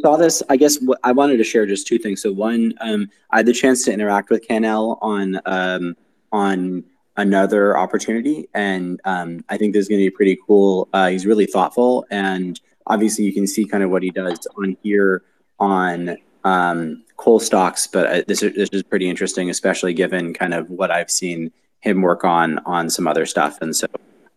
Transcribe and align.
saw 0.00 0.16
this. 0.16 0.42
I 0.48 0.56
guess 0.56 0.78
what 0.80 0.98
I 1.04 1.12
wanted 1.12 1.36
to 1.38 1.44
share 1.44 1.66
just 1.66 1.86
two 1.86 1.98
things. 1.98 2.22
So 2.22 2.32
one, 2.32 2.74
um, 2.80 3.10
I 3.30 3.38
had 3.38 3.46
the 3.46 3.52
chance 3.52 3.84
to 3.84 3.92
interact 3.92 4.30
with 4.30 4.46
K&L 4.46 4.98
on 5.02 5.40
um, 5.46 5.96
on 6.32 6.84
another 7.16 7.76
opportunity, 7.76 8.48
and 8.54 9.00
um, 9.04 9.44
I 9.48 9.56
think 9.56 9.74
this 9.74 9.82
is 9.82 9.88
going 9.88 10.00
to 10.00 10.06
be 10.06 10.10
pretty 10.10 10.38
cool. 10.46 10.88
Uh, 10.92 11.08
he's 11.08 11.26
really 11.26 11.46
thoughtful, 11.46 12.06
and 12.10 12.60
obviously 12.86 13.24
you 13.24 13.32
can 13.32 13.46
see 13.46 13.66
kind 13.66 13.82
of 13.82 13.90
what 13.90 14.02
he 14.02 14.10
does 14.10 14.46
on 14.56 14.76
here 14.82 15.22
on 15.58 16.16
um, 16.44 17.04
coal 17.16 17.38
stocks. 17.38 17.86
But 17.86 18.06
uh, 18.06 18.22
this 18.26 18.42
is, 18.42 18.54
this 18.54 18.70
is 18.72 18.82
pretty 18.82 19.08
interesting, 19.08 19.50
especially 19.50 19.94
given 19.94 20.32
kind 20.34 20.54
of 20.54 20.70
what 20.70 20.90
I've 20.90 21.10
seen 21.10 21.52
him 21.80 22.00
work 22.02 22.24
on 22.24 22.58
on 22.60 22.88
some 22.90 23.06
other 23.06 23.26
stuff, 23.26 23.58
and 23.60 23.74
so. 23.74 23.86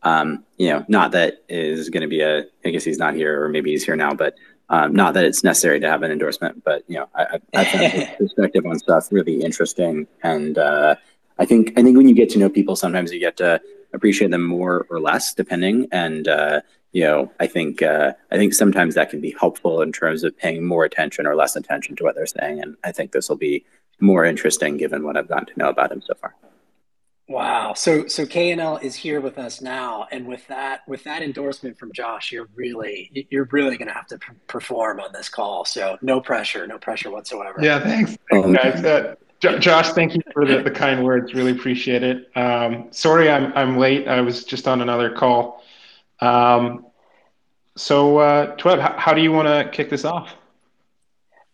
Um, 0.03 0.45
you 0.57 0.69
know, 0.69 0.85
not 0.87 1.13
that 1.13 1.43
is 1.49 1.89
going 1.89 2.01
to 2.01 2.07
be 2.07 2.21
a. 2.21 2.43
I 2.63 2.69
guess 2.69 2.83
he's 2.83 2.99
not 2.99 3.15
here, 3.15 3.43
or 3.43 3.49
maybe 3.49 3.71
he's 3.71 3.83
here 3.83 3.95
now, 3.95 4.13
but 4.13 4.35
um, 4.69 4.93
not 4.93 5.13
that 5.13 5.25
it's 5.25 5.43
necessary 5.43 5.79
to 5.79 5.89
have 5.89 6.03
an 6.03 6.11
endorsement, 6.11 6.63
but 6.63 6.83
you 6.87 6.95
know, 6.95 7.07
I, 7.15 7.39
I 7.53 7.65
found 7.65 7.91
his 7.91 8.07
perspective 8.17 8.65
on 8.65 8.79
stuff 8.79 9.11
really 9.11 9.41
interesting, 9.41 10.07
and 10.23 10.57
uh, 10.57 10.95
I 11.37 11.45
think 11.45 11.73
I 11.77 11.83
think 11.83 11.97
when 11.97 12.07
you 12.07 12.15
get 12.15 12.29
to 12.31 12.39
know 12.39 12.49
people, 12.49 12.75
sometimes 12.75 13.11
you 13.11 13.19
get 13.19 13.37
to 13.37 13.61
appreciate 13.93 14.31
them 14.31 14.45
more 14.45 14.85
or 14.89 14.99
less, 14.99 15.33
depending. 15.33 15.87
And 15.91 16.27
uh, 16.27 16.61
you 16.91 17.03
know, 17.03 17.31
I 17.39 17.47
think 17.47 17.81
uh, 17.81 18.13
I 18.31 18.37
think 18.37 18.53
sometimes 18.53 18.95
that 18.95 19.09
can 19.09 19.21
be 19.21 19.35
helpful 19.39 19.81
in 19.81 19.91
terms 19.91 20.23
of 20.23 20.37
paying 20.37 20.65
more 20.65 20.85
attention 20.85 21.27
or 21.27 21.35
less 21.35 21.55
attention 21.55 21.95
to 21.97 22.03
what 22.03 22.15
they're 22.15 22.25
saying. 22.25 22.61
And 22.61 22.75
I 22.83 22.91
think 22.91 23.11
this 23.11 23.29
will 23.29 23.35
be 23.35 23.65
more 23.99 24.25
interesting 24.25 24.77
given 24.77 25.03
what 25.03 25.17
I've 25.17 25.27
gotten 25.27 25.45
to 25.47 25.59
know 25.59 25.69
about 25.69 25.91
him 25.91 26.01
so 26.01 26.13
far. 26.15 26.35
Wow. 27.27 27.73
So 27.73 28.07
so 28.07 28.25
K&L 28.25 28.77
is 28.77 28.93
here 28.95 29.19
with 29.19 29.39
us 29.39 29.59
now, 29.59 30.07
and 30.11 30.27
with 30.27 30.45
that 30.47 30.81
with 30.87 31.03
that 31.05 31.23
endorsement 31.23 31.79
from 31.79 31.91
Josh, 31.91 32.31
you're 32.31 32.47
really 32.53 33.27
you're 33.31 33.49
really 33.51 33.77
going 33.77 33.87
to 33.87 33.93
have 33.93 34.05
to 34.07 34.19
perform 34.45 34.99
on 34.99 35.11
this 35.11 35.27
call. 35.27 35.65
So 35.65 35.97
no 36.03 36.21
pressure, 36.21 36.67
no 36.67 36.77
pressure 36.77 37.09
whatsoever. 37.09 37.57
Yeah, 37.59 37.79
thanks, 37.79 38.15
thanks 38.29 38.49
guys. 38.51 38.85
Uh, 38.85 39.15
J- 39.39 39.57
Josh, 39.57 39.91
thank 39.93 40.13
you 40.13 40.21
for 40.33 40.45
the, 40.45 40.61
the 40.61 40.69
kind 40.69 41.03
words. 41.03 41.33
Really 41.33 41.51
appreciate 41.51 42.03
it. 42.03 42.29
Um, 42.35 42.89
sorry, 42.91 43.29
I'm 43.29 43.51
I'm 43.53 43.77
late. 43.77 44.07
I 44.07 44.21
was 44.21 44.43
just 44.43 44.67
on 44.67 44.81
another 44.81 45.09
call. 45.09 45.63
Um, 46.19 46.85
so, 47.75 48.19
uh, 48.19 48.55
Tweb, 48.57 48.79
how, 48.79 48.95
how 48.99 49.13
do 49.15 49.21
you 49.21 49.31
want 49.31 49.47
to 49.47 49.69
kick 49.75 49.89
this 49.89 50.05
off? 50.05 50.29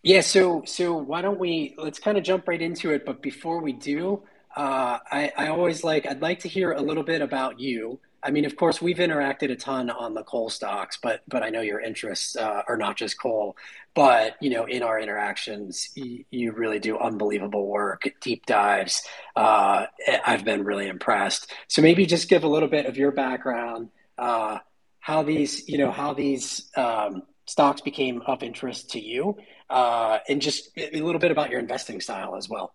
Yeah. 0.03 0.19
So 0.19 0.63
so 0.65 0.95
why 0.95 1.21
don't 1.21 1.39
we 1.39 1.75
let's 1.77 1.97
kind 1.97 2.17
of 2.17 2.25
jump 2.25 2.49
right 2.49 2.61
into 2.61 2.91
it. 2.91 3.05
But 3.05 3.21
before 3.21 3.61
we 3.61 3.71
do. 3.71 4.23
Uh, 4.55 4.99
I, 5.11 5.31
I 5.37 5.47
always 5.47 5.83
like, 5.83 6.05
I'd 6.05 6.21
like 6.21 6.39
to 6.39 6.49
hear 6.49 6.71
a 6.73 6.81
little 6.81 7.03
bit 7.03 7.21
about 7.21 7.59
you. 7.59 7.99
I 8.23 8.29
mean, 8.29 8.45
of 8.45 8.55
course, 8.55 8.81
we've 8.81 8.97
interacted 8.97 9.49
a 9.51 9.55
ton 9.55 9.89
on 9.89 10.13
the 10.13 10.23
coal 10.23 10.49
stocks, 10.49 10.97
but 11.01 11.21
but 11.27 11.41
I 11.41 11.49
know 11.49 11.61
your 11.61 11.79
interests 11.79 12.35
uh, 12.35 12.61
are 12.67 12.77
not 12.77 12.95
just 12.95 13.19
coal. 13.19 13.57
But 13.95 14.35
you 14.41 14.51
know, 14.51 14.65
in 14.65 14.83
our 14.83 14.99
interactions, 14.99 15.89
you, 15.95 16.23
you 16.29 16.51
really 16.51 16.79
do 16.79 16.97
unbelievable 16.99 17.65
work, 17.67 18.03
deep 18.21 18.45
dives. 18.45 19.01
Uh, 19.35 19.87
I've 20.25 20.45
been 20.45 20.63
really 20.63 20.87
impressed. 20.87 21.51
So 21.67 21.81
maybe 21.81 22.05
just 22.05 22.29
give 22.29 22.43
a 22.43 22.47
little 22.47 22.69
bit 22.69 22.85
of 22.85 22.95
your 22.95 23.11
background, 23.11 23.89
uh, 24.19 24.59
how 24.99 25.23
these 25.23 25.67
you 25.67 25.79
know 25.79 25.91
how 25.91 26.13
these 26.13 26.69
um, 26.77 27.23
stocks 27.47 27.81
became 27.81 28.21
of 28.27 28.43
interest 28.43 28.91
to 28.91 28.99
you, 28.99 29.35
uh, 29.69 30.19
and 30.29 30.41
just 30.41 30.69
a 30.77 31.01
little 31.01 31.19
bit 31.19 31.31
about 31.31 31.49
your 31.49 31.59
investing 31.59 31.99
style 32.01 32.35
as 32.35 32.47
well. 32.47 32.73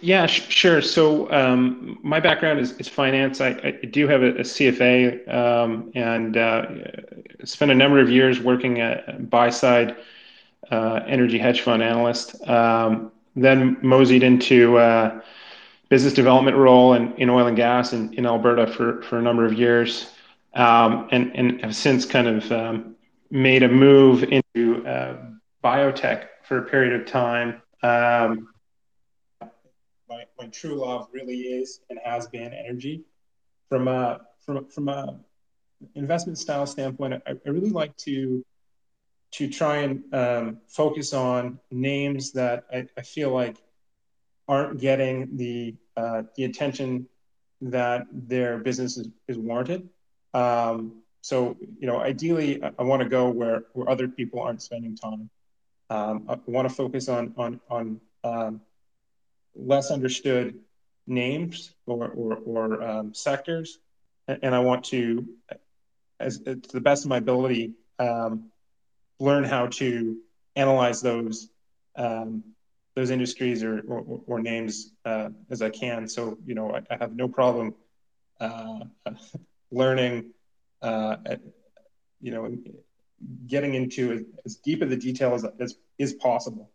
Yeah, 0.00 0.26
sure. 0.26 0.82
So 0.82 1.30
um, 1.32 1.98
my 2.02 2.20
background 2.20 2.60
is, 2.60 2.72
is 2.72 2.88
finance. 2.88 3.40
I, 3.40 3.50
I, 3.64 3.86
do 3.86 4.06
have 4.06 4.22
a, 4.22 4.30
a 4.30 4.42
CFA 4.42 5.32
um, 5.32 5.90
and 5.94 6.36
uh, 6.36 6.66
spent 7.44 7.70
a 7.70 7.74
number 7.74 7.98
of 7.98 8.10
years 8.10 8.38
working 8.40 8.80
at 8.80 9.30
buy 9.30 9.48
side 9.48 9.96
uh, 10.70 11.00
energy 11.06 11.38
hedge 11.38 11.62
fund 11.62 11.82
analyst. 11.82 12.46
Um, 12.48 13.12
then 13.34 13.78
moseyed 13.80 14.22
into 14.22 14.76
uh, 14.76 15.20
business 15.88 16.12
development 16.12 16.56
role 16.56 16.92
in, 16.92 17.14
in 17.14 17.30
oil 17.30 17.46
and 17.46 17.56
gas 17.56 17.94
in, 17.94 18.12
in 18.14 18.26
Alberta 18.26 18.66
for, 18.66 19.00
for 19.02 19.18
a 19.18 19.22
number 19.22 19.46
of 19.46 19.54
years, 19.54 20.10
um, 20.54 21.08
and 21.12 21.34
and 21.34 21.62
have 21.62 21.74
since 21.74 22.04
kind 22.04 22.26
of 22.26 22.52
um, 22.52 22.94
made 23.30 23.62
a 23.62 23.68
move 23.68 24.22
into 24.24 24.86
uh, 24.86 25.16
biotech 25.64 26.26
for 26.46 26.58
a 26.58 26.62
period 26.62 27.00
of 27.00 27.06
time. 27.06 27.62
Um, 27.82 28.51
my 30.42 30.48
true 30.48 30.74
love 30.74 31.08
really 31.12 31.38
is 31.38 31.80
and 31.88 31.98
has 32.04 32.26
been 32.26 32.52
energy. 32.52 33.04
From 33.68 33.88
a 33.88 34.20
from 34.44 34.66
from 34.68 34.88
a 34.88 35.20
investment 35.94 36.38
style 36.38 36.66
standpoint, 36.66 37.14
I, 37.26 37.32
I 37.46 37.48
really 37.48 37.70
like 37.70 37.96
to 38.08 38.44
to 39.32 39.48
try 39.48 39.76
and 39.78 40.02
um, 40.12 40.58
focus 40.68 41.14
on 41.14 41.58
names 41.70 42.32
that 42.32 42.64
I, 42.70 42.86
I, 42.98 43.02
feel 43.02 43.30
like 43.30 43.56
aren't 44.46 44.78
getting 44.78 45.38
the 45.38 45.74
uh, 45.96 46.24
the 46.36 46.44
attention 46.44 47.06
that 47.62 48.06
their 48.12 48.58
business 48.58 48.98
is, 48.98 49.08
is 49.28 49.38
warranted. 49.38 49.88
Um, 50.34 51.02
so 51.22 51.56
you 51.78 51.86
know, 51.86 52.00
ideally, 52.00 52.62
I, 52.62 52.72
I 52.80 52.82
want 52.82 53.00
to 53.02 53.08
go 53.08 53.30
where 53.30 53.64
where 53.72 53.88
other 53.88 54.08
people 54.08 54.40
aren't 54.40 54.60
spending 54.60 54.96
time. 54.96 55.30
Um, 55.88 56.26
I 56.28 56.36
want 56.46 56.68
to 56.68 56.74
focus 56.74 57.08
on 57.08 57.32
on 57.38 57.60
on 57.70 58.00
um, 58.24 58.60
less 59.54 59.90
understood 59.90 60.58
names 61.06 61.74
or, 61.86 62.08
or, 62.08 62.36
or 62.36 62.82
um, 62.82 63.14
sectors. 63.14 63.78
And 64.28 64.54
I 64.54 64.60
want 64.60 64.84
to, 64.86 65.26
as 66.20 66.38
to 66.38 66.54
the 66.54 66.80
best 66.80 67.04
of 67.04 67.08
my 67.08 67.18
ability, 67.18 67.72
um, 67.98 68.50
learn 69.18 69.44
how 69.44 69.66
to 69.66 70.16
analyze 70.56 71.00
those 71.00 71.48
um, 71.96 72.44
those 72.94 73.10
industries 73.10 73.62
or, 73.62 73.80
or, 73.88 74.20
or 74.26 74.40
names 74.40 74.92
uh, 75.04 75.30
as 75.50 75.62
I 75.62 75.70
can. 75.70 76.06
So, 76.08 76.36
you 76.44 76.54
know, 76.54 76.74
I, 76.74 76.82
I 76.90 76.96
have 76.98 77.14
no 77.14 77.28
problem 77.28 77.74
uh, 78.40 78.80
learning, 79.70 80.32
uh, 80.82 81.16
at, 81.24 81.40
you 82.20 82.32
know, 82.32 82.54
getting 83.46 83.74
into 83.74 84.26
as 84.44 84.56
deep 84.56 84.82
of 84.82 84.90
the 84.90 84.96
detail 84.96 85.34
as, 85.34 85.46
as 85.58 85.76
is 85.98 86.12
possible. 86.12 86.70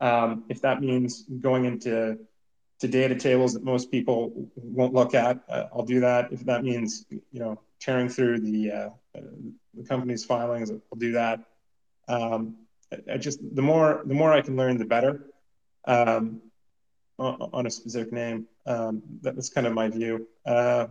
Um, 0.00 0.44
if 0.48 0.62
that 0.62 0.80
means 0.80 1.22
going 1.22 1.64
into 1.64 2.18
to 2.80 2.88
data 2.88 3.14
tables 3.14 3.54
that 3.54 3.64
most 3.64 3.90
people 3.90 4.32
won't 4.56 4.92
look 4.92 5.14
at, 5.14 5.40
uh, 5.48 5.66
I'll 5.72 5.84
do 5.84 6.00
that. 6.00 6.32
If 6.32 6.44
that 6.46 6.64
means 6.64 7.06
you 7.10 7.40
know 7.40 7.60
tearing 7.80 8.08
through 8.08 8.40
the 8.40 8.72
uh, 8.72 8.90
the 9.74 9.84
company's 9.88 10.24
filings, 10.24 10.70
I'll 10.70 10.98
do 10.98 11.12
that. 11.12 11.40
Um, 12.08 12.56
I, 12.92 13.14
I 13.14 13.16
just 13.16 13.38
the 13.54 13.62
more 13.62 14.02
the 14.04 14.14
more 14.14 14.32
I 14.32 14.40
can 14.40 14.56
learn, 14.56 14.78
the 14.78 14.84
better. 14.84 15.26
Um, 15.86 16.40
on, 17.18 17.66
a 17.66 17.70
specific 17.70 18.12
name, 18.12 18.46
um, 18.66 19.00
that, 19.22 19.36
that's 19.36 19.48
kind 19.48 19.66
of 19.66 19.72
my 19.72 19.88
view. 19.88 20.26
Uh, 20.44 20.88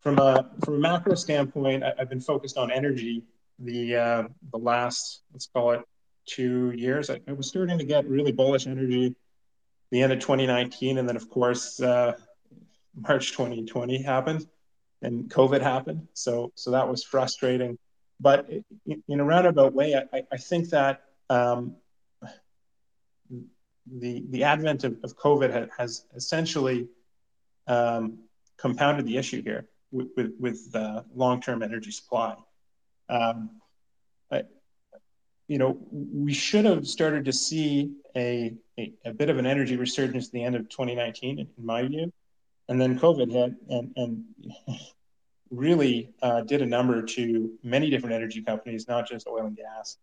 from 0.00 0.18
a 0.18 0.48
from 0.64 0.74
a 0.74 0.78
macro 0.78 1.14
standpoint, 1.14 1.82
I, 1.82 1.92
have 1.98 2.08
been 2.08 2.20
focused 2.20 2.56
on 2.56 2.70
energy 2.70 3.24
the 3.58 3.96
uh, 3.96 4.22
the 4.52 4.58
last 4.58 5.22
let's 5.32 5.46
call 5.46 5.72
it 5.72 5.80
two 6.26 6.72
years. 6.72 7.10
I, 7.10 7.20
I, 7.28 7.32
was 7.32 7.48
starting 7.48 7.78
to 7.78 7.84
get 7.84 8.08
really 8.08 8.32
bullish 8.32 8.66
energy 8.66 9.14
the 9.90 10.02
end 10.02 10.12
of 10.12 10.18
2019. 10.18 10.98
And 10.98 11.08
then, 11.08 11.16
of 11.16 11.30
course, 11.30 11.80
uh, 11.80 12.14
March 12.94 13.32
2020 13.32 14.02
happened 14.02 14.46
and 15.02 15.28
COVID 15.30 15.60
happened. 15.60 16.08
So, 16.14 16.52
so 16.54 16.70
that 16.72 16.88
was 16.88 17.04
frustrating. 17.04 17.78
But 18.18 18.48
in, 18.86 19.20
a 19.20 19.24
roundabout 19.24 19.74
way, 19.74 19.94
I, 19.94 20.22
I 20.32 20.36
think 20.38 20.70
that 20.70 21.02
um, 21.28 21.76
the, 23.86 24.24
the 24.30 24.44
advent 24.44 24.84
of, 24.84 24.96
of 25.04 25.16
COVID 25.16 25.68
has 25.76 26.06
essentially 26.14 26.88
um, 27.66 28.18
compounded 28.56 29.06
the 29.06 29.18
issue 29.18 29.42
here 29.42 29.68
with, 29.92 30.08
with, 30.16 30.32
with 30.38 30.74
uh, 30.74 31.02
long-term 31.14 31.62
energy 31.62 31.90
supply. 31.90 32.36
Um, 33.08 33.60
you 35.48 35.58
know, 35.58 35.78
we 35.90 36.32
should 36.32 36.64
have 36.64 36.86
started 36.86 37.24
to 37.26 37.32
see 37.32 37.92
a, 38.16 38.54
a, 38.78 38.92
a, 39.04 39.12
bit 39.12 39.30
of 39.30 39.38
an 39.38 39.46
energy 39.46 39.76
resurgence 39.76 40.26
at 40.26 40.32
the 40.32 40.42
end 40.42 40.56
of 40.56 40.68
2019, 40.68 41.38
in 41.38 41.48
my 41.58 41.86
view. 41.86 42.12
And 42.68 42.80
then 42.80 42.98
COVID 42.98 43.30
hit 43.30 43.52
and, 43.68 43.92
and 43.96 44.24
really 45.50 46.10
uh, 46.20 46.40
did 46.40 46.62
a 46.62 46.66
number 46.66 47.02
to 47.02 47.52
many 47.62 47.90
different 47.90 48.14
energy 48.14 48.42
companies, 48.42 48.88
not 48.88 49.08
just 49.08 49.28
oil 49.28 49.46
and 49.46 49.56
gas, 49.56 49.98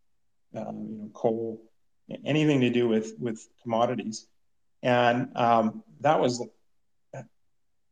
um, 0.55 0.87
you 0.89 0.97
know, 0.97 1.09
coal, 1.13 1.61
anything 2.23 2.61
to 2.61 2.69
do 2.69 2.87
with, 2.87 3.15
with 3.19 3.45
commodities. 3.63 4.27
And 4.81 5.29
um, 5.35 5.83
that 6.01 6.19
was 6.19 6.45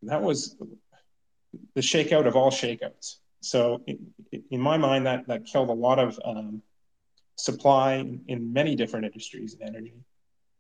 that 0.04 0.22
was 0.22 0.56
the 1.76 1.82
shakeout 1.82 2.28
of 2.28 2.36
all 2.36 2.52
shakeouts. 2.52 3.18
So 3.42 3.82
in, 3.88 4.14
in 4.50 4.60
my 4.60 4.78
mind, 4.78 5.06
that, 5.06 5.28
that 5.28 5.46
killed 5.46 5.70
a 5.70 5.74
lot 5.74 6.00
of 6.00 6.20
um, 6.24 6.62
supply 7.36 7.96
in, 8.28 8.54
many 8.54 8.76
different 8.76 9.06
industries 9.06 9.56
and 9.60 9.76
energy. 9.76 9.94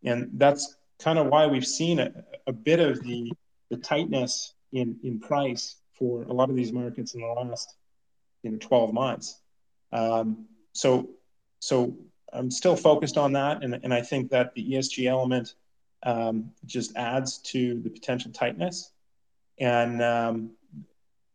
And 0.03 0.29
that's 0.33 0.75
kind 0.99 1.19
of 1.19 1.27
why 1.27 1.47
we've 1.47 1.65
seen 1.65 1.99
a, 1.99 2.11
a 2.47 2.53
bit 2.53 2.79
of 2.79 3.01
the, 3.03 3.31
the 3.69 3.77
tightness 3.77 4.53
in, 4.71 4.97
in 5.03 5.19
price 5.19 5.75
for 5.97 6.23
a 6.23 6.33
lot 6.33 6.49
of 6.49 6.55
these 6.55 6.73
markets 6.73 7.13
in 7.13 7.21
the 7.21 7.27
last 7.27 7.75
you 8.43 8.51
know 8.51 8.57
12 8.57 8.93
months. 8.93 9.39
Um, 9.91 10.45
so 10.73 11.09
so 11.59 11.95
I'm 12.33 12.49
still 12.49 12.75
focused 12.75 13.17
on 13.17 13.33
that, 13.33 13.63
and, 13.63 13.79
and 13.83 13.93
I 13.93 14.01
think 14.01 14.31
that 14.31 14.53
the 14.55 14.71
ESG 14.71 15.07
element 15.07 15.53
um, 16.03 16.51
just 16.65 16.95
adds 16.95 17.37
to 17.39 17.79
the 17.81 17.89
potential 17.89 18.31
tightness. 18.31 18.91
And 19.59 20.01
um, 20.01 20.51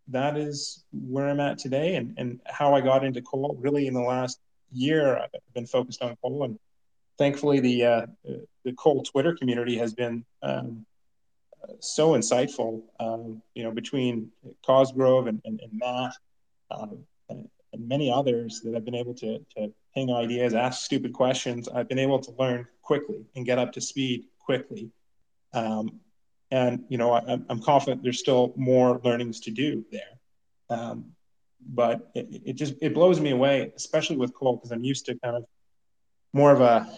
that 0.09 0.37
is 0.37 0.85
where 0.93 1.29
I'm 1.29 1.39
at 1.39 1.59
today 1.59 1.95
and, 1.97 2.15
and 2.19 2.41
how 2.47 2.75
I 2.75 2.81
got 2.81 3.05
into 3.05 3.23
coal. 3.23 3.57
Really, 3.61 3.87
in 3.87 3.95
the 3.95 4.01
last 4.01 4.41
year, 4.73 5.19
I've 5.19 5.31
been 5.55 5.67
focused 5.67 6.03
on 6.03 6.17
coal, 6.23 6.45
and 6.45 6.59
thankfully, 7.19 7.61
the 7.61 7.85
uh, 7.85 8.07
the 8.65 8.73
coal 8.75 9.03
Twitter 9.03 9.35
community 9.35 9.77
has 9.79 9.95
been 9.95 10.25
um, 10.43 10.87
so 11.81 12.11
insightful. 12.11 12.83
Um, 13.01 13.43
you 13.55 13.65
know, 13.65 13.71
between 13.71 14.31
Cosgrove 14.65 15.27
and, 15.27 15.41
and, 15.45 15.61
and 15.61 15.73
Matt 15.73 16.13
um, 16.71 16.99
and, 17.29 17.49
and, 17.73 17.89
many 17.89 18.11
others 18.11 18.61
that 18.65 18.75
I've 18.75 18.85
been 18.85 18.95
able 18.95 19.15
to 19.15 19.39
to 19.57 19.73
ping 19.95 20.13
ideas, 20.13 20.55
ask 20.55 20.85
stupid 20.85 21.13
questions. 21.13 21.69
I've 21.69 21.89
been 21.89 21.99
able 21.99 22.19
to 22.21 22.33
learn 22.39 22.67
quickly 22.83 23.25
and 23.35 23.45
get 23.45 23.59
up 23.59 23.73
to 23.73 23.81
speed 23.81 24.25
quickly. 24.39 24.91
Um, 25.53 26.01
and 26.51 26.85
you 26.89 26.99
know, 26.99 27.13
I, 27.13 27.39
am 27.51 27.61
confident 27.63 28.03
there's 28.03 28.21
still 28.21 28.53
more 28.57 29.01
learnings 29.05 29.41
to 29.41 29.51
do 29.51 29.85
there. 29.91 30.19
But 31.61 32.11
it, 32.15 32.43
it, 32.45 32.53
just 32.55 32.75
it 32.81 32.95
blows 32.95 33.21
me 33.21 33.31
away, 33.31 33.73
especially 33.77 34.17
with 34.17 34.35
coal, 34.35 34.57
because 34.57 34.71
I'm 34.71 34.85
used 34.85 35.07
to 35.07 35.19
kind 35.19 35.37
of 35.37 35.45
more 36.33 36.53
of 36.53 36.61
a 36.61 36.89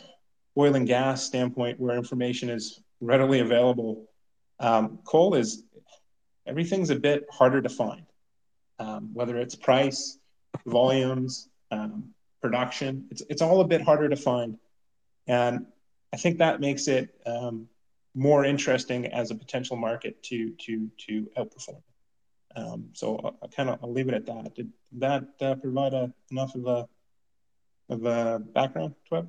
oil 0.57 0.75
and 0.75 0.87
gas 0.87 1.23
standpoint 1.23 1.79
where 1.79 1.97
information 1.97 2.51
is 2.51 2.81
readily 3.01 3.41
available. 3.41 4.09
Um, 4.61 4.99
coal 5.05 5.35
is 5.35 5.63
everything's 6.47 6.91
a 6.91 6.97
bit 6.97 7.27
harder 7.31 7.63
to 7.63 7.69
find, 7.69 8.03
um, 8.79 9.11
whether 9.15 9.37
it's 9.37 9.55
price, 9.55 10.19
volumes, 10.67 11.49
um, 11.71 12.11
production. 12.43 13.07
It's 13.11 13.23
it's 13.31 13.43
all 13.43 13.61
a 13.61 13.67
bit 13.67 13.81
harder 13.81 14.09
to 14.09 14.17
find, 14.17 14.59
and 15.27 15.67
I 16.13 16.17
think 16.17 16.39
that 16.39 16.61
makes 16.61 16.89
it 16.89 17.15
um, 17.27 17.69
more 18.15 18.45
interesting 18.45 19.07
as 19.07 19.31
a 19.31 19.35
potential 19.35 19.77
market 19.77 20.23
to 20.25 20.51
to 20.51 20.91
to 21.07 21.31
outperform. 21.37 21.83
Um, 22.57 22.91
so 22.93 23.21
I, 23.25 23.45
I 23.45 23.49
kind 23.49 23.71
of 23.71 23.79
I'll 23.83 23.93
leave 23.93 24.09
it 24.09 24.15
at 24.15 24.27
that. 24.27 24.55
Did 24.55 24.73
that 24.93 25.25
uh, 25.41 25.55
provide 25.57 25.95
a, 25.95 26.13
enough 26.31 26.55
of 26.55 26.67
a 26.67 26.89
of 27.89 28.05
a 28.05 28.39
background, 28.39 28.95
Tweb? 29.11 29.29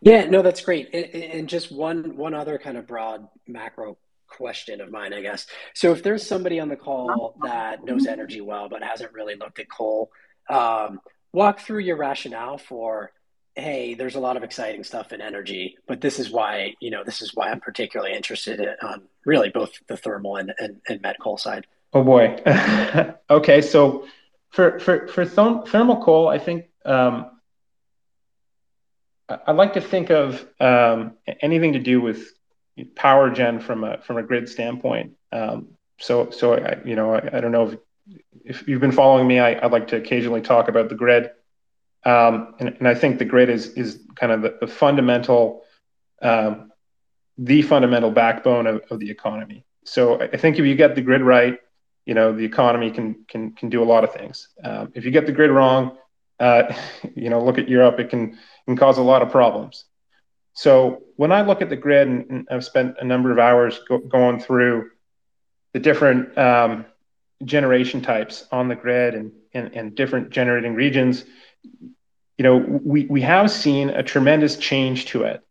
Yeah, 0.00 0.24
no, 0.24 0.42
that's 0.42 0.60
great. 0.60 0.90
And, 0.92 1.04
and 1.14 1.48
just 1.48 1.70
one 1.70 2.16
one 2.16 2.34
other 2.34 2.58
kind 2.58 2.76
of 2.76 2.86
broad 2.86 3.28
macro 3.46 3.98
question 4.26 4.80
of 4.80 4.90
mine, 4.90 5.12
I 5.12 5.22
guess. 5.22 5.46
So 5.74 5.92
if 5.92 6.02
there's 6.02 6.26
somebody 6.26 6.60
on 6.60 6.68
the 6.68 6.76
call 6.76 7.36
that 7.42 7.84
knows 7.84 8.06
energy 8.06 8.40
well 8.40 8.68
but 8.68 8.82
hasn't 8.82 9.12
really 9.12 9.34
looked 9.34 9.58
at 9.58 9.70
coal, 9.70 10.10
um, 10.48 11.00
walk 11.32 11.60
through 11.60 11.80
your 11.80 11.96
rationale 11.96 12.58
for 12.58 13.12
hey, 13.56 13.94
there's 13.94 14.14
a 14.14 14.20
lot 14.20 14.36
of 14.36 14.42
exciting 14.42 14.84
stuff 14.84 15.12
in 15.12 15.20
energy, 15.20 15.76
but 15.86 16.00
this 16.00 16.18
is 16.18 16.30
why, 16.30 16.74
you 16.80 16.90
know, 16.90 17.02
this 17.04 17.20
is 17.20 17.34
why 17.34 17.50
I'm 17.50 17.60
particularly 17.60 18.14
interested 18.14 18.60
in 18.60 18.68
really 19.24 19.50
both 19.50 19.72
the 19.86 19.96
thermal 19.96 20.36
and, 20.36 20.52
and, 20.58 20.80
and 20.88 21.02
met 21.02 21.16
coal 21.20 21.38
side. 21.38 21.66
Oh 21.92 22.04
boy. 22.04 22.36
okay. 23.30 23.60
So 23.60 24.06
for, 24.50 24.78
for, 24.78 25.08
for 25.08 25.24
th- 25.24 25.68
thermal 25.68 26.02
coal, 26.02 26.28
I 26.28 26.38
think, 26.38 26.66
um, 26.84 27.30
I 29.46 29.52
like 29.52 29.74
to 29.74 29.80
think 29.80 30.10
of 30.10 30.44
um, 30.58 31.14
anything 31.40 31.74
to 31.74 31.78
do 31.78 32.00
with 32.00 32.32
power 32.94 33.30
gen 33.30 33.60
from 33.60 33.84
a 33.84 33.98
from 33.98 34.16
a 34.16 34.22
grid 34.22 34.48
standpoint. 34.48 35.12
Um, 35.32 35.70
so 35.98 36.30
so 36.30 36.54
I, 36.54 36.78
you 36.84 36.96
know 36.96 37.14
I, 37.14 37.36
I, 37.36 37.40
don't 37.40 37.52
know 37.52 37.68
if 37.68 37.78
if 38.44 38.68
you've 38.68 38.80
been 38.80 38.92
following 38.92 39.26
me, 39.26 39.38
I, 39.38 39.52
I 39.52 39.66
like 39.66 39.88
to 39.88 39.96
occasionally 39.96 40.40
talk 40.40 40.68
about 40.68 40.88
the 40.88 40.94
grid. 40.94 41.30
Um, 42.04 42.54
and, 42.58 42.70
and, 42.70 42.88
I 42.88 42.94
think 42.94 43.18
the 43.18 43.26
grid 43.26 43.50
is 43.50 43.68
is 43.74 44.00
kind 44.14 44.32
of 44.32 44.42
the, 44.42 44.56
the 44.62 44.66
fundamental, 44.66 45.64
um, 46.22 46.69
the 47.40 47.62
fundamental 47.62 48.10
backbone 48.10 48.66
of, 48.66 48.82
of, 48.90 49.00
the 49.00 49.10
economy. 49.10 49.64
So 49.84 50.20
I 50.20 50.36
think 50.36 50.58
if 50.58 50.66
you 50.66 50.74
get 50.74 50.94
the 50.94 51.00
grid 51.00 51.22
right, 51.22 51.58
you 52.04 52.14
know 52.14 52.32
the 52.32 52.44
economy 52.44 52.90
can 52.90 53.24
can 53.28 53.52
can 53.52 53.70
do 53.70 53.82
a 53.82 53.88
lot 53.92 54.04
of 54.04 54.12
things. 54.12 54.48
Um, 54.62 54.92
if 54.94 55.04
you 55.04 55.10
get 55.10 55.24
the 55.26 55.32
grid 55.32 55.50
wrong, 55.50 55.96
uh, 56.38 56.74
you 57.14 57.30
know 57.30 57.42
look 57.42 57.58
at 57.58 57.68
Europe, 57.68 57.98
it 57.98 58.10
can 58.10 58.38
can 58.66 58.76
cause 58.76 58.98
a 58.98 59.02
lot 59.02 59.22
of 59.22 59.30
problems. 59.30 59.86
So 60.52 61.02
when 61.16 61.32
I 61.32 61.40
look 61.42 61.62
at 61.62 61.70
the 61.70 61.76
grid, 61.76 62.08
and, 62.08 62.30
and 62.30 62.48
I've 62.50 62.64
spent 62.64 62.96
a 63.00 63.04
number 63.04 63.32
of 63.32 63.38
hours 63.38 63.80
go, 63.88 63.98
going 63.98 64.40
through 64.40 64.90
the 65.72 65.78
different 65.78 66.36
um, 66.36 66.84
generation 67.44 68.02
types 68.02 68.46
on 68.52 68.68
the 68.68 68.74
grid 68.74 69.14
and, 69.14 69.32
and, 69.54 69.74
and 69.74 69.94
different 69.94 70.30
generating 70.30 70.74
regions 70.74 71.24
you 72.40 72.44
know, 72.44 72.56
we, 72.56 73.04
we 73.04 73.20
have 73.20 73.50
seen 73.50 73.90
a 73.90 74.02
tremendous 74.02 74.56
change 74.56 75.04
to 75.04 75.24
it 75.24 75.44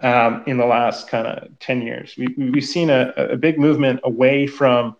um, 0.00 0.42
in 0.46 0.56
the 0.56 0.66
last 0.66 1.08
kind 1.08 1.26
of 1.26 1.58
10 1.58 1.82
years. 1.82 2.14
We, 2.16 2.28
we've 2.36 2.64
seen 2.64 2.90
a, 2.90 3.12
a 3.16 3.36
big 3.36 3.58
movement 3.58 4.00
away 4.04 4.46
from, 4.46 4.96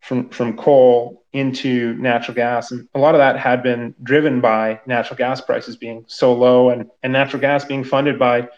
from, 0.00 0.28
from 0.30 0.56
coal 0.56 1.24
into 1.32 1.94
natural 1.94 2.34
gas. 2.34 2.70
And 2.70 2.88
a 2.94 2.98
lot 2.98 3.14
of 3.14 3.18
that 3.18 3.38
had 3.38 3.62
been 3.62 3.94
driven 4.02 4.40
by 4.40 4.80
natural 4.86 5.16
gas 5.16 5.40
prices 5.40 5.76
being 5.76 6.04
so 6.08 6.32
low 6.32 6.70
and, 6.70 6.90
and 7.02 7.12
natural 7.12 7.40
gas 7.40 7.64
being 7.64 7.84
funded 7.84 8.18
by 8.18 8.48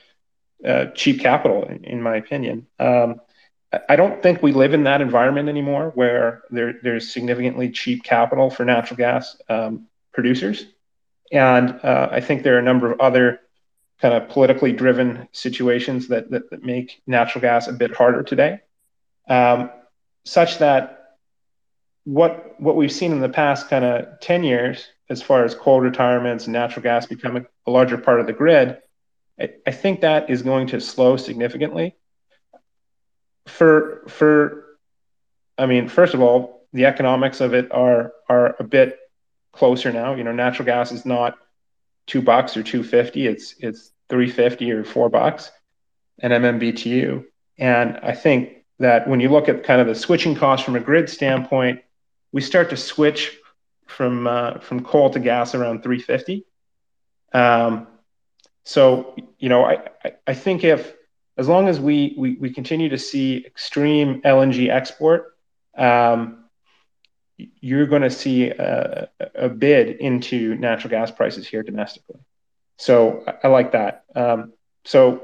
uh, 0.65 0.87
cheap 0.95 1.21
capital, 1.21 1.65
in, 1.65 1.85
in 1.85 2.03
my 2.03 2.17
opinion. 2.17 2.67
Um, 2.79 3.21
I 3.89 3.97
don't 3.97 4.23
think 4.23 4.43
we 4.43 4.53
live 4.53 4.73
in 4.73 4.85
that 4.85 5.01
environment 5.01 5.49
anymore 5.49 5.91
where 5.95 6.43
there, 6.51 6.75
there's 6.83 7.13
significantly 7.13 7.71
cheap 7.71 8.05
capital 8.05 8.51
for 8.51 8.65
natural 8.65 8.97
gas 8.97 9.37
um, 9.49 9.87
producers. 10.13 10.67
And 11.33 11.81
uh, 11.83 12.09
I 12.11 12.21
think 12.21 12.43
there 12.43 12.57
are 12.57 12.61
a 12.61 12.63
number 12.63 12.93
of 12.93 13.01
other 13.01 13.41
kind 14.01 14.15
of 14.15 14.29
politically 14.29 14.73
driven 14.73 15.29
situations 15.33 16.09
that, 16.09 16.31
that, 16.31 16.51
that 16.51 16.65
make 16.65 17.03
natural 17.07 17.41
gas 17.41 17.69
a 17.69 17.73
bit 17.73 17.95
harder 17.95 18.23
today, 18.23 18.61
um, 19.29 19.71
such 20.25 20.59
that 20.59 21.05
what 22.05 22.61
what 22.61 22.77
we've 22.77 22.93
seen 22.93 23.13
in 23.13 23.21
the 23.21 23.29
past 23.29 23.69
kind 23.69 23.85
of 23.85 24.21
10 24.21 24.45
years, 24.45 24.89
as 25.09 25.23
far 25.23 25.45
as 25.45 25.55
coal 25.55 25.81
retirements 25.81 26.45
and 26.45 26.53
natural 26.53 26.83
gas 26.83 27.07
becoming 27.07 27.47
a 27.67 27.71
larger 27.71 27.99
part 27.99 28.21
of 28.21 28.27
the 28.27 28.33
grid, 28.33 28.79
I, 29.41 29.51
I 29.67 29.71
think 29.71 30.01
that 30.03 30.31
is 30.31 30.43
going 30.43 30.69
to 30.69 30.81
slow 30.81 31.17
significantly. 31.17 31.97
For 33.47 34.05
for, 34.09 34.65
I 35.59 35.67
mean, 35.67 35.89
first 35.89 36.15
of 36.15 36.21
all, 36.21 36.67
the 36.73 36.87
economics 36.87 37.41
of 37.41 37.55
it 37.55 37.71
are 37.73 38.13
are 38.29 38.57
a 38.59 38.65
bit 38.65 38.99
closer 39.53 39.93
now. 39.93 40.15
You 40.15 40.25
know, 40.25 40.33
natural 40.33 40.67
gas 40.67 40.93
is 40.93 41.07
not 41.07 41.39
two 42.07 42.23
bucks 42.23 42.57
or 42.57 42.63
two 42.63 42.83
fifty. 42.83 43.27
It's 43.27 43.55
it's 43.59 43.93
three 44.09 44.31
fifty 44.31 44.71
or 44.73 44.85
four 44.85 45.09
bucks 45.09 45.51
an 46.21 46.31
MMBTU. 46.31 47.25
And 47.59 47.99
I 48.03 48.13
think 48.13 48.65
that 48.79 49.09
when 49.09 49.21
you 49.21 49.29
look 49.29 49.49
at 49.49 49.65
kind 49.65 49.81
of 49.81 49.87
the 49.87 49.95
switching 49.95 50.35
costs 50.35 50.65
from 50.65 50.77
a 50.77 50.81
grid 50.81 51.09
standpoint, 51.09 51.83
we 52.33 52.41
start 52.41 52.71
to 52.71 52.77
switch 52.77 53.37
from 53.87 54.27
uh, 54.27 54.59
from 54.59 54.85
coal 54.85 55.11
to 55.11 55.21
gas 55.21 55.55
around 55.55 55.83
350. 55.83 56.45
Um, 57.33 57.87
so 58.65 59.15
you 59.39 59.49
know, 59.49 59.65
I, 59.65 59.89
I 60.27 60.35
think 60.35 60.65
if 60.65 60.95
as 61.37 61.49
long 61.49 61.69
as 61.69 61.81
we 61.81 62.15
we, 62.17 62.35
we 62.35 62.51
continue 62.51 62.89
to 62.89 62.99
see 62.99 63.45
extreme 63.45 64.23
LNG 64.23 64.71
export, 64.71 65.37
um, 65.77 66.44
you're 67.37 67.87
going 67.87 68.03
to 68.03 68.11
see 68.11 68.49
a, 68.49 69.09
a, 69.35 69.49
bid 69.49 69.97
into 69.97 70.55
natural 70.57 70.91
gas 70.91 71.11
prices 71.11 71.47
here 71.47 71.63
domestically. 71.63 72.21
So 72.79 73.25
I, 73.27 73.47
I 73.47 73.49
like 73.49 73.73
that. 73.73 74.05
Um, 74.15 74.53
so 74.85 75.23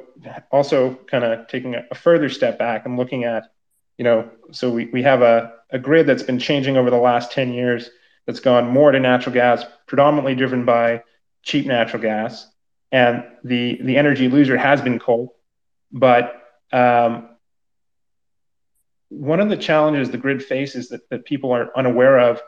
also 0.51 0.95
kind 0.95 1.25
of 1.25 1.47
taking 1.49 1.75
a, 1.75 1.85
a, 1.91 1.95
further 1.95 2.29
step 2.29 2.59
back 2.59 2.85
and 2.85 2.97
looking 2.97 3.25
at, 3.25 3.45
you 3.97 4.05
know, 4.05 4.31
so 4.51 4.71
we, 4.71 4.87
we 4.87 5.03
have 5.03 5.23
a, 5.23 5.53
a 5.71 5.79
grid 5.79 6.07
that's 6.07 6.23
been 6.23 6.39
changing 6.39 6.77
over 6.77 6.91
the 6.91 6.97
last 6.97 7.31
10 7.33 7.53
years 7.53 7.91
that's 8.27 8.41
gone 8.41 8.69
more 8.69 8.91
to 8.91 8.99
natural 8.99 9.35
gas, 9.35 9.65
predominantly 9.87 10.35
driven 10.35 10.65
by 10.65 11.03
cheap 11.43 11.67
natural 11.67 12.03
gas. 12.03 12.47
And 12.93 13.25
the, 13.45 13.79
the 13.83 13.97
energy 13.97 14.29
loser 14.29 14.57
has 14.57 14.81
been 14.81 14.99
coal. 14.99 15.37
But 15.93 16.43
um, 16.73 17.29
one 19.11 19.41
of 19.41 19.49
the 19.49 19.57
challenges 19.57 20.11
the 20.11 20.19
grid 20.19 20.43
faces 20.43 20.89
that, 20.89 21.09
that 21.11 21.25
people 21.25 21.53
are 21.53 21.77
unaware 21.77 22.19
of 22.19 22.41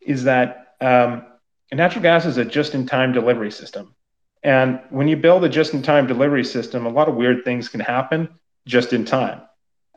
is 0.00 0.24
that 0.24 0.74
um, 0.80 1.24
natural 1.72 2.02
gas 2.02 2.24
is 2.24 2.38
a 2.38 2.44
just-in-time 2.44 3.12
delivery 3.12 3.50
system. 3.50 3.94
And 4.42 4.80
when 4.90 5.08
you 5.08 5.16
build 5.16 5.44
a 5.44 5.48
just-in-time 5.48 6.06
delivery 6.06 6.44
system, 6.44 6.86
a 6.86 6.90
lot 6.90 7.08
of 7.08 7.16
weird 7.16 7.44
things 7.44 7.68
can 7.68 7.80
happen 7.80 8.28
just 8.66 8.92
in 8.92 9.04
time. 9.04 9.42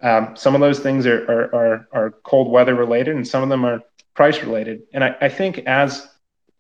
Um, 0.02 0.36
some 0.36 0.56
of 0.56 0.62
those 0.62 0.80
things 0.80 1.06
are, 1.06 1.24
are, 1.30 1.56
are, 1.56 1.88
are, 1.92 2.12
cold 2.24 2.52
weather 2.52 2.76
related 2.76 3.16
and 3.16 3.28
some 3.28 3.42
of 3.42 3.50
them 3.50 3.66
are 3.66 3.82
price 4.14 4.44
related. 4.44 4.84
And 4.94 5.04
I, 5.04 5.16
I 5.22 5.30
think 5.30 5.60
as, 5.60 6.08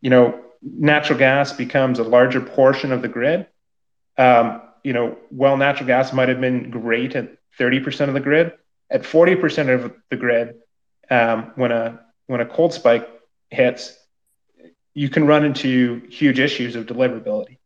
you 0.02 0.10
know, 0.10 0.44
natural 0.62 1.20
gas 1.20 1.54
becomes 1.54 2.00
a 2.00 2.04
larger 2.04 2.42
portion 2.42 2.92
of 2.92 3.04
the 3.04 3.08
grid, 3.08 3.46
um, 4.18 4.62
you 4.84 4.94
know, 4.94 5.18
while 5.30 5.56
natural 5.56 5.86
gas 5.86 6.14
might 6.14 6.30
have 6.30 6.42
been 6.42 6.72
great 6.72 7.16
at 7.16 7.38
30% 7.60 8.08
of 8.08 8.16
the 8.16 8.20
grid, 8.20 8.54
at 8.90 9.04
40% 9.04 9.74
of 9.74 9.94
the 10.10 10.16
grid, 10.16 10.56
um, 11.10 11.52
when 11.56 11.72
a 11.72 12.02
when 12.28 12.42
a 12.42 12.46
cold 12.46 12.74
spike 12.74 13.10
hits, 13.50 13.98
you 14.94 15.10
can 15.10 15.26
run 15.26 15.46
into 15.46 16.02
huge 16.10 16.40
issues 16.40 16.76
of 16.76 16.86
deliverability. 16.86 17.58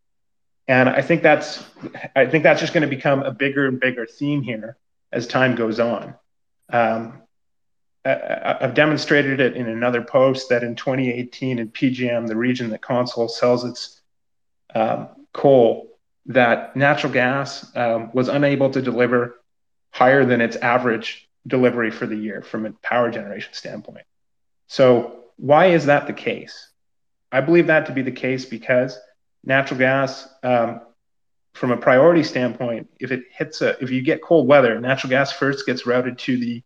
And 0.68 0.88
I 0.88 1.02
think 1.02 1.24
that's 1.24 1.64
I 2.16 2.26
think 2.28 2.44
that's 2.44 2.60
just 2.60 2.74
going 2.74 2.82
to 2.82 2.96
become 2.96 3.24
a 3.24 3.32
bigger 3.32 3.68
and 3.68 3.80
bigger 3.80 4.06
theme 4.06 4.42
here 4.42 4.78
as 5.12 5.28
time 5.28 5.56
goes 5.56 5.80
on. 5.80 6.16
Um, 6.72 7.22
I, 8.06 8.58
have 8.62 8.74
demonstrated 8.74 9.40
it 9.40 9.56
in 9.56 9.68
another 9.68 10.02
post 10.02 10.50
that 10.50 10.64
in 10.64 10.76
2018 10.76 11.60
in 11.60 11.70
PJM, 11.70 12.28
the 12.28 12.36
region 12.36 12.70
that 12.72 12.82
CONSOL 12.82 13.30
sells 13.30 13.64
its 13.64 14.02
um, 14.74 15.10
coal, 15.34 16.00
that 16.28 16.76
natural 16.76 17.14
gas 17.14 17.76
um, 17.76 18.10
was 18.14 18.28
unable 18.28 18.70
to 18.72 18.82
deliver 18.82 19.41
higher 19.92 20.26
than 20.26 20.42
its 20.42 20.56
average 20.58 21.30
delivery 21.46 21.92
for 21.92 22.06
the 22.06 22.16
year 22.16 22.42
from 22.42 22.66
a 22.66 22.72
power 22.82 23.12
generation 23.12 23.54
standpoint. 23.54 24.06
So 24.68 25.26
why 25.38 25.68
is 25.68 25.86
that 25.86 26.08
the 26.08 26.14
case? 26.14 26.70
I 27.32 27.42
believe 27.42 27.68
that 27.68 27.86
to 27.88 27.94
be 27.94 28.02
the 28.02 28.12
case 28.12 28.46
because 28.46 29.00
natural 29.44 29.80
gas, 29.80 30.28
um, 30.44 30.82
from 31.54 31.72
a 31.72 31.78
priority 31.78 32.24
standpoint, 32.24 32.90
if 33.00 33.12
it 33.12 33.24
hits 33.32 33.62
a, 33.62 33.82
if 33.84 33.90
you 33.90 34.02
get 34.02 34.22
cold 34.22 34.48
weather, 34.48 34.80
natural 34.80 35.10
gas 35.10 35.32
first 35.32 35.66
gets 35.66 35.86
routed 35.86 36.18
to 36.20 36.38
the 36.38 36.64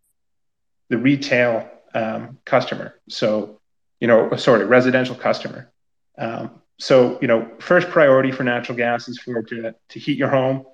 the 0.88 0.98
retail 0.98 1.68
um, 1.94 2.38
customer. 2.44 2.94
So, 3.08 3.60
you 4.00 4.06
know, 4.06 4.36
sorry, 4.36 4.64
residential 4.64 5.16
customer. 5.16 5.72
Um, 6.16 6.62
so, 6.78 7.18
you 7.20 7.26
know, 7.26 7.50
first 7.58 7.88
priority 7.88 8.30
for 8.30 8.44
natural 8.44 8.76
gas 8.76 9.08
is 9.08 9.18
for 9.18 9.42
to, 9.42 9.74
to 9.88 9.98
heat 9.98 10.16
your 10.16 10.28
home, 10.28 10.64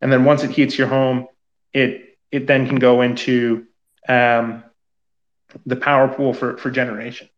and 0.00 0.10
then 0.10 0.24
once 0.24 0.42
it 0.44 0.50
heats 0.50 0.78
your 0.78 0.88
home, 0.88 1.26
it 1.72 2.18
it 2.30 2.46
then 2.46 2.66
can 2.66 2.78
go 2.78 3.00
into 3.00 3.66
um, 4.08 4.64
the 5.66 5.76
power 5.76 6.08
pool 6.08 6.34
for 6.34 6.56
for 6.58 6.70
generation. 6.70 7.28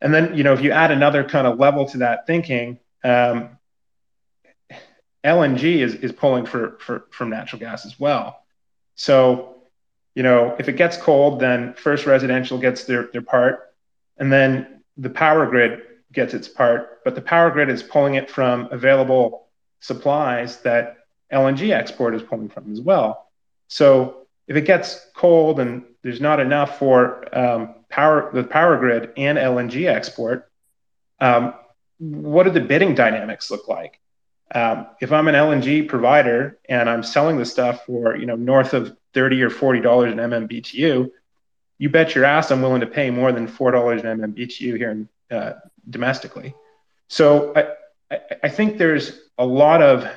And 0.00 0.14
then, 0.14 0.36
you 0.36 0.44
know, 0.44 0.52
if 0.52 0.60
you 0.62 0.70
add 0.70 0.90
another 0.90 1.24
kind 1.24 1.46
of 1.46 1.58
level 1.58 1.86
to 1.86 1.98
that 1.98 2.26
thinking, 2.26 2.78
um, 3.02 3.58
LNG 5.24 5.78
is, 5.78 5.94
is 5.96 6.12
pulling 6.12 6.46
for, 6.46 6.78
for, 6.80 7.06
from 7.10 7.30
natural 7.30 7.58
gas 7.58 7.84
as 7.84 7.98
well. 7.98 8.44
So, 8.94 9.56
you 10.14 10.22
know, 10.22 10.54
if 10.58 10.68
it 10.68 10.76
gets 10.76 10.96
cold, 10.96 11.40
then 11.40 11.74
first 11.74 12.06
residential 12.06 12.58
gets 12.58 12.84
their, 12.84 13.08
their 13.12 13.22
part, 13.22 13.74
and 14.16 14.32
then 14.32 14.82
the 14.96 15.10
power 15.10 15.46
grid 15.46 15.82
gets 16.12 16.34
its 16.34 16.48
part, 16.48 17.04
but 17.04 17.14
the 17.14 17.20
power 17.20 17.50
grid 17.50 17.68
is 17.68 17.82
pulling 17.82 18.14
it 18.14 18.30
from 18.30 18.68
available 18.72 19.48
supplies 19.80 20.60
that 20.62 20.96
LNG 21.32 21.72
export 21.72 22.14
is 22.14 22.22
pulling 22.22 22.48
from 22.48 22.72
as 22.72 22.80
well. 22.80 23.27
So 23.68 24.26
if 24.46 24.56
it 24.56 24.62
gets 24.62 25.06
cold 25.14 25.60
and 25.60 25.84
there's 26.02 26.20
not 26.20 26.40
enough 26.40 26.78
for 26.78 27.26
um, 27.36 27.74
power 27.88 28.30
the 28.32 28.44
power 28.44 28.76
grid 28.78 29.12
and 29.16 29.38
LNG 29.38 29.86
export, 29.86 30.50
um, 31.20 31.54
what 31.98 32.44
do 32.44 32.50
the 32.50 32.60
bidding 32.60 32.94
dynamics 32.94 33.50
look 33.50 33.68
like? 33.68 34.00
Um, 34.54 34.86
if 35.00 35.12
I'm 35.12 35.28
an 35.28 35.34
LNG 35.34 35.88
provider 35.88 36.58
and 36.68 36.88
I'm 36.88 37.02
selling 37.02 37.36
the 37.36 37.44
stuff 37.44 37.84
for 37.84 38.16
you 38.16 38.26
know 38.26 38.36
north 38.36 38.72
of 38.72 38.96
thirty 39.12 39.42
or 39.42 39.50
forty 39.50 39.80
dollars 39.80 40.12
an 40.12 40.18
MMBTU, 40.18 41.10
you 41.76 41.88
bet 41.90 42.14
your 42.14 42.24
ass 42.24 42.50
I'm 42.50 42.62
willing 42.62 42.80
to 42.80 42.86
pay 42.86 43.10
more 43.10 43.32
than 43.32 43.46
four 43.46 43.70
dollars 43.70 44.02
an 44.02 44.18
MMBTU 44.18 44.76
here 44.76 44.90
in, 44.90 45.08
uh, 45.30 45.54
domestically. 45.90 46.54
So 47.08 47.52
I, 47.54 48.14
I, 48.14 48.20
I 48.44 48.48
think 48.48 48.78
there's 48.78 49.20
a 49.36 49.44
lot 49.44 49.82
of 49.82 50.08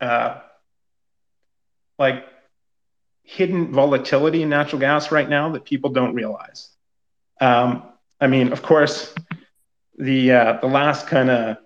uh, 0.00 0.40
like 1.98 2.26
hidden 3.32 3.72
volatility 3.72 4.42
in 4.42 4.50
natural 4.50 4.78
gas 4.78 5.10
right 5.10 5.28
now 5.28 5.52
that 5.52 5.64
people 5.64 5.88
don't 5.88 6.14
realize. 6.14 6.68
Um, 7.40 7.82
I 8.20 8.26
mean, 8.26 8.52
of 8.52 8.62
course, 8.62 9.14
the 9.96 10.32
uh, 10.32 10.60
the 10.60 10.66
last 10.66 11.06
kind 11.06 11.30
of 11.30 11.56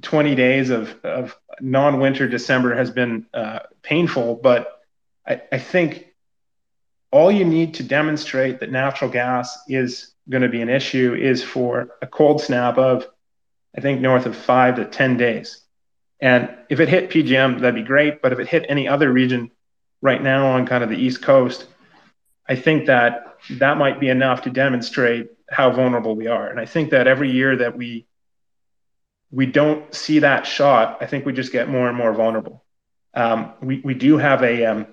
20 0.00 0.34
days 0.36 0.70
of, 0.70 0.94
of 1.04 1.36
non-winter 1.60 2.28
December 2.28 2.74
has 2.76 2.90
been 2.90 3.26
uh, 3.34 3.58
painful, 3.82 4.36
but 4.36 4.80
I, 5.26 5.42
I 5.50 5.58
think 5.58 6.06
all 7.10 7.32
you 7.32 7.44
need 7.44 7.74
to 7.74 7.82
demonstrate 7.82 8.60
that 8.60 8.70
natural 8.70 9.10
gas 9.10 9.58
is 9.68 10.14
going 10.30 10.42
to 10.42 10.48
be 10.48 10.62
an 10.62 10.68
issue 10.68 11.14
is 11.14 11.42
for 11.42 11.90
a 12.00 12.06
cold 12.06 12.40
snap 12.40 12.78
of, 12.78 13.06
I 13.76 13.80
think, 13.80 14.00
north 14.00 14.24
of 14.24 14.36
five 14.36 14.76
to 14.76 14.84
10 14.84 15.16
days. 15.16 15.60
And 16.20 16.48
if 16.70 16.78
it 16.78 16.88
hit 16.88 17.10
PJM, 17.10 17.60
that'd 17.60 17.74
be 17.74 17.82
great. 17.82 18.22
But 18.22 18.32
if 18.32 18.38
it 18.38 18.48
hit 18.48 18.64
any 18.68 18.86
other 18.88 19.12
region 19.12 19.50
right 20.02 20.22
now 20.22 20.48
on 20.48 20.66
kind 20.66 20.84
of 20.84 20.90
the 20.90 20.96
East 20.96 21.22
Coast, 21.22 21.66
I 22.46 22.56
think 22.56 22.86
that 22.86 23.36
that 23.50 23.78
might 23.78 24.00
be 24.00 24.10
enough 24.10 24.42
to 24.42 24.50
demonstrate 24.50 25.30
how 25.50 25.70
vulnerable 25.70 26.14
we 26.14 26.26
are. 26.26 26.48
And 26.48 26.60
I 26.60 26.66
think 26.66 26.90
that 26.90 27.06
every 27.06 27.30
year 27.30 27.56
that 27.56 27.76
we 27.76 28.06
we 29.30 29.46
don't 29.46 29.94
see 29.94 30.18
that 30.18 30.46
shot, 30.46 30.98
I 31.00 31.06
think 31.06 31.24
we 31.24 31.32
just 31.32 31.52
get 31.52 31.66
more 31.66 31.88
and 31.88 31.96
more 31.96 32.12
vulnerable. 32.12 32.64
Um, 33.14 33.54
we 33.62 33.80
we 33.82 33.94
do 33.94 34.18
have 34.18 34.42
a, 34.42 34.66
um, 34.66 34.86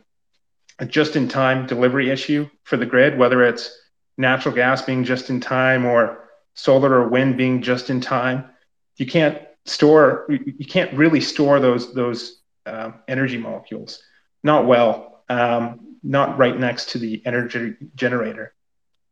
a 0.78 0.86
just-in-time 0.86 1.68
delivery 1.68 2.10
issue 2.10 2.50
for 2.64 2.78
the 2.78 2.86
grid, 2.86 3.18
whether 3.18 3.44
it's 3.44 3.78
natural 4.18 4.56
gas 4.56 4.82
being 4.82 5.04
just 5.04 5.30
in 5.30 5.42
time 5.42 5.86
or 5.86 6.30
solar 6.54 6.94
or 6.94 7.10
wind 7.10 7.36
being 7.36 7.62
just 7.62 7.90
in 7.90 8.00
time. 8.00 8.46
You 8.98 9.06
can't 9.06 9.42
store 9.66 10.26
you 10.30 10.66
can't 10.66 10.94
really 10.94 11.22
store 11.22 11.60
those 11.60 11.94
those 11.94 12.42
uh, 12.66 12.92
energy 13.08 13.38
molecules 13.38 14.02
not 14.44 14.66
well, 14.66 15.24
um, 15.30 15.98
not 16.04 16.38
right 16.38 16.58
next 16.58 16.92
to 16.92 16.98
the 16.98 17.22
energy 17.26 17.76
generator. 17.96 18.54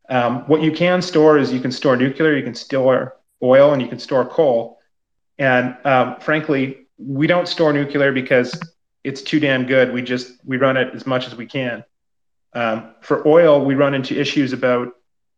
Um, 0.10 0.44
what 0.48 0.62
you 0.62 0.72
can 0.72 1.02
store 1.02 1.38
is 1.38 1.52
you 1.52 1.60
can 1.60 1.72
store 1.72 1.98
nuclear, 1.98 2.36
you 2.36 2.44
can 2.44 2.56
store 2.56 3.18
oil, 3.44 3.74
and 3.74 3.82
you 3.82 3.88
can 3.88 4.00
store 4.00 4.26
coal. 4.26 4.80
And 5.38 5.76
um, 5.84 6.20
frankly, 6.20 6.88
we 6.98 7.28
don't 7.28 7.48
store 7.48 7.74
nuclear 7.74 8.12
because 8.12 8.60
it's 9.04 9.22
too 9.22 9.40
damn 9.40 9.66
good. 9.66 9.94
We 9.94 10.02
just 10.02 10.34
we 10.46 10.58
run 10.58 10.78
it 10.78 10.94
as 10.96 11.06
much 11.06 11.28
as 11.28 11.36
we 11.36 11.46
can. 11.46 11.84
Um, 12.54 12.96
for 13.02 13.28
oil, 13.28 13.64
we 13.64 13.76
run 13.76 13.94
into 13.94 14.20
issues 14.20 14.54
about 14.54 14.94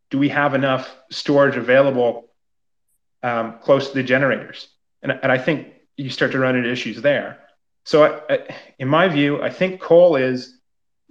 do 0.09 0.17
we 0.17 0.29
have 0.29 0.53
enough 0.53 0.95
storage 1.11 1.55
available 1.55 2.29
um, 3.21 3.59
close 3.61 3.89
to 3.89 3.95
the 3.95 4.03
generators, 4.03 4.67
and, 5.01 5.11
and 5.11 5.31
I 5.31 5.37
think 5.37 5.67
you 5.97 6.09
start 6.09 6.31
to 6.31 6.39
run 6.39 6.55
into 6.55 6.71
issues 6.71 7.01
there. 7.01 7.39
So, 7.89 8.03
I, 8.03 8.33
I, 8.35 8.55
in 8.77 8.87
my 8.87 9.07
view, 9.07 9.41
I 9.41 9.49
think 9.49 9.81
coal 9.81 10.15
is 10.15 10.59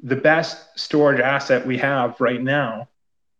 the 0.00 0.14
best 0.14 0.78
storage 0.78 1.18
asset 1.18 1.66
we 1.66 1.76
have 1.78 2.20
right 2.20 2.40
now 2.40 2.88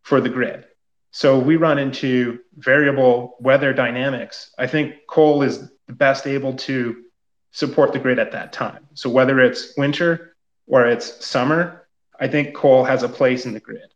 for 0.01 0.19
the 0.19 0.27
grid. 0.27 0.65
So, 1.11 1.39
we 1.39 1.55
run 1.55 1.79
into 1.79 2.39
variable 2.57 3.37
weather 3.39 3.71
dynamics. 3.71 4.51
I 4.57 4.67
think 4.67 5.07
coal 5.07 5.41
is 5.41 5.69
the 5.87 5.93
best 5.93 6.27
able 6.27 6.57
to 6.67 7.05
support 7.51 7.93
the 7.93 7.99
grid 7.99 8.19
at 8.19 8.33
that 8.33 8.51
time. 8.51 8.85
So, 8.93 9.09
whether 9.09 9.39
it's 9.39 9.73
winter 9.77 10.35
or 10.67 10.85
it's 10.87 11.25
summer, 11.25 11.87
I 12.19 12.27
think 12.27 12.53
coal 12.53 12.83
has 12.83 13.03
a 13.03 13.07
place 13.07 13.45
in 13.45 13.53
the 13.53 13.61
grid. 13.61 13.89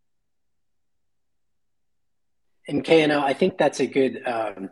And 2.69 2.81
KNL, 2.81 3.21
I 3.21 3.33
think 3.33 3.57
that's 3.57 3.81
a 3.81 3.88
good 3.88 4.25
um, 4.25 4.69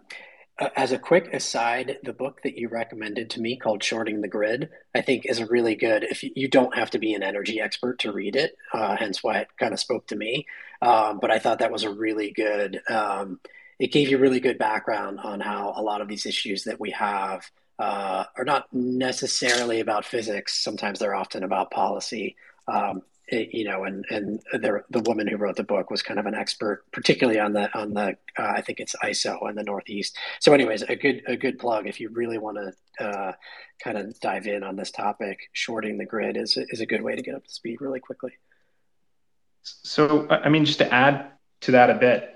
as 0.75 0.91
a 0.91 0.99
quick 0.99 1.33
aside, 1.33 1.97
the 2.03 2.13
book 2.13 2.41
that 2.43 2.57
you 2.57 2.67
recommended 2.67 3.29
to 3.31 3.41
me 3.41 3.57
called 3.57 3.83
Shorting 3.83 4.21
the 4.21 4.27
Grid, 4.27 4.69
I 4.93 5.01
think 5.01 5.25
is 5.25 5.39
a 5.39 5.45
really 5.47 5.75
good, 5.75 6.03
if 6.03 6.23
you, 6.23 6.31
you 6.35 6.47
don't 6.47 6.75
have 6.75 6.91
to 6.91 6.99
be 6.99 7.13
an 7.13 7.23
energy 7.23 7.59
expert 7.59 7.99
to 7.99 8.11
read 8.11 8.35
it, 8.35 8.55
uh, 8.73 8.95
hence 8.95 9.23
why 9.23 9.39
it 9.39 9.47
kind 9.57 9.73
of 9.73 9.79
spoke 9.79 10.07
to 10.07 10.15
me. 10.15 10.45
Um, 10.81 11.19
but 11.19 11.31
I 11.31 11.39
thought 11.39 11.59
that 11.59 11.71
was 11.71 11.83
a 11.83 11.91
really 11.91 12.31
good, 12.31 12.81
um, 12.89 13.39
it 13.79 13.91
gave 13.91 14.09
you 14.09 14.19
really 14.19 14.39
good 14.39 14.59
background 14.59 15.19
on 15.19 15.39
how 15.39 15.73
a 15.75 15.81
lot 15.81 16.01
of 16.01 16.07
these 16.07 16.25
issues 16.25 16.65
that 16.65 16.79
we 16.79 16.91
have 16.91 17.49
uh, 17.79 18.25
are 18.37 18.45
not 18.45 18.71
necessarily 18.71 19.79
about 19.79 20.05
physics. 20.05 20.63
Sometimes 20.63 20.99
they're 20.99 21.15
often 21.15 21.43
about 21.43 21.71
policy. 21.71 22.35
Um, 22.67 23.01
you 23.31 23.63
know, 23.63 23.85
and 23.85 24.05
and 24.09 24.41
the 24.51 24.83
the 24.89 24.99
woman 25.01 25.27
who 25.27 25.37
wrote 25.37 25.55
the 25.55 25.63
book 25.63 25.89
was 25.89 26.01
kind 26.01 26.19
of 26.19 26.25
an 26.25 26.35
expert, 26.35 26.83
particularly 26.91 27.39
on 27.39 27.53
the 27.53 27.73
on 27.77 27.93
the 27.93 28.17
uh, 28.37 28.53
I 28.55 28.61
think 28.61 28.79
it's 28.79 28.95
ISO 29.03 29.49
in 29.49 29.55
the 29.55 29.63
Northeast. 29.63 30.17
So, 30.39 30.53
anyways, 30.53 30.83
a 30.83 30.95
good 30.95 31.21
a 31.27 31.37
good 31.37 31.57
plug 31.57 31.87
if 31.87 31.99
you 31.99 32.09
really 32.09 32.37
want 32.37 32.57
to 32.57 33.05
uh, 33.05 33.33
kind 33.83 33.97
of 33.97 34.19
dive 34.19 34.47
in 34.47 34.63
on 34.63 34.75
this 34.75 34.91
topic. 34.91 35.39
Shorting 35.53 35.97
the 35.97 36.05
grid 36.05 36.35
is 36.35 36.57
is 36.57 36.81
a 36.81 36.85
good 36.85 37.01
way 37.01 37.15
to 37.15 37.21
get 37.21 37.35
up 37.35 37.45
to 37.45 37.51
speed 37.51 37.79
really 37.79 37.99
quickly. 37.99 38.31
So, 39.63 40.27
I 40.29 40.49
mean, 40.49 40.65
just 40.65 40.79
to 40.79 40.93
add 40.93 41.31
to 41.61 41.71
that 41.71 41.89
a 41.89 41.95
bit, 41.95 42.29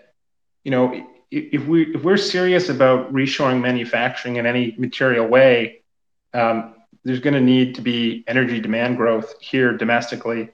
you 0.64 0.72
know, 0.72 1.06
if 1.32 1.66
we 1.66 1.94
if 1.94 2.04
we're 2.04 2.18
serious 2.18 2.70
about 2.70 3.12
reshoring 3.14 3.62
manufacturing 3.62 4.38
in 4.38 4.46
any 4.46 4.76
material 4.78 5.28
way, 5.28 5.82
um, 6.34 6.76
there's 7.04 7.20
going 7.20 7.34
to 7.34 7.42
need 7.42 7.76
to 7.76 7.82
be 7.82 8.24
energy 8.28 8.60
demand 8.62 8.96
growth 8.98 9.36
here 9.42 9.76
domestically 9.76 10.52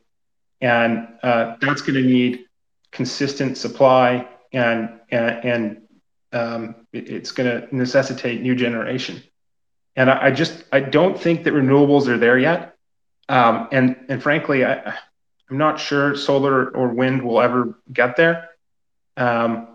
and 0.61 1.07
uh, 1.23 1.55
that's 1.59 1.81
going 1.81 1.95
to 1.95 2.07
need 2.07 2.45
consistent 2.91 3.57
supply 3.57 4.27
and 4.53 4.99
and, 5.09 5.45
and 5.45 5.81
um, 6.33 6.75
it, 6.93 7.09
it's 7.09 7.31
going 7.31 7.49
to 7.49 7.75
necessitate 7.75 8.41
new 8.41 8.55
generation. 8.55 9.21
And 9.95 10.09
I, 10.09 10.27
I, 10.27 10.31
just 10.31 10.63
I 10.71 10.79
don't 10.79 11.19
think 11.19 11.43
that 11.43 11.53
renewables 11.53 12.07
are 12.07 12.17
there 12.17 12.37
yet. 12.37 12.75
Um, 13.27 13.67
and 13.71 13.95
and 14.07 14.23
frankly, 14.23 14.63
I, 14.63 14.93
I'm 15.49 15.57
not 15.57 15.79
sure 15.79 16.15
solar 16.15 16.69
or 16.69 16.89
wind 16.89 17.23
will 17.23 17.41
ever 17.41 17.79
get 17.91 18.15
there. 18.15 18.49
Um, 19.17 19.67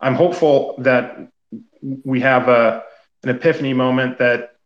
I'm 0.00 0.14
hopeful 0.14 0.76
that 0.78 1.28
we 1.82 2.20
have 2.20 2.48
a 2.48 2.84
an 3.24 3.30
epiphany 3.30 3.72
moment 3.72 4.18
that 4.18 4.56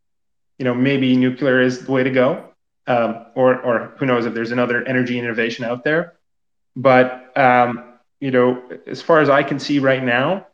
you 0.58 0.64
know 0.64 0.74
maybe 0.74 1.16
nuclear 1.16 1.60
is 1.60 1.84
the 1.84 1.92
way 1.92 2.02
to 2.02 2.10
go, 2.10 2.51
um, 2.86 3.26
or 3.34 3.60
or 3.60 3.94
who 3.98 4.06
knows 4.06 4.26
if 4.26 4.34
there's 4.34 4.52
another 4.52 4.84
energy 4.84 5.18
innovation 5.18 5.64
out 5.64 5.84
there. 5.84 6.14
But 6.76 7.36
um, 7.36 7.94
you 8.20 8.30
know, 8.30 8.62
as 8.86 9.02
far 9.02 9.20
as 9.20 9.28
I 9.28 9.42
can 9.42 9.58
see 9.58 9.78
right 9.78 10.02
now, 10.02 10.46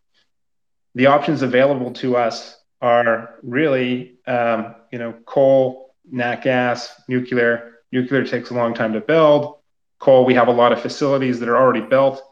the 0.94 1.06
options 1.06 1.42
available 1.42 1.92
to 1.94 2.16
us 2.16 2.56
are 2.80 3.35
really 3.42 4.18
um, 4.26 4.75
you 4.92 4.99
know 4.99 5.12
coal, 5.25 5.94
nat 6.11 6.42
gas, 6.42 7.00
nuclear. 7.08 7.75
Nuclear 7.90 8.25
takes 8.25 8.50
a 8.50 8.54
long 8.54 8.75
time 8.75 8.92
to 8.92 9.00
build. 9.00 9.56
Coal, 9.99 10.26
we 10.26 10.35
have 10.35 10.49
a 10.49 10.52
lot 10.52 10.73
of 10.73 10.82
facilities 10.82 11.40
that 11.40 11.49
are 11.49 11.56
already 11.56 11.80
built 11.80 12.23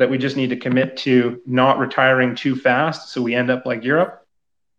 that 0.00 0.08
we 0.08 0.16
just 0.16 0.34
need 0.34 0.48
to 0.48 0.56
commit 0.56 0.96
to 0.96 1.42
not 1.44 1.78
retiring 1.78 2.34
too 2.34 2.56
fast, 2.56 3.10
so 3.10 3.20
we 3.20 3.34
end 3.34 3.50
up 3.50 3.66
like 3.66 3.84
Europe. 3.84 4.26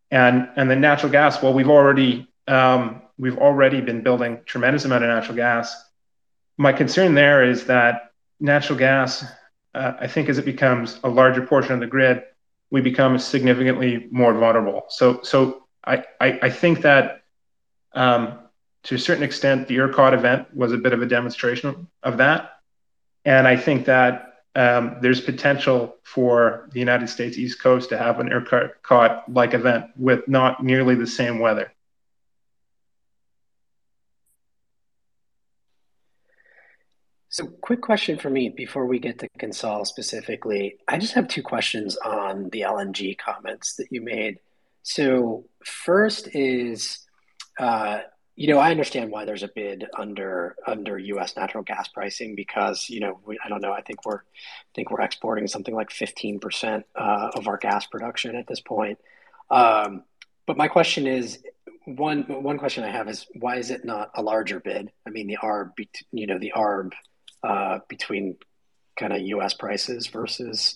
And 0.09 0.49
and 0.55 0.69
then 0.69 0.81
natural 0.81 1.11
gas, 1.11 1.41
well, 1.41 1.53
we've 1.53 1.69
already 1.69 2.27
um, 2.51 3.01
we've 3.17 3.37
already 3.37 3.81
been 3.81 4.01
building 4.01 4.41
tremendous 4.45 4.85
amount 4.85 5.03
of 5.03 5.09
natural 5.09 5.35
gas. 5.35 5.75
My 6.57 6.73
concern 6.73 7.13
there 7.13 7.43
is 7.43 7.65
that 7.65 8.11
natural 8.39 8.77
gas, 8.77 9.25
uh, 9.73 9.93
I 9.99 10.07
think, 10.07 10.27
as 10.27 10.37
it 10.37 10.45
becomes 10.45 10.99
a 11.03 11.09
larger 11.09 11.45
portion 11.45 11.73
of 11.73 11.79
the 11.79 11.87
grid, 11.87 12.23
we 12.69 12.81
become 12.81 13.17
significantly 13.19 14.07
more 14.11 14.33
vulnerable. 14.33 14.83
So 14.89 15.21
so 15.21 15.63
I 15.85 16.03
I, 16.19 16.39
I 16.43 16.49
think 16.49 16.81
that 16.81 17.23
um, 17.93 18.39
to 18.83 18.95
a 18.95 18.99
certain 18.99 19.23
extent, 19.23 19.67
the 19.67 19.77
ERCOT 19.77 20.13
event 20.13 20.53
was 20.55 20.71
a 20.73 20.77
bit 20.77 20.93
of 20.93 21.01
a 21.01 21.05
demonstration 21.05 21.87
of 22.03 22.17
that. 22.17 22.51
And 23.23 23.47
I 23.47 23.55
think 23.55 23.85
that 23.85 24.43
um, 24.55 24.97
there's 25.01 25.21
potential 25.21 25.95
for 26.03 26.67
the 26.73 26.79
United 26.79 27.07
States 27.07 27.37
East 27.37 27.61
Coast 27.61 27.89
to 27.89 27.97
have 27.97 28.19
an 28.19 28.29
ERCOT 28.29 29.23
like 29.29 29.53
event 29.53 29.85
with 29.95 30.27
not 30.27 30.63
nearly 30.63 30.95
the 30.95 31.07
same 31.07 31.39
weather. 31.39 31.71
So, 37.31 37.47
quick 37.47 37.81
question 37.81 38.17
for 38.17 38.29
me 38.29 38.49
before 38.49 38.85
we 38.85 38.99
get 38.99 39.19
to 39.19 39.29
Consol 39.39 39.87
specifically. 39.87 40.77
I 40.87 40.97
just 40.97 41.13
have 41.13 41.29
two 41.29 41.41
questions 41.41 41.95
on 41.97 42.49
the 42.49 42.61
LNG 42.61 43.17
comments 43.17 43.75
that 43.75 43.87
you 43.89 44.01
made. 44.01 44.39
So, 44.83 45.45
first 45.63 46.35
is 46.35 46.99
uh, 47.57 48.01
you 48.35 48.47
know, 48.47 48.59
I 48.59 48.71
understand 48.71 49.11
why 49.11 49.23
there's 49.23 49.43
a 49.43 49.49
bid 49.53 49.85
under 49.97 50.55
under 50.67 50.97
U.S. 50.97 51.37
natural 51.37 51.63
gas 51.63 51.87
pricing 51.87 52.35
because 52.35 52.89
you 52.89 52.99
know 52.99 53.19
we, 53.25 53.39
I 53.43 53.49
don't 53.49 53.61
know 53.61 53.71
I 53.71 53.81
think 53.81 54.05
we're 54.05 54.17
I 54.17 54.73
think 54.75 54.91
we're 54.91 55.01
exporting 55.01 55.47
something 55.47 55.75
like 55.75 55.91
15 55.91 56.39
percent 56.39 56.85
uh, 56.95 57.31
of 57.33 57.47
our 57.47 57.57
gas 57.57 57.85
production 57.85 58.35
at 58.35 58.47
this 58.47 58.59
point. 58.59 58.99
Um, 59.49 60.03
but 60.47 60.57
my 60.57 60.67
question 60.67 61.07
is 61.07 61.39
one 61.85 62.23
one 62.23 62.57
question 62.57 62.83
I 62.83 62.91
have 62.91 63.07
is 63.07 63.25
why 63.35 63.55
is 63.57 63.69
it 63.69 63.85
not 63.85 64.11
a 64.15 64.21
larger 64.21 64.59
bid? 64.59 64.91
I 65.05 65.11
mean 65.11 65.27
the 65.27 65.37
arb 65.41 65.71
you 66.11 66.27
know 66.27 66.39
the 66.39 66.53
arb 66.55 66.91
uh, 67.43 67.79
between 67.87 68.37
kind 68.97 69.13
of 69.13 69.21
U.S. 69.21 69.53
prices 69.53 70.07
versus 70.07 70.75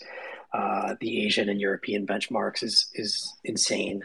uh, 0.53 0.95
the 0.99 1.25
Asian 1.25 1.49
and 1.49 1.59
European 1.59 2.07
benchmarks 2.07 2.63
is 2.63 2.87
is 2.93 3.33
insane. 3.43 4.03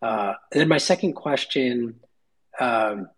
Uh, 0.00 0.34
and 0.50 0.60
then 0.60 0.68
my 0.68 0.78
second 0.78 1.12
question 1.12 2.00
um, 2.58 3.08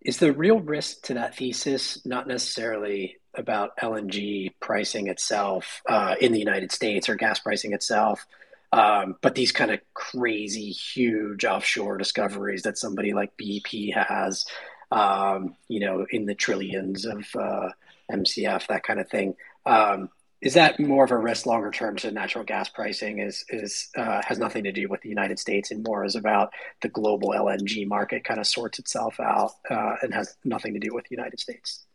is 0.00 0.18
the 0.18 0.32
real 0.32 0.60
risk 0.60 1.02
to 1.02 1.14
that 1.14 1.36
thesis 1.36 2.04
not 2.06 2.28
necessarily 2.28 3.16
about 3.34 3.76
LNG 3.78 4.52
pricing 4.60 5.08
itself 5.08 5.82
uh, 5.88 6.14
in 6.20 6.32
the 6.32 6.38
United 6.38 6.70
States 6.70 7.08
or 7.08 7.16
gas 7.16 7.40
pricing 7.40 7.72
itself, 7.72 8.26
um, 8.72 9.16
but 9.20 9.34
these 9.34 9.52
kind 9.52 9.70
of 9.70 9.80
crazy, 9.94 10.70
huge 10.70 11.44
offshore 11.44 11.98
discoveries 11.98 12.62
that 12.62 12.78
somebody 12.78 13.12
like 13.12 13.36
BP 13.36 13.94
has, 13.94 14.46
um, 14.90 15.56
you 15.68 15.80
know, 15.80 16.06
in 16.10 16.24
the 16.24 16.34
trillions 16.34 17.04
of 17.04 17.24
uh, 17.34 17.68
MCF, 18.12 18.66
that 18.68 18.82
kind 18.82 19.00
of 19.00 19.08
thing. 19.08 19.34
Um, 19.66 20.10
is 20.42 20.54
that 20.54 20.80
more 20.80 21.04
of 21.04 21.12
a 21.12 21.16
risk 21.16 21.46
longer 21.46 21.70
term 21.70 21.96
to 21.96 22.10
natural 22.10 22.44
gas 22.44 22.68
pricing 22.68 23.20
is 23.20 23.44
is 23.48 23.88
uh, 23.96 24.20
has 24.26 24.38
nothing 24.38 24.64
to 24.64 24.72
do 24.72 24.88
with 24.88 25.00
the 25.02 25.08
United 25.08 25.38
States 25.38 25.70
and 25.70 25.84
more 25.84 26.04
is 26.04 26.16
about 26.16 26.52
the 26.82 26.88
global 26.88 27.28
LNG 27.28 27.86
market 27.86 28.24
kind 28.24 28.40
of 28.40 28.46
sorts 28.46 28.80
itself 28.80 29.20
out 29.20 29.52
uh, 29.70 29.94
and 30.02 30.12
has 30.12 30.36
nothing 30.44 30.74
to 30.74 30.80
do 30.80 30.92
with 30.92 31.04
the 31.04 31.14
United 31.14 31.38
States. 31.38 31.86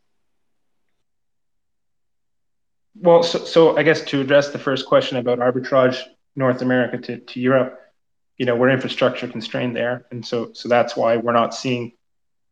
Well, 2.99 3.21
so, 3.21 3.77
I 3.77 3.83
guess 3.83 4.01
to 4.05 4.21
address 4.21 4.49
the 4.49 4.57
first 4.57 4.87
question 4.87 5.17
about 5.17 5.37
arbitrage 5.37 6.01
North 6.35 6.63
America 6.63 7.19
to, 7.19 7.39
Europe, 7.39 7.79
you 8.37 8.45
know, 8.45 8.55
we're 8.55 8.69
infrastructure 8.69 9.27
constrained 9.27 9.75
there, 9.75 10.05
and 10.09 10.25
so 10.25 10.51
so 10.53 10.69
that's 10.69 10.95
why 10.95 11.17
we're 11.17 11.33
not 11.33 11.53
seeing 11.53 11.91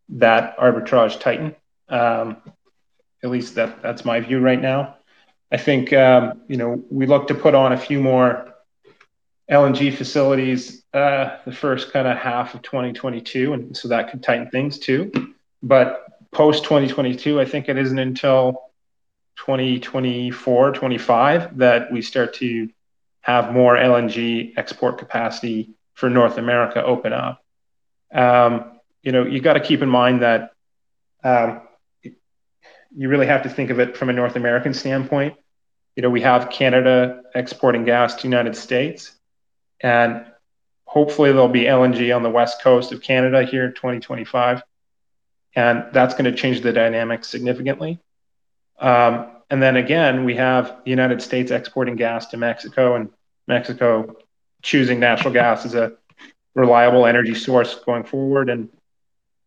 that 0.09 0.57
arbitrage 0.57 1.19
tighten. 1.19 1.55
At 3.25 3.31
least 3.31 3.55
that 3.55 3.81
that's 3.81 4.05
my 4.05 4.19
view 4.19 4.39
right 4.39 4.61
now. 4.61 4.97
I 5.51 5.57
think 5.57 5.91
um, 5.91 6.41
you 6.47 6.57
know 6.57 6.83
we 6.91 7.07
look 7.07 7.27
to 7.29 7.33
put 7.33 7.55
on 7.55 7.73
a 7.73 7.77
few 7.77 7.99
more 7.99 8.53
LNG 9.49 9.91
facilities 9.95 10.83
uh, 10.93 11.37
the 11.43 11.51
first 11.51 11.91
kind 11.91 12.07
of 12.07 12.17
half 12.17 12.53
of 12.53 12.61
2022, 12.61 13.53
and 13.53 13.75
so 13.75 13.87
that 13.87 14.11
could 14.11 14.21
tighten 14.21 14.51
things 14.51 14.77
too. 14.77 15.11
But 15.63 16.05
post 16.31 16.65
2022, 16.65 17.41
I 17.41 17.45
think 17.45 17.67
it 17.67 17.77
isn't 17.77 17.97
until 17.97 18.61
2024, 19.37 20.73
25 20.73 21.57
that 21.57 21.91
we 21.91 22.03
start 22.03 22.35
to 22.35 22.69
have 23.21 23.51
more 23.51 23.75
LNG 23.75 24.53
export 24.55 24.99
capacity 24.99 25.71
for 25.95 26.11
North 26.11 26.37
America 26.37 26.83
open 26.83 27.11
up. 27.11 27.43
Um, 28.13 28.79
you 29.01 29.11
know, 29.11 29.25
you 29.25 29.41
got 29.41 29.53
to 29.53 29.61
keep 29.61 29.81
in 29.81 29.89
mind 29.89 30.21
that 30.21 30.51
um, 31.23 31.61
you 32.95 33.09
really 33.09 33.27
have 33.27 33.43
to 33.43 33.49
think 33.49 33.69
of 33.69 33.79
it 33.79 33.97
from 33.97 34.09
a 34.09 34.13
North 34.13 34.35
American 34.35 34.73
standpoint. 34.73 35.35
You 35.95 36.03
know, 36.03 36.09
we 36.09 36.21
have 36.21 36.49
Canada 36.49 37.21
exporting 37.33 37.83
gas 37.85 38.15
to 38.15 38.21
the 38.23 38.27
United 38.27 38.55
States, 38.55 39.11
and 39.81 40.25
hopefully 40.85 41.31
there'll 41.31 41.47
be 41.47 41.63
LNG 41.63 42.15
on 42.15 42.23
the 42.23 42.29
west 42.29 42.61
coast 42.61 42.91
of 42.91 43.01
Canada 43.01 43.43
here 43.43 43.65
in 43.65 43.73
2025, 43.73 44.63
and 45.55 45.85
that's 45.91 46.13
going 46.13 46.25
to 46.25 46.35
change 46.35 46.61
the 46.61 46.71
dynamics 46.71 47.27
significantly. 47.27 47.99
Um, 48.79 49.27
and 49.49 49.61
then 49.61 49.75
again, 49.75 50.25
we 50.25 50.35
have 50.35 50.79
the 50.83 50.89
United 50.89 51.21
States 51.21 51.51
exporting 51.51 51.95
gas 51.95 52.27
to 52.27 52.37
Mexico, 52.37 52.95
and 52.95 53.09
Mexico 53.47 54.15
choosing 54.61 54.99
natural 54.99 55.33
gas 55.33 55.65
as 55.65 55.75
a 55.75 55.93
reliable 56.55 57.05
energy 57.05 57.35
source 57.35 57.75
going 57.75 58.03
forward, 58.03 58.49
and 58.49 58.69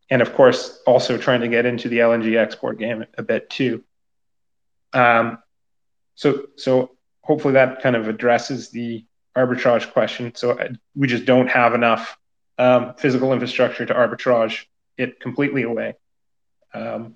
and 0.09 0.21
of 0.21 0.33
course 0.33 0.79
also 0.85 1.17
trying 1.17 1.41
to 1.41 1.47
get 1.47 1.65
into 1.65 1.89
the 1.89 1.99
LNG 1.99 2.37
export 2.37 2.79
game 2.79 3.05
a 3.17 3.23
bit 3.23 3.49
too. 3.49 3.83
Um, 4.93 5.39
so 6.15 6.47
so 6.55 6.91
hopefully 7.21 7.53
that 7.53 7.81
kind 7.81 7.95
of 7.95 8.07
addresses 8.07 8.69
the 8.69 9.05
arbitrage 9.37 9.91
question. 9.93 10.33
So 10.35 10.59
I, 10.59 10.69
we 10.95 11.07
just 11.07 11.25
don't 11.25 11.47
have 11.47 11.73
enough 11.73 12.17
um, 12.57 12.95
physical 12.95 13.31
infrastructure 13.33 13.85
to 13.85 13.93
arbitrage 13.93 14.65
it 14.97 15.19
completely 15.19 15.63
away. 15.63 15.95
Um, 16.73 17.15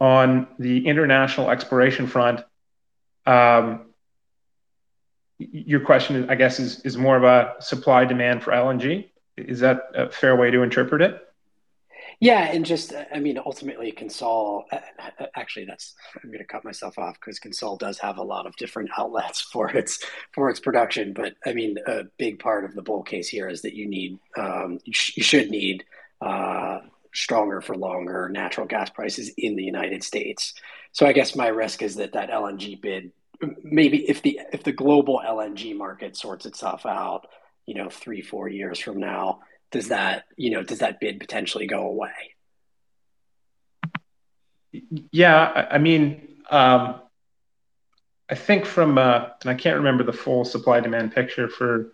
on 0.00 0.48
the 0.58 0.86
international 0.86 1.50
exploration 1.50 2.06
front, 2.06 2.40
um, 3.26 3.86
your 5.38 5.80
question, 5.80 6.30
I 6.30 6.34
guess, 6.34 6.58
is, 6.58 6.80
is 6.80 6.96
more 6.96 7.16
of 7.16 7.24
a 7.24 7.54
supply 7.60 8.04
demand 8.04 8.42
for 8.42 8.52
LNG. 8.52 9.10
Is 9.36 9.60
that 9.60 9.82
a 9.94 10.10
fair 10.10 10.34
way 10.34 10.50
to 10.50 10.62
interpret 10.62 11.02
it? 11.02 11.27
Yeah, 12.20 12.50
and 12.50 12.64
just 12.64 12.92
I 13.14 13.20
mean, 13.20 13.38
ultimately, 13.44 13.92
Consol. 13.92 14.64
Actually, 15.36 15.66
that's 15.66 15.94
I'm 16.16 16.30
going 16.30 16.40
to 16.40 16.44
cut 16.44 16.64
myself 16.64 16.98
off 16.98 17.14
because 17.14 17.38
Consol 17.38 17.78
does 17.78 17.98
have 17.98 18.18
a 18.18 18.22
lot 18.24 18.44
of 18.46 18.56
different 18.56 18.90
outlets 18.98 19.40
for 19.40 19.70
its 19.70 20.02
for 20.34 20.50
its 20.50 20.58
production. 20.58 21.12
But 21.12 21.34
I 21.46 21.52
mean, 21.52 21.76
a 21.86 22.04
big 22.18 22.40
part 22.40 22.64
of 22.64 22.74
the 22.74 22.82
bull 22.82 23.02
case 23.04 23.28
here 23.28 23.48
is 23.48 23.62
that 23.62 23.74
you 23.74 23.88
need 23.88 24.18
um, 24.36 24.80
you, 24.84 24.92
sh- 24.92 25.16
you, 25.16 25.22
should 25.22 25.48
need 25.48 25.84
uh, 26.20 26.80
stronger 27.14 27.60
for 27.60 27.76
longer 27.76 28.28
natural 28.28 28.66
gas 28.66 28.90
prices 28.90 29.30
in 29.38 29.54
the 29.54 29.62
United 29.64 30.02
States. 30.02 30.54
So 30.92 31.06
I 31.06 31.12
guess 31.12 31.36
my 31.36 31.48
risk 31.48 31.82
is 31.82 31.96
that 31.96 32.14
that 32.14 32.30
LNG 32.30 32.80
bid, 32.80 33.12
maybe 33.62 34.08
if 34.08 34.22
the 34.22 34.40
if 34.52 34.64
the 34.64 34.72
global 34.72 35.20
LNG 35.24 35.76
market 35.76 36.16
sorts 36.16 36.46
itself 36.46 36.84
out, 36.84 37.28
you 37.64 37.74
know, 37.76 37.88
three 37.88 38.22
four 38.22 38.48
years 38.48 38.80
from 38.80 38.98
now 38.98 39.38
does 39.70 39.88
that 39.88 40.24
you 40.36 40.50
know 40.50 40.62
does 40.62 40.78
that 40.78 41.00
bid 41.00 41.20
potentially 41.20 41.66
go 41.66 41.86
away? 41.86 42.34
Yeah, 45.10 45.66
I 45.70 45.78
mean, 45.78 46.36
um, 46.50 47.00
I 48.28 48.34
think 48.34 48.66
from 48.66 48.98
uh, 48.98 49.28
and 49.42 49.50
I 49.50 49.54
can't 49.54 49.76
remember 49.76 50.04
the 50.04 50.12
full 50.12 50.44
supply 50.44 50.80
demand 50.80 51.14
picture 51.14 51.48
for 51.48 51.92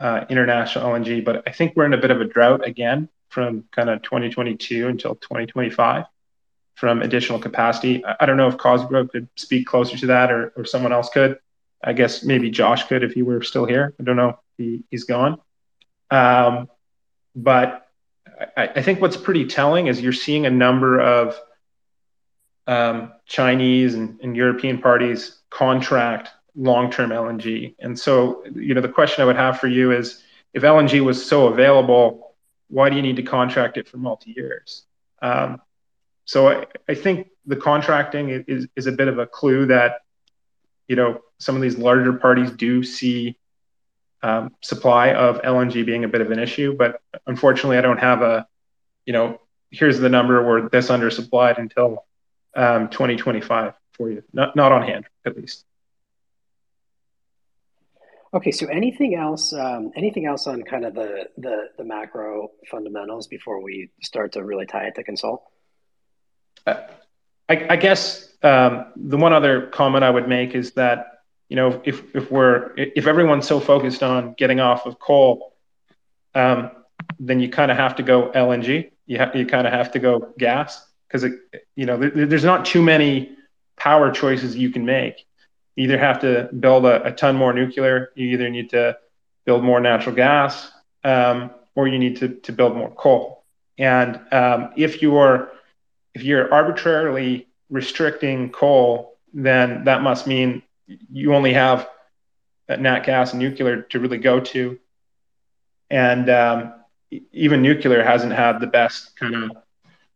uh, 0.00 0.24
international 0.28 0.90
LNG, 0.90 1.24
but 1.24 1.42
I 1.46 1.52
think 1.52 1.74
we're 1.76 1.86
in 1.86 1.94
a 1.94 1.98
bit 1.98 2.10
of 2.10 2.20
a 2.20 2.24
drought 2.24 2.66
again 2.66 3.08
from 3.30 3.64
kind 3.72 3.90
of 3.90 4.02
2022 4.02 4.86
until 4.86 5.14
2025 5.16 6.04
from 6.74 7.02
additional 7.02 7.38
capacity. 7.38 8.04
I, 8.04 8.16
I 8.20 8.26
don't 8.26 8.36
know 8.36 8.48
if 8.48 8.58
Cosgrove 8.58 9.10
could 9.10 9.28
speak 9.36 9.66
closer 9.66 9.96
to 9.96 10.06
that 10.06 10.30
or, 10.30 10.52
or 10.56 10.64
someone 10.64 10.92
else 10.92 11.08
could. 11.08 11.38
I 11.82 11.92
guess 11.92 12.24
maybe 12.24 12.50
Josh 12.50 12.86
could 12.86 13.02
if 13.02 13.12
he 13.12 13.22
were 13.22 13.42
still 13.42 13.66
here. 13.66 13.94
I 14.00 14.04
don't 14.04 14.16
know 14.16 14.38
he, 14.56 14.84
has 14.92 15.04
gone. 15.04 15.40
Um, 16.10 16.68
but 17.34 17.88
I, 18.56 18.68
I, 18.76 18.82
think 18.82 19.00
what's 19.00 19.16
pretty 19.16 19.46
telling 19.46 19.86
is 19.86 20.00
you're 20.00 20.12
seeing 20.12 20.46
a 20.46 20.50
number 20.50 21.00
of 21.00 21.38
um, 22.66 23.12
Chinese 23.26 23.94
and, 23.94 24.18
and, 24.20 24.36
European 24.36 24.80
parties 24.80 25.38
contract 25.50 26.30
long-term 26.56 27.10
LNG. 27.10 27.74
And 27.78 27.98
so, 27.98 28.44
you 28.54 28.74
know, 28.74 28.80
the 28.80 28.88
question 28.88 29.22
I 29.22 29.26
would 29.26 29.36
have 29.36 29.60
for 29.60 29.66
you 29.66 29.92
is, 29.92 30.22
if 30.54 30.62
LNG 30.62 31.04
was 31.04 31.24
so 31.24 31.48
available, 31.48 32.34
why 32.68 32.88
do 32.88 32.96
you 32.96 33.02
need 33.02 33.16
to 33.16 33.22
contract 33.22 33.76
it 33.76 33.88
for 33.88 33.98
multi-years? 33.98 34.84
Um, 35.20 35.60
so 36.24 36.48
I, 36.48 36.66
I, 36.88 36.94
think 36.94 37.28
the 37.44 37.56
contracting 37.56 38.44
is, 38.46 38.66
is 38.76 38.86
a 38.86 38.92
bit 38.92 39.08
of 39.08 39.18
a 39.18 39.26
clue 39.26 39.66
that, 39.66 40.02
you 40.88 40.96
know, 40.96 41.20
some 41.38 41.56
of 41.56 41.62
these 41.62 41.76
larger 41.76 42.12
parties 42.14 42.50
do 42.52 42.82
see 42.82 43.36
um, 44.24 44.54
supply 44.62 45.12
of 45.12 45.42
LNG 45.42 45.84
being 45.84 46.04
a 46.04 46.08
bit 46.08 46.22
of 46.22 46.30
an 46.30 46.38
issue. 46.38 46.74
But 46.74 47.00
unfortunately, 47.26 47.76
I 47.76 47.82
don't 47.82 47.98
have 47.98 48.22
a, 48.22 48.46
you 49.04 49.12
know, 49.12 49.38
here's 49.70 49.98
the 49.98 50.08
number 50.08 50.42
where 50.42 50.68
this 50.68 50.88
undersupplied 50.88 51.58
until 51.58 52.06
um, 52.56 52.88
2025 52.88 53.74
for 53.92 54.10
you. 54.10 54.22
Not 54.32 54.56
not 54.56 54.72
on 54.72 54.82
hand, 54.82 55.04
at 55.26 55.36
least. 55.36 55.66
Okay, 58.32 58.50
so 58.50 58.66
anything 58.66 59.14
else? 59.14 59.52
Um, 59.52 59.92
anything 59.94 60.24
else 60.24 60.46
on 60.46 60.62
kind 60.62 60.86
of 60.86 60.94
the, 60.94 61.28
the 61.36 61.68
the 61.76 61.84
macro 61.84 62.50
fundamentals 62.70 63.26
before 63.26 63.62
we 63.62 63.90
start 64.00 64.32
to 64.32 64.42
really 64.42 64.64
tie 64.64 64.86
it 64.86 64.94
to 64.94 65.04
Consol? 65.04 65.42
Uh, 66.66 66.80
I, 67.46 67.66
I, 67.68 67.76
guess 67.76 68.26
um, 68.42 68.86
the 68.96 69.18
one 69.18 69.34
other 69.34 69.66
comment 69.66 70.02
I 70.02 70.08
would 70.08 70.28
make 70.28 70.54
is 70.54 70.72
that 70.72 71.13
you 71.48 71.56
know, 71.56 71.80
if 71.84 72.14
if 72.14 72.30
we're 72.30 72.72
if 72.76 73.06
everyone's 73.06 73.46
so 73.46 73.60
focused 73.60 74.02
on 74.02 74.34
getting 74.34 74.60
off 74.60 74.86
of 74.86 74.98
coal, 74.98 75.54
um, 76.34 76.70
then 77.18 77.40
you 77.40 77.48
kind 77.48 77.70
of 77.70 77.76
have 77.76 77.96
to 77.96 78.02
go 78.02 78.30
LNG. 78.30 78.90
You 79.06 79.18
ha- 79.18 79.32
you 79.34 79.46
kind 79.46 79.66
of 79.66 79.72
have 79.72 79.92
to 79.92 79.98
go 79.98 80.32
gas 80.38 80.86
because 81.06 81.30
you 81.76 81.86
know 81.86 81.98
there, 81.98 82.26
there's 82.26 82.44
not 82.44 82.64
too 82.64 82.82
many 82.82 83.36
power 83.76 84.10
choices 84.10 84.56
you 84.56 84.70
can 84.70 84.84
make. 84.86 85.26
You 85.76 85.84
either 85.84 85.98
have 85.98 86.20
to 86.20 86.48
build 86.58 86.86
a, 86.86 87.04
a 87.04 87.12
ton 87.12 87.36
more 87.36 87.52
nuclear. 87.52 88.10
You 88.14 88.28
either 88.28 88.48
need 88.48 88.70
to 88.70 88.96
build 89.44 89.62
more 89.62 89.80
natural 89.80 90.14
gas, 90.14 90.70
um, 91.02 91.50
or 91.74 91.88
you 91.88 91.98
need 91.98 92.16
to 92.18 92.28
to 92.28 92.52
build 92.52 92.76
more 92.76 92.90
coal. 92.90 93.44
And 93.76 94.20
um, 94.32 94.70
if 94.76 95.02
you're 95.02 95.50
if 96.14 96.22
you're 96.22 96.52
arbitrarily 96.52 97.48
restricting 97.68 98.50
coal, 98.50 99.18
then 99.32 99.84
that 99.84 100.02
must 100.02 100.26
mean 100.26 100.62
you 100.86 101.34
only 101.34 101.52
have 101.52 101.88
nat 102.68 103.00
gas 103.00 103.32
and 103.32 103.40
nuclear 103.40 103.82
to 103.82 104.00
really 104.00 104.18
go 104.18 104.40
to. 104.40 104.78
And 105.90 106.28
um, 106.30 106.74
even 107.32 107.62
nuclear 107.62 108.02
hasn't 108.02 108.32
had 108.32 108.60
the 108.60 108.66
best 108.66 109.16
kind 109.16 109.34
of 109.34 109.50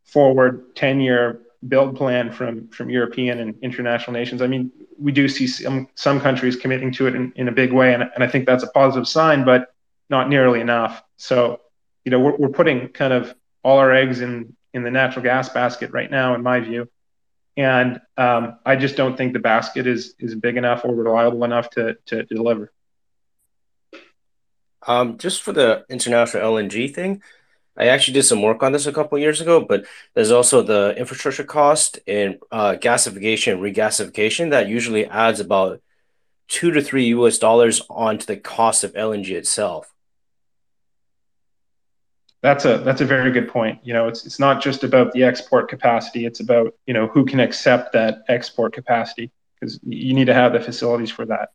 forward 0.05 0.75
10 0.75 1.01
year 1.01 1.41
build 1.67 1.97
plan 1.97 2.31
from, 2.33 2.69
from 2.69 2.89
European 2.89 3.41
and 3.41 3.55
international 3.63 4.13
nations. 4.13 4.43
I 4.43 4.47
mean, 4.47 4.71
we 4.99 5.13
do 5.13 5.29
see 5.29 5.47
some, 5.47 5.89
some 5.95 6.21
countries 6.21 6.57
committing 6.57 6.93
to 6.93 7.07
it 7.07 7.15
in, 7.15 7.33
in 7.37 7.49
a 7.49 7.53
big 7.53 7.73
way, 7.73 7.95
and, 7.95 8.05
and 8.15 8.23
I 8.23 8.29
think 8.29 8.47
that's 8.47 8.63
a 8.63 8.69
positive 8.69 9.09
sign, 9.09 9.45
but 9.45 9.73
not 10.09 10.29
nearly 10.29 10.61
enough. 10.61 11.03
So, 11.17 11.61
you 12.05 12.11
know, 12.11 12.21
we're, 12.21 12.37
we're 12.37 12.49
putting 12.49 12.89
kind 12.89 13.13
of 13.13 13.35
all 13.63 13.79
our 13.79 13.93
eggs 13.93 14.21
in, 14.21 14.57
in 14.73 14.85
the 14.85 14.91
natural 14.91 15.23
gas 15.25 15.49
basket 15.49 15.91
right 15.93 16.11
now, 16.11 16.35
in 16.35 16.43
my 16.43 16.61
view 16.61 16.89
and 17.59 18.01
um, 18.17 18.61
I 18.65 18.77
just 18.77 18.97
don't 18.97 19.17
think 19.17 19.33
the 19.33 19.41
basket 19.41 19.89
is 19.89 20.15
is 20.21 20.37
big 20.37 20.57
enough 20.57 20.85
or 20.85 20.95
reliable 20.95 21.43
enough 21.43 21.69
to 21.71 21.97
to, 22.07 22.23
deliver. 22.23 22.73
Um, 24.87 25.19
just 25.19 25.43
for 25.43 25.53
the 25.53 25.85
international 25.91 26.55
LNG 26.55 26.95
thing, 26.95 27.21
I 27.77 27.89
actually 27.89 28.15
did 28.15 28.23
some 28.23 28.43
work 28.43 28.63
on 28.63 28.71
this 28.71 28.87
a 28.87 28.93
couple 28.93 29.19
years 29.19 29.41
ago, 29.41 29.61
but 29.61 29.87
there's 30.15 30.31
also 30.31 30.63
the 30.63 30.95
infrastructure 30.97 31.43
cost 31.43 31.99
in 32.07 32.39
uh, 32.53 32.77
gasification 32.81 33.55
and 33.55 33.63
regasification 33.63 34.51
that 34.51 34.69
usually 34.69 35.07
adds 35.07 35.41
about 35.41 35.83
two 36.47 36.71
to 36.71 36.81
three 36.81 37.07
US 37.07 37.39
dollars 37.39 37.83
onto 37.91 38.25
the 38.25 38.37
cost 38.37 38.85
of 38.85 38.95
LNG 38.95 39.31
itself. 39.33 39.93
That's 42.41 42.65
a 42.65 42.79
that's 42.79 43.01
a 43.01 43.05
very 43.05 43.33
good 43.33 43.49
point. 43.49 43.81
You 43.83 43.95
know, 43.95 44.07
it's 44.07 44.25
it's 44.25 44.39
not 44.39 44.63
just 44.63 44.85
about 44.85 45.13
the 45.13 45.25
export 45.25 45.69
capacity; 45.69 46.25
it's 46.25 46.41
about 46.41 46.75
you 46.87 46.95
know 46.95 47.09
who 47.09 47.25
can 47.25 47.41
accept 47.41 47.93
that 47.95 48.23
export 48.29 48.73
capacity 48.73 49.31
because 49.59 49.81
you 49.85 50.15
need 50.15 50.27
to 50.27 50.35
have 50.35 50.53
the 50.53 50.61
facilities 50.61 51.11
for 51.11 51.27
that. 51.27 51.51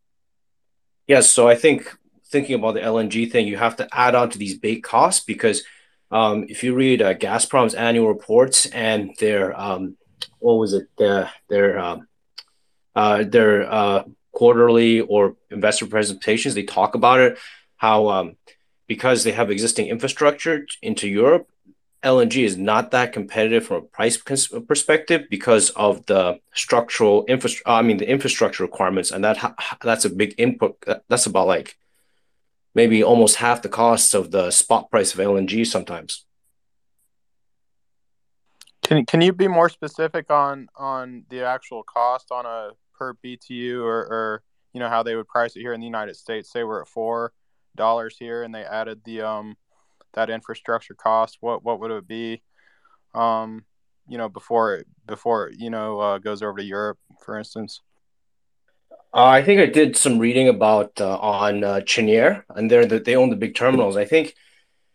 Yes, 1.08 1.30
so 1.30 1.48
I 1.48 1.56
think 1.56 1.90
thinking 2.26 2.56
about 2.56 2.74
the 2.74 2.82
LNG 2.82 3.32
thing, 3.32 3.48
you 3.48 3.58
have 3.58 3.78
to 3.78 3.88
add 3.94 4.16
on 4.16 4.30
to 4.32 4.38
these 4.38 4.58
big 4.58 4.84
costs 4.84 5.24
because 5.24 5.64
um, 6.12 6.46
if 6.50 6.64
you 6.64 6.76
read 6.76 7.02
uh, 7.02 7.14
Gazprom's 7.14 7.76
annual 7.76 8.08
reports 8.08 8.66
and 8.68 9.16
their 9.20 9.58
um, 9.60 9.96
what 10.40 10.56
was 10.56 10.74
it 10.74 10.88
their 10.98 11.32
their 11.50 11.80
um, 11.80 12.08
uh, 12.96 13.24
their 13.24 13.72
uh, 13.72 14.04
quarterly 14.32 15.00
or 15.00 15.36
investor 15.50 15.86
presentations, 15.86 16.56
they 16.56 16.64
talk 16.64 16.96
about 16.96 17.20
it 17.20 17.38
how 17.78 18.10
um, 18.10 18.36
because 18.88 19.24
they 19.24 19.32
have 19.32 19.50
existing 19.50 19.88
infrastructure 19.88 20.66
into 20.82 21.08
Europe, 21.08 21.50
LNG 22.04 22.44
is 22.44 22.58
not 22.58 22.92
that 22.92 23.14
competitive 23.14 23.66
from 23.66 23.78
a 23.78 23.82
price 23.82 24.18
perspective 24.18 25.24
because 25.30 25.70
of 25.72 26.06
the 26.06 26.40
structural 26.54 27.26
infrastructure. 27.26 27.70
I 27.70 27.82
mean, 27.82 27.98
the 27.98 28.10
infrastructure 28.10 28.64
requirements, 28.64 29.12
and 29.12 29.24
that 29.24 29.56
that's 29.82 30.04
a 30.04 30.10
big 30.10 30.36
input. 30.38 30.84
That's 31.08 31.26
about 31.26 31.48
like 31.48 31.78
maybe 32.76 33.04
almost 33.04 33.38
half 33.38 33.62
the 33.62 33.70
cost 33.70 34.14
of 34.14 34.32
the 34.32 34.52
spot 34.52 34.92
price 34.92 35.14
of 35.14 35.20
LNG 35.20 35.66
sometimes. 35.66 36.26
Can 38.84 39.06
can 39.06 39.22
you 39.22 39.32
be 39.32 39.48
more 39.48 39.70
specific 39.70 40.30
on 40.30 40.68
on 40.76 41.24
the 41.30 41.44
actual 41.46 41.84
cost 41.84 42.32
on 42.32 42.46
a 42.46 42.72
per 42.98 43.14
BTU 43.14 43.82
or, 43.82 44.00
or 44.00 44.44
you 44.74 44.82
know 44.82 44.90
how 44.90 45.04
they 45.04 45.16
would 45.16 45.28
price 45.30 45.56
it 45.56 45.62
here 45.62 45.72
in 45.72 45.80
the 45.80 45.88
United 45.88 46.18
States? 46.18 46.52
Say 46.52 46.66
we're 46.66 46.82
at 46.82 46.90
four 46.90 47.32
dollars 47.76 48.16
here 48.18 48.44
and 48.44 48.54
they 48.54 48.64
added 48.64 49.02
the 49.04 49.22
um 49.22 49.58
that 50.14 50.30
infrastructure 50.30 50.94
cost, 50.94 51.38
what 51.42 51.64
what 51.64 51.80
would 51.80 51.92
it 51.92 52.08
be? 52.08 52.42
Um, 53.14 53.66
you 54.08 54.18
know, 54.18 54.30
before 54.30 54.76
it 54.76 54.88
before 55.06 55.52
you 55.56 55.70
know 55.70 56.00
uh, 56.00 56.18
goes 56.18 56.42
over 56.42 56.58
to 56.58 56.64
Europe, 56.64 57.00
for 57.24 57.38
instance. 57.38 57.82
Uh, 59.14 59.26
I 59.26 59.44
think 59.44 59.62
I 59.62 59.68
did 59.68 59.96
some 59.96 60.18
reading 60.18 60.50
about 60.50 61.00
uh, 61.00 61.18
on 61.18 61.64
uh, 61.64 61.82
Cheniere, 61.82 62.44
and 62.50 62.70
they're 62.70 62.86
the, 62.86 63.00
they 63.00 63.16
own 63.16 63.30
the 63.30 63.36
big 63.36 63.54
terminals. 63.56 63.96
I 63.96 64.06
think 64.06 64.36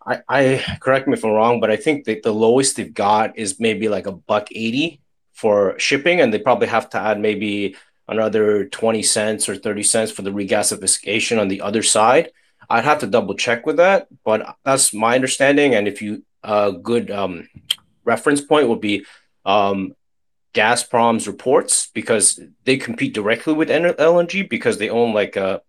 I, 0.05 0.21
I 0.29 0.79
correct 0.81 1.07
me 1.07 1.15
if 1.15 1.25
I'm 1.25 1.31
wrong, 1.33 1.61
but 1.61 1.71
I 1.71 1.77
think 1.77 2.05
that 2.07 2.23
the 2.23 2.33
lowest 2.33 2.77
they've 2.77 2.93
got 2.93 3.39
is 3.39 3.61
maybe 3.61 3.89
like 3.89 4.07
a 4.07 4.13
buck 4.13 4.49
eighty 4.53 5.01
for 5.33 5.79
shipping, 5.79 6.21
and 6.21 6.33
they 6.33 6.39
probably 6.39 6.67
have 6.67 6.91
to 6.91 6.99
add 6.99 7.21
maybe 7.21 7.77
another 8.09 8.65
twenty 8.67 9.03
cents 9.03 9.49
or 9.49 9.57
thirty 9.57 9.85
cents 9.85 10.11
for 10.11 10.23
the 10.23 10.33
regasification 10.33 11.41
on 11.41 11.49
the 11.49 11.61
other 11.61 11.83
side. 11.83 12.33
I'd 12.71 12.85
have 12.85 13.01
to 13.01 13.07
double 13.07 13.35
check 13.35 13.65
with 13.65 13.77
that, 13.77 14.09
but 14.25 14.57
that's 14.65 14.93
my 14.93 15.15
understanding. 15.15 15.75
And 15.75 15.89
if 15.89 16.03
you 16.03 16.25
a 16.43 16.73
good 16.73 17.11
um, 17.11 17.49
reference 18.05 18.41
point 18.41 18.69
would 18.69 18.81
be 18.81 19.05
um, 19.45 19.95
Gazprom's 20.55 21.27
reports 21.27 21.91
because 21.93 22.41
they 22.65 22.77
compete 22.77 23.15
directly 23.15 23.55
with 23.55 23.69
LNG 23.69 24.49
because 24.49 24.79
they 24.79 24.91
own 24.91 25.15
like 25.15 25.37
uh, 25.37 25.61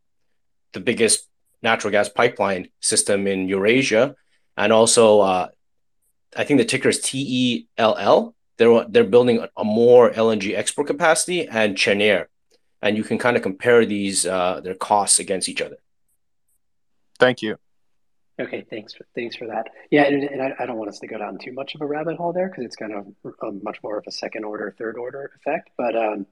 the 0.74 0.80
biggest 0.80 1.28
natural 1.62 1.92
gas 1.92 2.10
pipeline 2.10 2.70
system 2.80 3.28
in 3.28 3.48
Eurasia, 3.48 4.16
and 4.58 4.72
also 4.72 5.20
uh, 5.22 5.48
I 6.36 6.44
think 6.44 6.60
the 6.60 6.66
ticker 6.66 6.90
is 6.90 7.02
TELL. 7.02 8.36
They're 8.58 8.86
they're 8.90 9.04
building 9.04 9.40
a, 9.40 9.50
a 9.58 9.64
more 9.64 10.12
LNG 10.12 10.56
export 10.56 10.88
capacity 10.88 11.48
and 11.48 11.78
Cheniere, 11.78 12.28
and 12.82 12.98
you 12.98 13.04
can 13.04 13.18
kind 13.18 13.38
of 13.38 13.44
compare 13.44 13.86
these 13.86 14.26
uh, 14.26 14.62
their 14.62 14.76
costs 14.76 15.20
against 15.20 15.50
each 15.50 15.62
other. 15.62 15.78
Thank 17.20 17.42
you. 17.42 17.58
Okay, 18.40 18.66
thanks 18.70 18.94
for 18.94 19.06
thanks 19.16 19.36
for 19.36 19.48
that. 19.48 19.68
Yeah, 19.92 20.04
and, 20.04 20.24
and 20.24 20.42
I, 20.42 20.54
I, 20.60 20.66
don't 20.66 20.78
want 20.78 20.90
us 20.90 21.00
to 21.00 21.08
go 21.08 21.18
down 21.18 21.38
too 21.40 21.52
much 21.52 21.76
of 21.76 21.82
a 21.82 21.86
rabbit 21.86 22.16
hole 22.16 22.32
there 22.32 22.48
because 22.48 22.64
it's 22.64 22.78
kind 22.78 22.94
of 22.94 23.08
a, 23.42 23.52
much 23.52 23.80
more 23.84 23.98
of 23.98 24.06
a 24.08 24.12
second 24.12 24.46
order, 24.46 24.74
third 24.78 24.98
order 24.98 25.30
effect. 25.36 25.72
But 25.78 25.98
um, 25.98 26.26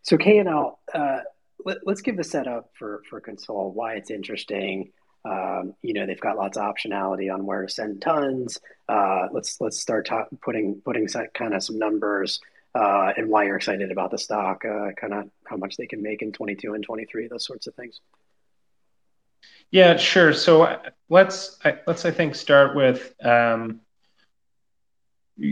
so 0.00 0.16
KNL, 0.16 0.76
uh, 0.94 1.20
let, 1.62 1.86
us 1.86 2.00
give 2.00 2.16
the 2.16 2.24
setup 2.24 2.70
for 2.78 3.02
for 3.10 3.20
Consol, 3.20 3.74
why 3.74 3.94
it's 3.94 4.10
interesting. 4.10 4.92
Um, 5.26 5.74
you 5.82 5.92
know, 5.92 6.06
they've 6.06 6.18
got 6.18 6.38
lots 6.38 6.56
of 6.56 6.64
optionality 6.64 7.32
on 7.32 7.44
where 7.44 7.66
to 7.66 7.68
send 7.68 8.00
tons. 8.00 8.58
Uh, 8.88 9.28
let's 9.30 9.60
let's 9.60 9.78
start 9.78 10.06
talk, 10.06 10.28
putting 10.40 10.80
putting 10.82 11.06
some, 11.06 11.26
kind 11.34 11.52
of 11.52 11.62
some 11.62 11.78
numbers 11.78 12.40
uh, 12.74 13.12
and 13.16 13.28
why 13.28 13.44
you're 13.44 13.56
excited 13.56 13.92
about 13.92 14.10
the 14.10 14.18
stock, 14.18 14.64
uh, 14.64 14.92
kind 14.92 15.12
of 15.12 15.30
how 15.46 15.56
much 15.56 15.76
they 15.76 15.86
can 15.86 16.02
make 16.02 16.22
in 16.22 16.32
22 16.32 16.72
and 16.72 16.82
23, 16.82 17.28
those 17.28 17.44
sorts 17.44 17.66
of 17.66 17.74
things. 17.74 18.00
Yeah, 19.72 19.96
sure. 19.96 20.34
So 20.34 20.64
uh, 20.64 20.78
let's 21.08 21.58
let's 21.86 22.04
I 22.04 22.10
think 22.10 22.34
start 22.34 22.76
with 22.76 23.14
um, 23.24 23.80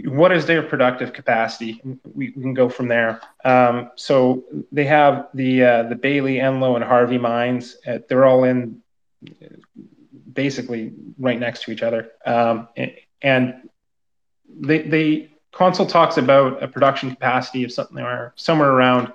what 0.05 0.31
is 0.31 0.45
their 0.45 0.63
productive 0.63 1.15
capacity. 1.15 1.81
We, 1.83 2.33
we 2.37 2.43
can 2.43 2.53
go 2.53 2.69
from 2.69 2.89
there. 2.89 3.23
Um, 3.45 3.91
so 3.97 4.45
they 4.71 4.85
have 4.85 5.29
the 5.33 5.65
uh, 5.65 5.83
the 5.85 5.95
Bailey, 5.95 6.37
Enlow, 6.37 6.77
and 6.77 6.85
Harvey 6.85 7.17
mines. 7.17 7.79
Uh, 7.87 7.99
they're 8.09 8.27
all 8.27 8.45
in 8.45 8.83
basically 10.31 10.93
right 11.19 11.41
next 11.41 11.65
to 11.65 11.73
each 11.73 11.83
other. 11.83 12.11
Um, 12.25 12.69
and 13.23 13.69
they, 14.49 14.83
they 14.83 15.31
CONSOL 15.53 15.89
talks 15.89 16.19
about 16.19 16.63
a 16.63 16.69
production 16.69 17.11
capacity 17.11 17.65
of 17.65 17.73
something 17.73 17.99
or 17.99 18.35
somewhere 18.37 18.71
around 18.71 19.13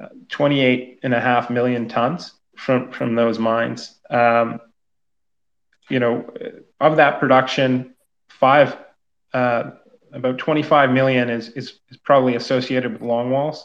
uh, 0.00 0.08
28 0.28 1.00
and 1.02 1.14
a 1.14 1.20
half 1.20 1.50
million 1.50 1.88
tons 1.88 2.32
from 2.56 2.92
from 2.92 3.14
those 3.14 3.38
mines. 3.38 3.98
Um, 4.10 4.60
you 5.88 6.00
know, 6.00 6.32
of 6.80 6.96
that 6.96 7.20
production, 7.20 7.94
five 8.28 8.76
uh, 9.34 9.72
about 10.12 10.38
25 10.38 10.90
million 10.90 11.30
is, 11.30 11.48
is, 11.50 11.80
is 11.90 11.96
probably 11.96 12.36
associated 12.36 12.92
with 12.92 13.02
longwalls. 13.02 13.58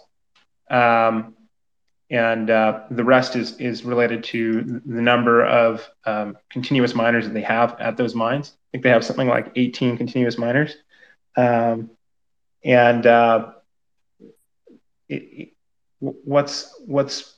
Um, 0.69 1.35
and 2.09 2.49
uh, 2.49 2.83
the 2.89 3.03
rest 3.03 3.35
is 3.35 3.57
is 3.57 3.83
related 3.83 4.23
to 4.23 4.81
the 4.85 5.01
number 5.01 5.45
of 5.45 5.89
um, 6.05 6.37
continuous 6.49 6.95
miners 6.95 7.25
that 7.25 7.33
they 7.33 7.41
have 7.41 7.75
at 7.79 7.97
those 7.97 8.15
mines. 8.15 8.53
I 8.55 8.65
think 8.71 8.83
they 8.85 8.89
have 8.91 9.03
something 9.03 9.27
like 9.27 9.51
18 9.57 9.97
continuous 9.97 10.37
miners, 10.37 10.77
um, 11.35 11.89
and 12.63 13.05
uh, 13.05 13.51
it, 15.09 15.15
it, 15.15 15.49
what's 15.99 16.73
what's 16.85 17.36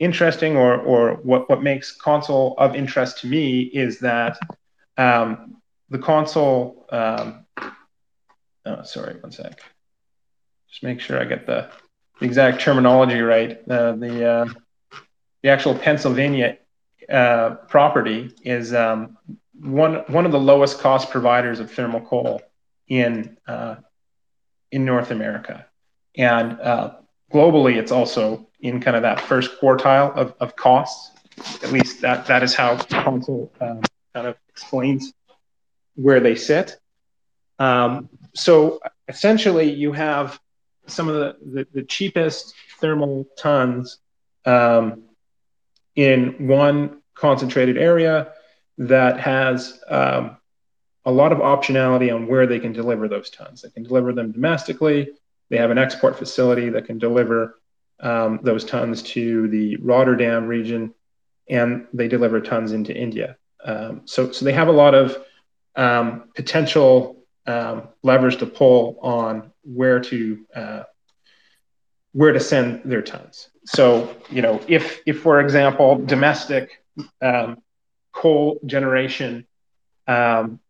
interesting 0.00 0.56
or 0.56 0.74
or 0.80 1.14
what 1.22 1.48
what 1.48 1.62
makes 1.62 1.96
CONSOL 1.96 2.56
of 2.58 2.74
interest 2.74 3.18
to 3.18 3.28
me 3.28 3.60
is 3.60 4.00
that 4.00 4.38
um, 4.96 5.56
the 5.90 5.98
CONSOL. 5.98 6.92
Um, 6.92 7.46
oh, 8.66 8.82
sorry, 8.82 9.14
one 9.20 9.30
sec. 9.30 9.60
Just 10.68 10.82
make 10.82 11.00
sure 11.00 11.20
I 11.20 11.24
get 11.24 11.46
the 11.46 11.70
the 12.18 12.26
exact 12.26 12.60
terminology 12.60 13.20
right. 13.20 13.60
Uh, 13.68 13.92
the 13.92 14.28
uh, 14.28 14.46
the 15.42 15.50
actual 15.50 15.74
Pennsylvania 15.74 16.58
uh, 17.08 17.50
property 17.68 18.34
is 18.42 18.74
um, 18.74 19.16
one 19.60 19.96
one 20.08 20.26
of 20.26 20.32
the 20.32 20.40
lowest 20.40 20.80
cost 20.80 21.10
providers 21.10 21.60
of 21.60 21.70
thermal 21.70 22.00
coal 22.00 22.42
in 22.88 23.36
uh, 23.46 23.76
in 24.72 24.84
North 24.84 25.10
America, 25.10 25.66
and 26.16 26.58
uh, 26.60 26.94
globally, 27.32 27.76
it's 27.76 27.92
also 27.92 28.49
in 28.62 28.80
kind 28.80 28.96
of 28.96 29.02
that 29.02 29.20
first 29.20 29.60
quartile 29.60 30.14
of, 30.16 30.34
of 30.40 30.56
costs. 30.56 31.12
At 31.62 31.72
least 31.72 32.02
that 32.02 32.26
that 32.26 32.42
is 32.42 32.54
how 32.54 32.76
CONSOL 32.76 33.50
um, 33.60 33.80
kind 34.14 34.26
of 34.26 34.36
explains 34.48 35.12
where 35.94 36.20
they 36.20 36.34
sit. 36.34 36.76
Um, 37.58 38.08
so 38.34 38.80
essentially, 39.08 39.72
you 39.72 39.92
have 39.92 40.38
some 40.86 41.08
of 41.08 41.14
the, 41.14 41.36
the, 41.52 41.66
the 41.72 41.82
cheapest 41.82 42.54
thermal 42.78 43.26
tons 43.38 43.98
um, 44.44 45.04
in 45.94 46.46
one 46.46 47.02
concentrated 47.14 47.76
area 47.76 48.32
that 48.78 49.20
has 49.20 49.80
um, 49.88 50.36
a 51.04 51.12
lot 51.12 51.32
of 51.32 51.38
optionality 51.38 52.14
on 52.14 52.26
where 52.26 52.46
they 52.46 52.58
can 52.58 52.72
deliver 52.72 53.08
those 53.08 53.30
tons. 53.30 53.62
They 53.62 53.70
can 53.70 53.82
deliver 53.82 54.12
them 54.12 54.32
domestically. 54.32 55.10
They 55.48 55.58
have 55.58 55.70
an 55.70 55.78
export 55.78 56.18
facility 56.18 56.70
that 56.70 56.86
can 56.86 56.98
deliver 56.98 57.59
um, 58.02 58.40
those 58.42 58.64
tons 58.64 59.02
to 59.02 59.48
the 59.48 59.76
Rotterdam 59.76 60.46
region, 60.46 60.94
and 61.48 61.86
they 61.92 62.08
deliver 62.08 62.40
tons 62.40 62.72
into 62.72 62.94
India. 62.94 63.36
Um, 63.64 64.02
so, 64.04 64.32
so 64.32 64.44
they 64.44 64.52
have 64.52 64.68
a 64.68 64.72
lot 64.72 64.94
of 64.94 65.18
um, 65.76 66.30
potential 66.34 67.24
um, 67.46 67.88
levers 68.02 68.36
to 68.36 68.46
pull 68.46 68.98
on 69.02 69.52
where 69.62 70.00
to 70.00 70.46
uh, 70.54 70.82
where 72.12 72.32
to 72.32 72.40
send 72.40 72.82
their 72.84 73.02
tons. 73.02 73.48
So, 73.66 74.16
you 74.30 74.42
know, 74.42 74.60
if 74.66 75.00
if 75.06 75.20
for 75.20 75.40
example, 75.40 75.96
domestic 75.96 76.82
um, 77.22 77.58
coal 78.12 78.58
generation 78.66 79.46
um, 80.06 80.60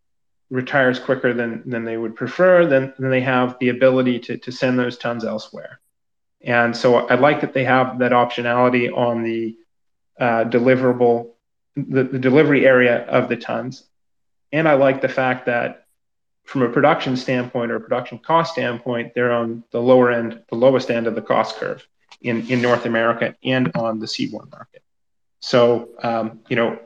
retires 0.50 0.98
quicker 0.98 1.32
than 1.32 1.68
than 1.68 1.84
they 1.84 1.96
would 1.96 2.16
prefer, 2.16 2.66
then 2.66 2.94
then 2.98 3.10
they 3.10 3.22
have 3.22 3.56
the 3.60 3.70
ability 3.70 4.18
to 4.20 4.38
to 4.38 4.52
send 4.52 4.78
those 4.78 4.98
tons 4.98 5.24
elsewhere. 5.24 5.80
And 6.42 6.76
so, 6.76 7.06
I 7.08 7.14
like 7.14 7.42
that 7.42 7.52
they 7.52 7.64
have 7.64 7.98
that 7.98 8.12
optionality 8.12 8.90
on 8.96 9.22
the 9.22 9.56
uh, 10.18 10.44
deliverable, 10.44 11.30
the, 11.76 12.04
the 12.04 12.18
delivery 12.18 12.66
area 12.66 13.04
of 13.06 13.28
the 13.28 13.36
tons. 13.36 13.84
And 14.52 14.68
I 14.68 14.74
like 14.74 15.00
the 15.00 15.08
fact 15.08 15.46
that 15.46 15.86
from 16.44 16.62
a 16.62 16.68
production 16.68 17.16
standpoint 17.16 17.70
or 17.70 17.76
a 17.76 17.80
production 17.80 18.18
cost 18.18 18.52
standpoint, 18.52 19.14
they're 19.14 19.32
on 19.32 19.62
the 19.70 19.80
lower 19.80 20.10
end, 20.10 20.42
the 20.48 20.56
lowest 20.56 20.90
end 20.90 21.06
of 21.06 21.14
the 21.14 21.22
cost 21.22 21.56
curve 21.56 21.86
in, 22.20 22.46
in 22.48 22.60
North 22.60 22.86
America 22.86 23.36
and 23.44 23.70
on 23.76 24.00
the 24.00 24.06
seaborne 24.06 24.50
market. 24.50 24.82
So, 25.40 25.90
um, 26.02 26.40
you 26.48 26.56
know, 26.56 26.78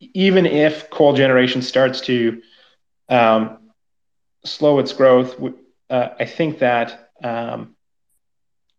even 0.00 0.46
if 0.46 0.90
coal 0.90 1.12
generation 1.14 1.62
starts 1.62 2.00
to 2.02 2.42
um, 3.08 3.58
slow 4.44 4.78
its 4.78 4.92
growth, 4.92 5.40
uh, 5.90 6.08
I 6.18 6.24
think 6.24 6.58
that 6.60 7.10
um, 7.22 7.76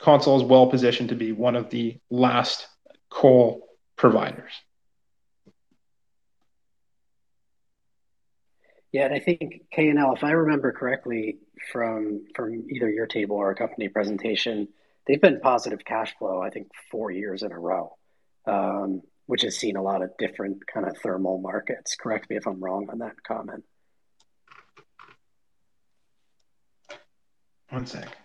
CONSOL 0.03 0.35
is 0.35 0.43
well 0.43 0.67
positioned 0.67 1.09
to 1.09 1.15
be 1.15 1.31
one 1.31 1.55
of 1.55 1.69
the 1.69 1.97
last 2.09 2.67
coal 3.09 3.69
providers. 3.95 4.51
Yeah, 8.91 9.05
and 9.05 9.13
I 9.13 9.19
think 9.19 9.63
KNL, 9.75 10.17
if 10.17 10.23
I 10.25 10.31
remember 10.31 10.73
correctly 10.73 11.37
from 11.71 12.25
from 12.35 12.65
either 12.69 12.89
your 12.89 13.07
table 13.07 13.37
or 13.37 13.49
a 13.49 13.55
company 13.55 13.87
presentation, 13.87 14.67
they've 15.07 15.21
been 15.21 15.39
positive 15.39 15.85
cash 15.85 16.13
flow. 16.19 16.41
I 16.41 16.49
think 16.49 16.67
four 16.91 17.09
years 17.09 17.41
in 17.41 17.53
a 17.53 17.57
row, 17.57 17.95
um, 18.45 19.01
which 19.25 19.43
has 19.43 19.57
seen 19.57 19.77
a 19.77 19.81
lot 19.81 20.03
of 20.03 20.11
different 20.19 20.67
kind 20.67 20.85
of 20.85 20.97
thermal 20.97 21.39
markets. 21.39 21.95
Correct 21.95 22.29
me 22.29 22.35
if 22.35 22.45
I'm 22.45 22.61
wrong 22.61 22.89
on 22.91 22.99
that 22.99 23.23
comment. 23.25 23.63
One 27.69 27.85
sec. 27.85 28.22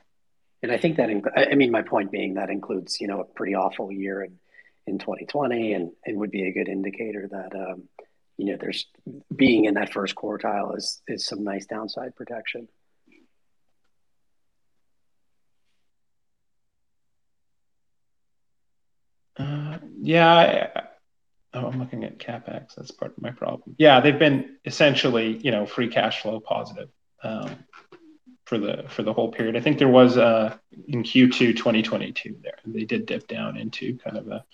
And 0.62 0.72
I 0.72 0.76
think 0.78 0.96
that 0.96 1.08
I 1.36 1.54
mean 1.54 1.70
my 1.70 1.82
point 1.82 2.10
being 2.10 2.34
that 2.34 2.50
includes 2.50 3.00
you 3.00 3.06
know 3.06 3.20
a 3.20 3.24
pretty 3.24 3.54
awful 3.54 3.92
year 3.92 4.22
in 4.22 4.38
in 4.86 4.98
2020, 4.98 5.74
and 5.74 5.92
it 6.06 6.16
would 6.16 6.30
be 6.30 6.48
a 6.48 6.52
good 6.52 6.68
indicator 6.68 7.28
that. 7.28 7.54
Um, 7.54 7.88
you 8.38 8.52
know, 8.52 8.56
there's 8.58 8.86
being 9.34 9.64
in 9.64 9.74
that 9.74 9.92
first 9.92 10.14
quartile 10.14 10.76
is 10.76 11.02
is 11.08 11.26
some 11.26 11.42
nice 11.42 11.66
downside 11.66 12.14
protection. 12.14 12.68
Uh, 19.36 19.78
yeah, 20.00 20.70
I, 20.74 20.82
oh, 21.54 21.66
I'm 21.66 21.78
looking 21.78 22.04
at 22.04 22.18
capex. 22.18 22.74
That's 22.76 22.90
part 22.90 23.12
of 23.16 23.22
my 23.22 23.30
problem. 23.30 23.74
Yeah, 23.78 24.00
they've 24.00 24.18
been 24.18 24.56
essentially, 24.64 25.38
you 25.38 25.50
know, 25.50 25.66
free 25.66 25.88
cash 25.88 26.22
flow 26.22 26.40
positive 26.40 26.88
um, 27.22 27.50
for 28.48 28.56
the 28.56 28.84
for 28.88 29.02
the 29.02 29.12
whole 29.12 29.30
period. 29.30 29.56
I 29.56 29.60
think 29.60 29.78
there 29.78 29.88
was 29.88 30.16
uh, 30.16 30.56
in 30.88 31.02
Q2 31.02 31.54
2022 31.54 32.36
there 32.42 32.54
they 32.64 32.84
did 32.84 33.04
dip 33.04 33.28
down 33.28 33.58
into 33.58 33.98
kind 33.98 34.16
of 34.16 34.28
a 34.28 34.44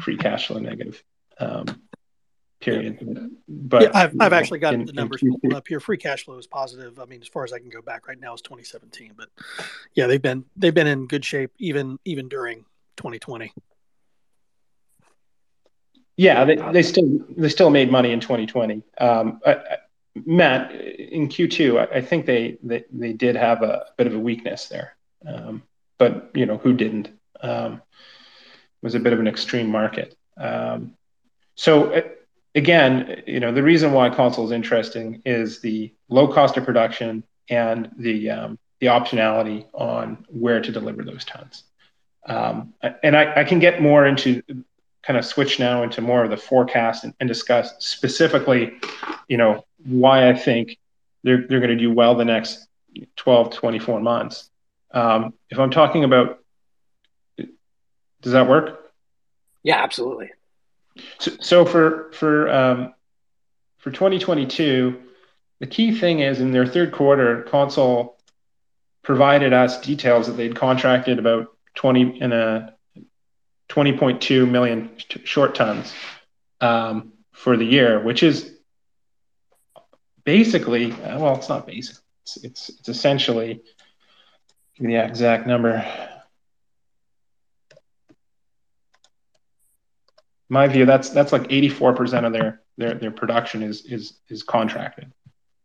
free 0.00 0.16
cash 0.16 0.46
flow 0.46 0.60
negative. 0.60 1.02
Um, 1.40 1.66
period. 2.60 3.30
But 3.48 3.82
yeah, 3.82 3.90
I've, 3.92 4.14
I've 4.20 4.32
actually 4.32 4.60
got 4.60 4.74
in, 4.74 4.84
the 4.84 4.92
numbers 4.92 5.22
pulled 5.42 5.54
up 5.54 5.66
here. 5.66 5.80
Free 5.80 5.96
cash 5.96 6.26
flow 6.26 6.38
is 6.38 6.46
positive. 6.46 7.00
I 7.00 7.06
mean, 7.06 7.20
as 7.22 7.26
far 7.26 7.42
as 7.42 7.52
I 7.52 7.58
can 7.58 7.70
go 7.70 7.82
back 7.82 8.06
right 8.06 8.20
now 8.20 8.34
is 8.34 8.42
2017, 8.42 9.14
but 9.16 9.28
yeah, 9.94 10.06
they've 10.06 10.22
been 10.22 10.44
they've 10.56 10.74
been 10.74 10.86
in 10.86 11.08
good 11.08 11.24
shape 11.24 11.50
even 11.58 11.98
even 12.04 12.28
during 12.28 12.64
2020. 12.98 13.52
Yeah, 16.16 16.44
they, 16.44 16.56
they 16.56 16.82
still 16.82 17.18
they 17.36 17.48
still 17.48 17.70
made 17.70 17.90
money 17.90 18.12
in 18.12 18.20
2020. 18.20 18.82
Um, 18.98 19.40
I, 19.44 19.54
I, 19.54 19.76
Matt, 20.14 20.72
in 20.72 21.28
Q2, 21.28 21.92
I, 21.92 22.00
think 22.00 22.26
they, 22.26 22.58
they 22.62 23.12
did 23.12 23.36
have 23.36 23.62
a 23.62 23.86
bit 23.96 24.06
of 24.06 24.14
a 24.14 24.18
weakness 24.18 24.66
there, 24.66 24.96
um, 25.26 25.62
but 25.98 26.30
you 26.34 26.46
know 26.46 26.58
who 26.58 26.72
didn't? 26.72 27.10
Um, 27.40 27.82
was 28.82 28.94
a 28.94 29.00
bit 29.00 29.12
of 29.12 29.20
an 29.20 29.28
extreme 29.28 29.70
market. 29.70 30.16
Um, 30.36 30.94
so 31.54 31.92
uh, 31.92 32.02
again, 32.54 33.22
you 33.26 33.38
know, 33.38 33.52
the 33.52 33.62
reason 33.62 33.92
why 33.92 34.10
CONSOL 34.10 34.46
is 34.46 34.52
interesting 34.52 35.22
is 35.24 35.60
the 35.60 35.94
low 36.08 36.26
cost 36.26 36.56
of 36.56 36.64
production 36.64 37.22
and 37.48 37.90
the 37.96 38.56
the 38.80 38.86
optionality 38.86 39.66
on 39.74 40.24
where 40.28 40.60
to 40.60 40.72
deliver 40.72 41.04
those 41.04 41.24
tons. 41.24 41.64
And 42.26 43.16
I, 43.16 43.44
can 43.44 43.58
get 43.58 43.82
more 43.82 44.06
into 44.06 44.42
kind 45.02 45.18
of 45.18 45.24
switch 45.24 45.58
now 45.58 45.82
into 45.82 46.00
more 46.00 46.24
of 46.24 46.30
the 46.30 46.36
forecast 46.36 47.04
and 47.04 47.28
discuss 47.28 47.74
specifically, 47.78 48.72
you 49.28 49.36
know, 49.36 49.64
why 49.84 50.28
I 50.28 50.34
think 50.34 50.78
they're 51.22 51.46
they're 51.48 51.60
going 51.60 51.70
to 51.70 51.76
do 51.76 51.92
well 51.92 52.14
the 52.14 52.24
next 52.24 52.66
12, 53.16 53.52
24 53.52 54.00
months. 54.00 54.50
Um, 54.92 55.34
if 55.48 55.58
I'm 55.58 55.70
talking 55.70 56.04
about, 56.04 56.38
does 58.22 58.32
that 58.32 58.48
work? 58.48 58.92
Yeah, 59.62 59.82
absolutely. 59.82 60.30
So, 61.18 61.32
so 61.40 61.64
for 61.64 62.10
for 62.12 62.50
um, 62.50 62.94
for 63.78 63.90
2022, 63.90 65.00
the 65.60 65.66
key 65.66 65.92
thing 65.92 66.20
is 66.20 66.40
in 66.40 66.52
their 66.52 66.66
third 66.66 66.92
quarter, 66.92 67.44
CONSOL 67.44 68.14
provided 69.02 69.52
us 69.52 69.80
details 69.80 70.26
that 70.26 70.34
they'd 70.34 70.56
contracted 70.56 71.18
about 71.18 71.48
20 71.74 72.20
and 72.20 72.32
a 72.32 72.74
20.2 73.68 74.50
million 74.50 74.90
short 75.24 75.54
tons 75.54 75.94
um, 76.60 77.12
for 77.32 77.56
the 77.56 77.64
year, 77.64 78.02
which 78.02 78.22
is 78.22 78.54
basically 80.24 80.92
well, 80.92 81.36
it's 81.36 81.48
not 81.48 81.66
basic. 81.66 81.96
It's 82.22 82.36
it's, 82.38 82.68
it's 82.68 82.88
essentially 82.88 83.62
the 84.78 84.96
exact 84.96 85.46
number. 85.46 85.84
my 90.50 90.66
view, 90.66 90.84
that's 90.84 91.10
that's 91.10 91.32
like 91.32 91.44
84% 91.44 92.26
of 92.26 92.32
their 92.32 92.60
their 92.76 92.94
their 92.94 93.10
production 93.12 93.62
is 93.62 93.86
is 93.86 94.14
is 94.28 94.42
contracted. 94.42 95.10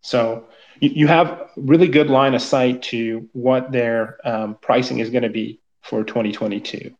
So 0.02 0.46
you, 0.80 0.92
you 0.92 1.08
have 1.08 1.50
really 1.58 1.88
good 1.88 2.10
line 2.10 2.36
of 2.36 2.42
sight 2.42 2.84
to 2.84 3.28
what 3.34 3.72
their 3.72 4.20
um, 4.24 4.56
pricing 4.62 5.00
is 5.00 5.10
going 5.10 5.24
to 5.24 5.30
be 5.30 5.60
for 5.82 6.04
2022. 6.04 6.96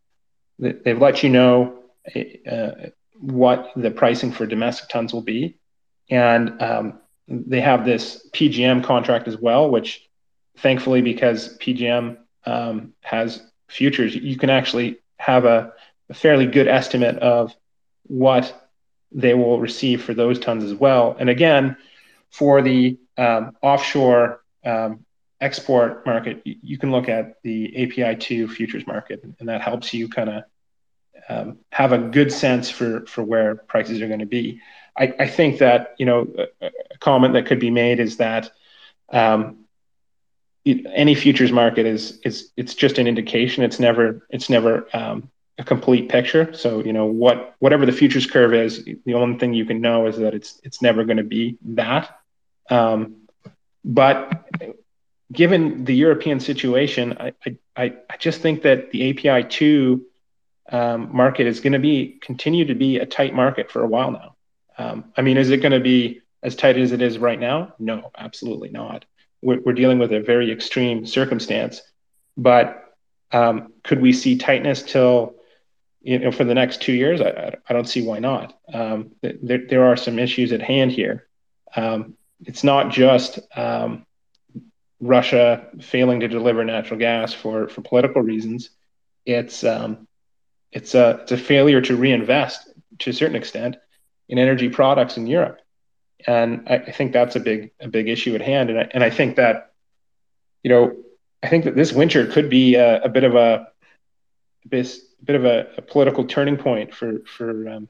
They've 0.58 1.00
let 1.00 1.22
you 1.22 1.30
know 1.30 1.84
uh, 2.50 2.70
what 3.20 3.70
the 3.76 3.90
pricing 3.92 4.32
for 4.32 4.46
domestic 4.46 4.88
tons 4.88 5.12
will 5.12 5.22
be, 5.22 5.58
and 6.10 6.60
um, 6.60 7.00
they 7.28 7.60
have 7.60 7.84
this 7.84 8.28
PJM 8.32 8.84
contract 8.84 9.28
as 9.28 9.36
well, 9.36 9.70
which 9.70 10.08
thankfully 10.58 11.02
because 11.02 11.56
PJM 11.58 12.18
um, 12.44 12.92
has 13.00 13.42
futures, 13.68 14.14
you 14.14 14.36
can 14.36 14.50
actually 14.50 14.98
have 15.18 15.44
a, 15.44 15.72
a 16.08 16.14
fairly 16.14 16.46
good 16.46 16.68
estimate 16.68 17.18
of 17.18 17.54
what 18.04 18.68
they 19.12 19.34
will 19.34 19.60
receive 19.60 20.02
for 20.02 20.14
those 20.14 20.38
tons 20.38 20.64
as 20.64 20.74
well. 20.74 21.16
And 21.18 21.28
again, 21.28 21.76
for 22.30 22.62
the 22.62 22.98
um, 23.16 23.56
offshore 23.62 24.42
um, 24.64 25.04
export 25.40 26.06
market, 26.06 26.42
you 26.44 26.78
can 26.78 26.90
look 26.90 27.08
at 27.08 27.42
the 27.42 27.82
API 27.82 28.16
2 28.16 28.48
futures 28.48 28.86
market, 28.86 29.22
and 29.38 29.48
that 29.48 29.62
helps 29.62 29.92
you 29.92 30.08
kind 30.08 30.30
of 30.30 30.44
um, 31.28 31.58
have 31.70 31.92
a 31.92 31.98
good 31.98 32.32
sense 32.32 32.70
for, 32.70 33.04
for 33.06 33.22
where 33.22 33.56
prices 33.56 34.00
are 34.00 34.08
going 34.08 34.20
to 34.20 34.26
be. 34.26 34.60
I, 34.98 35.14
I, 35.18 35.26
think 35.28 35.58
that, 35.58 35.94
you 35.98 36.06
know, 36.06 36.26
a, 36.60 36.70
comment 37.00 37.34
that 37.34 37.46
could 37.46 37.60
be 37.60 37.70
made 37.70 38.00
is 38.00 38.16
that 38.16 38.50
um, 39.12 39.64
it, 40.64 40.86
any 40.94 41.14
futures 41.14 41.52
market 41.52 41.86
is, 41.86 42.18
is, 42.24 42.50
it's 42.56 42.74
just 42.74 42.98
an 42.98 43.06
indication. 43.06 43.62
It's 43.62 43.78
never, 43.78 44.26
it's 44.30 44.48
never 44.48 44.88
um, 44.92 45.30
a 45.58 45.64
complete 45.64 46.08
picture. 46.08 46.52
So 46.54 46.82
you 46.84 46.92
know 46.92 47.06
what 47.06 47.54
whatever 47.58 47.86
the 47.86 47.92
futures 47.92 48.26
curve 48.26 48.54
is, 48.54 48.84
the 48.84 49.14
only 49.14 49.38
thing 49.38 49.54
you 49.54 49.64
can 49.64 49.80
know 49.80 50.06
is 50.06 50.18
that 50.18 50.34
it's 50.34 50.60
it's 50.62 50.82
never 50.82 51.04
going 51.04 51.16
to 51.16 51.24
be 51.24 51.58
that. 51.64 52.18
Um, 52.68 53.28
but 53.84 54.48
given 55.32 55.84
the 55.84 55.94
European 55.94 56.40
situation, 56.40 57.16
I, 57.18 57.32
I 57.76 57.94
I 58.10 58.16
just 58.18 58.40
think 58.40 58.62
that 58.62 58.90
the 58.90 59.10
API 59.10 59.48
two 59.48 60.06
um, 60.70 61.14
market 61.16 61.46
is 61.46 61.60
going 61.60 61.72
to 61.72 61.78
be 61.78 62.18
continue 62.20 62.66
to 62.66 62.74
be 62.74 62.98
a 62.98 63.06
tight 63.06 63.34
market 63.34 63.70
for 63.70 63.82
a 63.82 63.86
while 63.86 64.10
now. 64.10 64.35
Um, 64.78 65.12
I 65.16 65.22
mean, 65.22 65.36
is 65.36 65.50
it 65.50 65.58
going 65.58 65.72
to 65.72 65.80
be 65.80 66.20
as 66.42 66.56
tight 66.56 66.76
as 66.76 66.92
it 66.92 67.02
is 67.02 67.18
right 67.18 67.38
now? 67.38 67.74
No, 67.78 68.10
absolutely 68.16 68.70
not. 68.70 69.04
We're, 69.42 69.60
we're 69.60 69.72
dealing 69.72 69.98
with 69.98 70.12
a 70.12 70.20
very 70.20 70.50
extreme 70.50 71.06
circumstance, 71.06 71.82
but 72.36 72.82
um, 73.32 73.72
could 73.82 74.00
we 74.00 74.12
see 74.12 74.36
tightness 74.36 74.82
till 74.82 75.36
you 76.06 76.20
know, 76.20 76.30
for 76.30 76.44
the 76.44 76.54
next 76.54 76.82
two 76.82 76.92
years, 76.92 77.20
I, 77.20 77.56
I 77.68 77.72
don't 77.72 77.88
see 77.88 78.06
why 78.06 78.20
not. 78.20 78.56
Um, 78.72 79.10
there, 79.22 79.66
there 79.66 79.84
are 79.86 79.96
some 79.96 80.20
issues 80.20 80.52
at 80.52 80.62
hand 80.62 80.92
here. 80.92 81.26
Um, 81.74 82.14
it's 82.44 82.62
not 82.62 82.92
just 82.92 83.40
um, 83.56 84.06
Russia 85.00 85.66
failing 85.80 86.20
to 86.20 86.28
deliver 86.28 86.64
natural 86.64 87.00
gas 87.00 87.32
for, 87.32 87.66
for 87.66 87.80
political 87.80 88.22
reasons. 88.22 88.70
It's 89.24 89.64
um, 89.64 90.06
it's 90.70 90.94
a 90.94 91.18
it's 91.22 91.32
a 91.32 91.36
failure 91.36 91.80
to 91.80 91.96
reinvest 91.96 92.68
to 93.00 93.10
a 93.10 93.12
certain 93.12 93.34
extent 93.34 93.76
in 94.28 94.38
energy 94.38 94.68
products 94.68 95.16
in 95.16 95.26
Europe, 95.26 95.60
and 96.26 96.66
I, 96.68 96.76
I 96.76 96.92
think 96.92 97.12
that's 97.12 97.36
a 97.36 97.40
big 97.40 97.70
a 97.80 97.88
big 97.88 98.08
issue 98.08 98.34
at 98.34 98.40
hand. 98.40 98.70
And 98.70 98.78
I, 98.78 98.88
and 98.92 99.04
I 99.04 99.10
think 99.10 99.36
that 99.36 99.72
you 100.62 100.70
know 100.70 100.96
I 101.42 101.48
think 101.48 101.64
that 101.64 101.76
this 101.76 101.92
winter 101.92 102.26
could 102.26 102.50
be 102.50 102.74
a, 102.74 103.02
a 103.02 103.08
bit 103.08 103.24
of 103.24 103.34
a 103.34 103.68
bit 104.68 104.92
bit 105.22 105.36
of 105.36 105.44
a, 105.44 105.68
a 105.76 105.82
political 105.82 106.24
turning 106.24 106.56
point 106.56 106.94
for 106.94 107.20
for 107.26 107.68
um, 107.68 107.88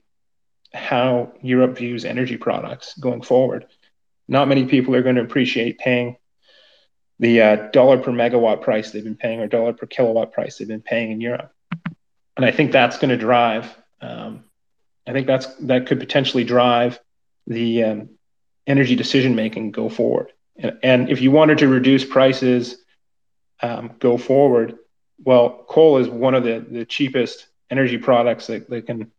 how 0.73 1.33
Europe 1.43 1.79
views 1.79 2.05
energy 2.05 2.37
products 2.37 2.97
going 2.99 3.23
forward. 3.23 3.67
Not 4.29 4.49
many 4.49 4.67
people 4.67 4.95
are 4.95 5.03
going 5.03 5.17
to 5.17 5.23
appreciate 5.23 5.79
paying 5.79 6.17
the 7.19 7.41
uh, 7.41 7.57
dollar 7.71 7.99
per 7.99 8.11
megawatt 8.11 8.63
price 8.63 8.91
they've 8.91 9.05
been 9.05 9.17
paying 9.17 9.41
or 9.41 9.47
dollar 9.47 9.73
per 9.73 9.87
kilowatt 9.87 10.33
price 10.33 10.59
they've 10.59 10.69
been 10.69 10.83
paying 10.83 11.13
in 11.13 11.21
Europe, 11.21 11.53
and 12.37 12.45
I 12.45 12.51
think 12.51 12.73
that's 12.73 12.99
going 12.99 13.11
to 13.11 13.17
drive. 13.17 13.75
Um, 14.01 14.45
I 15.07 15.13
think 15.13 15.27
that's 15.27 15.47
that 15.57 15.87
could 15.87 16.01
potentially 16.01 16.45
drive 16.45 16.99
the 17.47 17.85
um, 17.85 18.09
energy 18.67 18.97
decision 18.97 19.35
making 19.35 19.71
go 19.71 19.89
forward. 19.89 20.33
And, 20.57 20.79
and, 20.83 21.11
if 21.11 21.21
you 21.21 21.31
wanted 21.31 21.59
to 21.59 21.69
reduce 21.69 22.05
prices 22.05 22.79
um, 23.63 23.93
go 23.99 24.17
forward, 24.17 24.79
well, 25.23 25.65
coal 25.69 25.99
is 25.99 26.09
one 26.09 26.35
of 26.35 26.45
the, 26.45 26.65
the 26.69 26.85
cheapest 26.85 27.47
energy 27.71 27.99
products 27.99 28.47
that, 28.49 28.69
that 28.71 28.87
can 28.87 29.13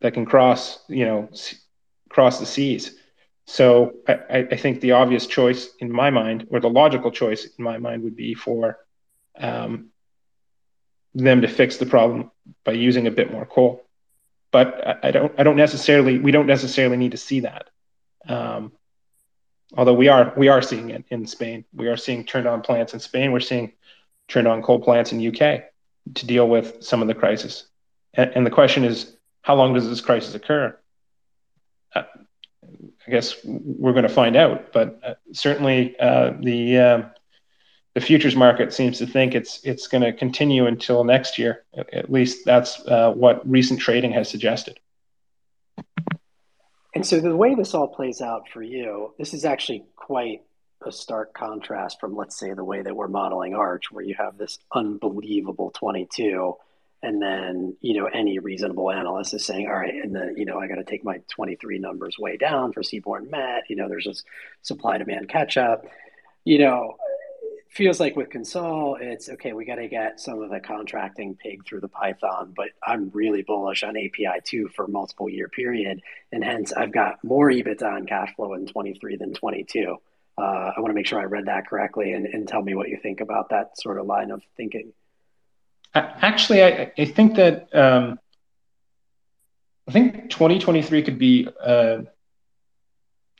that 0.00 0.14
can 0.14 0.24
cross 0.24 0.80
you 0.88 1.04
know 1.04 1.28
cross 2.08 2.40
the 2.40 2.46
seas. 2.46 2.96
So 3.46 3.96
I, 4.08 4.46
I 4.52 4.56
think 4.56 4.80
the 4.80 4.92
obvious 4.92 5.26
choice 5.26 5.68
in 5.78 5.92
my 5.92 6.10
mind, 6.10 6.46
or 6.50 6.60
the 6.60 6.70
logical 6.70 7.10
choice 7.10 7.44
in 7.58 7.62
my 7.62 7.76
mind, 7.76 8.02
would 8.02 8.16
be 8.16 8.34
for 8.34 8.78
um, 9.38 9.90
them 11.14 11.42
to 11.42 11.48
fix 11.48 11.76
the 11.76 11.86
problem 11.86 12.30
by 12.64 12.72
using 12.72 13.06
a 13.06 13.10
bit 13.10 13.30
more 13.30 13.44
coal. 13.44 13.84
But 14.54 15.04
I, 15.04 15.10
don't 15.10 15.32
I 15.36 15.42
don't 15.42 15.56
necessarily 15.56 16.20
we 16.20 16.30
don't 16.30 16.46
necessarily 16.46 16.96
need 16.96 17.10
to 17.10 17.16
see 17.16 17.40
that. 17.40 17.70
Um, 18.28 18.70
although 19.76 19.94
we 19.94 20.06
are 20.06 20.32
we 20.36 20.46
are 20.46 20.62
seeing 20.62 20.90
it 20.90 21.04
in 21.10 21.26
Spain. 21.26 21.64
We 21.74 21.88
are 21.88 21.96
seeing 21.96 22.24
turned 22.24 22.46
on 22.46 22.60
plants 22.60 22.94
in 22.94 23.00
Spain. 23.00 23.32
We're 23.32 23.40
seeing 23.40 23.72
turned 24.28 24.46
on 24.46 24.62
coal 24.62 24.78
plants 24.78 25.10
in 25.10 25.26
UK 25.26 25.64
to 26.14 26.26
deal 26.26 26.48
with 26.48 26.84
some 26.84 27.02
of 27.02 27.08
the 27.08 27.14
crisis. 27.14 27.66
And, 28.12 28.30
and 28.36 28.46
the 28.46 28.50
question 28.52 28.84
is, 28.84 29.16
how 29.42 29.56
long 29.56 29.74
does 29.74 29.88
this 29.88 30.00
crisis 30.00 30.36
occur? 30.36 30.78
Uh, 31.92 32.04
I 33.08 33.10
guess 33.10 33.34
we're 33.44 33.90
going 33.90 34.04
to 34.04 34.08
find 34.08 34.36
out, 34.36 34.72
but 34.72 35.00
uh, 35.02 35.14
certainly 35.32 35.98
uh, 35.98 36.34
the 36.38 36.78
uh, 36.78 37.02
the 37.94 38.00
futures 38.00 38.34
market 38.34 38.72
seems 38.72 38.98
to 38.98 39.06
think 39.06 39.34
it's 39.34 39.60
it's 39.62 39.86
going 39.86 40.02
to 40.02 40.12
continue 40.12 40.66
until 40.66 41.04
next 41.04 41.38
year. 41.38 41.64
At 41.92 42.10
least 42.10 42.44
that's 42.44 42.84
uh, 42.86 43.12
what 43.12 43.48
recent 43.48 43.80
trading 43.80 44.12
has 44.12 44.28
suggested. 44.28 44.80
And 46.94 47.06
so 47.06 47.20
the 47.20 47.36
way 47.36 47.54
this 47.54 47.74
all 47.74 47.88
plays 47.88 48.20
out 48.20 48.48
for 48.52 48.62
you, 48.62 49.14
this 49.18 49.34
is 49.34 49.44
actually 49.44 49.84
quite 49.96 50.42
a 50.86 50.92
stark 50.92 51.34
contrast 51.34 51.98
from, 51.98 52.14
let's 52.14 52.38
say, 52.38 52.52
the 52.52 52.64
way 52.64 52.82
that 52.82 52.94
we're 52.94 53.08
modeling 53.08 53.54
Arch, 53.54 53.90
where 53.90 54.04
you 54.04 54.14
have 54.18 54.38
this 54.38 54.58
unbelievable 54.72 55.70
22, 55.74 56.54
and 57.02 57.20
then 57.20 57.76
you 57.80 58.00
know 58.00 58.06
any 58.06 58.38
reasonable 58.38 58.90
analyst 58.90 59.34
is 59.34 59.44
saying, 59.44 59.66
all 59.66 59.74
right, 59.74 59.94
and 59.94 60.14
then 60.14 60.34
you 60.36 60.44
know 60.44 60.58
I 60.58 60.66
got 60.66 60.76
to 60.76 60.84
take 60.84 61.04
my 61.04 61.20
23 61.30 61.78
numbers 61.78 62.18
way 62.18 62.36
down 62.36 62.72
for 62.72 62.82
seaborne 62.82 63.30
met. 63.30 63.64
You 63.68 63.76
know, 63.76 63.88
there's 63.88 64.06
this 64.06 64.24
supply 64.62 64.98
demand 64.98 65.28
catch 65.28 65.56
up. 65.56 65.84
You 66.44 66.58
know, 66.58 66.96
feels 67.74 67.98
like 67.98 68.14
with 68.14 68.30
Consol, 68.30 69.00
it's 69.00 69.28
okay. 69.28 69.52
We 69.52 69.64
got 69.64 69.76
to 69.76 69.88
get 69.88 70.20
some 70.20 70.40
of 70.40 70.50
the 70.50 70.60
contracting 70.60 71.34
pig 71.34 71.66
through 71.66 71.80
the 71.80 71.88
python, 71.88 72.52
but 72.56 72.68
I'm 72.86 73.10
really 73.12 73.42
bullish 73.42 73.82
on 73.82 73.96
API 73.96 74.40
two 74.44 74.68
for 74.68 74.86
multiple 74.86 75.28
year 75.28 75.48
period, 75.48 76.00
and 76.32 76.44
hence 76.44 76.72
I've 76.72 76.92
got 76.92 77.22
more 77.24 77.50
EBITDA 77.50 77.96
and 77.96 78.08
cash 78.08 78.34
flow 78.36 78.54
in 78.54 78.66
23 78.66 79.16
than 79.16 79.34
22. 79.34 79.96
Uh, 80.36 80.40
I 80.40 80.80
want 80.80 80.90
to 80.90 80.94
make 80.94 81.06
sure 81.06 81.20
I 81.20 81.24
read 81.24 81.46
that 81.46 81.68
correctly 81.68 82.12
and, 82.12 82.26
and 82.26 82.46
tell 82.46 82.62
me 82.62 82.74
what 82.74 82.88
you 82.88 82.98
think 83.02 83.20
about 83.20 83.50
that 83.50 83.78
sort 83.78 83.98
of 83.98 84.06
line 84.06 84.30
of 84.30 84.42
thinking. 84.56 84.92
Actually, 85.94 86.62
I, 86.64 86.92
I 86.98 87.04
think 87.04 87.36
that 87.36 87.74
um, 87.74 88.18
I 89.86 89.92
think 89.92 90.30
2023 90.30 91.02
could 91.02 91.18
be 91.18 91.48
uh, 91.60 92.02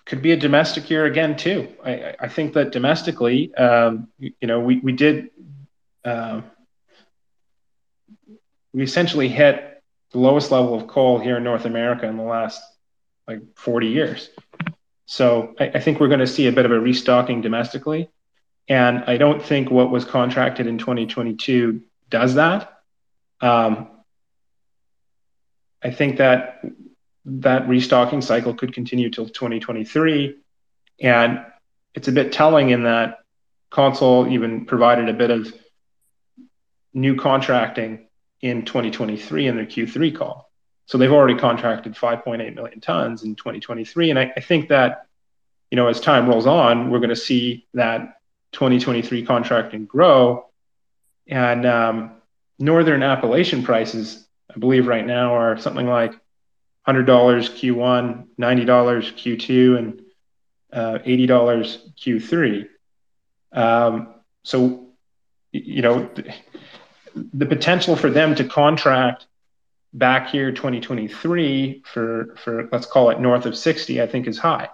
could 0.07 0.21
be 0.21 0.33
a 0.33 0.37
domestic 0.37 0.91
year 0.91 1.07
again 1.07 1.37
too. 1.37 1.69
I, 1.85 2.15
I 2.21 2.29
think 2.29 2.55
that 2.55 2.73
domestically, 2.73 3.55
um, 3.55 4.09
you, 4.19 4.33
you, 4.41 4.49
know, 4.49 4.61
we 4.61 4.79
we 4.79 4.93
did 4.93 5.31
uh, 6.05 6.43
we 8.73 8.83
essentially 8.83 9.29
hit 9.29 9.83
the 10.11 10.19
lowest 10.19 10.51
level 10.51 10.75
of 10.75 10.87
coal 10.87 11.19
here 11.19 11.37
in 11.37 11.45
North 11.45 11.65
America 11.65 12.07
in 12.07 12.17
the 12.17 12.23
last 12.23 12.63
like 13.27 13.41
40 13.57 13.89
years. 13.89 14.31
So 15.07 15.55
I, 15.59 15.73
I 15.75 15.81
think 15.81 16.01
we're 16.01 16.09
going 16.09 16.21
to 16.21 16.27
see 16.27 16.47
a 16.47 16.53
bit 16.53 16.67
of 16.67 16.73
a 16.73 16.79
restocking 16.79 17.41
domestically. 17.41 18.11
And 18.69 19.05
I 19.07 19.17
don't 19.17 19.43
think 19.43 19.71
what 19.71 19.91
was 19.91 20.05
contracted 20.05 20.67
in 20.67 20.79
2022 20.79 21.83
does 22.09 22.35
that. 22.35 22.81
Um, 23.41 23.89
I 25.83 25.91
think 25.91 26.17
that 26.17 26.65
that 27.25 27.69
restocking 27.69 28.21
cycle 28.21 28.55
could 28.55 28.75
continue 28.75 29.11
till 29.11 29.27
2023. 29.27 30.37
And 31.01 31.45
it's 31.95 32.09
a 32.09 32.13
bit 32.13 32.33
telling 32.33 32.71
in 32.71 32.85
that 32.85 33.21
CONSOL 33.71 34.31
even 34.33 34.67
provided 34.67 35.09
a 35.09 35.15
bit 35.15 35.31
of 35.31 35.53
new 36.93 37.17
contracting 37.17 38.07
in 38.41 38.65
2023 38.65 39.47
in 39.47 39.57
their 39.57 39.67
Q3 39.67 40.17
call. 40.17 40.51
So 40.87 40.99
they've 40.99 41.13
already 41.13 41.39
contracted 41.39 41.95
5.8 41.95 42.55
million 42.55 42.81
tons 42.81 43.23
in 43.23 43.37
2023. 43.37 44.11
And 44.11 44.19
I, 44.19 44.33
I 44.37 44.41
think 44.41 44.69
that, 44.69 45.07
you 45.71 45.77
know, 45.77 45.89
as 45.89 46.01
time 46.01 46.29
rolls 46.29 46.47
on, 46.47 46.91
we're 46.91 46.99
going 46.99 47.09
to 47.09 47.17
see 47.17 47.67
that 47.75 48.21
2023 48.53 49.25
contracting 49.25 49.87
grow. 49.87 50.47
And 51.27 51.65
um, 51.65 52.13
Northern 52.59 53.03
Appalachian 53.03 53.63
prices, 53.63 54.27
I 54.55 54.59
believe 54.59 54.87
right 54.87 55.07
now 55.07 55.35
are 55.35 55.57
something 55.57 55.87
like 55.87 56.13
$100 56.87 57.07
Q1, 57.07 58.27
$90 58.39 58.67
Q2, 58.67 59.79
and 59.79 60.03
uh, 60.73 60.99
$80 61.05 61.79
Q3. 61.97 62.69
Um, 63.53 64.15
so, 64.43 64.89
you 65.53 65.83
know, 65.83 66.11
the 67.15 67.47
potential 67.47 67.97
for 67.97 68.11
them 68.11 68.35
to 68.35 68.45
contract 68.45 69.27
back 69.93 70.29
here 70.29 70.51
2023 70.51 71.83
for 71.85 72.35
for 72.37 72.69
let's 72.73 72.87
call 72.87 73.11
it 73.11 73.21
north 73.21 73.47
of 73.47 73.57
60 73.57 74.03
i 74.03 74.07
think 74.09 74.27
is 74.27 74.37
high 74.37 74.69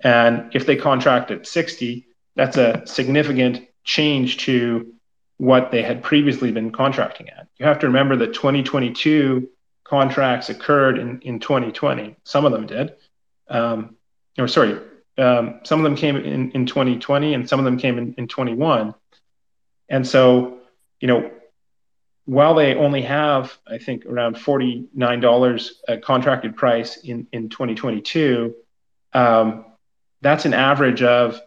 and 0.00 0.50
if 0.52 0.66
they 0.66 0.74
contract 0.74 1.30
at 1.30 1.46
60 1.46 2.08
that's 2.34 2.56
a 2.56 2.82
significant 2.84 3.68
change 3.84 4.38
to 4.38 4.92
what 5.36 5.70
they 5.70 5.82
had 5.82 6.02
previously 6.02 6.50
been 6.50 6.72
contracting 6.72 7.28
at 7.30 7.46
you 7.56 7.66
have 7.66 7.78
to 7.78 7.86
remember 7.86 8.16
that 8.16 8.34
2022 8.34 9.48
contracts 9.88 10.48
occurred 10.48 10.98
in, 10.98 11.20
in 11.20 11.40
2020 11.40 12.16
some 12.24 12.44
of 12.44 12.52
them 12.52 12.66
did. 12.66 12.94
Um, 13.48 13.96
or 14.38 14.48
sorry 14.48 14.78
um, 15.16 15.60
some 15.64 15.80
of 15.80 15.84
them 15.84 15.96
came 15.96 16.16
in, 16.16 16.52
in 16.52 16.66
2020 16.66 17.34
and 17.34 17.48
some 17.48 17.58
of 17.58 17.64
them 17.64 17.78
came 17.78 17.98
in, 17.98 18.14
in 18.14 18.28
21 18.28 18.94
and 19.88 20.06
so 20.06 20.58
you 21.00 21.08
know 21.08 21.30
while 22.28 22.54
they 22.54 22.74
only 22.74 23.00
have, 23.00 23.56
I 23.66 23.78
think, 23.78 24.04
around 24.04 24.36
$49 24.36 26.02
contracted 26.02 26.56
price 26.56 26.98
in, 26.98 27.26
in 27.32 27.48
2022, 27.48 28.54
um, 29.14 29.64
that's 30.20 30.44
an 30.44 30.52
average 30.52 31.02
of 31.02 31.40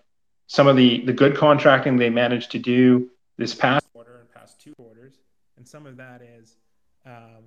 some 0.48 0.66
of 0.66 0.76
the, 0.76 1.06
the 1.06 1.14
good 1.14 1.38
contracting 1.38 1.98
they 1.98 2.10
managed 2.10 2.54
to 2.54 2.58
do 2.58 3.12
this 3.38 3.54
past 3.54 3.86
quarter 3.94 4.22
and 4.22 4.32
past 4.32 4.60
two 4.60 4.74
quarters. 4.74 5.14
And 5.56 5.68
some 5.68 5.86
of 5.86 5.98
that 5.98 6.24
is 6.24 6.56
um, 7.06 7.44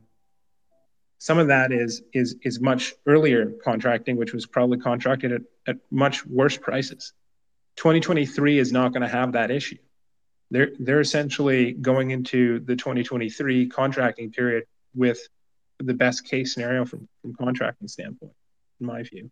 some 1.24 1.38
of 1.38 1.48
that 1.48 1.72
is 1.72 2.02
is 2.12 2.36
is 2.42 2.60
much 2.60 2.94
earlier 3.06 3.52
contracting, 3.68 4.16
which 4.16 4.32
was 4.32 4.44
probably 4.46 4.78
contracted 4.78 5.30
at, 5.32 5.42
at 5.66 5.76
much 5.90 6.26
worse 6.26 6.56
prices. 6.56 7.12
2023 7.76 8.58
is 8.58 8.70
not 8.70 8.92
going 8.92 9.02
to 9.02 9.08
have 9.08 9.32
that 9.32 9.50
issue 9.50 9.78
they're 10.50 10.70
they're 10.78 11.00
essentially 11.00 11.72
going 11.72 12.10
into 12.12 12.60
the 12.60 12.76
2023 12.76 13.68
contracting 13.68 14.30
period 14.30 14.64
with 14.94 15.18
the 15.78 15.94
best 15.94 16.24
case 16.24 16.54
scenario 16.54 16.84
from 16.84 17.08
from 17.22 17.34
contracting 17.34 17.88
standpoint, 17.88 18.32
in 18.80 18.86
my 18.86 19.02
view. 19.02 19.30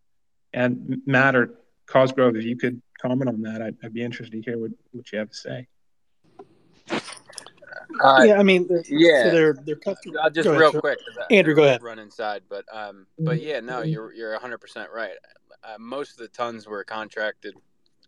And 0.53 1.01
Matt 1.07 1.37
or 1.37 1.55
Cosgrove, 1.87 2.37
if 2.37 2.45
you 2.45 2.57
could 2.57 2.83
comment 3.01 3.29
on 3.29 3.43
that, 3.43 3.63
I'd, 3.63 3.77
I'd 3.85 3.95
be 3.95 4.03
interested 4.03 4.43
to 4.43 4.51
hear 4.51 4.59
what, 4.59 4.73
what 4.91 5.11
you 5.13 5.19
have 5.19 5.31
to 5.31 5.37
say. 5.37 5.69
Uh, 8.01 8.25
yeah, 8.27 8.39
I 8.39 8.43
mean, 8.43 8.69
yeah. 8.89 9.25
So 9.25 9.31
they're 9.31 9.53
they're 9.55 9.77
custom- 9.77 10.15
I'll 10.23 10.31
just 10.31 10.47
go 10.47 10.57
real 10.57 10.71
ahead, 10.71 10.81
quick. 10.81 10.99
Andrew, 11.31 11.55
go 11.55 11.65
ahead. 11.65 11.83
Run 11.83 11.99
inside, 11.99 12.43
but 12.49 12.65
um, 12.73 13.07
but 13.19 13.41
yeah, 13.43 13.61
no, 13.61 13.83
you're 13.83 14.13
you're 14.13 14.33
100 14.33 14.59
percent 14.59 14.91
right. 14.93 15.13
Uh, 15.65 15.77
most 15.79 16.13
of 16.13 16.17
the 16.19 16.29
tons 16.29 16.67
were 16.67 16.85
contracted, 16.85 17.55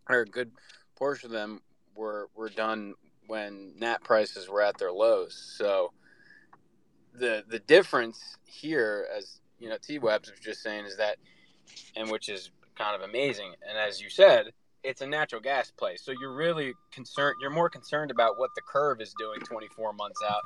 or 0.08 0.20
a 0.20 0.26
good 0.26 0.50
portion 0.96 1.26
of 1.26 1.32
them 1.32 1.60
were 1.94 2.28
were 2.34 2.48
done 2.48 2.94
when 3.26 3.74
nat 3.78 4.02
prices 4.02 4.48
were 4.48 4.62
at 4.62 4.78
their 4.78 4.92
lows. 4.92 5.54
So 5.56 5.92
the 7.14 7.44
the 7.48 7.60
difference 7.60 8.36
here, 8.44 9.06
as 9.16 9.40
you 9.58 9.68
know, 9.68 9.76
T 9.80 9.98
Webs 9.98 10.30
was 10.30 10.40
just 10.40 10.62
saying, 10.62 10.84
is 10.84 10.96
that, 10.96 11.16
and 11.96 12.10
which 12.10 12.28
is 12.28 12.50
kind 12.76 13.00
of 13.00 13.08
amazing. 13.08 13.54
And 13.68 13.78
as 13.78 14.00
you 14.00 14.10
said, 14.10 14.52
it's 14.84 15.00
a 15.00 15.06
natural 15.06 15.40
gas 15.40 15.70
place, 15.70 16.02
so 16.04 16.12
you're 16.12 16.34
really 16.34 16.74
concerned. 16.92 17.36
You're 17.40 17.50
more 17.50 17.70
concerned 17.70 18.10
about 18.10 18.38
what 18.38 18.50
the 18.54 18.60
curve 18.62 19.00
is 19.00 19.14
doing 19.18 19.40
24 19.40 19.94
months 19.94 20.20
out, 20.22 20.42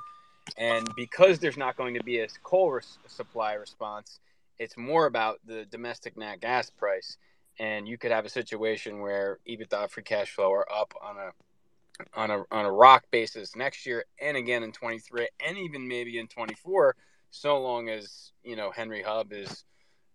and 0.57 0.89
because 0.97 1.39
there's 1.39 1.57
not 1.57 1.77
going 1.77 1.95
to 1.95 2.03
be 2.03 2.21
a 2.21 2.29
coal 2.43 2.73
res- 2.73 2.99
supply 3.07 3.55
response, 3.55 4.21
it's 4.59 4.77
more 4.77 5.07
about 5.07 5.41
the 5.45 5.67
domestic 5.71 6.17
nat 6.17 6.41
gas 6.41 6.71
price. 6.71 7.19
And 7.61 7.89
you 7.89 7.99
could 7.99 8.13
have 8.13 8.25
a 8.25 8.29
situation 8.29 9.01
where 9.01 9.39
EBITDA 9.49 9.91
free 9.91 10.05
cash 10.05 10.31
flow 10.31 10.53
are 10.53 10.67
up 10.73 10.95
on 11.03 11.17
a 11.17 11.31
on 12.15 12.31
a 12.31 12.45
on 12.53 12.65
a 12.65 12.71
rock 12.71 13.05
basis 13.11 13.57
next 13.57 13.85
year 13.85 14.05
and 14.21 14.37
again 14.37 14.63
in 14.63 14.71
23 14.71 15.29
and 15.45 15.59
even 15.59 15.89
maybe 15.89 16.17
in 16.17 16.29
24 16.29 16.95
so 17.31 17.61
long 17.61 17.89
as 17.89 18.31
you 18.45 18.55
know 18.55 18.71
Henry 18.71 19.03
Hub 19.03 19.33
is 19.33 19.65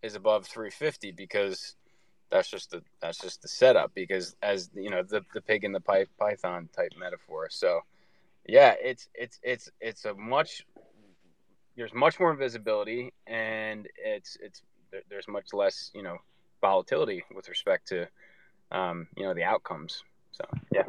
is 0.01 0.15
above 0.15 0.45
350 0.45 1.11
because 1.11 1.75
that's 2.33 2.49
just 2.49 2.71
the 2.71 2.81
that's 2.99 3.19
just 3.19 3.43
the 3.43 3.47
setup 3.47 3.93
because 3.93 4.35
as 4.41 4.71
you 4.73 4.89
know 4.89 5.03
the 5.03 5.21
the 5.35 5.41
pig 5.41 5.63
in 5.63 5.71
the 5.71 5.79
pipe 5.79 6.09
python 6.19 6.67
type 6.75 6.91
metaphor. 6.97 7.47
So 7.51 7.81
yeah 8.47 8.73
it's 8.81 9.07
it's 9.13 9.39
it's 9.43 9.69
it's 9.79 10.05
a 10.05 10.15
much 10.15 10.65
there's 11.77 11.93
much 11.93 12.19
more 12.19 12.33
visibility 12.33 13.13
and 13.27 13.87
it's 14.03 14.35
it's 14.41 14.63
there's 15.09 15.27
much 15.27 15.53
less 15.53 15.91
you 15.93 16.01
know 16.01 16.17
volatility 16.59 17.23
with 17.35 17.47
respect 17.49 17.87
to 17.89 18.07
um, 18.71 19.07
you 19.15 19.23
know 19.23 19.35
the 19.35 19.43
outcomes. 19.43 20.03
So 20.31 20.43
yeah. 20.73 20.83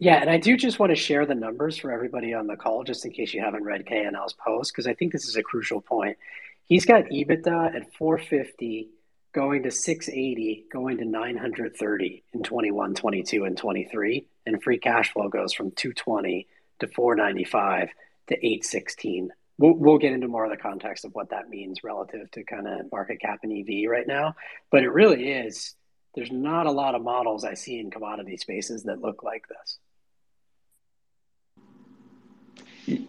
Yeah, 0.00 0.20
and 0.20 0.28
I 0.28 0.36
do 0.36 0.56
just 0.56 0.80
want 0.80 0.90
to 0.90 0.96
share 0.96 1.26
the 1.26 1.34
numbers 1.36 1.76
for 1.76 1.92
everybody 1.92 2.34
on 2.34 2.48
the 2.48 2.56
call, 2.56 2.82
just 2.82 3.04
in 3.04 3.12
case 3.12 3.32
you 3.32 3.40
haven't 3.40 3.62
read 3.62 3.86
KNL's 3.86 4.32
post, 4.32 4.72
because 4.72 4.88
I 4.88 4.94
think 4.94 5.12
this 5.12 5.28
is 5.28 5.36
a 5.36 5.44
crucial 5.44 5.80
point. 5.80 6.16
He's 6.64 6.84
got 6.84 7.04
EBITDA 7.04 7.76
at 7.76 7.94
450 7.94 8.88
going 9.32 9.62
to 9.62 9.70
680, 9.70 10.66
going 10.70 10.98
to 10.98 11.04
930 11.04 12.22
in 12.32 12.42
21, 12.42 12.94
22, 12.94 13.44
and 13.44 13.56
23. 13.56 14.26
And 14.46 14.62
free 14.62 14.78
cash 14.78 15.12
flow 15.12 15.28
goes 15.28 15.54
from 15.54 15.70
220 15.70 16.46
to 16.80 16.86
495 16.88 17.88
to 18.28 18.34
816. 18.34 19.30
We'll, 19.58 19.74
we'll 19.74 19.98
get 19.98 20.12
into 20.12 20.28
more 20.28 20.44
of 20.44 20.50
the 20.50 20.56
context 20.56 21.04
of 21.04 21.14
what 21.14 21.30
that 21.30 21.48
means 21.48 21.84
relative 21.84 22.30
to 22.32 22.44
kind 22.44 22.66
of 22.66 22.90
market 22.90 23.20
cap 23.20 23.40
and 23.42 23.52
EV 23.52 23.90
right 23.90 24.06
now. 24.06 24.34
But 24.70 24.82
it 24.82 24.90
really 24.90 25.30
is, 25.30 25.74
there's 26.14 26.30
not 26.30 26.66
a 26.66 26.70
lot 26.70 26.94
of 26.94 27.02
models 27.02 27.44
I 27.44 27.54
see 27.54 27.78
in 27.78 27.90
commodity 27.90 28.36
spaces 28.36 28.84
that 28.84 29.00
look 29.00 29.22
like 29.22 29.44
this. 29.48 29.78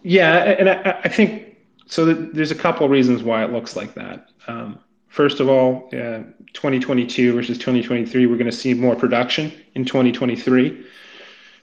Yeah, 0.02 0.36
and 0.42 0.70
I, 0.70 1.00
I 1.04 1.08
think 1.08 1.56
so. 1.86 2.04
There's 2.04 2.52
a 2.52 2.56
couple 2.56 2.84
of 2.84 2.92
reasons 2.92 3.24
why 3.24 3.44
it 3.44 3.52
looks 3.52 3.74
like 3.74 3.94
that. 3.94 4.28
Um, 4.46 4.78
first 5.14 5.38
of 5.38 5.48
all, 5.48 5.88
uh, 5.92 6.24
2022 6.54 7.32
versus 7.34 7.56
2023, 7.56 8.26
we're 8.26 8.36
going 8.36 8.50
to 8.50 8.52
see 8.52 8.74
more 8.74 8.96
production 8.96 9.52
in 9.76 9.84
2023. 9.84 10.84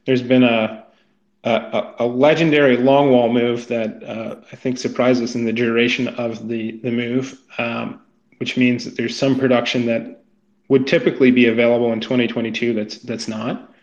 There's 0.05 0.23
been 0.23 0.43
a 0.43 0.85
a, 1.43 1.95
a 1.97 2.05
legendary 2.05 2.77
longwall 2.77 3.33
move 3.33 3.67
that 3.67 4.03
uh, 4.03 4.35
I 4.51 4.55
think 4.55 4.77
surprised 4.77 5.23
us 5.23 5.33
in 5.33 5.43
the 5.43 5.51
duration 5.51 6.07
of 6.09 6.47
the 6.47 6.79
the 6.83 6.91
move, 6.91 7.39
um, 7.57 7.99
which 8.37 8.57
means 8.57 8.85
that 8.85 8.95
there's 8.95 9.17
some 9.17 9.37
production 9.37 9.85
that 9.87 10.23
would 10.69 10.87
typically 10.87 11.31
be 11.31 11.47
available 11.47 11.91
in 11.91 11.99
2022 11.99 12.73
that's 12.73 12.99
that's 12.99 13.27
not. 13.27 13.73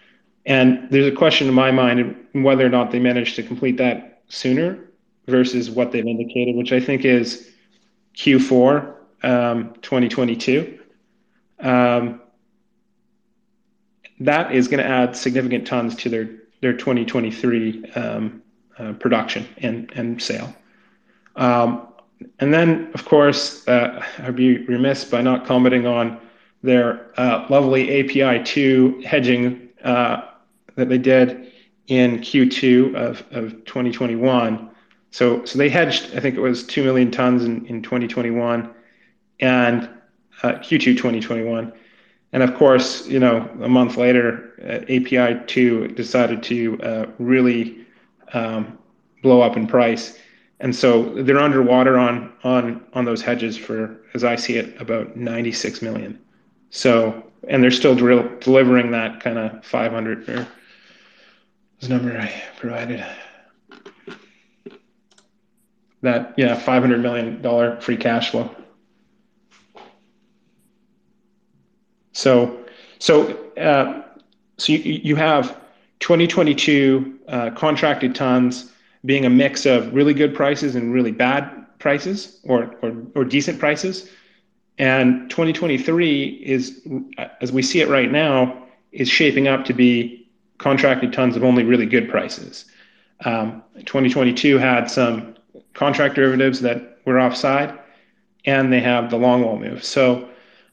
And 0.46 0.88
there's 0.90 1.12
a 1.12 1.16
question 1.16 1.46
in 1.46 1.54
my 1.54 1.70
mind 1.70 2.16
whether 2.32 2.64
or 2.64 2.70
not 2.70 2.90
they 2.90 3.00
managed 3.00 3.36
to 3.36 3.42
complete 3.42 3.76
that 3.76 4.22
sooner 4.28 4.88
versus 5.26 5.68
what 5.68 5.92
they've 5.92 6.06
indicated, 6.06 6.56
which 6.56 6.72
I 6.72 6.80
think 6.80 7.04
is 7.04 7.50
Q4 8.16 8.97
um, 9.22 9.74
2022. 9.82 10.78
Um, 11.60 12.20
that 14.20 14.52
is 14.52 14.68
going 14.68 14.82
to 14.82 14.88
add 14.88 15.16
significant 15.16 15.66
tons 15.66 15.94
to 15.96 16.08
their 16.08 16.28
their 16.60 16.72
2023 16.72 17.92
um, 17.92 18.42
uh, 18.78 18.92
production 18.94 19.46
and 19.58 19.92
and 19.94 20.20
sale. 20.20 20.54
Um, 21.36 21.86
and 22.40 22.52
then, 22.52 22.90
of 22.94 23.04
course, 23.04 23.66
uh, 23.68 24.04
I'd 24.18 24.34
be 24.34 24.58
remiss 24.64 25.04
by 25.04 25.22
not 25.22 25.46
commenting 25.46 25.86
on 25.86 26.20
their 26.62 27.12
uh, 27.18 27.46
lovely 27.48 28.00
API 28.00 28.42
2 28.44 29.02
hedging 29.06 29.68
uh, 29.84 30.22
that 30.74 30.88
they 30.88 30.98
did 30.98 31.52
in 31.86 32.18
Q2 32.18 32.94
of, 32.94 33.24
of 33.30 33.64
2021. 33.64 34.70
So, 35.10 35.44
so 35.44 35.58
they 35.58 35.68
hedged, 35.68 36.14
I 36.16 36.20
think 36.20 36.36
it 36.36 36.40
was 36.40 36.66
2 36.66 36.82
million 36.82 37.10
tons 37.10 37.44
in, 37.44 37.64
in 37.66 37.82
2021 37.82 38.74
and 39.40 39.88
uh, 40.42 40.52
Q2 40.54 40.96
2021. 40.96 41.72
And 42.32 42.42
of 42.42 42.54
course, 42.54 43.06
you 43.06 43.18
know, 43.18 43.48
a 43.62 43.68
month 43.68 43.96
later, 43.96 44.52
uh, 44.62 44.92
API 44.92 45.40
2 45.46 45.88
decided 45.88 46.42
to 46.44 46.80
uh, 46.82 47.06
really 47.18 47.86
um, 48.34 48.78
blow 49.22 49.40
up 49.40 49.56
in 49.56 49.66
price. 49.66 50.18
And 50.60 50.74
so 50.74 51.04
they're 51.22 51.38
underwater 51.38 51.98
on, 51.98 52.32
on, 52.42 52.84
on 52.92 53.04
those 53.04 53.22
hedges 53.22 53.56
for, 53.56 54.00
as 54.14 54.24
I 54.24 54.36
see 54.36 54.56
it, 54.56 54.78
about 54.80 55.16
96 55.16 55.80
million. 55.82 56.18
So, 56.70 57.24
and 57.48 57.62
they're 57.62 57.70
still 57.70 57.94
drill, 57.94 58.28
delivering 58.40 58.90
that 58.90 59.20
kind 59.20 59.38
of 59.38 59.64
500 59.64 60.28
or 60.28 60.48
this 61.80 61.88
number 61.88 62.18
I 62.18 62.32
provided. 62.56 63.04
that 66.02 66.34
yeah 66.36 66.58
$500 66.60 67.00
million 67.00 67.80
free 67.80 67.96
cash 67.96 68.30
flow. 68.30 68.54
So 72.18 72.58
so, 72.98 73.28
uh, 73.56 74.02
so 74.56 74.72
you 74.72 75.14
have 75.14 75.56
2022 76.00 77.20
uh, 77.28 77.50
contracted 77.50 78.12
tons 78.16 78.72
being 79.04 79.24
a 79.24 79.30
mix 79.30 79.66
of 79.66 79.94
really 79.94 80.12
good 80.12 80.34
prices 80.34 80.74
and 80.74 80.92
really 80.92 81.12
bad 81.12 81.48
prices 81.78 82.40
or 82.42 82.74
or, 82.82 82.92
or 83.14 83.24
decent 83.24 83.60
prices. 83.60 84.10
And 84.78 85.30
2023 85.30 86.24
is, 86.44 86.80
as 87.40 87.52
we 87.52 87.62
see 87.62 87.80
it 87.80 87.88
right 87.88 88.10
now, 88.10 88.66
is 88.90 89.08
shaping 89.08 89.46
up 89.46 89.64
to 89.66 89.72
be 89.72 90.28
contracted 90.58 91.12
tons 91.12 91.36
of 91.36 91.44
only 91.44 91.62
really 91.62 91.86
good 91.86 92.08
prices. 92.08 92.64
Um, 93.24 93.62
2022 93.86 94.58
had 94.58 94.90
some 94.90 95.36
contract 95.74 96.16
derivatives 96.16 96.60
that 96.62 96.98
were 97.04 97.20
offside, 97.20 97.78
and 98.44 98.72
they 98.72 98.80
have 98.80 99.10
the 99.10 99.16
longwall 99.16 99.60
move. 99.60 99.84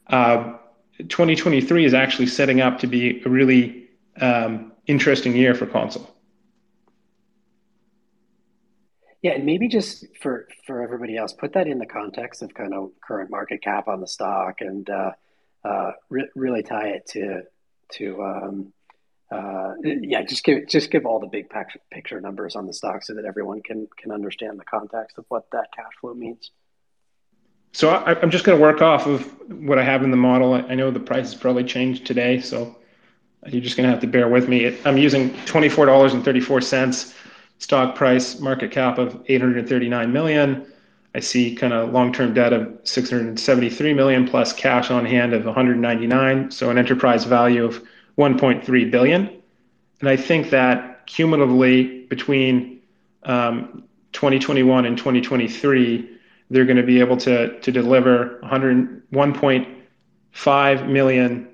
Uh, 0.08 0.58
2023 0.98 1.86
is 1.86 1.94
actually 1.94 2.28
setting 2.28 2.62
up 2.62 2.80
to 2.80 2.88
be 2.88 3.22
a 3.24 3.30
really 3.30 3.90
interesting 4.88 5.36
year 5.36 5.54
for 5.56 5.66
Consol. 5.66 6.08
Yeah. 9.22 9.32
And 9.32 9.46
maybe 9.46 9.68
just 9.68 10.06
for 10.22 10.48
for 10.68 10.82
everybody 10.82 11.18
else, 11.18 11.34
put 11.34 11.54
that 11.54 11.68
in 11.68 11.80
the 11.80 11.86
context 11.88 12.44
of 12.44 12.54
kind 12.54 12.74
of 12.74 12.92
current 13.06 13.32
market 13.32 13.62
cap 13.64 13.88
on 13.88 14.00
the 14.00 14.08
stock 14.08 14.62
and 14.62 14.90
uh 14.90 15.12
really 16.36 16.62
tie 16.62 16.90
it 16.90 17.08
to, 17.08 17.42
to 17.94 18.24
um, 18.24 18.74
uh, 19.32 19.74
yeah, 19.84 20.22
just 20.22 20.44
give 20.44 20.68
just 20.68 20.92
give 20.92 21.06
all 21.06 21.20
the 21.20 21.28
big 21.28 21.48
picture 21.92 22.22
numbers 22.22 22.56
on 22.56 22.68
the 22.68 22.74
stock 22.74 23.04
so 23.04 23.16
that 23.16 23.26
everyone 23.26 23.62
can 23.62 23.88
can 23.98 24.12
understand 24.12 24.60
the 24.60 24.64
context 24.64 25.18
of 25.18 25.26
what 25.30 25.50
that 25.52 25.68
cash 25.76 25.92
flow 26.00 26.14
means. 26.14 26.52
I'm 27.84 28.32
just 28.32 28.46
going 28.46 28.58
to 28.58 28.62
work 28.62 28.82
off 28.82 29.06
of 29.06 29.24
what 29.52 29.78
I 29.78 29.84
have 29.84 30.04
in 30.04 30.12
the 30.12 30.18
model. 30.18 30.54
I 30.54 30.76
know 30.76 30.92
the 30.92 31.00
price 31.00 31.32
has 31.32 31.36
probably 31.36 31.64
changed 31.64 32.06
today, 32.06 32.40
so 32.40 32.76
you're 33.48 33.62
just 33.62 33.76
going 33.78 33.86
to 33.86 33.92
have 33.92 34.02
to 34.02 34.08
bear 34.08 34.28
with 34.30 34.48
me. 34.48 34.78
I'm 34.86 34.98
using 34.98 35.32
$24.34 35.46 37.14
stock 37.60 37.96
price, 37.96 38.40
market 38.40 38.72
cap 38.72 38.98
of 38.98 39.22
839 39.28 40.12
million. 40.12 40.66
I 41.14 41.20
see 41.20 41.56
kind 41.56 41.74
of 41.74 41.92
long-term 41.92 42.34
debt 42.34 42.54
of 42.54 42.78
673 42.84 43.94
million 43.94 44.28
plus 44.28 44.52
cash 44.52 44.92
on 44.92 45.06
hand 45.06 45.34
of 45.34 45.46
199 45.46 46.52
so 46.52 46.70
an 46.70 46.78
enterprise 46.78 47.24
value 47.24 47.64
of 47.64 47.82
1.3 48.18 48.92
billion. 48.92 49.42
And 50.02 50.10
I 50.10 50.18
think 50.18 50.50
that 50.50 51.06
cumulatively 51.08 52.06
between 52.08 52.82
um, 53.24 53.84
2021 54.12 54.86
and 54.86 54.98
2023, 54.98 56.15
they're 56.50 56.66
going 56.66 56.78
to 56.78 56.84
be 56.84 57.00
able 57.00 57.18
to 57.18 57.60
to 57.60 57.72
deliver 57.72 58.40
101.5 58.44 60.88
million, 60.88 61.48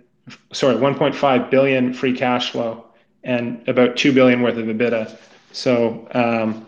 sorry, 0.51 0.75
1.5 0.75 1.49
billion 1.49 1.93
free 1.93 2.15
cash 2.15 2.51
flow 2.51 2.85
and 3.23 3.67
about 3.69 3.95
2 3.97 4.13
billion 4.13 4.41
worth 4.41 4.57
of 4.57 4.65
EBITDA. 4.65 5.15
So 5.51 6.07
um, 6.13 6.65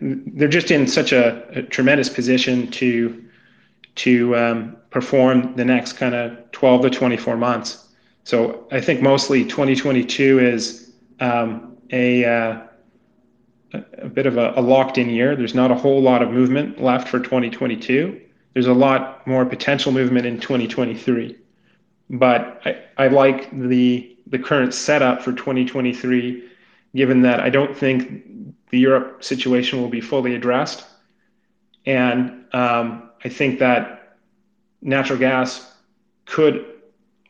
they're 0.00 0.48
just 0.48 0.70
in 0.70 0.86
such 0.86 1.12
a 1.12 1.66
tremendous 1.70 2.08
position 2.08 2.70
to 2.70 4.36
um, 4.36 4.76
perform 4.90 5.54
the 5.56 5.64
next 5.64 5.94
kind 5.94 6.14
of 6.14 6.50
12 6.52 6.82
to 6.82 6.90
24 6.90 7.36
months. 7.36 7.88
So 8.24 8.66
I 8.70 8.80
think 8.80 9.02
mostly 9.02 9.44
2022 9.44 10.38
is 10.38 10.92
um, 11.20 11.76
a 11.90 12.24
uh, 12.24 12.62
bit 13.72 14.26
of 14.26 14.36
a 14.36 14.60
locked-in 14.60 15.10
year. 15.10 15.36
There's 15.36 15.54
not 15.54 15.70
a 15.70 15.74
whole 15.74 16.00
lot 16.00 16.22
of 16.22 16.30
movement 16.30 16.82
left 16.82 17.08
for 17.08 17.18
2022. 17.18 18.20
There's 18.54 18.66
a 18.66 18.72
lot 18.72 19.26
more 19.26 19.44
potential 19.44 19.92
movement 19.92 20.26
in 20.26 20.40
2023. 20.40 21.36
but 22.10 22.62
I 22.96 23.08
like 23.08 23.50
the 23.52 24.16
the 24.26 24.38
current 24.38 24.74
setup 24.74 25.22
for 25.22 25.32
2023, 25.32 26.44
given 26.94 27.22
that 27.22 27.40
I 27.40 27.48
don't 27.48 27.76
think 27.76 28.24
the 28.70 28.78
Europe 28.78 29.24
situation 29.24 29.80
will 29.80 29.88
be 29.88 30.00
fully 30.00 30.34
addressed. 30.34 30.84
And 31.86 32.44
um, 32.52 33.10
I 33.24 33.28
think 33.30 33.58
that 33.60 34.16
natural 34.82 35.18
gas 35.18 35.74
could 36.26 36.66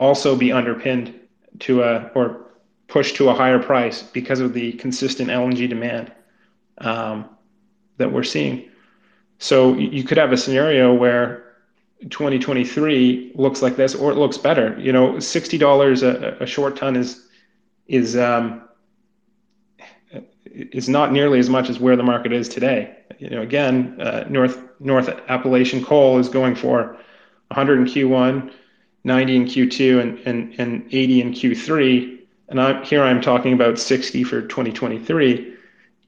also 0.01 0.37
be 0.37 0.51
underpinned 0.51 1.15
to 1.61 1.83
a 1.83 2.11
or 2.15 2.47
pushed 2.89 3.17
to 3.17 3.29
a 3.29 3.35
higher 3.35 3.59
price 3.59 4.03
because 4.03 4.41
of 4.41 4.55
the 4.55 4.73
consistent 4.73 5.31
LNG 5.31 5.69
demand 5.69 6.13
that 6.81 8.13
we're 8.13 8.25
seeing. 8.25 8.69
So 9.39 9.75
you 9.75 10.03
could 10.03 10.19
have 10.19 10.33
a 10.33 10.37
scenario 10.37 10.93
where 10.93 11.57
2023 12.11 13.33
looks 13.35 13.63
like 13.63 13.77
this 13.77 13.95
or 13.95 14.11
it 14.11 14.17
looks 14.17 14.39
better. 14.39 14.79
You 14.79 14.93
know, 14.93 15.15
$60 15.15 16.41
a 16.41 16.47
short 16.47 16.77
ton 16.77 16.97
is 16.97 17.25
is 17.87 18.17
um, 18.17 18.63
is 20.55 20.89
not 20.89 21.13
nearly 21.13 21.39
as 21.39 21.49
much 21.49 21.71
as 21.71 21.79
where 21.79 21.97
the 21.97 22.03
market 22.03 22.33
is 22.33 22.49
today. 22.49 22.97
You 23.19 23.31
know, 23.31 23.43
again, 23.43 23.97
North 24.29 24.61
North 24.81 25.09
Appalachian 25.29 25.85
coal 25.85 26.19
is 26.19 26.29
going 26.29 26.55
for 26.55 26.97
100 27.49 27.79
in 27.79 27.85
Q1, 27.87 28.53
$90 29.07 29.35
in 29.35 29.45
Q2, 29.45 30.01
and 30.01 30.19
and 30.27 30.55
and 30.59 30.87
80 30.93 31.21
in 31.21 31.33
Q3. 31.33 32.19
And 32.49 32.61
I'm 32.61 32.83
Here 32.85 33.03
I'm 33.03 33.21
talking 33.21 33.53
about 33.53 33.79
60 33.79 34.25
for 34.25 34.43
2023. 34.43 35.55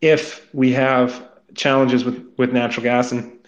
If 0.00 0.48
we 0.54 0.72
have 0.72 1.28
challenges 1.54 2.04
with 2.04 2.24
with 2.36 2.52
natural 2.52 2.82
gas, 2.82 3.12
and 3.12 3.38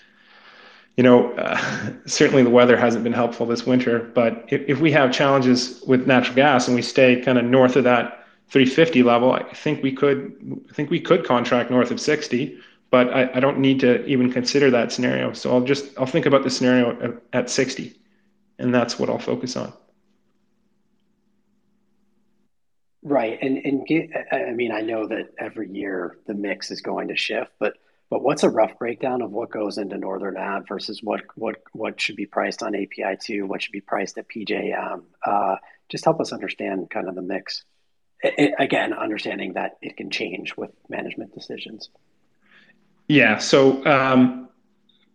you 0.97 1.03
know, 1.03 1.33
uh, 1.33 1.61
certainly 2.07 2.43
the 2.43 2.51
weather 2.51 2.77
hasn't 2.77 3.05
been 3.05 3.13
helpful 3.13 3.47
this 3.47 3.67
winter, 3.67 4.11
but 4.15 4.45
if 4.49 4.63
if, 4.69 4.81
we 4.81 4.93
have 4.93 5.13
challenges 5.13 5.83
with 5.87 6.07
natural 6.07 6.37
gas 6.37 6.69
and 6.69 6.75
we 6.75 6.83
stay 6.83 7.21
kind 7.21 7.39
of 7.39 7.45
north 7.45 7.77
of 7.77 7.85
that 7.85 8.27
350 8.49 9.03
level, 9.03 9.33
I 9.33 9.43
think 9.55 9.83
we 9.83 9.93
could 9.93 10.35
think 10.73 10.91
we 10.91 11.01
could 11.01 11.25
contract 11.25 11.71
north 11.71 11.91
of 11.91 12.01
60, 12.01 12.59
but 12.91 13.09
I 13.15 13.41
don't 13.41 13.59
need 13.59 13.81
to 13.81 14.05
even 14.05 14.31
consider 14.31 14.71
that 14.71 14.93
scenario. 14.93 15.33
So 15.33 15.51
I'll 15.51 15.65
just, 15.65 15.99
I'll 15.99 16.05
think 16.05 16.27
about 16.27 16.43
the 16.43 16.51
scenario 16.51 17.19
at 17.33 17.49
60, 17.49 17.99
and 18.59 18.75
that's 18.75 18.99
what 18.99 19.09
I'll 19.09 19.19
focus 19.19 19.57
on. 19.57 19.73
Right. 23.03 23.39
And 23.43 23.59
and 23.59 23.87
I 24.31 24.53
mean, 24.53 24.71
I 24.71 24.81
know 24.81 25.09
that 25.09 25.33
every 25.39 25.69
year 25.69 26.19
the 26.27 26.35
mix 26.35 26.71
is 26.71 26.81
going 26.81 27.09
to 27.09 27.17
shift, 27.17 27.51
but 27.59 27.75
but 28.09 28.23
what's 28.23 28.45
a 28.45 28.51
rough 28.51 28.79
breakdown 28.79 29.23
of 29.23 29.33
what 29.33 29.51
goes 29.51 29.79
into 29.79 29.97
Northern 29.97 30.37
App 30.37 30.69
versus 30.69 31.03
what 31.03 31.23
what 31.35 31.57
what 31.73 32.01
should 32.01 32.15
be 32.15 32.27
priced 32.27 32.63
on 32.63 32.75
API2, 32.75 33.45
what 33.45 33.61
should 33.61 33.73
be 33.73 33.81
priced 33.81 34.19
at 34.19 34.29
PJM? 34.29 35.03
Uh, 35.27 35.57
just 35.89 36.05
help 36.05 36.21
us 36.21 36.33
understand 36.33 36.91
kind 36.91 37.09
of 37.09 37.17
the 37.17 37.23
mix. 37.23 37.65
Again, 38.59 38.93
understanding 38.93 39.55
that 39.55 39.79
it 39.83 39.97
can 39.97 40.09
change 40.09 40.57
with 40.57 40.71
management 40.89 41.35
decisions. 41.35 41.91
Yeah. 43.09 43.39
So 43.39 43.85
um, 43.85 44.49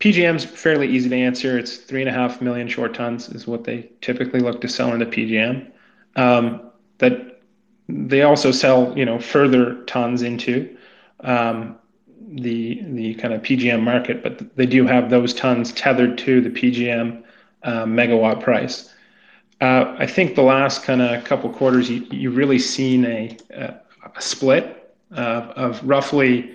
PJM 0.02 0.36
is 0.36 0.44
fairly 0.44 0.90
easy 0.90 1.08
to 1.08 1.16
answer. 1.16 1.58
It's 1.58 1.78
3.5 1.78 2.42
million 2.42 2.68
short 2.68 2.94
tons 2.94 3.30
is 3.30 3.48
what 3.48 3.64
they 3.64 3.90
typically 4.02 4.42
look 4.42 4.60
to 4.60 4.68
sell 4.68 4.94
into 4.94 5.06
PJM. 5.06 5.72
Um, 6.18 6.72
They 7.90 8.22
also 8.24 8.52
sell 8.52 8.94
you 8.98 9.06
know 9.06 9.20
further 9.20 9.84
tons 9.86 10.22
into 10.22 10.76
um, 11.22 11.78
the 12.30 12.82
the 12.84 13.16
kind 13.16 13.34
of 13.34 13.42
PJM 13.42 13.82
market, 13.82 14.24
but 14.24 14.56
they 14.56 14.66
do 14.66 14.86
have 14.86 15.10
those 15.10 15.34
tons 15.34 15.72
tethered 15.72 16.18
to 16.20 16.42
the 16.42 16.50
PJM 16.50 17.24
uh, 17.64 17.86
megawatt 17.86 18.42
price. 18.42 18.94
Uh, 19.60 19.96
I 19.98 20.06
think 20.06 20.36
the 20.36 20.44
last 20.44 20.84
kind 20.84 21.02
of 21.02 21.24
couple 21.24 21.50
quarters, 21.50 21.90
you've 21.90 22.36
really 22.36 22.60
seen 22.60 23.06
a 23.06 23.36
split 24.20 24.94
uh, 25.16 25.52
of 25.56 25.82
roughly 25.84 26.52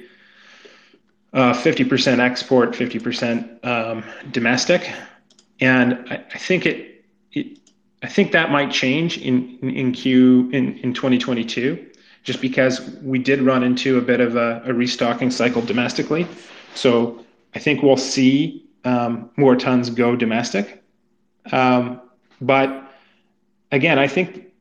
50% 1.34 2.18
export, 2.20 2.72
50% 2.72 3.64
um, 3.64 4.04
domestic. 4.30 4.92
And 5.60 6.06
I 6.10 6.38
think 6.38 6.66
that 8.32 8.50
might 8.50 8.70
change 8.70 9.18
in 9.18 9.58
in 9.60 9.92
Q 9.92 10.50
in 10.52 10.78
in 10.78 10.92
2022 10.94 11.86
just 12.24 12.40
because 12.40 12.80
we 13.02 13.18
did 13.18 13.42
run 13.42 13.64
into 13.64 13.98
a 13.98 14.00
bit 14.00 14.20
of 14.20 14.36
a 14.36 14.62
restocking 14.72 15.30
cycle 15.30 15.60
domestically. 15.62 16.26
So 16.74 17.24
I 17.54 17.58
think 17.58 17.82
we'll 17.82 17.96
see 17.96 18.64
more 19.36 19.56
tons 19.56 19.90
go 19.90 20.16
domestic. 20.16 20.82
Um, 21.50 22.00
but 22.40 22.92
again, 23.72 23.98
I 23.98 24.06
think 24.06 24.52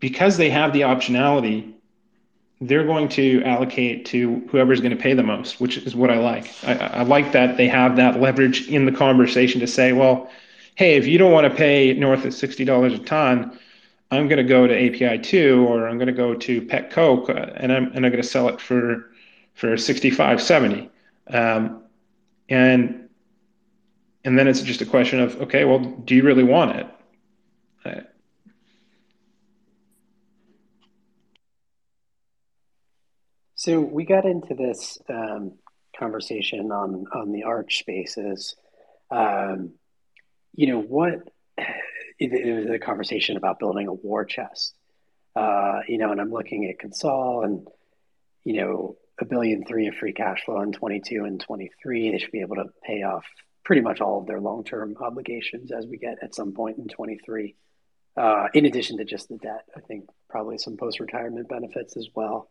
because 0.00 0.36
they 0.36 0.50
have 0.50 0.72
the 0.72 0.82
optionality, 0.82 1.72
they're 2.60 2.86
going 2.86 3.08
to 3.08 3.42
allocate 3.44 4.06
to 4.06 4.40
whoever's 4.50 4.80
going 4.80 4.96
to 4.96 5.02
pay 5.02 5.14
the 5.14 5.22
most, 5.22 5.60
which 5.60 5.78
is 5.78 5.96
what 5.96 6.10
I 6.10 6.18
like. 6.18 6.52
I 6.64 7.02
like 7.02 7.32
that 7.32 7.56
they 7.56 7.66
have 7.66 7.96
that 7.96 8.20
leverage 8.20 8.68
in 8.68 8.86
the 8.86 8.92
conversation 8.92 9.60
to 9.60 9.66
say, 9.66 9.92
"Well, 9.92 10.30
hey, 10.74 10.96
if 10.96 11.06
you 11.06 11.18
don't 11.18 11.32
want 11.32 11.50
to 11.50 11.54
pay 11.54 11.92
north 11.94 12.24
of 12.24 12.32
$60 12.32 12.94
a 12.94 12.98
ton, 13.00 13.58
I'm 14.10 14.28
going 14.28 14.38
to 14.38 14.44
go 14.44 14.66
to 14.66 14.74
API2 14.74 15.66
or 15.66 15.88
I'm 15.88 15.96
going 15.96 16.08
to 16.08 16.12
go 16.12 16.34
to 16.34 16.62
Petcoke 16.62 17.28
and 17.56 17.72
I'm 17.72 17.86
and 17.86 18.04
I'm 18.04 18.12
going 18.12 18.22
to 18.22 18.28
sell 18.28 18.48
it 18.48 18.60
for 18.60 19.10
$65-$70." 19.56 20.90
and 22.48 22.98
and 24.24 24.38
then 24.38 24.46
it's 24.46 24.62
just 24.62 24.80
a 24.80 24.86
question 24.86 25.20
of 25.20 25.40
okay, 25.42 25.64
well, 25.64 25.78
do 25.78 26.14
you 26.14 26.22
really 26.22 26.44
want 26.44 26.76
it? 26.76 26.86
So 33.62 33.78
we 33.78 34.04
got 34.04 34.24
into 34.24 34.54
this 34.56 34.98
um, 35.08 35.52
conversation 35.96 36.72
on 36.72 37.04
on 37.14 37.30
the 37.30 37.44
Arch 37.44 37.78
spaces. 37.78 38.56
Um, 39.08 39.74
you 40.54 40.66
know 40.68 40.80
what? 40.80 41.28
It, 42.18 42.32
it, 42.32 42.54
was 42.54 42.70
a 42.70 42.78
conversation 42.78 43.36
about 43.36 43.58
building 43.58 43.88
a 43.88 43.92
war 43.92 44.24
chest. 44.24 44.76
Uh, 45.34 45.80
you 45.88 45.98
know, 45.98 46.12
and 46.12 46.20
I'm 46.20 46.30
looking 46.30 46.66
at 46.66 46.78
Consol 46.78 47.44
and 47.44 47.66
you 48.44 48.60
know 48.60 48.96
a 49.20 49.24
billion 49.24 49.64
three 49.64 49.88
of 49.88 49.96
free 49.96 50.12
cash 50.12 50.44
flow 50.44 50.60
in 50.60 50.70
22 50.70 51.24
and 51.24 51.40
23. 51.40 52.12
They 52.12 52.18
should 52.18 52.30
be 52.30 52.42
able 52.42 52.56
to 52.56 52.66
pay 52.84 53.02
off 53.02 53.24
pretty 53.64 53.82
much 53.82 54.00
all 54.00 54.20
of 54.20 54.26
their 54.26 54.40
long 54.40 54.62
term 54.62 54.94
obligations 55.00 55.72
as 55.72 55.86
we 55.86 55.96
get 55.96 56.18
at 56.22 56.34
some 56.34 56.52
point 56.52 56.78
in 56.78 56.86
23. 56.86 57.56
Uh, 58.16 58.48
in 58.54 58.66
addition 58.66 58.98
to 58.98 59.04
just 59.04 59.28
the 59.28 59.38
debt, 59.38 59.64
I 59.76 59.80
think 59.80 60.04
probably 60.28 60.58
some 60.58 60.76
post 60.76 61.00
retirement 61.00 61.48
benefits 61.48 61.96
as 61.96 62.06
well 62.14 62.50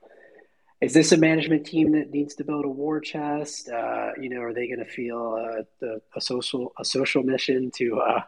is 0.81 0.93
this 0.93 1.11
a 1.11 1.17
management 1.17 1.63
team 1.63 1.91
that 1.91 2.09
needs 2.09 2.33
to 2.35 2.43
build 2.43 2.65
a 2.65 2.67
war 2.67 2.99
chest? 2.99 3.69
Uh, 3.69 4.09
you 4.19 4.29
know, 4.29 4.41
are 4.41 4.53
they 4.53 4.67
going 4.67 4.79
to 4.79 4.91
feel 4.91 5.37
uh, 5.39 5.61
the, 5.79 6.01
a 6.15 6.21
social 6.21 6.73
a 6.79 6.83
social 6.83 7.21
mission 7.21 7.69
to 7.75 7.99
uh, 7.99 8.21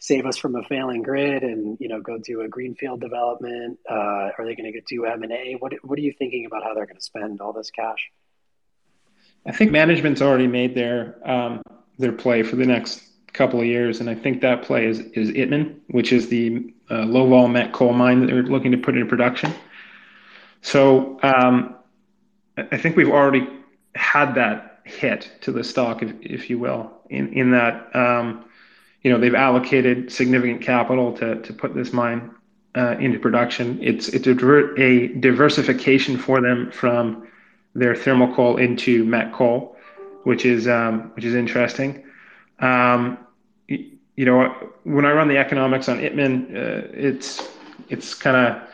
save 0.00 0.26
us 0.26 0.36
from 0.36 0.56
a 0.56 0.62
failing 0.64 1.02
grid 1.02 1.44
and 1.44 1.78
you 1.80 1.88
know 1.88 2.00
go 2.00 2.18
do 2.18 2.40
a 2.40 2.48
greenfield 2.48 3.00
development? 3.00 3.78
Uh, 3.88 4.30
are 4.36 4.44
they 4.44 4.56
going 4.56 4.72
to 4.72 4.80
do 4.88 5.06
M 5.06 5.22
and 5.22 5.30
A? 5.30 5.54
What 5.60 5.72
what 5.84 5.98
are 6.00 6.02
you 6.02 6.12
thinking 6.12 6.46
about 6.46 6.64
how 6.64 6.74
they're 6.74 6.86
going 6.86 6.96
to 6.96 7.02
spend 7.02 7.40
all 7.40 7.52
this 7.52 7.70
cash? 7.70 8.10
I 9.46 9.52
think 9.52 9.70
management's 9.70 10.20
already 10.20 10.48
made 10.48 10.74
their 10.74 11.16
um, 11.24 11.62
their 11.96 12.12
play 12.12 12.42
for 12.42 12.56
the 12.56 12.66
next 12.66 13.02
couple 13.32 13.60
of 13.60 13.66
years, 13.66 14.00
and 14.00 14.10
I 14.10 14.16
think 14.16 14.40
that 14.40 14.62
play 14.62 14.86
is 14.86 14.98
is 14.98 15.30
Itmann, 15.30 15.78
which 15.90 16.12
is 16.12 16.28
the 16.28 16.74
uh, 16.90 17.04
low 17.04 17.28
vol 17.28 17.46
met 17.46 17.72
coal 17.72 17.92
mine 17.92 18.18
that 18.18 18.26
they're 18.26 18.42
looking 18.42 18.72
to 18.72 18.78
put 18.78 18.94
into 18.94 19.06
production. 19.06 19.54
So. 20.62 21.20
Um, 21.22 21.76
I 22.70 22.76
think 22.78 22.96
we've 22.96 23.10
already 23.10 23.48
had 23.94 24.34
that 24.34 24.80
hit 24.84 25.30
to 25.42 25.52
the 25.52 25.64
stock, 25.64 26.02
if, 26.02 26.12
if 26.20 26.50
you 26.50 26.58
will, 26.58 26.90
in, 27.08 27.32
in 27.32 27.50
that, 27.52 27.94
um, 27.94 28.44
you 29.02 29.10
know, 29.10 29.18
they've 29.18 29.34
allocated 29.34 30.12
significant 30.12 30.62
capital 30.62 31.12
to, 31.18 31.40
to 31.42 31.52
put 31.52 31.74
this 31.74 31.92
mine 31.92 32.30
uh, 32.76 32.96
into 32.98 33.18
production. 33.18 33.78
It's, 33.82 34.08
it's 34.08 34.26
a, 34.26 34.80
a 34.80 35.08
diversification 35.08 36.18
for 36.18 36.40
them 36.40 36.70
from 36.70 37.26
their 37.74 37.94
thermal 37.94 38.34
coal 38.34 38.56
into 38.56 39.04
met 39.04 39.32
coal, 39.32 39.76
which 40.24 40.44
is, 40.44 40.68
um, 40.68 41.10
which 41.14 41.24
is 41.24 41.34
interesting. 41.34 42.04
Um, 42.58 43.18
you, 43.68 43.92
you 44.16 44.24
know, 44.24 44.54
when 44.84 45.04
I 45.04 45.12
run 45.12 45.28
the 45.28 45.38
economics 45.38 45.88
on 45.88 45.98
Itmann, 45.98 46.50
uh, 46.50 46.88
it's, 46.92 47.48
it's 47.88 48.14
kind 48.14 48.36
of 48.36 48.69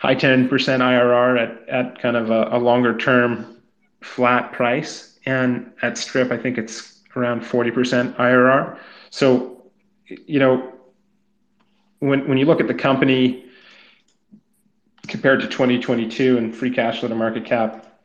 high 0.00 0.14
10% 0.14 0.48
IRR 0.48 1.38
at, 1.38 1.68
at 1.68 2.00
kind 2.00 2.16
of 2.16 2.30
a, 2.30 2.48
a 2.52 2.58
longer 2.58 2.96
term 2.96 3.60
flat 4.00 4.50
price. 4.50 5.18
And 5.26 5.72
at 5.82 5.98
strip, 5.98 6.32
I 6.32 6.38
think 6.38 6.56
it's 6.56 7.02
around 7.14 7.42
40% 7.42 8.16
IRR. 8.16 8.78
So, 9.10 9.62
you 10.06 10.38
know, 10.38 10.72
when, 11.98 12.26
when 12.26 12.38
you 12.38 12.46
look 12.46 12.62
at 12.62 12.66
the 12.66 12.74
company 12.74 13.44
compared 15.06 15.40
to 15.40 15.46
2022 15.46 16.38
and 16.38 16.56
free 16.56 16.70
cash 16.70 17.00
flow 17.00 17.10
to 17.10 17.14
market 17.14 17.44
cap, 17.44 18.00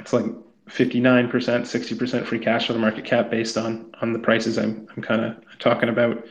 it's 0.00 0.12
like 0.12 0.26
59%, 0.68 1.30
60% 1.30 2.26
free 2.26 2.38
cash 2.38 2.66
flow 2.66 2.74
to 2.74 2.80
market 2.80 3.06
cap 3.06 3.30
based 3.30 3.56
on, 3.56 3.90
on 4.02 4.12
the 4.12 4.18
prices 4.18 4.58
I'm, 4.58 4.86
I'm 4.94 5.02
kind 5.02 5.24
of 5.24 5.58
talking 5.58 5.88
about. 5.88 6.22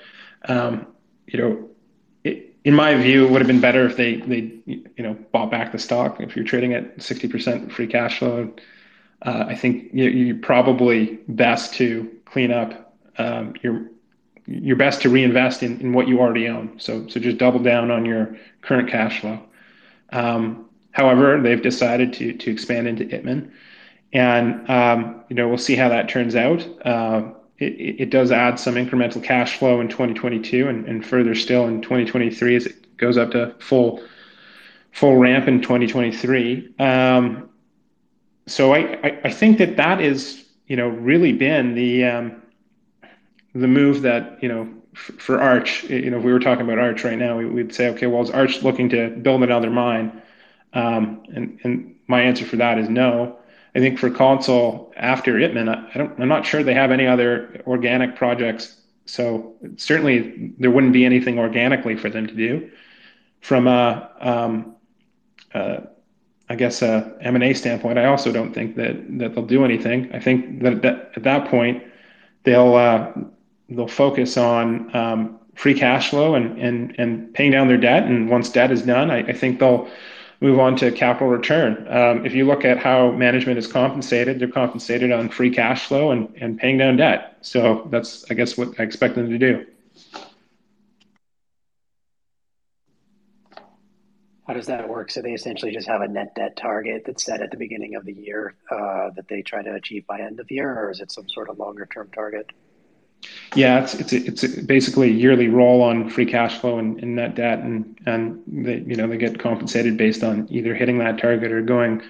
Um, 0.47 0.85
you 1.25 1.39
know, 1.39 1.69
in 2.63 2.73
my 2.73 2.95
view, 2.95 3.25
it 3.25 3.31
would 3.31 3.41
have 3.41 3.47
been 3.47 3.59
better 3.61 3.85
if 3.85 3.97
they 3.97 4.17
they 4.17 4.51
you 4.65 4.83
know 4.97 5.15
bought 5.31 5.51
back 5.51 5.71
the 5.71 5.79
stock. 5.79 6.19
If 6.19 6.35
you're 6.35 6.45
trading 6.45 6.73
at 6.73 6.97
60% 6.97 7.71
free 7.71 7.87
cash 7.87 8.19
flow, 8.19 8.53
uh, 9.23 9.45
I 9.47 9.55
think 9.55 9.89
you, 9.93 10.35
are 10.35 10.39
probably 10.39 11.19
best 11.27 11.73
to 11.75 12.09
clean 12.25 12.51
up. 12.51 12.95
Um, 13.17 13.53
you're 13.61 13.87
you're 14.45 14.75
best 14.75 15.01
to 15.01 15.09
reinvest 15.09 15.63
in, 15.63 15.79
in 15.79 15.93
what 15.93 16.07
you 16.07 16.19
already 16.19 16.47
own. 16.47 16.79
So 16.79 17.07
so 17.07 17.19
just 17.19 17.37
double 17.37 17.59
down 17.59 17.91
on 17.91 18.05
your 18.05 18.37
current 18.61 18.89
cash 18.89 19.19
flow. 19.19 19.39
Um, 20.11 20.69
however, 20.91 21.41
they've 21.41 21.61
decided 21.61 22.13
to 22.13 22.33
to 22.33 22.51
expand 22.51 22.87
into 22.87 23.03
Itmann, 23.05 23.51
and 24.13 24.69
um, 24.69 25.23
you 25.27 25.35
know 25.35 25.49
we'll 25.49 25.57
see 25.57 25.75
how 25.75 25.89
that 25.89 26.07
turns 26.07 26.35
out. 26.35 26.65
Uh, 26.85 27.33
it, 27.63 28.01
it 28.01 28.09
does 28.09 28.31
add 28.31 28.59
some 28.59 28.75
incremental 28.75 29.23
cash 29.23 29.57
flow 29.57 29.81
in 29.81 29.87
2022 29.87 30.67
and, 30.67 30.85
and 30.85 31.05
further 31.05 31.35
still 31.35 31.67
in 31.67 31.81
2023 31.81 32.55
as 32.55 32.65
it 32.65 32.97
goes 32.97 33.17
up 33.17 33.31
to 33.31 33.55
full 33.59 34.01
full 34.91 35.17
ramp 35.17 35.47
in 35.47 35.61
2023. 35.61 36.75
Um, 36.79 37.49
so 38.45 38.73
I, 38.73 38.79
I, 39.03 39.21
I, 39.25 39.31
think 39.31 39.57
that 39.57 39.77
that 39.77 40.01
is 40.01 40.45
you 40.67 40.75
know 40.75 40.87
really 40.87 41.33
been 41.33 41.75
the 41.75 42.05
um, 42.05 42.41
the 43.55 43.67
move 43.67 44.01
that 44.03 44.41
you 44.41 44.49
know 44.49 44.69
f- 44.93 45.15
for 45.17 45.41
Arch. 45.41 45.83
You 45.85 46.11
know, 46.11 46.17
if 46.17 46.23
we 46.23 46.31
were 46.31 46.39
talking 46.39 46.65
about 46.65 46.79
Arch 46.79 47.03
right 47.03 47.17
now, 47.17 47.37
we, 47.37 47.45
would 47.45 47.73
say, 47.73 47.89
okay, 47.89 48.07
well, 48.07 48.21
is 48.21 48.29
Arch 48.29 48.61
looking 48.63 48.89
to 48.89 49.09
build 49.09 49.43
another 49.43 49.69
mine? 49.69 50.21
Um, 50.73 51.23
and 51.33 51.59
and 51.63 51.95
my 52.07 52.21
answer 52.21 52.45
for 52.45 52.57
that 52.57 52.77
is 52.77 52.89
no. 52.89 53.37
I 53.75 53.79
think 53.79 53.97
for 53.97 54.09
Consol 54.09 54.91
after 54.95 55.33
Itmann, 55.33 55.69
I 55.69 55.97
don't, 55.97 56.19
I'm 56.19 56.27
not 56.27 56.45
sure 56.45 56.63
they 56.63 56.75
have 56.75 56.91
any 56.91 57.07
other 57.07 57.61
organic 57.65 58.15
projects. 58.15 58.77
So 59.05 59.55
certainly 59.77 60.53
there 60.59 60.71
wouldn't 60.71 60.93
be 60.93 61.05
anything 61.05 61.39
organically 61.39 61.95
for 61.95 62.09
them 62.09 62.27
to 62.27 62.33
do. 62.33 62.69
From 63.41 63.67
a, 63.67 64.09
um, 64.21 64.75
uh, 65.53 65.81
I 66.49 66.55
guess 66.55 66.81
a 66.81 67.15
M&A 67.21 67.53
standpoint, 67.53 67.97
I 67.97 68.05
also 68.05 68.31
don't 68.31 68.53
think 68.53 68.75
that 68.75 69.17
that 69.17 69.33
they'll 69.33 69.45
do 69.45 69.65
anything. 69.65 70.13
I 70.13 70.19
think 70.19 70.61
that, 70.61 70.81
that 70.81 71.11
at 71.15 71.23
that 71.23 71.47
point 71.49 71.83
they'll 72.43 72.75
uh, 72.75 73.11
they'll 73.69 73.87
focus 73.87 74.37
on 74.37 74.95
um, 74.95 75.39
free 75.55 75.73
cash 75.73 76.09
flow 76.09 76.35
and 76.35 76.59
and 76.59 76.95
and 76.97 77.33
paying 77.33 77.51
down 77.51 77.69
their 77.69 77.77
debt. 77.77 78.03
And 78.03 78.29
once 78.29 78.49
debt 78.49 78.71
is 78.71 78.83
done, 78.83 79.09
I, 79.09 79.19
I 79.19 79.33
think 79.33 79.59
they'll 79.59 79.89
move 80.41 80.59
on 80.59 80.75
to 80.77 80.91
capital 80.91 81.29
return. 81.29 81.87
Um, 81.89 82.25
if 82.25 82.33
you 82.33 82.45
look 82.45 82.65
at 82.65 82.77
how 82.77 83.11
management 83.11 83.57
is 83.57 83.67
compensated, 83.67 84.39
they're 84.39 84.47
compensated 84.47 85.11
on 85.11 85.29
free 85.29 85.49
cash 85.49 85.87
flow 85.87 86.11
and, 86.11 86.33
and 86.39 86.57
paying 86.57 86.77
down 86.77 86.97
debt. 86.97 87.37
So 87.41 87.87
that's, 87.91 88.29
I 88.29 88.33
guess, 88.33 88.57
what 88.57 88.79
I 88.79 88.83
expect 88.83 89.15
them 89.15 89.29
to 89.29 89.37
do. 89.37 89.65
How 94.45 94.53
does 94.53 94.67
that 94.67 94.89
work? 94.89 95.09
So 95.09 95.21
they 95.21 95.31
essentially 95.31 95.71
just 95.71 95.87
have 95.87 96.01
a 96.01 96.07
net 96.07 96.35
debt 96.35 96.57
target 96.57 97.03
that's 97.05 97.23
set 97.23 97.41
at 97.41 97.49
the 97.49 97.57
beginning 97.57 97.95
of 97.95 98.03
the 98.03 98.11
year 98.11 98.55
uh, 98.69 99.09
that 99.15 99.27
they 99.29 99.41
try 99.41 99.63
to 99.63 99.73
achieve 99.73 100.05
by 100.05 100.19
end 100.19 100.39
of 100.41 100.51
year, 100.51 100.69
or 100.69 100.91
is 100.91 100.99
it 100.99 101.11
some 101.11 101.29
sort 101.29 101.49
of 101.49 101.57
longer 101.59 101.85
term 101.85 102.09
target? 102.13 102.51
Yeah, 103.55 103.83
it's 103.83 103.93
it's 103.95 104.43
it's 104.43 104.55
basically 104.63 105.09
a 105.09 105.13
yearly 105.13 105.47
roll 105.47 105.81
on 105.81 106.09
free 106.09 106.25
cash 106.25 106.57
flow 106.59 106.79
and, 106.79 107.01
and 107.01 107.15
net 107.15 107.35
debt, 107.35 107.59
and 107.59 107.99
and 108.05 108.41
they 108.47 108.79
you 108.79 108.95
know 108.95 109.07
they 109.07 109.17
get 109.17 109.39
compensated 109.39 109.97
based 109.97 110.23
on 110.23 110.47
either 110.49 110.73
hitting 110.73 110.97
that 110.99 111.17
target 111.19 111.51
or 111.51 111.61
going 111.61 112.01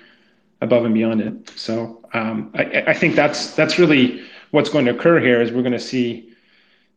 above 0.61 0.86
and 0.86 0.93
beyond 0.93 1.22
it. 1.22 1.49
So 1.57 2.03
um, 2.14 2.51
I, 2.55 2.84
I 2.88 2.93
think 2.93 3.16
that's 3.16 3.53
that's 3.55 3.78
really 3.78 4.24
what's 4.51 4.70
going 4.70 4.86
to 4.86 4.91
occur 4.91 5.20
here 5.20 5.41
is 5.41 5.51
we're 5.51 5.61
going 5.61 5.74
to 5.74 5.80
see 5.80 6.30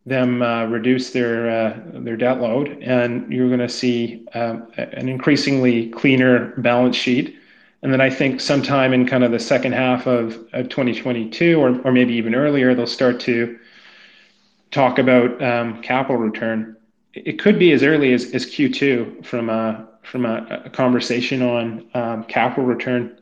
them 0.07 0.41
uh, 0.41 0.65
reduce 0.67 1.11
their 1.11 1.51
uh, 1.51 1.81
their 1.95 2.17
debt 2.17 2.41
load, 2.41 2.69
and 2.83 3.31
you're 3.33 3.49
going 3.49 3.61
to 3.61 3.69
see 3.69 4.25
um, 4.35 4.71
an 4.77 5.09
increasingly 5.09 5.89
cleaner 5.91 6.55
balance 6.59 6.97
sheet. 6.97 7.37
And 7.83 7.93
then 7.93 8.01
I 8.01 8.11
think 8.11 8.41
sometime 8.41 8.93
in 8.93 9.07
kind 9.07 9.23
of 9.23 9.33
the 9.33 9.39
second 9.39 9.73
half 9.73 10.07
of, 10.07 10.35
of 10.53 10.69
2022, 10.69 11.61
or 11.61 11.81
or 11.81 11.91
maybe 11.91 12.15
even 12.15 12.35
earlier, 12.35 12.75
they'll 12.75 12.87
start 12.87 13.19
to 13.21 13.59
talk 14.77 14.99
about 14.99 15.43
um, 15.43 15.81
capital 15.81 16.19
return. 16.19 16.77
It 17.15 17.39
could 17.39 17.59
be 17.59 17.73
as 17.73 17.83
early 17.83 18.13
as, 18.13 18.31
as 18.35 18.45
Q2 18.45 19.25
from 19.25 19.49
a 19.49 19.89
from 20.03 20.27
a, 20.27 20.63
a 20.67 20.71
conversation 20.71 21.43
on 21.43 21.87
um, 21.95 22.25
capital 22.25 22.65
return. 22.65 23.19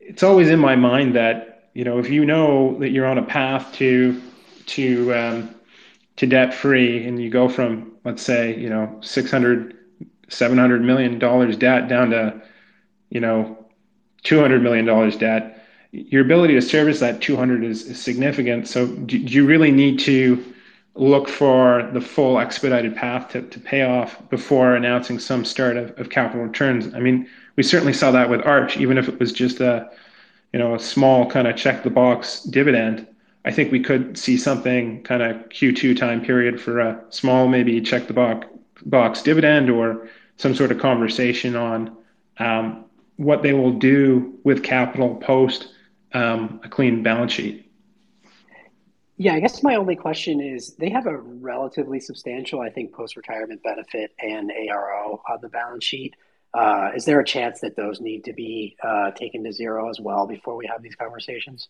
it's 0.00 0.22
always 0.22 0.50
in 0.50 0.58
my 0.58 0.74
mind 0.74 1.14
that 1.14 1.70
you 1.74 1.84
know 1.84 1.98
if 1.98 2.10
you 2.10 2.24
know 2.26 2.76
that 2.80 2.90
you're 2.90 3.06
on 3.06 3.18
a 3.18 3.22
path 3.22 3.72
to 3.74 4.20
to 4.66 5.14
um, 5.14 5.54
to 6.16 6.26
debt 6.26 6.52
free 6.52 7.06
and 7.06 7.22
you 7.22 7.30
go 7.30 7.48
from 7.48 7.92
let's 8.04 8.22
say 8.22 8.58
you 8.58 8.68
know 8.68 8.98
600 9.00 9.76
700 10.28 10.82
million 10.82 11.18
dollars 11.20 11.56
debt 11.56 11.88
down 11.88 12.10
to 12.10 12.42
you 13.10 13.20
know 13.20 13.64
200 14.24 14.60
million 14.60 14.84
dollars 14.84 15.16
debt 15.16 15.57
your 15.92 16.22
ability 16.22 16.54
to 16.54 16.62
service 16.62 17.00
that 17.00 17.20
200 17.20 17.64
is, 17.64 17.86
is 17.86 18.02
significant. 18.02 18.68
So 18.68 18.86
do, 18.86 19.18
do, 19.18 19.32
you 19.32 19.46
really 19.46 19.70
need 19.70 19.98
to 20.00 20.44
look 20.94 21.28
for 21.28 21.88
the 21.92 22.00
full 22.00 22.38
expedited 22.38 22.94
path 22.94 23.30
to, 23.30 23.42
to 23.42 23.60
pay 23.60 23.82
off 23.82 24.28
before 24.28 24.74
announcing 24.74 25.18
some 25.18 25.44
start 25.44 25.76
of, 25.76 25.98
of 25.98 26.10
capital 26.10 26.44
returns? 26.44 26.92
I 26.94 27.00
mean, 27.00 27.28
we 27.56 27.62
certainly 27.62 27.92
saw 27.92 28.10
that 28.10 28.28
with 28.28 28.44
Arch, 28.46 28.76
even 28.76 28.98
if 28.98 29.08
it 29.08 29.18
was 29.18 29.32
just 29.32 29.60
a 29.60 29.90
you 30.52 30.58
know 30.58 30.74
a 30.74 30.78
small 30.78 31.30
kind 31.30 31.46
of 31.46 31.56
check 31.56 31.82
the 31.82 31.90
box 31.90 32.42
dividend, 32.42 33.06
I 33.44 33.50
think 33.50 33.72
we 33.72 33.80
could 33.80 34.18
see 34.18 34.36
something 34.36 35.02
kind 35.02 35.22
of 35.22 35.36
Q2 35.48 35.96
time 35.96 36.22
period 36.22 36.60
for 36.60 36.80
a 36.80 37.02
small 37.10 37.48
maybe 37.48 37.80
check 37.80 38.06
the 38.06 38.12
box 38.12 38.46
box 38.86 39.22
dividend 39.22 39.70
or 39.70 40.08
some 40.36 40.54
sort 40.54 40.70
of 40.70 40.78
conversation 40.78 41.56
on 41.56 41.96
um, 42.38 42.84
what 43.16 43.42
they 43.42 43.52
will 43.52 43.72
do 43.72 44.38
with 44.44 44.62
capital 44.62 45.16
post 45.16 45.68
um, 46.12 46.60
a 46.64 46.68
clean 46.68 47.02
balance 47.02 47.32
sheet. 47.32 47.68
Yeah, 49.20 49.34
I 49.34 49.40
guess 49.40 49.64
my 49.64 49.74
only 49.74 49.96
question 49.96 50.40
is 50.40 50.76
they 50.76 50.90
have 50.90 51.06
a 51.06 51.18
relatively 51.18 51.98
substantial, 51.98 52.60
I 52.60 52.70
think, 52.70 52.92
post 52.92 53.16
retirement 53.16 53.62
benefit 53.64 54.12
and 54.20 54.50
ARO 54.50 55.18
on 55.28 55.38
the 55.42 55.48
balance 55.48 55.84
sheet. 55.84 56.14
Uh, 56.54 56.92
is 56.94 57.04
there 57.04 57.18
a 57.18 57.24
chance 57.24 57.60
that 57.60 57.76
those 57.76 58.00
need 58.00 58.24
to 58.24 58.32
be 58.32 58.76
uh, 58.82 59.10
taken 59.10 59.42
to 59.44 59.52
zero 59.52 59.90
as 59.90 60.00
well 60.00 60.26
before 60.26 60.56
we 60.56 60.66
have 60.66 60.82
these 60.82 60.94
conversations? 60.94 61.68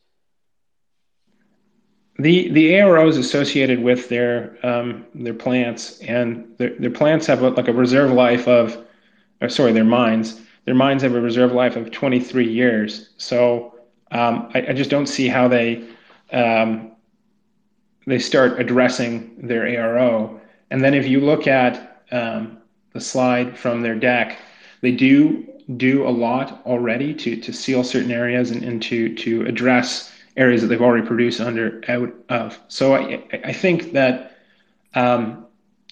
The 2.19 2.51
the 2.51 2.73
ARO 2.73 3.09
is 3.09 3.17
associated 3.17 3.83
with 3.83 4.09
their 4.09 4.59
um, 4.63 5.07
their 5.15 5.35
plants, 5.35 6.01
and 6.01 6.55
their, 6.59 6.75
their 6.79 6.91
plants 6.91 7.27
have 7.29 7.43
a, 7.43 7.51
like 7.51 7.69
a 7.69 7.73
reserve 7.73 8.11
life 8.11 8.47
of, 8.47 8.85
or 9.41 9.49
sorry, 9.49 9.73
their 9.73 9.85
mines. 9.85 10.41
Their 10.65 10.75
mines 10.75 11.03
have 11.03 11.15
a 11.15 11.21
reserve 11.21 11.53
life 11.53 11.77
of 11.77 11.91
23 11.91 12.47
years. 12.47 13.11
So 13.17 13.78
um, 14.11 14.51
I, 14.55 14.69
I, 14.69 14.73
just 14.73 14.91
don't 14.91 15.07
see 15.07 15.29
how 15.29 15.49
they 15.49 15.87
um, 16.33 16.93
they 18.07 18.19
start 18.19 18.59
addressing 18.59 19.35
their 19.47 19.65
ARO. 19.65 20.41
And 20.71 20.83
then 20.83 20.95
if 20.95 21.07
you 21.07 21.21
look 21.21 21.47
at 21.47 22.03
um, 22.11 22.59
the 22.93 23.01
slide 23.01 23.59
from 23.59 23.83
their 23.83 23.95
deck, 23.95 24.39
they 24.81 24.93
do 24.93 25.47
do 25.77 26.07
a 26.07 26.11
lot 26.11 26.63
already 26.65 27.13
to 27.15 27.37
to 27.37 27.53
seal 27.53 27.85
certain 27.85 28.11
areas 28.11 28.51
and, 28.51 28.65
and 28.65 28.83
to 28.85 29.15
to 29.17 29.45
address 29.47 30.13
areas 30.37 30.63
that 30.63 30.69
they've 30.69 30.81
already 30.81 31.07
produced 31.07 31.41
under 31.41 31.83
out 31.89 32.13
of. 32.31 32.59
So 32.69 32.95
I 32.95 33.23
I 33.45 33.53
think 33.53 33.93
that 33.93 34.39
um, 34.95 35.47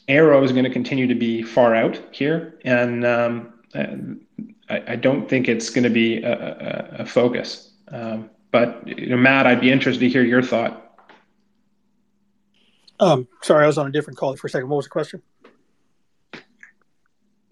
ARO 0.09 0.43
is 0.45 0.53
going 0.53 0.65
to 0.65 0.71
continue 0.71 1.07
to 1.07 1.15
be 1.15 1.43
far 1.43 1.75
out 1.75 2.01
here, 2.13 2.59
and 2.65 3.05
um, 3.05 3.53
I, 3.75 4.83
I, 4.89 4.97
don't 4.97 5.29
think 5.29 5.49
it's 5.49 5.69
going 5.71 5.85
to 5.85 5.91
be 5.91 6.23
a, 6.23 6.33
a, 6.33 7.03
a 7.03 7.07
focus. 7.07 7.66
Um, 7.89 8.31
but 8.51 8.87
you 8.87 9.09
know, 9.09 9.17
Matt, 9.17 9.47
I'd 9.47 9.61
be 9.61 9.71
interested 9.71 10.01
to 10.01 10.09
hear 10.09 10.25
your 10.25 10.43
thought. 10.43 10.83
Um, 12.99 13.29
sorry, 13.43 13.65
I 13.65 13.67
was 13.67 13.79
on 13.79 13.87
a 13.87 13.93
different 13.93 14.19
call 14.19 14.35
for 14.37 14.47
a 14.47 14.51
second. 14.51 14.69
What 14.69 14.77
was 14.77 14.87
the 14.87 14.91
question? 14.91 15.23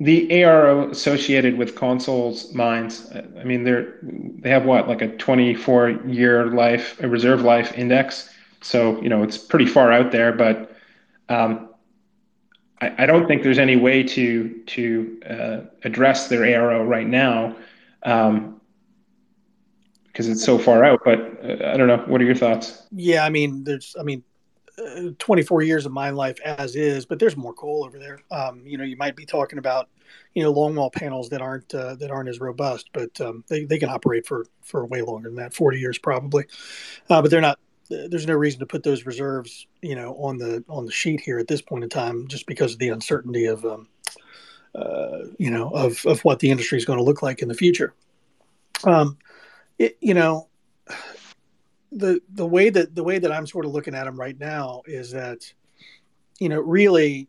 The 0.01 0.29
ARO 0.29 0.91
associated 0.91 1.57
with 1.57 1.77
Consol's 1.77 2.53
mines. 2.53 3.13
I 3.39 3.45
mean, 3.45 3.65
they're 3.65 3.99
they 4.03 4.51
have 4.51 4.65
what 4.65 4.89
like 4.89 5.03
a 5.03 5.17
24 5.17 5.91
year 6.07 6.47
life, 6.47 7.01
a 7.03 7.09
reserve 7.09 7.43
life 7.43 7.77
index. 7.79 8.31
So 8.61 9.01
you 9.03 9.09
know 9.09 9.23
it's 9.23 9.39
pretty 9.39 9.67
far 9.67 9.93
out 9.93 10.11
there, 10.11 10.33
but 10.33 10.75
um, 11.29 11.69
I, 12.81 13.05
I, 13.05 13.07
don't 13.07 13.27
think 13.27 13.43
there's 13.43 13.59
any 13.59 13.77
way 13.77 14.03
to 14.03 14.63
to 14.67 15.21
uh, 15.29 15.61
address 15.85 16.29
their 16.29 16.41
ARO 16.41 16.87
right 16.87 17.07
now. 17.07 17.57
Um, 18.03 18.61
because 20.15 20.29
it's 20.29 20.45
so 20.45 20.57
far 20.59 20.85
out. 20.85 21.01
But 21.05 21.19
uh, 21.45 21.73
I 21.73 21.77
don't 21.77 21.89
know. 21.89 22.03
What 22.07 22.21
are 22.21 22.25
your 22.25 22.37
thoughts? 22.37 22.87
Yeah, 22.93 23.25
I 23.25 23.31
mean, 23.31 23.65
there's, 23.65 23.97
I 23.99 24.05
mean, 24.05 24.23
uh, 24.79 25.11
24 25.19 25.63
years 25.63 25.87
of 25.87 25.93
mine 25.93 26.15
life 26.15 26.41
as 26.45 26.77
is, 26.77 27.05
but 27.05 27.19
there's 27.19 27.37
more 27.37 27.53
coal 27.53 27.85
over 27.85 27.99
there. 27.99 28.21
Um, 28.31 28.63
you 28.65 28.79
know, 28.79 28.85
you 28.85 28.97
might 28.97 29.17
be 29.17 29.27
talking 29.27 29.59
about, 29.59 29.89
you 30.35 30.43
know, 30.43 30.55
longwall 30.55 30.93
panels 30.93 31.29
that 31.31 31.43
aren't 31.43 31.75
uh, 31.75 31.97
that 31.97 32.11
aren't 32.11 32.29
as 32.29 32.41
robust, 32.41 32.91
but 32.93 33.21
um, 33.21 33.45
they, 33.49 33.65
they 33.65 33.79
can 33.79 33.89
operate 33.89 34.27
for 34.27 34.47
for 34.63 34.87
way 34.87 35.03
longer 35.03 35.29
than 35.29 35.37
that, 35.37 35.53
40 35.53 35.79
years 35.79 35.99
probably. 35.99 36.45
Uh, 37.11 37.21
but 37.21 37.31
they're 37.31 37.41
not. 37.41 37.59
There's 37.91 38.27
no 38.27 38.35
reason 38.35 38.61
to 38.61 38.67
put 38.67 38.83
those 38.83 39.05
reserves, 39.05 39.67
you 39.83 39.95
know, 39.95 40.15
on 40.15 40.39
the 40.39 40.65
on 40.69 40.87
the 40.87 40.93
sheet 40.93 41.21
here 41.21 41.39
at 41.39 41.49
this 41.49 41.61
point 41.61 41.85
in 41.85 41.91
time, 41.91 42.27
just 42.29 42.47
because 42.47 42.73
of 42.73 42.79
the 42.79 42.89
uncertainty 42.89 43.45
of, 43.45 43.65
um, 43.65 43.89
uh, 44.75 45.19
you 45.39 45.51
know, 45.51 45.69
of 45.71 46.05
of 46.07 46.21
what 46.23 46.39
the 46.39 46.51
industry 46.51 46.79
is 46.79 46.85
going 46.85 46.99
to 46.99 47.05
look 47.05 47.23
like 47.23 47.43
in 47.43 47.49
the 47.49 47.55
future. 47.55 47.95
Um, 48.85 49.19
it, 49.79 49.97
you 50.01 50.15
know, 50.15 50.49
the 51.93 52.21
the 52.33 52.47
way 52.47 52.71
that 52.71 52.95
the 52.95 53.05
way 53.05 53.19
that 53.19 53.33
I'm 53.33 53.47
sort 53.47 53.65
of 53.65 53.73
looking 53.73 53.95
at 53.95 54.05
them 54.05 54.19
right 54.19 54.39
now 54.39 54.83
is 54.87 55.13
that, 55.13 55.53
you 56.39 56.49
know, 56.49 56.61
really, 56.61 57.29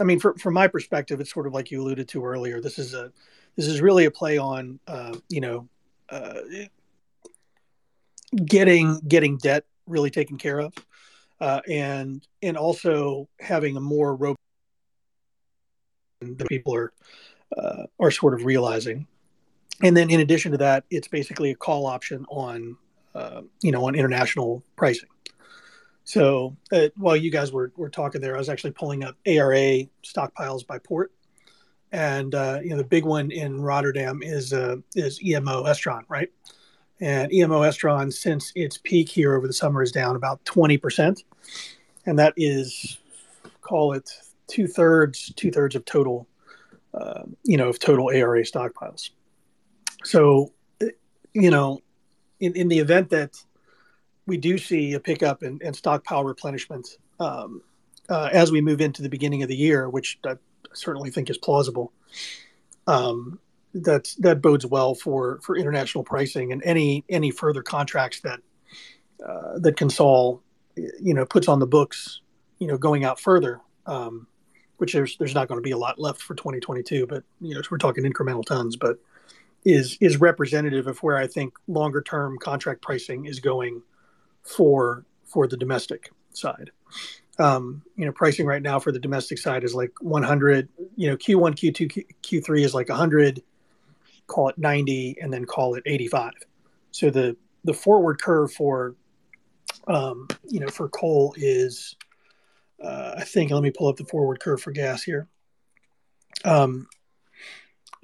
I 0.00 0.04
mean, 0.04 0.20
for, 0.20 0.36
from 0.38 0.54
my 0.54 0.68
perspective, 0.68 1.20
it's 1.20 1.32
sort 1.32 1.46
of 1.46 1.54
like 1.54 1.70
you 1.70 1.82
alluded 1.82 2.08
to 2.08 2.24
earlier. 2.24 2.60
This 2.60 2.78
is 2.78 2.94
a 2.94 3.12
this 3.56 3.66
is 3.66 3.80
really 3.80 4.04
a 4.04 4.10
play 4.10 4.36
on, 4.38 4.78
uh, 4.86 5.16
you 5.28 5.40
know, 5.40 5.68
uh, 6.10 6.40
getting 8.44 9.00
getting 9.08 9.38
debt 9.38 9.64
really 9.86 10.10
taken 10.10 10.36
care 10.36 10.60
of, 10.60 10.74
uh, 11.40 11.60
and 11.68 12.26
and 12.42 12.56
also 12.56 13.28
having 13.40 13.76
a 13.76 13.80
more 13.80 14.14
robust 14.14 14.40
that 16.20 16.48
people 16.48 16.74
are 16.74 16.92
uh, 17.56 17.84
are 17.98 18.10
sort 18.10 18.34
of 18.34 18.44
realizing. 18.44 19.06
And 19.82 19.96
then 19.96 20.10
in 20.10 20.20
addition 20.20 20.52
to 20.52 20.58
that, 20.58 20.84
it's 20.90 21.08
basically 21.08 21.50
a 21.50 21.54
call 21.54 21.86
option 21.86 22.24
on 22.28 22.76
uh, 23.16 23.40
you 23.62 23.72
know, 23.72 23.86
on 23.86 23.94
international 23.94 24.62
pricing. 24.76 25.08
So 26.04 26.54
uh, 26.70 26.88
while 26.96 27.16
you 27.16 27.30
guys 27.30 27.50
were, 27.50 27.72
were 27.74 27.88
talking 27.88 28.20
there, 28.20 28.34
I 28.34 28.38
was 28.38 28.50
actually 28.50 28.72
pulling 28.72 29.04
up 29.04 29.16
ARA 29.26 29.84
stockpiles 30.04 30.66
by 30.66 30.78
port, 30.78 31.12
and 31.92 32.34
uh, 32.34 32.60
you 32.62 32.70
know 32.70 32.76
the 32.76 32.84
big 32.84 33.06
one 33.06 33.30
in 33.30 33.60
Rotterdam 33.60 34.20
is 34.22 34.52
uh, 34.52 34.76
is 34.94 35.20
EMO 35.24 35.64
Estron, 35.64 36.02
right? 36.08 36.30
And 37.00 37.32
EMO 37.32 37.62
Estron, 37.62 38.12
since 38.12 38.52
its 38.54 38.76
peak 38.76 39.08
here 39.08 39.34
over 39.34 39.46
the 39.46 39.54
summer, 39.54 39.82
is 39.82 39.90
down 39.90 40.14
about 40.14 40.44
twenty 40.44 40.76
percent, 40.76 41.24
and 42.04 42.18
that 42.18 42.34
is 42.36 42.98
call 43.62 43.94
it 43.94 44.10
two 44.46 44.68
thirds 44.68 45.32
two 45.36 45.50
thirds 45.50 45.74
of 45.74 45.86
total, 45.86 46.28
uh, 46.92 47.22
you 47.44 47.56
know, 47.56 47.70
of 47.70 47.78
total 47.78 48.10
ARA 48.10 48.42
stockpiles. 48.42 49.10
So, 50.06 50.52
you 51.32 51.50
know, 51.50 51.80
in, 52.38 52.54
in 52.54 52.68
the 52.68 52.78
event 52.78 53.10
that 53.10 53.36
we 54.24 54.36
do 54.36 54.56
see 54.56 54.92
a 54.92 55.00
pickup 55.00 55.42
in, 55.42 55.58
in 55.60 55.74
stockpile 55.74 56.22
replenishment 56.22 56.86
um, 57.18 57.60
uh, 58.08 58.30
as 58.32 58.52
we 58.52 58.60
move 58.60 58.80
into 58.80 59.02
the 59.02 59.08
beginning 59.08 59.42
of 59.42 59.48
the 59.48 59.56
year, 59.56 59.90
which 59.90 60.20
I 60.24 60.36
certainly 60.72 61.10
think 61.10 61.28
is 61.28 61.38
plausible, 61.38 61.92
um, 62.86 63.40
that 63.74 64.14
that 64.20 64.40
bodes 64.40 64.64
well 64.64 64.94
for 64.94 65.40
for 65.42 65.56
international 65.56 66.04
pricing 66.04 66.52
and 66.52 66.62
any 66.64 67.04
any 67.08 67.32
further 67.32 67.62
contracts 67.62 68.20
that 68.20 68.40
uh, 69.26 69.58
that 69.58 69.76
Consol 69.76 70.40
you 70.76 71.14
know 71.14 71.26
puts 71.26 71.48
on 71.48 71.58
the 71.58 71.66
books, 71.66 72.20
you 72.60 72.68
know, 72.68 72.78
going 72.78 73.04
out 73.04 73.18
further. 73.18 73.60
Um, 73.86 74.28
which 74.76 74.92
there's 74.92 75.16
there's 75.16 75.34
not 75.34 75.48
going 75.48 75.58
to 75.58 75.62
be 75.62 75.70
a 75.70 75.78
lot 75.78 75.98
left 75.98 76.20
for 76.20 76.34
2022, 76.34 77.06
but 77.06 77.24
you 77.40 77.54
know, 77.54 77.62
we're 77.70 77.78
talking 77.78 78.04
incremental 78.04 78.44
tons, 78.44 78.76
but 78.76 78.98
is 79.66 79.98
is 80.00 80.18
representative 80.18 80.86
of 80.86 81.02
where 81.02 81.16
I 81.16 81.26
think 81.26 81.54
longer 81.66 82.00
term 82.00 82.38
contract 82.38 82.80
pricing 82.82 83.26
is 83.26 83.40
going 83.40 83.82
for 84.44 85.04
for 85.24 85.48
the 85.48 85.56
domestic 85.56 86.12
side. 86.32 86.70
Um, 87.40 87.82
you 87.96 88.06
know, 88.06 88.12
pricing 88.12 88.46
right 88.46 88.62
now 88.62 88.78
for 88.78 88.92
the 88.92 89.00
domestic 89.00 89.38
side 89.38 89.64
is 89.64 89.74
like 89.74 89.90
100. 90.00 90.68
You 90.94 91.10
know, 91.10 91.16
Q1, 91.16 91.56
Q2, 91.56 92.06
Q, 92.22 92.40
3 92.40 92.64
is 92.64 92.74
like 92.74 92.88
100. 92.88 93.42
Call 94.28 94.48
it 94.48 94.56
90, 94.56 95.16
and 95.20 95.32
then 95.32 95.44
call 95.44 95.74
it 95.74 95.82
85. 95.84 96.32
So 96.92 97.10
the 97.10 97.36
the 97.64 97.74
forward 97.74 98.22
curve 98.22 98.52
for 98.52 98.94
um, 99.88 100.28
you 100.44 100.60
know 100.60 100.68
for 100.68 100.88
coal 100.88 101.34
is 101.36 101.96
uh, 102.82 103.14
I 103.18 103.24
think 103.24 103.50
let 103.50 103.64
me 103.64 103.72
pull 103.72 103.88
up 103.88 103.96
the 103.96 104.04
forward 104.04 104.38
curve 104.38 104.62
for 104.62 104.70
gas 104.70 105.02
here. 105.02 105.26
Um, 106.44 106.86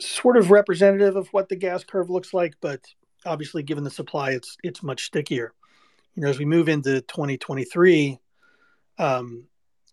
sort 0.01 0.37
of 0.37 0.51
representative 0.51 1.17
of 1.17 1.29
what 1.29 1.49
the 1.49 1.57
gas 1.57 1.85
curve 1.85 2.11
looks 2.11 2.35
like, 2.35 2.55
but 2.61 2.81
obviously, 3.25 3.63
given 3.63 3.85
the 3.85 3.91
supply, 3.91 4.31
it's 4.31 4.57
it's 4.63 4.83
much 4.83 5.05
stickier. 5.05 5.53
You 6.15 6.23
know, 6.23 6.29
as 6.29 6.39
we 6.39 6.45
move 6.45 6.69
into 6.69 7.01
2023, 7.03 8.19
um, 8.99 9.45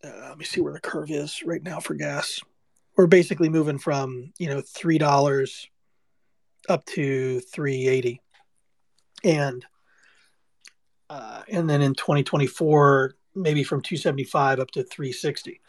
uh, 0.04 0.10
let 0.30 0.38
me 0.38 0.46
see 0.46 0.62
where 0.62 0.74
the 0.74 0.80
curve 0.80 1.12
is 1.12 1.44
right 1.44 1.64
now 1.64 1.80
for 1.80 1.94
gas. 1.94 2.40
We're 2.98 3.08
basically 3.08 3.50
moving 3.50 3.78
from 3.78 4.34
you 4.38 4.50
know 4.50 4.62
three 4.62 4.98
dollars 4.98 5.68
up 6.68 6.86
to 6.86 7.40
380, 7.40 8.22
and 9.24 9.66
uh, 11.10 11.42
and 11.48 11.70
then 11.70 11.82
in 11.82 11.96
2024, 11.96 13.16
maybe 13.36 13.64
from 13.64 13.82
275 13.82 14.60
up 14.60 14.72
to 14.72 14.84
360. 14.84 15.60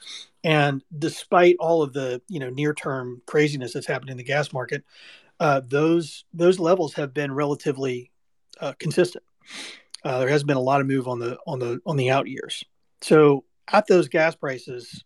And 0.43 0.82
despite 0.99 1.57
all 1.61 1.82
of 1.82 1.93
the 1.93 2.22
you 2.28 2.41
know 2.41 2.51
near 2.51 2.74
term 2.74 3.22
craziness 3.26 3.72
that's 3.72 3.86
happening 3.86 4.12
in 4.12 4.16
the 4.16 4.24
gas 4.24 4.53
market, 4.53 4.84
uh, 5.38 5.61
those 5.66 6.24
those 6.32 6.59
levels 6.59 6.95
have 6.95 7.12
been 7.12 7.32
relatively 7.32 8.11
uh, 8.61 8.72
consistent. 8.78 9.24
Uh, 10.05 10.20
there 10.20 10.28
has 10.28 10.45
been 10.45 10.57
a 10.57 10.61
lot 10.61 10.80
of 10.80 10.86
move 10.86 11.09
on 11.09 11.18
the 11.18 11.38
on 11.47 11.59
the 11.59 11.80
on 11.84 11.97
the 11.97 12.11
out 12.11 12.26
years. 12.26 12.64
So 13.03 13.45
at 13.70 13.86
those 13.86 14.09
gas 14.09 14.34
prices, 14.34 15.05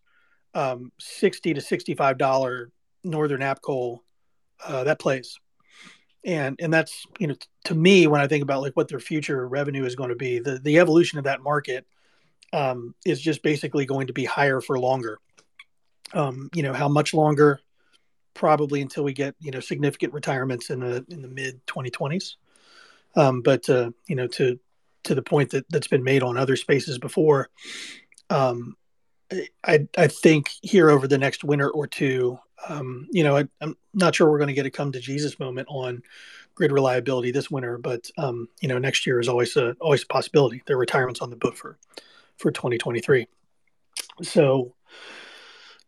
um, 0.55 0.93
sixty 1.01 1.53
to 1.55 1.61
sixty 1.61 1.95
five 1.95 2.17
dollar 2.17 2.71
northern 3.03 3.43
app 3.43 3.61
coal, 3.61 4.05
uh, 4.65 4.85
that 4.85 5.01
plays. 5.01 5.39
and 6.25 6.59
and 6.63 6.73
that's 6.73 7.05
you 7.19 7.27
know 7.27 7.35
to 7.65 7.75
me 7.75 8.07
when 8.07 8.21
I 8.21 8.27
think 8.27 8.43
about 8.43 8.63
like 8.63 8.75
what 8.75 8.89
their 8.89 9.01
future 9.01 9.47
revenue 9.49 9.85
is 9.85 9.97
going 9.97 10.11
to 10.11 10.17
be, 10.17 10.39
the 10.39 10.59
the 10.59 10.79
evolution 10.79 11.19
of 11.19 11.25
that 11.25 11.43
market 11.43 11.87
um, 12.53 12.95
is 13.05 13.21
just 13.21 13.43
basically 13.43 13.85
going 13.85 14.07
to 14.07 14.13
be 14.13 14.25
higher 14.25 14.61
for 14.61 14.79
longer. 14.79 15.19
Um, 16.15 16.49
you 16.55 16.63
know 16.63 16.73
how 16.73 16.89
much 16.89 17.13
longer? 17.13 17.61
Probably 18.33 18.81
until 18.81 19.05
we 19.05 19.13
get 19.13 19.35
you 19.41 19.51
know 19.51 19.61
significant 19.61 20.13
retirements 20.13 20.71
in 20.71 20.81
the 20.81 21.05
in 21.09 21.23
the 21.23 21.29
mid 21.29 21.65
2020s. 21.67 22.37
Um, 23.17 23.43
but 23.43 23.69
uh, 23.69 23.91
you 24.07 24.17
know 24.17 24.27
to 24.29 24.59
to 25.05 25.15
the 25.15 25.23
point 25.23 25.51
that 25.51 25.67
that's 25.69 25.89
been 25.89 26.03
made 26.03 26.23
on 26.23 26.37
other 26.37 26.57
spaces 26.57 26.99
before. 26.99 27.51
Um, 28.31 28.77
I 29.65 29.87
I 29.97 30.07
think 30.07 30.51
here 30.63 30.91
over 30.91 31.07
the 31.07 31.19
next 31.19 31.45
winter 31.45 31.71
or 31.71 31.87
two, 31.87 32.39
um, 32.69 33.09
you 33.11 33.25
know, 33.25 33.37
I, 33.37 33.45
am 33.61 33.77
not 33.93 34.15
sure 34.15 34.31
we're 34.31 34.39
going 34.39 34.49
to 34.49 34.55
get 34.55 34.67
a 34.67 34.71
come 34.71 34.93
to 34.93 35.01
Jesus 35.01 35.39
moment 35.39 35.69
on 35.71 36.03
grid 36.55 36.73
reliability 36.73 37.31
this 37.31 37.51
winter, 37.51 37.79
but 37.79 38.11
um, 38.17 38.49
you 38.61 38.69
know, 38.69 38.79
next 38.79 39.07
year 39.07 39.21
is 39.21 39.29
always 39.29 39.57
a 39.57 39.73
always 39.81 40.03
a 40.03 40.07
possibility. 40.07 40.63
There 40.67 40.77
are 40.77 40.81
retirements 40.81 41.21
on 41.21 41.31
the 41.31 41.37
book 41.37 41.57
for 41.57 41.79
for 42.37 42.51
2023. 42.51 43.27
So, 44.23 44.74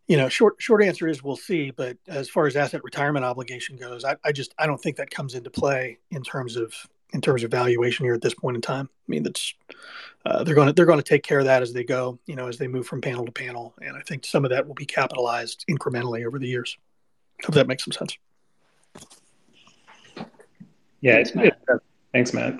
you 0.07 0.17
know, 0.17 0.29
short 0.29 0.55
short 0.59 0.83
answer 0.83 1.07
is 1.07 1.23
we'll 1.23 1.35
see. 1.35 1.71
But 1.71 1.97
as 2.07 2.29
far 2.29 2.47
as 2.47 2.55
asset 2.55 2.83
retirement 2.83 3.25
obligation 3.25 3.75
goes, 3.75 4.05
I, 4.05 4.15
I 4.23 4.31
just 4.31 4.53
I 4.57 4.65
don't 4.65 4.81
think 4.81 4.97
that 4.97 5.11
comes 5.11 5.35
into 5.35 5.49
play 5.49 5.99
in 6.11 6.23
terms 6.23 6.55
of 6.55 6.73
in 7.13 7.21
terms 7.21 7.43
of 7.43 7.51
valuation 7.51 8.05
here 8.05 8.13
at 8.13 8.21
this 8.21 8.33
point 8.33 8.55
in 8.55 8.61
time. 8.61 8.89
I 8.91 9.07
mean, 9.07 9.23
that's 9.23 9.53
uh, 10.25 10.43
they're 10.43 10.55
going 10.55 10.67
to 10.67 10.73
they're 10.73 10.85
going 10.85 10.99
to 10.99 11.03
take 11.03 11.23
care 11.23 11.39
of 11.39 11.45
that 11.45 11.61
as 11.61 11.73
they 11.73 11.83
go, 11.83 12.19
you 12.25 12.35
know, 12.35 12.47
as 12.47 12.57
they 12.57 12.67
move 12.67 12.87
from 12.87 13.01
panel 13.01 13.25
to 13.25 13.31
panel, 13.31 13.73
and 13.81 13.95
I 13.95 14.01
think 14.01 14.25
some 14.25 14.45
of 14.45 14.51
that 14.51 14.67
will 14.67 14.75
be 14.75 14.85
capitalized 14.85 15.65
incrementally 15.69 16.25
over 16.25 16.39
the 16.39 16.47
years. 16.47 16.77
Hope 17.45 17.55
that 17.55 17.67
makes 17.67 17.83
some 17.83 17.91
sense. 17.91 18.17
Yeah, 21.01 21.15
thanks, 21.15 21.35
Matt. 21.35 21.59
thanks, 22.11 22.33
Matt. 22.33 22.59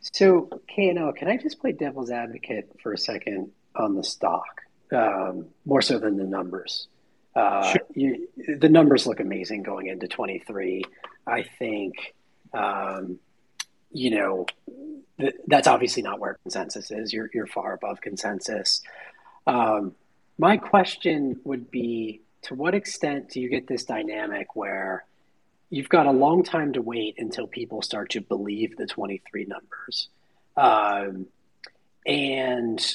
So, 0.00 0.48
KNL, 0.76 1.14
can 1.14 1.28
I 1.28 1.36
just 1.36 1.60
play 1.60 1.72
devil's 1.72 2.10
advocate 2.10 2.70
for 2.82 2.92
a 2.92 2.98
second 2.98 3.50
on 3.76 3.94
the 3.94 4.02
stock, 4.02 4.62
um, 4.92 5.46
more 5.64 5.82
so 5.82 5.98
than 5.98 6.16
the 6.16 6.24
numbers? 6.24 6.88
Uh, 7.34 7.72
sure. 7.72 7.80
you, 7.94 8.28
the 8.58 8.68
numbers 8.68 9.06
look 9.06 9.20
amazing 9.20 9.62
going 9.62 9.86
into 9.86 10.08
23. 10.08 10.84
I 11.26 11.42
think 11.42 12.14
um, 12.52 13.18
you 13.90 14.10
know, 14.10 14.46
th- 15.18 15.34
that's 15.46 15.66
obviously 15.66 16.02
not 16.02 16.20
where 16.20 16.38
consensus 16.42 16.90
is. 16.90 17.12
You're, 17.12 17.30
you're 17.32 17.46
far 17.46 17.72
above 17.72 18.00
consensus. 18.00 18.82
Um, 19.46 19.94
my 20.38 20.56
question 20.56 21.40
would 21.44 21.70
be 21.70 22.20
to 22.42 22.54
what 22.54 22.74
extent 22.74 23.30
do 23.30 23.40
you 23.40 23.48
get 23.48 23.66
this 23.66 23.84
dynamic 23.84 24.54
where 24.54 25.04
you've 25.70 25.88
got 25.88 26.06
a 26.06 26.12
long 26.12 26.44
time 26.44 26.72
to 26.74 26.82
wait 26.82 27.16
until 27.18 27.46
people 27.46 27.82
start 27.82 28.10
to 28.10 28.20
believe 28.20 28.76
the 28.76 28.86
23 28.86 29.46
numbers? 29.46 30.08
Um, 30.56 31.26
and 32.06 32.94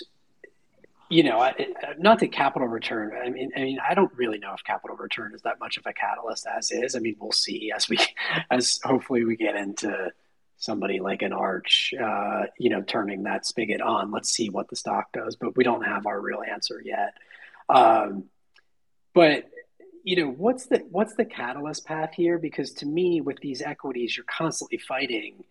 you 1.13 1.21
know, 1.21 1.39
I, 1.39 1.53
not 1.99 2.19
that 2.21 2.31
capital 2.31 2.67
return. 2.67 3.11
I 3.15 3.29
mean, 3.29 3.51
I 3.55 3.59
mean, 3.59 3.77
I 3.87 3.93
don't 3.93 4.11
really 4.15 4.39
know 4.39 4.53
if 4.53 4.63
capital 4.63 4.97
return 4.97 5.33
is 5.35 5.43
that 5.43 5.59
much 5.59 5.77
of 5.77 5.85
a 5.85 5.93
catalyst 5.93 6.47
as 6.47 6.71
is. 6.71 6.95
I 6.95 6.99
mean, 6.99 7.15
we'll 7.19 7.31
see 7.31 7.71
as 7.73 7.87
we, 7.87 7.99
as 8.51 8.79
hopefully 8.83 9.23
we 9.23 9.35
get 9.35 9.55
into 9.55 10.11
somebody 10.57 10.99
like 10.99 11.21
an 11.21 11.31
Arch, 11.31 11.93
uh, 12.01 12.45
you 12.57 12.71
know, 12.71 12.81
turning 12.81 13.23
that 13.23 13.45
spigot 13.45 13.79
on. 13.79 14.11
Let's 14.11 14.31
see 14.31 14.49
what 14.49 14.69
the 14.69 14.75
stock 14.75 15.11
does, 15.13 15.35
but 15.35 15.55
we 15.55 15.63
don't 15.63 15.83
have 15.83 16.07
our 16.07 16.19
real 16.19 16.41
answer 16.41 16.81
yet. 16.83 17.13
Um, 17.69 18.25
but 19.13 19.51
you 20.03 20.15
know, 20.15 20.31
what's 20.31 20.65
the 20.65 20.79
what's 20.89 21.13
the 21.13 21.25
catalyst 21.25 21.85
path 21.85 22.13
here? 22.15 22.39
Because 22.39 22.71
to 22.71 22.87
me, 22.87 23.21
with 23.21 23.39
these 23.39 23.61
equities, 23.61 24.17
you're 24.17 24.25
constantly 24.25 24.79
fighting 24.79 25.43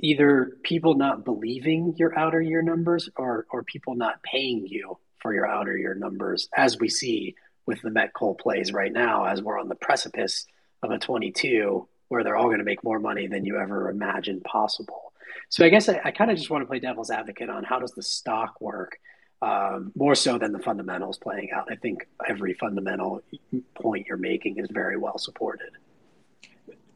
either 0.00 0.56
people 0.62 0.94
not 0.94 1.24
believing 1.24 1.94
your 1.96 2.18
outer 2.18 2.40
year 2.40 2.62
numbers 2.62 3.08
or 3.16 3.46
or 3.50 3.62
people 3.62 3.94
not 3.94 4.22
paying 4.22 4.66
you 4.66 4.98
for 5.20 5.34
your 5.34 5.46
outer 5.46 5.76
year 5.76 5.94
numbers, 5.94 6.48
as 6.56 6.78
we 6.78 6.88
see 6.88 7.34
with 7.66 7.80
the 7.82 7.90
met 7.90 8.12
coal 8.14 8.34
plays 8.34 8.72
right 8.72 8.92
now, 8.92 9.24
as 9.24 9.42
we're 9.42 9.60
on 9.60 9.68
the 9.68 9.74
precipice 9.74 10.46
of 10.82 10.90
a 10.90 10.98
22 10.98 11.86
where 12.08 12.24
they're 12.24 12.36
all 12.36 12.46
going 12.46 12.58
to 12.58 12.64
make 12.64 12.82
more 12.82 12.98
money 12.98 13.26
than 13.26 13.44
you 13.44 13.58
ever 13.58 13.88
imagined 13.88 14.42
possible. 14.42 15.12
So 15.48 15.64
I 15.64 15.68
guess 15.68 15.88
I, 15.88 16.00
I 16.04 16.10
kind 16.10 16.30
of 16.30 16.36
just 16.36 16.50
want 16.50 16.62
to 16.62 16.66
play 16.66 16.80
devil's 16.80 17.10
advocate 17.10 17.48
on 17.48 17.62
how 17.62 17.78
does 17.78 17.92
the 17.92 18.02
stock 18.02 18.60
work 18.60 18.98
um, 19.42 19.92
more 19.94 20.14
so 20.14 20.38
than 20.38 20.52
the 20.52 20.58
fundamentals 20.58 21.18
playing 21.18 21.50
out. 21.52 21.68
I 21.70 21.76
think 21.76 22.08
every 22.28 22.54
fundamental 22.54 23.22
point 23.74 24.06
you're 24.08 24.16
making 24.16 24.58
is 24.58 24.68
very 24.70 24.96
well 24.96 25.18
supported. 25.18 25.70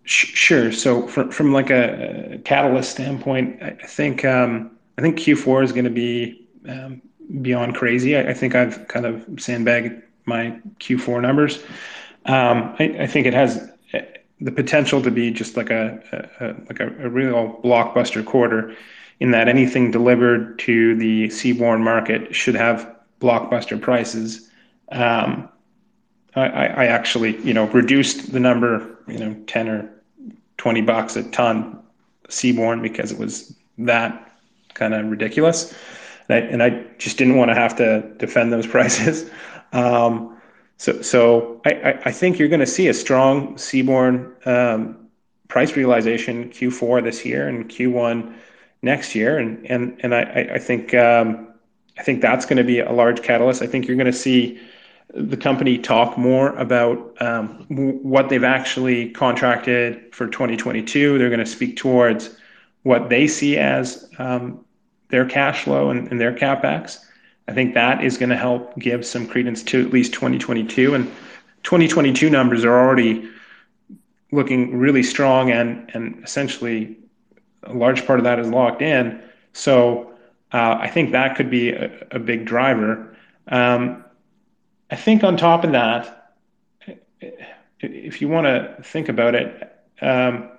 Sure. 0.06 0.70
So 0.70 1.06
from 1.06 1.30
from 1.30 1.52
like 1.52 1.70
a, 1.70 2.38
catalyst 2.44 2.90
standpoint, 2.90 3.62
I 3.62 3.70
think 3.70 4.24
um, 4.24 4.70
I 4.98 5.02
think 5.02 5.18
Q4 5.18 5.64
is 5.64 5.72
going 5.72 5.86
to 5.86 5.90
be 5.90 6.46
um, 6.68 7.00
beyond 7.40 7.74
crazy. 7.74 8.16
I, 8.16 8.30
I, 8.30 8.34
think 8.34 8.54
I've 8.54 8.86
kind 8.88 9.06
of 9.06 9.24
sandbagged 9.38 10.02
my 10.26 10.58
Q4 10.78 11.22
numbers. 11.22 11.62
Um, 12.26 12.74
I, 12.78 12.96
I, 13.00 13.06
think 13.06 13.26
it 13.26 13.32
has 13.32 13.70
the 14.40 14.52
potential 14.52 15.00
to 15.02 15.10
be 15.10 15.30
just 15.30 15.56
like 15.56 15.70
a, 15.70 15.98
a 16.40 16.46
like 16.66 16.80
a, 16.80 16.88
a, 17.04 17.08
real 17.08 17.60
blockbuster 17.64 18.24
quarter, 18.24 18.76
in 19.20 19.30
that 19.30 19.48
anything 19.48 19.90
delivered 19.90 20.58
to 20.60 20.96
the 20.96 21.28
seaborne 21.28 21.80
market 21.80 22.34
should 22.34 22.54
have 22.54 22.94
blockbuster 23.20 23.80
prices. 23.80 24.50
Um, 24.90 25.48
I, 26.36 26.46
I 26.46 26.86
actually, 26.86 27.40
you 27.42 27.54
know, 27.54 27.68
reduced 27.68 28.32
the 28.32 28.40
number, 28.40 28.98
you 29.06 29.18
know, 29.18 29.34
ten 29.46 29.68
or 29.68 29.93
20 30.58 30.82
bucks 30.82 31.16
a 31.16 31.22
ton 31.30 31.80
seaborne 32.28 32.82
because 32.82 33.12
it 33.12 33.18
was 33.18 33.54
that 33.78 34.38
kind 34.74 34.94
of 34.94 35.06
ridiculous. 35.06 35.74
And 36.28 36.36
I, 36.36 36.46
and 36.48 36.62
I, 36.62 36.84
just 36.98 37.18
didn't 37.18 37.36
want 37.36 37.50
to 37.50 37.54
have 37.54 37.76
to 37.76 38.00
defend 38.18 38.52
those 38.52 38.66
prices. 38.76 39.30
Um, 39.72 40.40
so, 40.76 41.02
so 41.02 41.60
I, 41.66 42.00
I 42.04 42.12
think 42.12 42.38
you're 42.38 42.48
going 42.48 42.60
to 42.60 42.66
see 42.66 42.88
a 42.88 42.94
strong 42.94 43.54
seaborne 43.54 44.46
um, 44.46 45.08
price 45.48 45.76
realization 45.76 46.50
Q4 46.50 47.04
this 47.04 47.24
year 47.24 47.46
and 47.48 47.68
Q1 47.68 48.34
next 48.82 49.14
year, 49.14 49.38
and 49.38 49.64
and 49.70 49.98
and 50.00 50.14
I, 50.14 50.50
I 50.54 50.58
think 50.58 50.94
um, 50.94 51.48
I 51.98 52.02
think 52.02 52.20
that's 52.20 52.44
going 52.44 52.58
to 52.58 52.64
be 52.64 52.80
a 52.80 52.92
large 52.92 53.22
catalyst. 53.22 53.62
I 53.62 53.66
think 53.66 53.86
you're 53.86 53.96
going 53.96 54.10
to 54.10 54.12
see 54.12 54.60
the 55.14 55.36
company 55.36 55.78
talk 55.78 56.18
more 56.18 56.50
about 56.56 57.16
um, 57.20 57.64
what 57.68 58.28
they've 58.28 58.44
actually 58.44 59.10
contracted 59.10 60.12
for 60.12 60.26
2022. 60.26 61.18
They're 61.18 61.28
going 61.28 61.38
to 61.38 61.46
speak 61.46 61.76
towards 61.76 62.36
what 62.82 63.08
they 63.08 63.28
see 63.28 63.56
as 63.56 64.08
um, 64.18 64.64
their 65.08 65.24
cash 65.24 65.64
flow 65.64 65.90
and, 65.90 66.10
and, 66.10 66.20
their 66.20 66.34
capex. 66.34 66.98
I 67.46 67.52
think 67.52 67.74
that 67.74 68.02
is 68.02 68.18
going 68.18 68.30
to 68.30 68.36
help 68.36 68.76
give 68.78 69.06
some 69.06 69.26
credence 69.26 69.62
to 69.64 69.86
at 69.86 69.92
least 69.92 70.12
2022. 70.14 70.94
And 70.94 71.06
2022 71.62 72.28
numbers 72.28 72.64
are 72.64 72.76
already 72.76 73.28
looking 74.32 74.76
really 74.76 75.02
strong, 75.02 75.50
and 75.50 75.90
and 75.94 76.22
essentially 76.24 76.96
a 77.62 77.72
large 77.72 78.04
part 78.06 78.18
of 78.18 78.24
that 78.24 78.38
is 78.38 78.48
locked 78.48 78.82
in. 78.82 79.22
So 79.52 80.12
uh, 80.52 80.76
I 80.80 80.88
think 80.88 81.12
that 81.12 81.36
could 81.36 81.50
be 81.50 81.70
a, 81.70 82.06
a 82.10 82.18
big 82.18 82.44
driver. 82.44 83.16
Um, 83.48 84.03
I 84.90 84.96
think 84.96 85.24
on 85.24 85.36
top 85.36 85.64
of 85.64 85.72
that, 85.72 86.32
if 87.80 88.20
you 88.20 88.28
want 88.28 88.46
to 88.46 88.82
think 88.82 89.08
about 89.08 89.34
it, 89.34 89.72
um, 90.00 90.50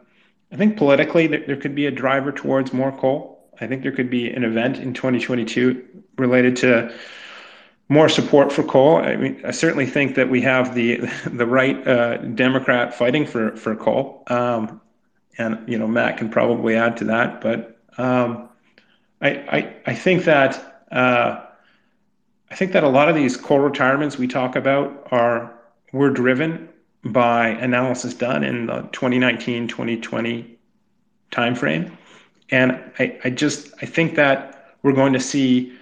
I 0.52 0.58
think 0.58 0.78
politically 0.78 1.28
there 1.28 1.58
could 1.58 1.76
be 1.76 1.86
a 1.86 1.92
driver 1.92 2.32
towards 2.32 2.74
more 2.74 2.92
coal. 2.92 3.44
I 3.60 3.68
think 3.68 3.84
there 3.84 3.92
could 3.92 4.10
be 4.10 4.30
an 4.30 4.44
event 4.44 4.78
in 4.78 4.94
2022 4.94 5.84
related 6.18 6.56
to 6.58 6.94
more 7.90 8.10
support 8.10 8.52
for 8.52 8.64
coal. 8.64 8.98
I 8.98 9.16
mean, 9.16 9.42
I 9.46 9.52
certainly 9.52 9.86
think 9.86 10.16
that 10.16 10.30
we 10.30 10.42
have 10.42 10.74
the 10.76 10.98
the 11.26 11.46
right 11.46 11.88
uh, 11.88 12.18
Democrat 12.18 12.94
fighting 12.94 13.26
for 13.26 13.56
for 13.56 13.76
coal, 13.76 14.24
um, 14.28 14.82
and 15.38 15.68
you 15.68 15.78
know 15.78 15.88
Matt 15.88 16.18
can 16.18 16.30
probably 16.30 16.76
add 16.76 16.98
to 16.98 17.06
that. 17.06 17.42
But 17.42 17.80
um, 17.98 18.50
I, 19.22 19.30
I, 19.30 19.76
I 19.88 19.96
think 19.96 20.26
that 20.26 20.84
uh, 20.92 21.45
I 22.52 22.56
think 22.56 22.72
that 22.74 22.84
a 22.84 22.90
lot 22.90 23.10
of 23.10 23.16
these 23.16 23.38
core 23.38 23.62
retirements 23.62 24.18
we 24.18 24.28
talk 24.28 24.56
about 24.56 25.08
are 25.12 25.54
were 25.92 26.10
driven 26.10 26.70
by 27.04 27.50
analysis 27.50 28.14
done 28.14 28.44
in 28.44 28.66
the 28.66 28.82
2019 28.92 29.68
2020 29.68 30.58
timeframe. 31.32 31.92
And 32.52 32.72
I, 33.00 33.20
I 33.24 33.30
just 33.30 33.74
I 33.82 33.86
think 33.86 34.16
that 34.16 34.76
we're 34.84 34.94
going 34.94 35.14
to 35.14 35.20
see 35.20 35.74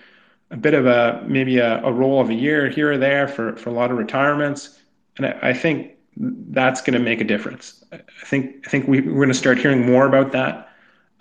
a 0.52 0.58
bit 0.58 0.74
of 0.74 0.86
a 0.86 1.24
maybe 1.28 1.58
a, 1.58 1.84
a 1.84 1.92
roll 1.92 2.22
of 2.22 2.30
a 2.30 2.34
year 2.34 2.70
here 2.70 2.94
or 2.94 2.98
there 2.98 3.28
for, 3.28 3.56
for 3.58 3.70
a 3.70 3.74
lot 3.74 3.92
of 3.92 3.98
retirements. 3.98 4.80
And 5.18 5.26
I, 5.26 5.40
I 5.42 5.54
think 5.54 5.92
that's 6.18 6.80
going 6.82 6.94
to 6.94 7.00
make 7.00 7.22
a 7.22 7.24
difference. 7.24 7.84
I 7.92 8.00
think 8.26 8.66
I 8.66 8.70
think 8.70 8.88
we, 8.88 9.02
we're 9.02 9.16
going 9.16 9.28
to 9.30 9.34
start 9.34 9.58
hearing 9.58 9.86
more 9.86 10.06
about 10.06 10.32
that. 10.32 10.70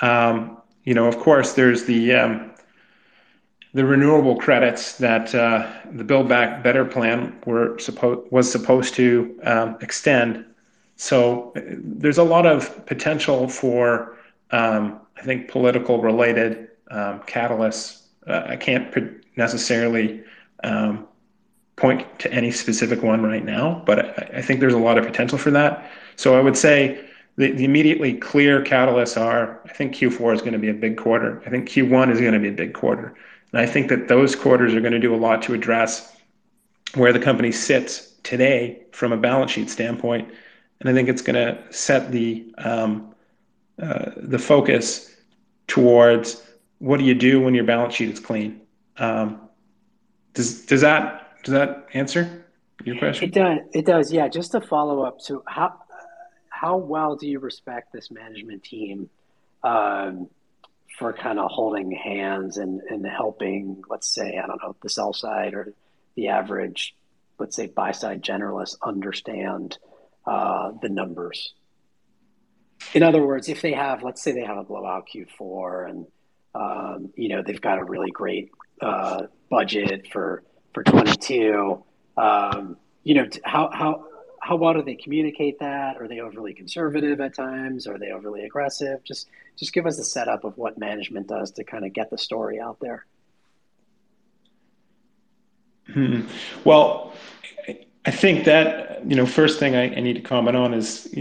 Um, 0.00 0.58
you 0.84 0.94
know, 0.94 1.06
of 1.06 1.18
course, 1.18 1.54
there's 1.54 1.84
the 1.84 2.12
um, 2.12 2.51
the 3.74 3.84
renewable 3.84 4.36
credits 4.36 4.98
that 4.98 5.34
uh, 5.34 5.70
the 5.92 6.04
Build 6.04 6.28
Back 6.28 6.62
Better 6.62 6.84
plan 6.84 7.38
were 7.46 7.78
supposed 7.78 8.30
was 8.30 8.50
supposed 8.50 8.94
to 8.94 9.38
um, 9.44 9.76
extend. 9.80 10.44
So 10.96 11.52
there's 11.54 12.18
a 12.18 12.22
lot 12.22 12.46
of 12.46 12.84
potential 12.86 13.48
for, 13.48 14.16
um, 14.50 15.00
I 15.16 15.22
think, 15.22 15.48
political 15.48 16.00
related 16.00 16.68
um, 16.90 17.20
catalysts. 17.20 18.02
Uh, 18.26 18.42
I 18.46 18.56
can't 18.56 18.94
necessarily 19.36 20.22
um, 20.62 21.08
point 21.76 22.06
to 22.20 22.32
any 22.32 22.50
specific 22.50 23.02
one 23.02 23.22
right 23.22 23.44
now, 23.44 23.82
but 23.86 23.98
I, 23.98 24.38
I, 24.38 24.42
think 24.42 24.60
there's 24.60 24.74
a 24.74 24.78
lot 24.78 24.98
of 24.98 25.04
potential 25.04 25.38
for 25.38 25.50
that. 25.50 25.90
So 26.16 26.38
I 26.38 26.40
would 26.40 26.56
say 26.56 27.04
the, 27.36 27.50
the 27.50 27.64
immediately 27.64 28.14
clear 28.14 28.62
catalysts 28.62 29.20
are 29.20 29.60
I 29.64 29.72
think 29.72 29.94
Q4 29.94 30.34
is 30.34 30.40
going 30.40 30.52
to 30.52 30.58
be 30.58 30.68
a 30.68 30.74
big 30.74 30.98
quarter. 30.98 31.42
I 31.46 31.50
think 31.50 31.68
Q1 31.68 32.12
is 32.12 32.20
going 32.20 32.34
to 32.34 32.38
be 32.38 32.48
a 32.48 32.52
big 32.52 32.74
quarter. 32.74 33.14
And 33.52 33.60
I 33.60 33.66
think 33.66 33.88
that 33.88 34.08
those 34.08 34.34
quarters 34.34 34.74
are 34.74 34.80
going 34.80 34.92
to 34.92 34.98
do 34.98 35.14
a 35.14 35.16
lot 35.16 35.42
to 35.42 35.54
address 35.54 36.16
where 36.94 37.12
the 37.12 37.18
company 37.18 37.52
sits 37.52 38.12
today 38.22 38.82
from 38.92 39.12
a 39.12 39.16
balance 39.16 39.50
sheet 39.50 39.70
standpoint 39.70 40.28
and 40.82 40.90
I 40.90 40.94
think 40.94 41.08
it's 41.08 41.22
going 41.22 41.36
to 41.36 41.62
set 41.72 42.10
the 42.10 42.52
um, 42.58 43.14
uh, 43.80 44.10
the 44.16 44.38
focus 44.38 45.14
towards 45.68 46.42
what 46.80 46.98
do 46.98 47.04
you 47.04 47.14
do 47.14 47.40
when 47.40 47.54
your 47.54 47.62
balance 47.62 47.94
sheet 47.94 48.10
is 48.10 48.18
clean. 48.18 48.62
Um, 48.96 49.48
does 50.34 50.66
does 50.66 50.80
that 50.80 51.36
does 51.44 51.52
that 51.52 51.86
answer 51.94 52.46
your 52.84 52.98
question? 52.98 53.28
It 53.28 53.34
does. 53.34 53.58
It 53.72 53.86
does. 53.86 54.12
Yeah. 54.12 54.26
Just 54.26 54.50
to 54.52 54.60
follow 54.60 55.02
up. 55.02 55.20
So 55.20 55.44
how 55.46 55.78
how 56.48 56.78
well 56.78 57.14
do 57.14 57.28
you 57.28 57.38
respect 57.38 57.92
this 57.92 58.10
management 58.10 58.64
team 58.64 59.08
um, 59.62 60.28
for 61.02 61.12
kind 61.12 61.40
of 61.40 61.50
holding 61.50 61.90
hands 61.90 62.58
and 62.58 62.80
and 62.88 63.04
helping, 63.04 63.82
let's 63.90 64.08
say, 64.08 64.38
I 64.38 64.46
don't 64.46 64.62
know, 64.62 64.76
the 64.82 64.88
sell 64.88 65.12
side 65.12 65.52
or 65.52 65.74
the 66.14 66.28
average, 66.28 66.94
let's 67.40 67.56
say, 67.56 67.66
buy 67.66 67.90
side 67.90 68.22
generalist 68.22 68.76
understand 68.82 69.78
uh, 70.24 70.70
the 70.80 70.88
numbers. 70.88 71.54
In 72.94 73.02
other 73.02 73.20
words, 73.20 73.48
if 73.48 73.62
they 73.62 73.72
have, 73.72 74.04
let's 74.04 74.22
say 74.22 74.30
they 74.30 74.44
have 74.44 74.58
a 74.58 74.62
blowout 74.62 75.08
Q4 75.12 75.90
and 75.90 76.06
um, 76.54 77.12
you 77.16 77.28
know 77.30 77.42
they've 77.44 77.60
got 77.60 77.78
a 77.78 77.84
really 77.84 78.10
great 78.12 78.52
uh, 78.80 79.26
budget 79.50 80.06
for 80.12 80.44
for 80.72 80.84
22, 80.84 81.82
um, 82.16 82.76
you 83.02 83.14
know 83.14 83.26
how 83.44 83.70
how 83.72 84.06
how 84.40 84.54
well 84.54 84.74
do 84.74 84.82
they 84.82 84.94
communicate 84.94 85.58
that? 85.58 85.96
Are 86.00 86.06
they 86.06 86.20
overly 86.20 86.54
conservative 86.54 87.20
at 87.20 87.34
times? 87.34 87.88
Are 87.88 87.98
they 87.98 88.12
overly 88.12 88.44
aggressive? 88.44 89.02
Just 89.02 89.28
just 89.56 89.72
give 89.72 89.86
us 89.86 89.98
a 89.98 90.04
setup 90.04 90.44
of 90.44 90.56
what 90.58 90.78
management 90.78 91.28
does 91.28 91.50
to 91.52 91.64
kind 91.64 91.84
of 91.84 91.92
get 91.92 92.10
the 92.10 92.18
story 92.18 92.60
out 92.60 92.78
there. 92.80 93.06
Hmm. 95.92 96.22
Well, 96.64 97.12
I 98.04 98.10
think 98.10 98.44
that 98.44 99.04
you 99.08 99.16
know 99.16 99.26
first 99.26 99.58
thing 99.58 99.74
I, 99.76 99.94
I 99.94 100.00
need 100.00 100.14
to 100.14 100.20
comment 100.20 100.56
on 100.56 100.74
is 100.74 101.12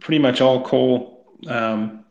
pretty 0.00 0.18
much 0.18 0.40
all 0.40 0.64
coal 0.64 1.26
um, 1.48 2.04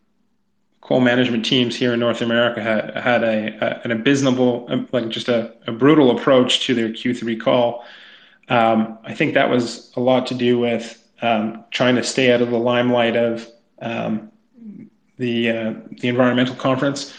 coal 0.81 0.99
management 0.99 1.45
teams 1.45 1.75
here 1.75 1.93
in 1.93 1.99
North 1.99 2.21
America 2.21 2.61
had 2.61 2.95
had 2.95 3.23
a, 3.23 3.57
a 3.65 3.81
an 3.83 3.91
abysmal 3.91 4.65
um, 4.69 4.87
like 4.91 5.09
just 5.09 5.29
a, 5.29 5.53
a, 5.65 5.71
brutal 5.71 6.11
approach 6.17 6.65
to 6.65 6.75
their 6.75 6.89
Q3 6.89 7.39
call. 7.39 7.85
Um, 8.49 8.99
I 9.05 9.13
think 9.13 9.33
that 9.33 9.49
was 9.49 9.91
a 9.95 10.01
lot 10.01 10.27
to 10.27 10.35
do 10.35 10.59
with 10.59 11.01
um, 11.21 11.63
trying 11.71 11.95
to 11.95 12.03
stay 12.03 12.33
out 12.33 12.41
of 12.41 12.51
the 12.51 12.57
limelight 12.57 13.15
of 13.15 13.47
um, 13.81 14.29
the 15.23 15.49
uh, 15.49 15.73
the 16.01 16.09
environmental 16.09 16.55
conference 16.55 17.13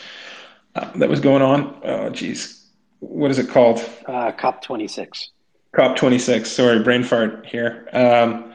uh, 0.75 0.91
that 0.97 1.09
was 1.09 1.21
going 1.21 1.43
on. 1.43 1.81
Oh, 1.83 2.11
geez, 2.11 2.67
what 3.01 3.31
is 3.31 3.39
it 3.39 3.49
called? 3.49 3.79
Uh, 4.07 4.31
COP 4.33 4.63
twenty 4.63 4.87
six. 4.89 5.31
COP26. 5.75 6.47
Sorry, 6.47 6.79
brain 6.79 7.03
fart 7.03 7.45
here. 7.47 7.89
Um, 7.93 8.55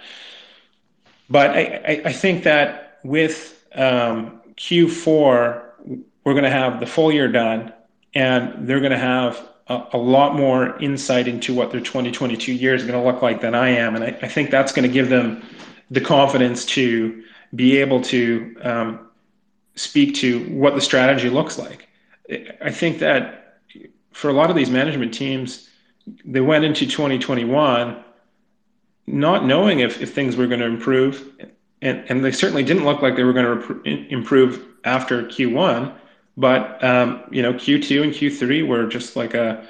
but 1.29 1.49
I, 1.49 2.01
I, 2.05 2.13
think 2.13 2.45
that 2.45 2.99
with 3.03 3.61
um, 3.75 4.39
Q4, 4.55 5.61
we're 6.23 6.33
going 6.33 6.45
to 6.45 6.49
have 6.49 6.79
the 6.79 6.85
full 6.85 7.11
year 7.11 7.29
done, 7.29 7.73
and 8.15 8.67
they're 8.67 8.79
going 8.79 8.93
to 8.93 8.97
have 8.97 9.45
a, 9.67 9.83
a, 9.93 9.97
lot 9.97 10.35
more 10.35 10.77
insight 10.79 11.27
into 11.27 11.53
what 11.53 11.71
their 11.71 11.81
2022 11.81 12.53
year 12.53 12.73
is 12.73 12.83
going 12.83 12.97
to 12.97 13.05
look 13.05 13.21
like 13.21 13.41
than 13.41 13.53
I 13.53 13.69
am. 13.69 13.95
And 13.95 14.03
I, 14.05 14.17
I 14.21 14.27
think 14.29 14.49
that's 14.49 14.71
going 14.71 14.87
to 14.87 14.93
give 14.93 15.09
them 15.09 15.43
the 15.91 16.01
confidence 16.01 16.65
to 16.67 17.21
be 17.53 17.77
able 17.77 18.01
to 18.03 18.55
um, 18.61 19.08
speak 19.79 20.13
to 20.15 20.43
what 20.49 20.75
the 20.75 20.81
strategy 20.81 21.29
looks 21.29 21.57
like. 21.57 21.87
I 22.61 22.69
think 22.71 22.99
that 22.99 23.61
for 24.11 24.29
a 24.29 24.33
lot 24.33 24.49
of 24.49 24.55
these 24.55 24.69
management 24.69 25.13
teams, 25.13 25.69
they 26.25 26.41
went 26.41 26.65
into 26.65 26.85
2021 26.85 28.03
not 29.07 29.43
knowing 29.45 29.79
if, 29.79 30.01
if 30.01 30.13
things 30.13 30.35
were 30.35 30.45
going 30.47 30.59
to 30.59 30.65
improve 30.65 31.31
and, 31.81 32.03
and 32.09 32.23
they 32.23 32.31
certainly 32.31 32.63
didn't 32.63 32.85
look 32.85 33.01
like 33.01 33.15
they 33.15 33.23
were 33.23 33.33
going 33.33 33.45
to 33.45 34.13
improve 34.13 34.65
after 34.83 35.23
q1 35.23 35.95
but 36.37 36.83
um, 36.83 37.23
you 37.31 37.41
know 37.41 37.53
q2 37.53 38.03
and 38.03 38.13
q3 38.13 38.67
were 38.67 38.85
just 38.87 39.15
like 39.15 39.33
a, 39.33 39.65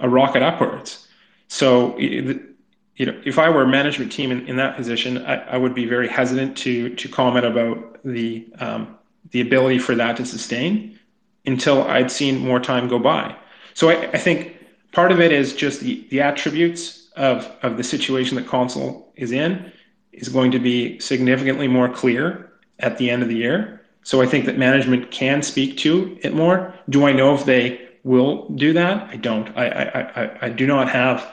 a 0.00 0.08
rocket 0.08 0.42
upwards 0.42 1.06
so 1.48 1.96
you 1.98 3.06
know 3.06 3.20
if 3.24 3.38
i 3.38 3.48
were 3.48 3.62
a 3.62 3.68
management 3.68 4.10
team 4.10 4.32
in, 4.32 4.46
in 4.48 4.56
that 4.56 4.76
position 4.76 5.18
I, 5.18 5.36
I 5.36 5.56
would 5.56 5.74
be 5.74 5.86
very 5.86 6.08
hesitant 6.08 6.56
to 6.58 6.94
to 6.94 7.08
comment 7.08 7.46
about 7.46 8.00
the 8.04 8.48
um, 8.58 8.96
the 9.30 9.40
ability 9.40 9.78
for 9.78 9.94
that 9.94 10.16
to 10.16 10.26
sustain 10.26 10.98
until 11.46 11.82
i'd 11.88 12.10
seen 12.10 12.38
more 12.38 12.60
time 12.60 12.88
go 12.88 12.98
by 12.98 13.34
so 13.74 13.88
I, 13.88 14.10
I 14.12 14.18
think 14.18 14.60
Part 14.92 15.12
of 15.12 15.20
it 15.20 15.32
is 15.32 15.54
just 15.54 15.80
the, 15.80 16.04
the 16.10 16.20
attributes 16.20 17.08
of, 17.16 17.50
of 17.62 17.76
the 17.76 17.84
situation 17.84 18.36
that 18.36 18.46
Consol 18.46 19.04
is 19.16 19.30
in 19.30 19.72
is 20.12 20.28
going 20.28 20.50
to 20.50 20.58
be 20.58 20.98
significantly 20.98 21.68
more 21.68 21.88
clear 21.88 22.52
at 22.80 22.98
the 22.98 23.10
end 23.10 23.22
of 23.22 23.28
the 23.28 23.36
year. 23.36 23.82
So 24.02 24.20
I 24.20 24.26
think 24.26 24.46
that 24.46 24.58
management 24.58 25.10
can 25.10 25.42
speak 25.42 25.76
to 25.78 26.18
it 26.22 26.34
more. 26.34 26.74
Do 26.88 27.06
I 27.06 27.12
know 27.12 27.34
if 27.34 27.44
they 27.44 27.88
will 28.02 28.48
do 28.48 28.72
that? 28.72 29.08
I 29.10 29.16
don't. 29.16 29.56
I 29.56 29.66
I, 29.68 30.00
I, 30.00 30.38
I 30.42 30.48
do 30.48 30.66
not 30.66 30.88
have, 30.88 31.30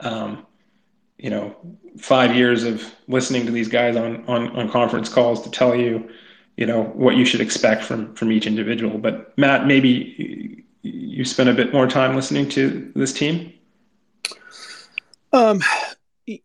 um, 0.00 0.44
you 1.16 1.30
know, 1.30 1.56
five 1.98 2.34
years 2.34 2.64
of 2.64 2.94
listening 3.06 3.46
to 3.46 3.52
these 3.52 3.68
guys 3.68 3.96
on, 3.96 4.24
on 4.26 4.48
on 4.56 4.68
conference 4.68 5.08
calls 5.08 5.40
to 5.42 5.50
tell 5.50 5.74
you, 5.76 6.10
you 6.60 6.66
know, 6.66 6.84
what 6.84 7.16
you 7.16 7.24
should 7.24 7.40
expect 7.40 7.82
from 7.82 8.14
from 8.14 8.30
each 8.30 8.46
individual. 8.46 8.98
But 8.98 9.36
Matt, 9.38 9.66
maybe 9.66 10.62
you 10.82 11.24
spent 11.24 11.48
a 11.48 11.54
bit 11.54 11.72
more 11.72 11.86
time 11.86 12.14
listening 12.14 12.48
to 12.50 12.92
this 12.94 13.14
team? 13.14 13.52
Um, 15.32 15.62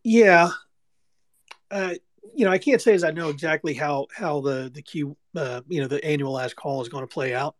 yeah. 0.02 0.50
Uh, 1.70 1.94
you 2.34 2.44
know, 2.44 2.50
I 2.50 2.58
can't 2.58 2.80
say 2.80 2.94
as 2.94 3.04
I 3.04 3.10
know 3.10 3.28
exactly 3.28 3.74
how 3.74 4.06
how 4.14 4.40
the 4.40 4.70
the 4.72 4.80
Q 4.80 5.16
uh, 5.36 5.60
you 5.68 5.82
know 5.82 5.86
the 5.86 6.00
annualized 6.00 6.54
call 6.54 6.80
is 6.80 6.88
going 6.88 7.06
to 7.06 7.12
play 7.12 7.34
out. 7.34 7.54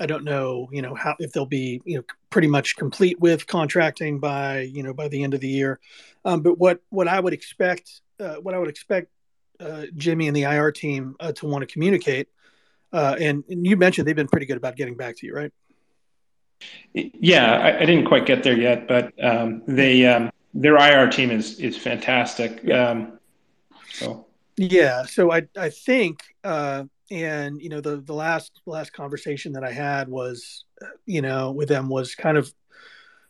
I 0.00 0.06
don't 0.06 0.22
know, 0.22 0.68
you 0.70 0.82
know, 0.82 0.94
how 0.94 1.16
if 1.18 1.32
they'll 1.32 1.46
be 1.46 1.82
you 1.84 1.96
know 1.96 2.04
pretty 2.30 2.46
much 2.46 2.76
complete 2.76 3.18
with 3.18 3.48
contracting 3.48 4.20
by 4.20 4.60
you 4.60 4.84
know 4.84 4.94
by 4.94 5.08
the 5.08 5.24
end 5.24 5.34
of 5.34 5.40
the 5.40 5.48
year. 5.48 5.80
Um, 6.24 6.42
but 6.42 6.58
what 6.58 6.80
what 6.90 7.08
I 7.08 7.18
would 7.18 7.32
expect, 7.32 8.02
uh, 8.20 8.36
what 8.36 8.54
I 8.54 8.58
would 8.58 8.68
expect 8.68 9.08
uh, 9.60 9.86
Jimmy 9.96 10.28
and 10.28 10.36
the 10.36 10.42
IR 10.42 10.72
team 10.72 11.16
uh, 11.20 11.32
to 11.32 11.46
want 11.46 11.62
to 11.62 11.72
communicate, 11.72 12.28
uh, 12.92 13.16
and, 13.18 13.44
and 13.48 13.66
you 13.66 13.76
mentioned 13.76 14.06
they've 14.06 14.16
been 14.16 14.28
pretty 14.28 14.46
good 14.46 14.56
about 14.56 14.76
getting 14.76 14.96
back 14.96 15.16
to 15.18 15.26
you, 15.26 15.34
right? 15.34 15.52
Yeah, 16.92 17.58
I, 17.58 17.82
I, 17.82 17.84
didn't 17.84 18.06
quite 18.06 18.26
get 18.26 18.42
there 18.42 18.56
yet, 18.56 18.88
but 18.88 19.12
um, 19.22 19.62
they 19.68 20.04
um, 20.06 20.30
their 20.54 20.76
IR 20.76 21.08
team 21.08 21.30
is 21.30 21.60
is 21.60 21.76
fantastic. 21.76 22.68
Um, 22.70 23.18
so 23.92 24.26
yeah, 24.56 25.04
so 25.04 25.30
I 25.30 25.46
I 25.56 25.70
think 25.70 26.20
uh, 26.42 26.84
and 27.10 27.62
you 27.62 27.68
know 27.68 27.80
the 27.80 27.98
the 27.98 28.14
last 28.14 28.60
last 28.66 28.92
conversation 28.92 29.52
that 29.52 29.62
I 29.62 29.70
had 29.70 30.08
was 30.08 30.64
you 31.06 31.22
know 31.22 31.52
with 31.52 31.68
them 31.68 31.88
was 31.88 32.16
kind 32.16 32.36
of 32.36 32.52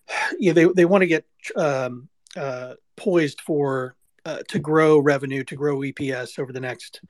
you 0.38 0.52
know, 0.52 0.54
they 0.54 0.72
they 0.74 0.84
want 0.84 1.02
to 1.02 1.06
get 1.06 1.26
um, 1.56 2.08
uh, 2.36 2.74
poised 2.96 3.40
for 3.40 3.94
uh, 4.28 4.42
to 4.48 4.58
grow 4.58 4.98
revenue 4.98 5.42
to 5.44 5.56
grow 5.56 5.78
EPS 5.78 6.38
over 6.38 6.52
the 6.52 6.60
next 6.60 7.00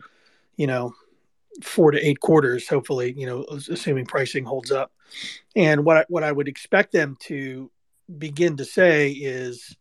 you 0.57 0.67
know 0.67 0.95
four 1.63 1.91
to 1.91 2.07
eight 2.07 2.21
quarters, 2.21 2.69
hopefully, 2.69 3.15
you 3.17 3.27
know, 3.27 3.45
assuming 3.51 4.07
pricing 4.07 4.45
holds 4.45 4.71
up. 4.71 4.93
And 5.57 5.85
what 5.85 5.97
I, 5.97 6.05
what 6.09 6.23
I 6.23 6.31
would 6.31 6.49
expect 6.49 6.93
them 6.93 7.17
to 7.23 7.71
begin 8.19 8.57
to 8.59 8.65
say 8.65 9.11
is, 9.11 9.77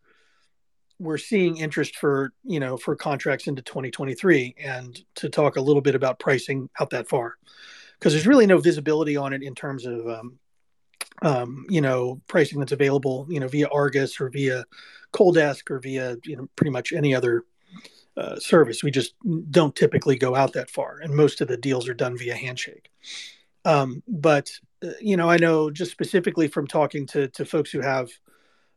we're 1.00 1.20
seeing 1.20 1.58
interest 1.58 1.96
for 1.96 2.34
you 2.44 2.60
know 2.60 2.76
for 2.76 2.96
contracts 2.96 3.46
into 3.46 3.62
2023, 3.62 4.56
and 4.58 5.00
to 5.16 5.30
talk 5.30 5.56
a 5.56 5.62
little 5.62 5.82
bit 5.82 5.94
about 5.94 6.18
pricing 6.18 6.70
out 6.80 6.90
that 6.90 7.08
far, 7.08 7.36
because 8.00 8.14
there's 8.14 8.26
really 8.26 8.48
no 8.48 8.58
visibility 8.58 9.16
on 9.16 9.32
it 9.32 9.44
in 9.44 9.54
terms 9.54 9.86
of 9.86 10.08
um, 10.08 10.40
um, 11.22 11.66
you 11.70 11.82
know 11.82 12.22
pricing 12.28 12.60
that's 12.60 12.72
available, 12.72 13.28
you 13.30 13.40
know, 13.40 13.48
via 13.48 13.68
Argus 13.70 14.20
or 14.22 14.30
via 14.30 14.66
CoalDesk 15.14 15.70
or 15.72 15.80
via 15.80 16.18
you 16.24 16.36
know 16.36 16.48
pretty 16.56 16.72
much 16.72 16.94
any 16.94 17.16
other 17.16 17.46
uh, 18.16 18.38
service. 18.38 18.84
We 18.84 18.92
just 18.92 19.14
don't 19.52 19.76
typically 19.76 20.18
go 20.18 20.36
out 20.36 20.54
that 20.54 20.70
far, 20.70 21.00
and 21.02 21.14
most 21.14 21.42
of 21.42 21.48
the 21.48 21.58
deals 21.58 21.88
are 21.88 21.94
done 21.94 22.18
via 22.18 22.36
handshake. 22.36 22.92
Um, 23.66 24.04
but 24.08 24.52
uh, 24.84 24.92
you 25.02 25.18
know, 25.18 25.30
I 25.30 25.38
know 25.38 25.70
just 25.70 25.92
specifically 25.92 26.48
from 26.48 26.68
talking 26.68 27.06
to 27.08 27.28
to 27.30 27.46
folks 27.46 27.72
who 27.72 27.82
have 27.82 28.10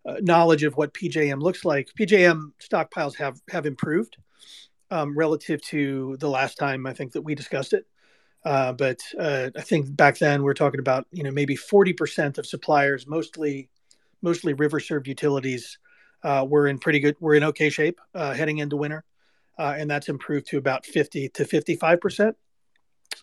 uh, 0.07 0.16
knowledge 0.20 0.62
of 0.62 0.76
what 0.76 0.95
PJM 0.95 1.41
looks 1.41 1.64
like. 1.64 1.88
PJM 1.99 2.53
stockpiles 2.61 3.16
have 3.16 3.41
have 3.51 3.66
improved, 3.66 4.16
um, 4.91 5.16
relative 5.16 5.61
to 5.62 6.16
the 6.20 6.28
last 6.28 6.57
time 6.57 6.86
I 6.86 6.93
think 6.93 7.12
that 7.12 7.22
we 7.22 7.34
discussed 7.34 7.72
it. 7.72 7.86
Uh, 8.45 8.72
but 8.72 9.01
uh, 9.18 9.51
I 9.57 9.61
think 9.61 9.95
back 9.95 10.18
then 10.18 10.43
we 10.43 10.51
are 10.51 10.55
talking 10.55 10.80
about 10.80 11.07
you 11.12 11.22
know 11.22 11.30
maybe 11.30 11.57
40% 11.57 12.38
of 12.38 12.47
suppliers, 12.47 13.07
mostly 13.07 13.68
mostly 14.22 14.55
river 14.55 14.80
served 14.80 15.09
utilities, 15.09 15.78
uh, 16.22 16.47
were 16.49 16.66
in 16.66 16.78
pretty 16.78 17.01
good, 17.01 17.16
we're 17.20 17.34
in 17.34 17.45
okay 17.45 17.70
shape 17.70 18.01
uh, 18.14 18.32
heading 18.32 18.59
into 18.59 18.76
winter, 18.76 19.05
uh, 19.59 19.74
and 19.76 19.91
that's 19.91 20.09
improved 20.09 20.47
to 20.49 20.59
about 20.59 20.84
50 20.84 21.30
to 21.30 21.45
55% 21.45 22.34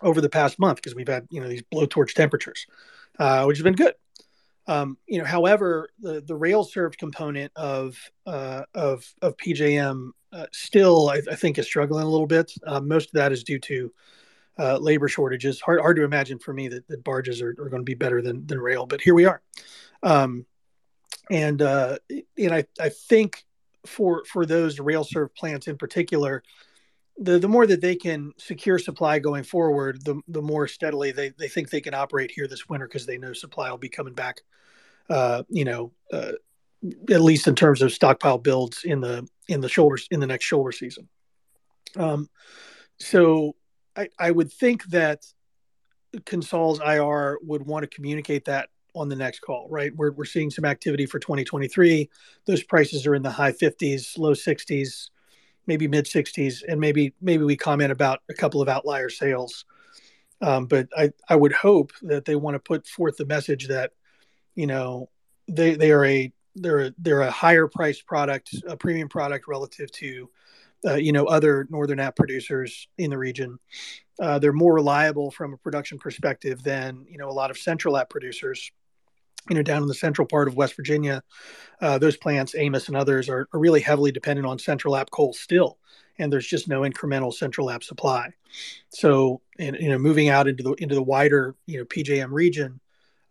over 0.02 0.22
the 0.22 0.30
past 0.30 0.60
month 0.60 0.78
because 0.78 0.96
we've 0.96 1.08
had 1.08 1.28
you 1.32 1.42
know 1.42 1.50
these 1.50 1.64
blowtorch 1.74 2.14
temperatures, 2.14 2.68
which 3.18 3.58
has 3.58 3.64
been 3.64 3.76
good. 3.76 3.96
Um, 4.70 4.98
you 5.08 5.18
know, 5.18 5.26
however, 5.26 5.90
the 6.00 6.22
the 6.22 6.36
rail 6.36 6.64
served 6.64 7.00
component 7.00 7.52
of 7.56 7.98
of 8.26 9.14
of 9.22 9.38
PJM 9.38 10.12
still 10.52 11.10
I, 11.10 11.22
I, 11.32 11.36
think 11.36 11.58
is 11.58 11.66
struggling 11.66 12.04
a 12.04 12.10
little 12.10 12.28
bit. 12.28 12.52
most 12.84 13.08
of 13.08 13.14
that 13.14 13.32
is 13.32 13.44
due 13.44 13.58
to 13.60 13.92
uh, 14.60 14.78
labor 14.78 15.08
shortages. 15.08 15.62
Hard, 15.62 15.82
hard 15.82 15.98
to 15.98 16.04
imagine 16.04 16.40
for 16.40 16.54
me 16.54 16.68
that, 16.70 16.88
that 16.88 17.04
barges 17.04 17.42
are, 17.42 17.50
are 17.50 17.70
going 17.70 17.82
to 17.82 17.84
be 17.84 17.94
better 17.96 18.22
than, 18.22 18.46
than 18.48 18.60
rail, 18.60 18.86
but 18.86 19.02
here 19.02 19.14
we 19.14 19.26
are. 19.26 19.42
Um, 20.04 20.46
and 21.30 21.62
uh, 21.62 21.98
and 22.38 22.54
I, 22.54 22.66
I 22.80 22.90
think 22.90 23.44
for 23.86 24.24
for 24.26 24.46
those 24.46 24.80
rail 24.80 25.04
serve 25.04 25.34
plants 25.36 25.68
in 25.68 25.78
particular, 25.78 26.44
the 27.18 27.40
the 27.40 27.50
more 27.50 27.68
that 27.68 27.82
they 27.82 27.96
can 27.96 28.34
secure 28.38 28.80
supply 28.80 29.20
going 29.20 29.44
forward, 29.44 30.04
the 30.06 30.22
the 30.28 30.42
more 30.42 30.68
steadily 30.68 31.12
they, 31.12 31.30
they 31.30 31.48
think 31.48 31.70
they 31.70 31.82
can 31.82 31.94
operate 31.94 32.32
here 32.32 32.48
this 32.48 32.70
winter 32.70 32.88
because 32.88 33.06
they 33.06 33.18
know 33.18 33.34
supply 33.34 33.70
will 33.70 33.78
be 33.78 33.90
coming 33.90 34.14
back. 34.14 34.42
Uh, 35.10 35.44
you 35.50 35.66
know, 35.66 35.92
uh, 36.12 36.34
at 37.10 37.22
least 37.22 37.48
in 37.48 37.56
terms 37.56 37.82
of 37.82 37.94
stockpile 37.94 38.38
builds 38.38 38.84
in 38.84 39.02
the 39.02 39.28
in 39.48 39.62
the 39.62 39.70
shoulders 39.70 40.08
in 40.12 40.20
the 40.20 40.28
next 40.28 40.46
shoulder 40.46 40.72
season. 40.72 41.08
Um, 41.96 42.30
so 43.00 43.56
I, 44.20 44.32
would 44.32 44.52
think 44.52 44.84
that 44.86 45.26
Consol's 46.26 46.80
IR 46.80 47.40
would 47.44 47.66
want 47.66 47.84
to 47.84 47.88
communicate 47.88 48.46
that 48.46 48.70
on 48.96 49.10
the 49.10 49.16
next 49.16 49.40
call, 49.40 49.68
right? 49.70 49.96
We're, 49.96 50.12
we're 50.12 50.26
seeing 50.26 50.50
some 50.50 50.66
activity 50.66 51.06
for 51.06 51.20
2023. 51.20 52.10
Those 52.46 52.64
prices 52.64 53.06
are 53.06 53.16
in 53.16 53.22
the 53.22 53.32
high 53.32 53.52
50s, 53.52 54.18
low 54.18 54.34
60s, 54.34 55.10
maybe 55.68 55.88
mid 55.88 56.06
60s, 56.06 56.64
and 56.68 56.80
maybe 56.80 57.14
maybe 57.22 57.44
we 57.44 57.56
comment 57.56 57.92
about 57.92 58.22
a 58.30 58.34
couple 58.34 58.62
of 58.62 58.70
outlier 58.70 59.10
sales. 59.10 59.66
Um, 60.42 60.66
but 60.66 60.88
I, 60.96 61.12
I 61.30 61.36
would 61.36 61.54
hope 61.54 61.92
that 62.04 62.26
they 62.26 62.36
want 62.36 62.56
to 62.56 62.60
put 62.60 62.88
forth 62.88 63.18
the 63.18 63.26
message 63.26 63.68
that, 63.68 63.92
you 64.56 64.68
know, 64.68 65.10
they 65.48 65.76
they 65.76 65.92
are 65.92 66.06
a 66.06 66.32
they're 66.56 66.80
a, 66.80 66.94
they're 66.98 67.22
a 67.22 67.32
higher 67.32 67.68
priced 67.68 68.06
product, 68.06 68.56
a 68.68 68.76
premium 68.76 69.10
product 69.10 69.48
relative 69.48 69.92
to 69.92 70.30
uh, 70.86 70.96
you 70.96 71.12
know 71.12 71.26
other 71.26 71.68
northern 71.70 72.00
app 72.00 72.16
producers 72.16 72.88
in 72.98 73.10
the 73.10 73.18
region. 73.18 73.60
Uh, 74.20 74.40
they're 74.40 74.54
more 74.54 74.74
reliable 74.74 75.30
from 75.32 75.54
a 75.54 75.58
production 75.58 75.98
perspective 75.98 76.64
than 76.64 77.06
you 77.10 77.18
know 77.18 77.30
a 77.30 77.32
lot 77.32 77.52
of 77.52 77.58
central 77.58 77.98
app 77.98 78.10
producers. 78.10 78.72
You 79.50 79.56
know, 79.56 79.64
down 79.64 79.82
in 79.82 79.88
the 79.88 79.94
central 79.94 80.28
part 80.28 80.50
of 80.50 80.58
West 80.58 80.76
Virginia, 80.76 81.24
uh, 81.80 81.98
those 81.98 82.18
plants, 82.18 82.54
Amos 82.54 82.90
and 82.90 82.98
others, 82.98 83.30
are, 83.30 83.48
are, 83.54 83.60
really 83.60 83.80
heavily 83.80 84.12
dependent 84.12 84.46
on 84.46 84.60
central 84.60 84.94
app 84.98 85.10
coal 85.10 85.32
still, 85.32 85.78
and 86.20 86.34
there's 86.34 86.48
just 86.48 86.68
no 86.68 86.82
incremental 86.82 87.34
central 87.34 87.70
app 87.70 87.82
supply. 87.82 88.34
So, 88.90 89.40
and, 89.58 89.78
you 89.80 89.88
know, 89.88 89.98
moving 89.98 90.28
out 90.28 90.50
into 90.50 90.64
the 90.64 90.74
into 90.74 90.96
the 90.96 91.04
wider 91.04 91.56
you 91.66 91.78
know 91.78 91.86
PJM 91.86 92.32
region, 92.32 92.82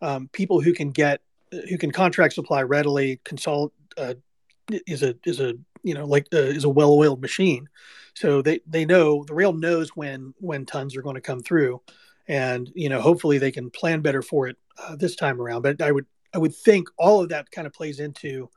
um, 0.01 0.27
people 0.33 0.59
who 0.59 0.73
can 0.73 0.89
get 0.89 1.21
who 1.51 1.77
can 1.77 1.91
contract 1.91 2.33
supply 2.33 2.63
readily, 2.63 3.21
Consol 3.23 3.69
uh, 3.97 4.15
is 4.69 5.03
a 5.03 5.15
is 5.25 5.39
a 5.39 5.53
you 5.83 5.93
know 5.93 6.05
like 6.05 6.27
uh, 6.33 6.37
is 6.37 6.63
a 6.63 6.69
well-oiled 6.69 7.21
machine. 7.21 7.67
So 8.13 8.41
they 8.41 8.59
they 8.67 8.85
know 8.85 9.23
the 9.23 9.33
rail 9.33 9.53
knows 9.53 9.89
when 9.89 10.33
when 10.39 10.65
tons 10.65 10.95
are 10.95 11.01
going 11.01 11.15
to 11.15 11.21
come 11.21 11.41
through. 11.41 11.81
And 12.27 12.69
you 12.75 12.89
know 12.89 13.01
hopefully 13.01 13.37
they 13.37 13.51
can 13.51 13.69
plan 13.69 14.01
better 14.01 14.21
for 14.21 14.47
it 14.47 14.57
uh, 14.81 14.95
this 14.95 15.15
time 15.15 15.41
around. 15.41 15.61
But 15.61 15.81
i 15.81 15.91
would 15.91 16.05
i 16.33 16.37
would 16.37 16.55
think 16.55 16.89
all 16.97 17.21
of 17.21 17.29
that 17.29 17.49
kind 17.51 17.67
of 17.67 17.73
plays 17.73 17.99
into 17.99 18.49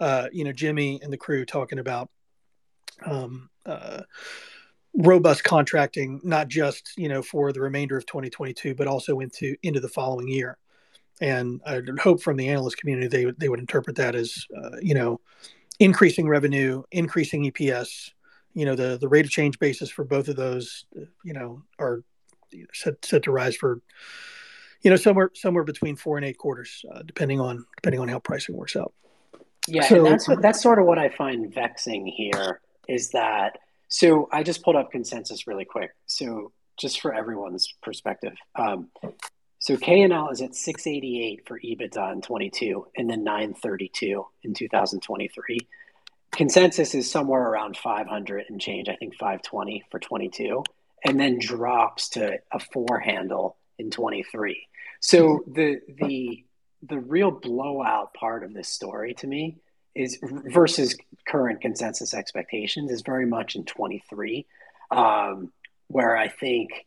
uh, 0.00 0.28
you 0.32 0.44
know 0.44 0.52
jimmy 0.52 1.00
and 1.02 1.12
the 1.12 1.18
crew 1.18 1.44
talking 1.44 1.78
about 1.78 2.08
um, 3.04 3.48
uh, 3.66 4.02
robust 4.94 5.44
contracting 5.44 6.20
not 6.24 6.48
just 6.48 6.92
you 6.96 7.08
know 7.08 7.22
for 7.22 7.52
the 7.52 7.60
remainder 7.60 7.96
of 7.96 8.06
2022 8.06 8.74
but 8.74 8.86
also 8.86 9.20
into 9.20 9.56
into 9.62 9.80
the 9.80 9.88
following 9.88 10.28
year 10.28 10.58
and 11.20 11.60
i 11.66 11.80
hope 12.00 12.22
from 12.22 12.36
the 12.36 12.48
analyst 12.48 12.78
community 12.78 13.08
they, 13.08 13.30
they 13.38 13.48
would 13.48 13.60
interpret 13.60 13.96
that 13.96 14.14
as 14.14 14.46
uh, 14.56 14.76
you 14.80 14.94
know 14.94 15.20
increasing 15.80 16.28
revenue, 16.28 16.84
increasing 16.92 17.50
EPS. 17.50 18.12
You 18.54 18.66
know, 18.66 18.76
the 18.76 18.98
the 18.98 19.08
rate 19.08 19.24
of 19.24 19.30
change 19.30 19.58
basis 19.58 19.90
for 19.90 20.04
both 20.04 20.28
of 20.28 20.36
those, 20.36 20.84
you 21.24 21.32
know, 21.32 21.62
are 21.78 22.04
set 22.72 23.04
set 23.04 23.22
to 23.24 23.32
rise 23.32 23.56
for, 23.56 23.80
you 24.82 24.90
know, 24.90 24.96
somewhere 24.96 25.30
somewhere 25.34 25.64
between 25.64 25.96
four 25.96 26.16
and 26.16 26.26
eight 26.26 26.38
quarters, 26.38 26.84
uh, 26.94 27.02
depending 27.04 27.40
on 27.40 27.64
depending 27.76 28.00
on 28.00 28.08
how 28.08 28.18
pricing 28.18 28.56
works 28.56 28.76
out. 28.76 28.92
Yeah, 29.66 29.86
so, 29.88 30.02
that's 30.02 30.28
that's 30.40 30.62
sort 30.62 30.78
of 30.78 30.86
what 30.86 30.98
I 30.98 31.08
find 31.08 31.52
vexing 31.52 32.06
here 32.06 32.60
is 32.88 33.10
that. 33.10 33.58
So 33.92 34.28
I 34.32 34.44
just 34.44 34.62
pulled 34.62 34.76
up 34.76 34.92
consensus 34.92 35.48
really 35.48 35.64
quick. 35.64 35.90
So 36.06 36.52
just 36.78 37.00
for 37.00 37.12
everyone's 37.12 37.74
perspective, 37.82 38.34
um, 38.54 38.88
so 39.60 39.76
KNL 39.76 40.32
is 40.32 40.40
at 40.40 40.54
688 40.54 41.46
for 41.46 41.60
EBITDA 41.60 42.12
in 42.12 42.22
22 42.22 42.86
and 42.96 43.10
then 43.10 43.22
932 43.22 44.26
in 44.42 44.54
2023. 44.54 45.58
Consensus 46.32 46.94
is 46.94 47.10
somewhere 47.10 47.42
around 47.42 47.76
500 47.76 48.46
and 48.48 48.58
change, 48.58 48.88
I 48.88 48.96
think 48.96 49.14
520 49.16 49.84
for 49.90 49.98
22, 49.98 50.64
and 51.04 51.20
then 51.20 51.38
drops 51.38 52.08
to 52.10 52.38
a 52.50 52.58
four 52.58 53.00
handle 53.00 53.58
in 53.78 53.90
23. 53.90 54.66
So 55.00 55.44
the 55.46 55.80
the 56.00 56.44
the 56.82 56.98
real 56.98 57.30
blowout 57.30 58.14
part 58.14 58.44
of 58.44 58.54
this 58.54 58.68
story 58.68 59.12
to 59.14 59.26
me 59.26 59.58
is 59.94 60.18
versus 60.22 60.96
current 61.28 61.60
consensus 61.60 62.14
expectations 62.14 62.90
is 62.90 63.02
very 63.02 63.26
much 63.26 63.56
in 63.56 63.64
23, 63.66 64.46
um, 64.90 65.52
where 65.88 66.16
I 66.16 66.28
think 66.28 66.86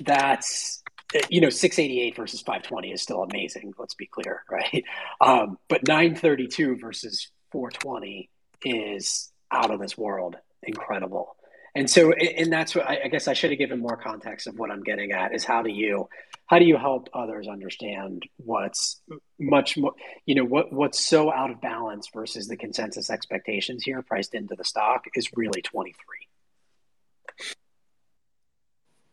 that's 0.00 0.83
you 1.28 1.40
know 1.40 1.50
688 1.50 2.16
versus 2.16 2.40
520 2.40 2.92
is 2.92 3.02
still 3.02 3.22
amazing 3.22 3.72
let's 3.78 3.94
be 3.94 4.06
clear 4.06 4.42
right? 4.50 4.84
Um, 5.20 5.58
but 5.68 5.86
932 5.86 6.78
versus 6.78 7.30
420 7.52 8.30
is 8.64 9.32
out 9.50 9.70
of 9.70 9.80
this 9.80 9.96
world 9.96 10.36
incredible. 10.62 11.36
And 11.76 11.90
so 11.90 12.12
and 12.12 12.52
that's 12.52 12.76
what 12.76 12.88
I, 12.88 13.08
guess 13.08 13.26
i 13.26 13.32
should 13.32 13.50
have 13.50 13.58
given 13.58 13.80
more 13.80 13.96
context 13.96 14.46
of 14.46 14.56
what 14.56 14.70
i'm 14.70 14.84
getting 14.84 15.10
at 15.10 15.34
is 15.34 15.42
how 15.42 15.60
do 15.60 15.70
you 15.70 16.08
how 16.46 16.60
do 16.60 16.64
you 16.64 16.76
help 16.76 17.08
others 17.12 17.48
understand 17.48 18.22
what's 18.36 19.02
much 19.40 19.76
more 19.76 19.92
you 20.24 20.36
know 20.36 20.44
what 20.44 20.72
what's 20.72 21.04
so 21.04 21.32
out 21.32 21.50
of 21.50 21.60
balance 21.60 22.08
versus 22.14 22.46
the 22.46 22.56
consensus 22.56 23.10
expectations 23.10 23.82
here 23.82 24.02
priced 24.02 24.34
into 24.34 24.54
the 24.54 24.64
stock 24.64 25.02
is 25.16 25.28
really 25.34 25.62
23 25.62 25.96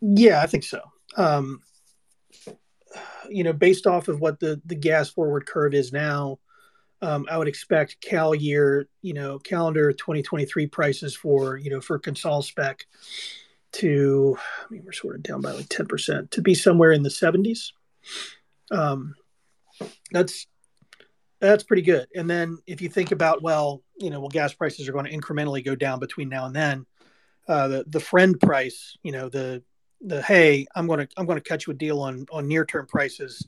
yeah 0.02 0.40
i 0.40 0.45
think 0.45 0.64
so. 0.64 0.82
Um, 1.18 1.64
you 3.30 3.43
know, 3.43 3.53
based 3.53 3.88
off 3.88 4.07
of 4.07 4.19
what 4.19 4.39
the 4.39 4.61
the 4.65 4.76
gas 4.76 5.09
forward 5.09 5.45
curve 5.45 5.73
is 5.73 5.91
now, 5.93 6.39
um, 7.01 7.26
I 7.30 7.38
would 7.38 7.47
expect 7.47 8.01
cal 8.01 8.35
year, 8.35 8.88
you 9.01 9.13
know, 9.13 9.39
calendar 9.39 9.91
2023 9.91 10.68
prices 10.68 11.15
for 11.15 11.57
you 11.57 11.69
know 11.69 11.81
for 11.81 11.99
Consol 11.99 12.43
spec 12.43 12.85
to, 13.73 14.38
I 14.39 14.73
mean, 14.73 14.84
we're 14.85 14.91
sort 14.91 15.15
of 15.15 15.23
down 15.23 15.41
by 15.41 15.51
like 15.51 15.69
10% 15.69 16.30
to 16.31 16.41
be 16.41 16.53
somewhere 16.53 16.91
in 16.91 17.03
the 17.03 17.09
70s. 17.09 17.72
Um, 18.69 19.15
that's 20.11 20.47
that's 21.39 21.63
pretty 21.63 21.81
good. 21.81 22.07
And 22.15 22.30
then 22.30 22.59
if 22.68 22.81
you 22.81 22.89
think 22.89 23.11
about, 23.11 23.41
well, 23.41 23.81
you 23.97 24.11
know, 24.11 24.19
well, 24.19 24.30
gas 24.30 24.53
prices 24.53 24.88
are 24.88 24.91
going 24.91 25.05
to 25.05 25.18
incrementally 25.18 25.65
go 25.65 25.76
down 25.76 25.99
between 25.99 26.30
now 26.30 26.45
and 26.45 26.55
then. 26.55 26.85
Uh, 27.47 27.68
the 27.68 27.84
the 27.88 27.99
friend 27.99 28.39
price, 28.39 28.97
you 29.01 29.11
know, 29.11 29.27
the 29.27 29.63
the 30.03 30.22
hey, 30.22 30.65
I'm 30.76 30.88
going 30.88 30.99
to 30.99 31.07
I'm 31.18 31.28
to 31.28 31.41
cut 31.41 31.65
you 31.65 31.72
a 31.72 31.76
deal 31.76 31.99
on 31.99 32.26
on 32.32 32.48
near 32.48 32.65
term 32.65 32.88
prices, 32.88 33.48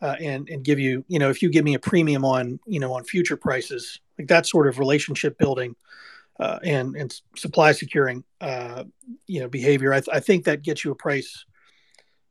uh, 0.00 0.16
and 0.20 0.48
and 0.48 0.64
give 0.64 0.78
you 0.78 1.04
you 1.08 1.18
know 1.18 1.30
if 1.30 1.42
you 1.42 1.50
give 1.50 1.64
me 1.64 1.74
a 1.74 1.78
premium 1.78 2.24
on 2.24 2.58
you 2.66 2.80
know 2.80 2.92
on 2.92 3.04
future 3.04 3.36
prices 3.36 4.00
like 4.18 4.28
that 4.28 4.46
sort 4.46 4.66
of 4.66 4.78
relationship 4.78 5.38
building. 5.38 5.76
Uh, 6.38 6.58
and 6.64 6.96
and 6.96 7.20
supply 7.36 7.70
securing 7.70 8.24
uh, 8.40 8.82
you 9.26 9.40
know 9.40 9.48
behavior. 9.48 9.92
I, 9.92 10.00
th- 10.00 10.08
I 10.10 10.20
think 10.20 10.46
that 10.46 10.62
gets 10.62 10.82
you 10.82 10.90
a 10.90 10.94
price. 10.94 11.44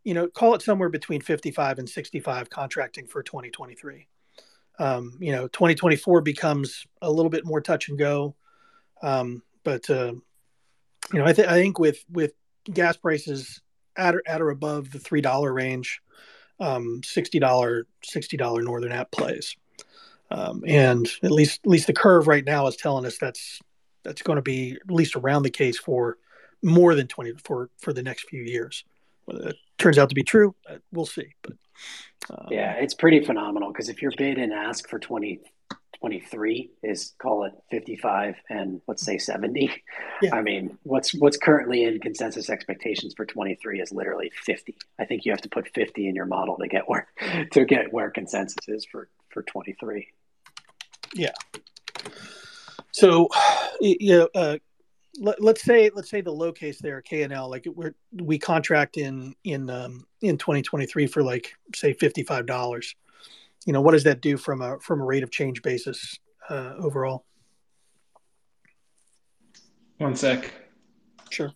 You 0.04 0.16
know, 0.16 0.28
call 0.28 0.56
it 0.56 0.64
somewhere 0.64 0.90
between 0.90 1.22
55 1.22 1.78
and 1.78 1.88
65 1.88 2.50
contracting 2.50 3.06
for 3.06 3.22
2023. 3.22 4.08
Um, 4.80 5.16
you 5.20 5.32
know, 5.32 5.48
2024 5.50 6.22
becomes 6.22 6.88
a 7.04 7.12
little 7.12 7.30
bit 7.30 7.46
more 7.46 7.62
touch 7.62 7.90
and 7.90 8.00
go. 8.00 8.36
Um, 9.04 9.44
but 9.64 9.88
uh, 9.92 10.14
you 11.14 11.20
know, 11.20 11.26
I, 11.26 11.34
th- 11.34 11.48
I 11.48 11.54
think 11.54 11.78
with 11.78 12.04
with 12.10 12.34
gas 12.72 12.98
prices 12.98 13.62
at 13.96 14.16
or, 14.16 14.24
at 14.26 14.42
or 14.42 14.50
above 14.50 14.92
the 14.92 15.00
three 15.00 15.22
dollar 15.22 15.54
range, 15.54 16.02
um, 16.60 17.02
sixty 17.04 17.40
dollar 17.40 17.88
sixty 18.04 18.38
dollar 18.38 18.62
Northern 18.62 18.92
App 18.92 19.12
plays, 19.12 19.56
um, 20.32 20.64
and 20.68 21.08
at 21.24 21.32
least 21.32 21.62
at 21.66 21.70
least 21.70 21.88
the 21.88 21.94
curve 21.94 22.28
right 22.28 22.46
now 22.46 22.68
is 22.68 22.76
telling 22.76 23.06
us 23.06 23.18
that's 23.18 23.60
that's 24.04 24.22
going 24.22 24.38
to 24.38 24.42
be 24.42 24.74
at 24.74 24.92
least 24.92 25.16
around 25.16 25.44
the 25.44 25.50
case 25.50 25.78
for 25.78 26.18
more 26.62 26.96
than 26.96 27.08
20 27.08 27.34
for 27.44 27.70
for 27.78 27.94
the 27.94 28.04
next 28.04 28.30
few 28.30 28.42
years. 28.42 28.84
Whether 29.26 29.50
it 29.50 29.58
turns 29.78 29.98
out 29.98 30.10
to 30.10 30.16
be 30.16 30.24
true, 30.24 30.56
uh, 30.70 30.78
we'll 30.92 31.06
see. 31.06 31.34
But 31.42 31.54
um, 32.30 32.48
yeah, 32.50 32.74
it's 32.74 32.94
pretty 32.94 33.24
phenomenal 33.24 33.72
because 33.72 33.90
if 33.90 34.02
your 34.02 34.12
bid 34.18 34.38
and 34.38 34.54
ask 34.54 34.90
for 34.90 35.00
2023 36.02 36.72
is 36.82 37.14
call 37.18 37.44
it 37.44 37.54
55 37.72 38.36
and 38.50 38.82
let's 38.88 39.06
say 39.06 39.18
70, 39.18 39.84
yeah. 40.22 40.34
I 40.34 40.42
mean, 40.42 40.78
what's 40.84 41.14
what's 41.14 41.36
currently 41.36 41.84
in 41.84 42.00
consensus 42.00 42.50
expectations 42.50 43.14
for 43.16 43.26
23 43.26 43.82
is 43.82 43.92
literally 43.92 44.32
50. 44.44 44.76
I 44.98 45.06
think 45.06 45.26
you 45.26 45.32
have 45.34 45.42
to 45.42 45.50
put 45.50 45.68
50 45.74 46.08
in 46.08 46.16
your 46.16 46.26
model 46.26 46.58
to 46.58 46.68
get 46.70 46.88
where 46.88 47.08
to 47.52 47.66
get 47.66 47.92
where 47.92 48.10
consensus 48.12 48.68
is 48.70 48.86
for 48.86 49.10
for 49.30 49.44
23. 49.44 50.08
Yeah. 51.14 51.32
So, 52.92 53.28
you 53.82 54.20
know, 54.20 54.30
uh, 54.34 54.58
let, 55.20 55.42
us 55.42 55.62
say 55.62 55.92
let's 55.94 56.10
say 56.10 56.22
the 56.22 56.32
low 56.32 56.54
case 56.54 56.80
there, 56.80 57.02
KNL 57.02 57.50
like 57.50 57.68
we're 57.76 57.96
we 58.14 58.40
contract 58.40 58.96
in 58.96 59.36
in 59.44 59.70
um, 59.70 60.06
in 60.22 60.38
2023 60.38 61.08
for 61.08 61.24
like 61.24 61.54
say 61.76 61.92
55 61.92 62.46
dollars. 62.46 62.96
You 63.66 63.74
know, 63.74 63.82
what 63.82 63.92
does 63.92 64.04
that 64.06 64.22
do 64.22 64.38
from 64.38 64.62
a 64.62 64.80
from 64.80 65.02
a 65.02 65.06
rate 65.06 65.24
of 65.24 65.32
change 65.32 65.62
basis 65.62 66.18
uh, 66.50 66.74
overall? 66.80 67.26
One 69.98 70.16
sec. 70.16 70.52
Sure. 71.30 71.52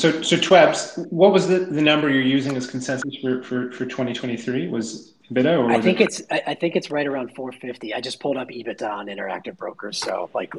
So, 0.00 0.22
so 0.22 0.36
Twebs, 0.38 0.96
what 1.12 1.30
was 1.30 1.46
the, 1.46 1.58
the 1.58 1.82
number 1.82 2.08
you're 2.08 2.22
using 2.22 2.56
as 2.56 2.66
consensus 2.66 3.14
for, 3.16 3.42
for, 3.42 3.70
for 3.70 3.84
2023? 3.84 4.68
Was 4.68 5.12
EBITDA 5.30 5.58
or 5.58 5.70
I 5.70 5.78
think 5.78 6.00
it... 6.00 6.04
it's 6.04 6.22
I 6.30 6.54
think 6.54 6.74
it's 6.74 6.90
right 6.90 7.06
around 7.06 7.34
450. 7.34 7.92
I 7.92 8.00
just 8.00 8.18
pulled 8.18 8.38
up 8.38 8.48
EBITDA 8.48 8.90
on 8.90 9.08
Interactive 9.08 9.58
Brokers, 9.58 9.98
so 9.98 10.30
like, 10.32 10.54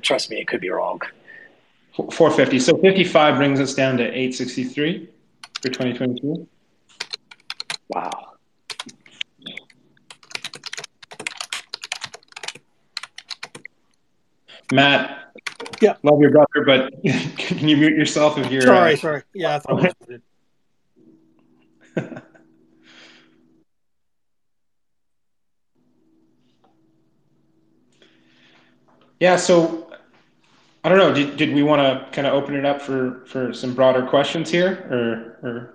trust 0.00 0.30
me, 0.30 0.38
it 0.38 0.48
could 0.48 0.62
be 0.62 0.70
wrong. 0.70 1.02
450. 1.94 2.58
So 2.58 2.78
55 2.78 3.36
brings 3.36 3.60
us 3.60 3.74
down 3.74 3.98
to 3.98 4.04
863 4.04 5.10
for 5.60 5.68
2022. 5.68 6.48
Wow. 7.90 8.32
Matt, 14.72 15.15
yeah. 15.80 15.94
Love 16.02 16.20
your 16.20 16.30
brother, 16.30 16.64
but 16.64 16.92
can 17.36 17.68
you 17.68 17.76
mute 17.76 17.96
yourself 17.96 18.38
if 18.38 18.50
you're. 18.50 18.62
Sorry, 18.62 18.94
uh... 18.94 18.96
sorry. 18.96 19.22
Yeah, 19.34 19.56
I 19.56 19.58
thought 19.58 19.78
okay. 19.78 19.92
was 20.06 20.20
yeah, 29.20 29.36
so 29.36 29.90
I 30.84 30.88
don't 30.88 30.98
know. 30.98 31.12
Did, 31.12 31.36
did 31.36 31.54
we 31.54 31.62
want 31.62 31.80
to 31.80 32.08
kind 32.12 32.26
of 32.26 32.34
open 32.34 32.54
it 32.54 32.64
up 32.64 32.80
for, 32.80 33.24
for 33.26 33.52
some 33.52 33.74
broader 33.74 34.06
questions 34.06 34.50
here, 34.50 34.86
or, 35.42 35.48
or? 35.48 35.72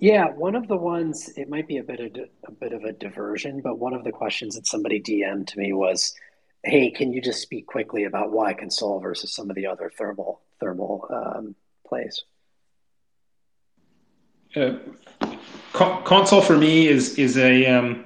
Yeah, 0.00 0.26
one 0.30 0.54
of 0.54 0.68
the 0.68 0.76
ones 0.76 1.28
it 1.36 1.48
might 1.50 1.66
be 1.66 1.78
a 1.78 1.82
bit 1.82 2.00
of 2.00 2.16
a 2.46 2.52
bit 2.52 2.72
of 2.72 2.84
a 2.84 2.92
diversion, 2.92 3.60
but 3.60 3.78
one 3.78 3.94
of 3.94 4.04
the 4.04 4.12
questions 4.12 4.54
that 4.54 4.66
somebody 4.66 5.00
DM'd 5.00 5.48
to 5.48 5.58
me 5.58 5.72
was, 5.72 6.14
hey, 6.64 6.90
can 6.90 7.12
you 7.12 7.20
just 7.20 7.40
speak 7.40 7.66
quickly 7.66 8.04
about 8.04 8.30
why 8.30 8.54
Consol 8.54 9.02
versus 9.02 9.32
some 9.32 9.50
of 9.50 9.56
the 9.56 9.66
other 9.66 9.90
thermal 9.96 10.40
thermal 10.60 11.06
um, 11.10 11.54
plays? 11.86 12.24
Uh, 14.56 14.78
Consol 15.72 16.42
for 16.42 16.56
me 16.56 16.88
is 16.88 17.18
is 17.18 17.36
a 17.36 17.66
um, 17.66 18.04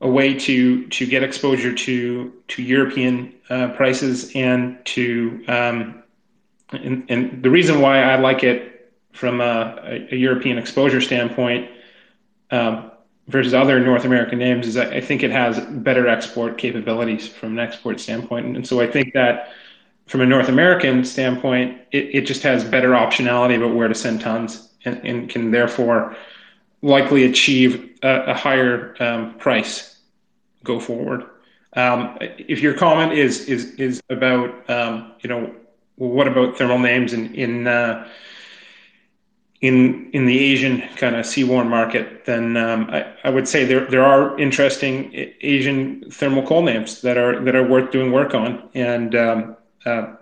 a 0.00 0.08
way 0.08 0.34
to 0.34 0.86
to 0.88 1.06
get 1.06 1.22
exposure 1.22 1.74
to 1.74 2.32
to 2.48 2.62
European 2.62 3.34
uh, 3.50 3.68
prices 3.68 4.30
and 4.34 4.78
to 4.86 5.44
um, 5.48 6.02
and, 6.70 7.04
and 7.08 7.42
the 7.42 7.50
reason 7.50 7.80
why 7.80 8.02
I 8.02 8.16
like 8.16 8.44
it 8.44 8.92
from 9.12 9.40
a, 9.40 10.06
a 10.12 10.16
European 10.16 10.58
exposure 10.58 11.00
standpoint 11.00 11.70
um, 12.50 12.92
versus 13.28 13.54
other 13.54 13.78
North 13.78 14.04
American 14.04 14.38
names 14.38 14.66
is 14.66 14.76
I 14.76 15.00
think 15.00 15.22
it 15.22 15.30
has 15.30 15.60
better 15.60 16.08
export 16.08 16.58
capabilities 16.58 17.28
from 17.28 17.52
an 17.52 17.58
export 17.58 18.00
standpoint. 18.00 18.56
And 18.56 18.66
so 18.66 18.80
I 18.80 18.86
think 18.86 19.12
that 19.12 19.52
from 20.06 20.22
a 20.22 20.26
North 20.26 20.48
American 20.48 21.04
standpoint, 21.04 21.78
it, 21.92 22.14
it 22.14 22.20
just 22.22 22.42
has 22.42 22.64
better 22.64 22.90
optionality 22.90 23.56
about 23.56 23.74
where 23.74 23.88
to 23.88 23.94
send 23.94 24.22
tons 24.22 24.70
and, 24.86 24.96
and 25.06 25.28
can 25.28 25.50
therefore 25.50 26.16
likely 26.80 27.24
achieve 27.24 27.98
a, 28.02 28.30
a 28.30 28.34
higher 28.34 28.96
um, 29.00 29.34
price 29.34 29.98
go 30.64 30.80
forward. 30.80 31.24
Um, 31.74 32.16
if 32.20 32.60
your 32.60 32.74
comment 32.74 33.12
is 33.12 33.46
is 33.46 33.72
is 33.74 34.02
about 34.08 34.68
um, 34.70 35.12
you 35.20 35.28
know 35.28 35.54
what 35.96 36.26
about 36.26 36.56
thermal 36.56 36.78
names 36.78 37.12
in 37.12 37.34
in 37.34 37.66
uh, 37.66 38.08
in 39.60 40.10
in 40.12 40.26
the 40.26 40.38
Asian 40.38 40.82
kind 40.96 41.16
of 41.16 41.24
seaborne 41.24 41.68
market, 41.68 42.24
then 42.26 42.56
um, 42.56 42.88
I, 42.90 43.12
I, 43.24 43.30
would 43.30 43.48
say 43.48 43.64
there 43.64 43.86
there 43.86 44.04
are 44.04 44.38
interesting 44.38 45.10
Asian 45.40 46.08
thermal 46.10 46.46
coal 46.46 46.62
names 46.62 47.00
that 47.02 47.18
are 47.18 47.42
that 47.44 47.56
are 47.56 47.66
worth 47.66 47.90
doing 47.90 48.12
work 48.12 48.34
on, 48.34 48.68
and 48.74 49.16
um, 49.16 49.56
uh, 49.84 50.12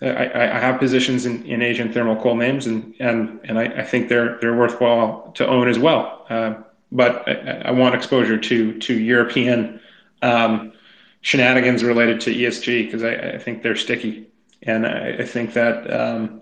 I, 0.00 0.30
I, 0.32 0.58
have 0.58 0.78
positions 0.78 1.26
in, 1.26 1.44
in 1.44 1.60
Asian 1.60 1.92
thermal 1.92 2.16
coal 2.16 2.36
names, 2.36 2.66
and 2.66 2.94
and 3.00 3.38
and 3.44 3.58
I, 3.58 3.64
I 3.64 3.84
think 3.84 4.08
they're 4.08 4.38
they're 4.40 4.56
worthwhile 4.56 5.32
to 5.34 5.46
own 5.46 5.68
as 5.68 5.78
well. 5.78 6.24
Uh, 6.30 6.54
but 6.90 7.28
I, 7.28 7.62
I, 7.66 7.70
want 7.72 7.94
exposure 7.94 8.38
to 8.38 8.78
to 8.78 8.94
European 8.94 9.78
um, 10.22 10.72
shenanigans 11.20 11.84
related 11.84 12.18
to 12.22 12.34
ESG 12.34 12.86
because 12.86 13.04
I, 13.04 13.36
think 13.36 13.62
they're 13.62 13.76
sticky, 13.76 14.26
and 14.62 14.86
I, 14.86 15.24
think 15.26 15.52
that 15.52 15.92
um, 15.92 16.40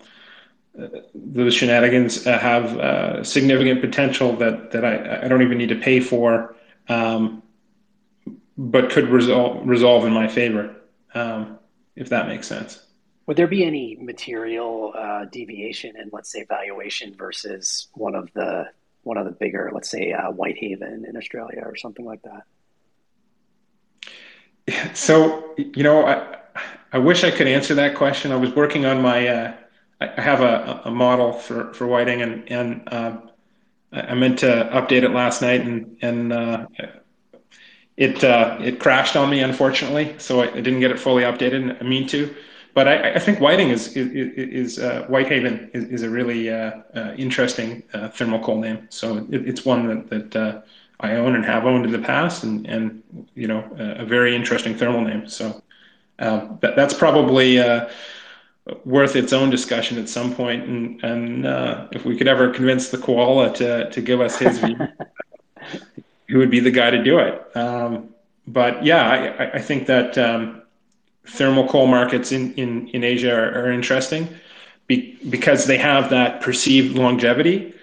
those 1.15 1.55
shenanigans 1.55 2.27
uh, 2.27 2.39
have 2.39 2.79
uh, 2.79 3.25
significant 3.25 3.81
potential 3.81 4.37
that 4.37 4.71
that 4.73 4.85
I, 4.85 5.25
I 5.25 5.29
don't 5.29 5.43
even 5.43 5.59
need 5.59 5.71
to 5.71 5.77
pay 5.77 6.01
for, 6.01 6.55
um, 6.89 7.43
but 8.57 8.91
could 8.91 9.09
resolve 9.09 9.67
resolve 9.67 10.05
in 10.05 10.13
my 10.13 10.29
favor, 10.29 10.77
um, 11.15 11.59
if 11.97 12.09
that 12.11 12.29
makes 12.29 12.47
sense. 12.47 12.85
Would 13.27 13.37
there 13.37 13.49
be 13.49 13.65
any 13.65 13.97
material 14.01 14.95
uh, 14.97 15.27
deviation 15.27 15.97
in, 15.97 16.09
let's 16.13 16.33
say, 16.33 16.45
valuation 16.45 17.15
versus 17.15 17.89
one 17.95 18.15
of 18.15 18.33
the 18.35 18.67
one 19.03 19.17
of 19.17 19.25
the 19.25 19.33
bigger, 19.33 19.71
let's 19.73 19.91
say, 19.91 20.13
uh, 20.13 20.31
Whitehaven 20.31 21.05
in 21.07 21.17
Australia 21.17 21.63
or 21.65 21.77
something 21.77 22.05
like 22.05 22.23
that? 22.23 22.45
So 24.97 25.55
you 25.57 25.83
know, 25.83 26.07
I 26.07 26.39
I 26.93 26.99
wish 26.99 27.25
I 27.25 27.31
could 27.31 27.49
answer 27.49 27.75
that 27.75 27.97
question. 27.97 28.31
I 28.33 28.37
was 28.37 28.55
working 28.55 28.87
on 28.87 29.03
my 29.03 29.27
uh, 29.27 29.55
I 30.01 30.21
have 30.21 30.41
a, 30.41 30.83
a 30.85 30.91
model 30.91 31.33
for, 31.33 31.73
for 31.75 31.87
Whiting 31.87 32.23
and, 32.23 32.51
and 32.51 32.89
uh, 32.89 33.17
I 33.93 34.15
meant 34.15 34.39
to 34.41 34.71
update 34.73 35.03
it 35.03 35.11
last 35.11 35.43
night 35.43 35.63
and, 35.63 35.97
and 36.03 36.33
uh, 36.33 36.67
it, 37.97 38.23
uh, 38.23 38.59
it 38.61 38.79
crashed 38.79 39.17
on 39.17 39.31
me, 39.31 39.41
unfortunately. 39.41 40.15
So 40.19 40.43
I, 40.43 40.53
I, 40.53 40.61
didn't 40.61 40.81
get 40.81 40.91
it 40.91 41.01
fully 41.01 41.25
updated. 41.25 41.81
I 41.81 41.85
mean 41.85 42.07
to, 42.09 42.33
but 42.75 42.87
I, 42.87 43.15
I 43.15 43.19
think 43.19 43.41
Whiting 43.41 43.71
is, 43.71 43.97
is, 43.97 44.11
is 44.37 44.79
uh, 44.79 45.05
Whitehaven 45.09 45.71
is, 45.73 45.85
is, 45.85 46.03
a 46.03 46.11
really 46.11 46.49
uh, 46.49 46.83
uh, 46.95 47.15
interesting 47.17 47.83
thermal 48.13 48.39
coal 48.41 48.61
name. 48.61 48.87
So 48.91 49.27
it, 49.31 49.49
it's 49.49 49.65
one 49.65 50.07
that, 50.09 50.31
that 50.31 50.65
I 51.01 51.15
own 51.15 51.35
and 51.35 51.45
have 51.45 51.65
owned 51.65 51.87
in 51.87 51.93
the 51.93 51.99
past 51.99 52.45
and, 52.45 52.67
and 52.69 53.03
you 53.35 53.49
know, 53.49 53.69
a 53.79 54.05
very 54.05 54.37
interesting 54.37 54.77
thermal 54.77 55.01
name. 55.01 55.29
So 55.29 55.61
that, 56.19 56.77
that's 56.77 56.95
probably, 56.95 57.59
worth 58.85 59.17
its 59.17 59.33
own 59.33 59.51
discussion 59.51 59.99
at 59.99 60.09
some. 60.09 60.33
And, 60.39 61.03
and 61.03 61.47
uh, 61.47 61.89
if 61.93 62.05
we 62.05 62.17
could 62.17 62.29
ever 62.29 62.51
convince 62.51 62.89
the 62.91 62.99
koala 62.99 63.53
to, 63.55 63.91
to 63.91 64.01
give 64.01 64.21
us 64.21 64.39
his 64.39 64.59
view, 64.59 64.77
who 66.29 66.39
would 66.39 66.51
be 66.51 66.61
the 66.61 66.71
guy 66.71 66.91
to 66.91 67.03
do 67.03 67.19
it? 67.19 67.57
Um, 67.57 68.11
but 68.47 68.85
yeah, 68.85 69.09
I, 69.39 69.57
I 69.57 69.61
think 69.61 69.87
that 69.87 70.17
um, 70.19 70.63
thermal 71.27 71.69
coal 71.69 71.87
markets 71.87 72.33
in, 72.33 72.55
in, 72.55 72.89
in 72.89 73.05
Asia 73.05 73.35
are, 73.35 73.67
are 73.67 73.73
interesting 73.73 74.29
be, 74.89 75.19
because 75.29 75.67
they 75.67 75.79
have 75.79 76.11
that 76.11 76.41
perceived 76.41 76.97
longevity. 76.97 77.75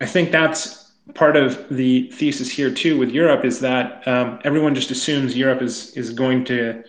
I 0.00 0.06
think 0.06 0.30
that's 0.30 0.92
part 1.14 1.36
of 1.36 1.66
the 1.70 2.10
thesis 2.10 2.50
here 2.50 2.70
too 2.70 2.98
with 2.98 3.10
Europe 3.10 3.44
is 3.44 3.60
that 3.60 4.06
um, 4.06 4.38
everyone 4.44 4.74
just 4.74 4.90
assumes 4.90 5.36
Europe 5.36 5.62
is 5.62 5.96
is 5.96 6.10
going 6.10 6.44
to 6.44 6.84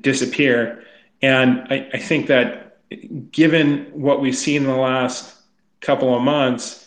disappear, 0.00 0.82
and 1.22 1.60
I, 1.70 1.88
I 1.94 1.98
think 1.98 2.26
that 2.26 2.61
given 3.30 3.86
what 3.92 4.20
we've 4.20 4.36
seen 4.36 4.62
in 4.62 4.68
the 4.68 4.76
last 4.76 5.34
couple 5.80 6.14
of 6.14 6.22
months, 6.22 6.82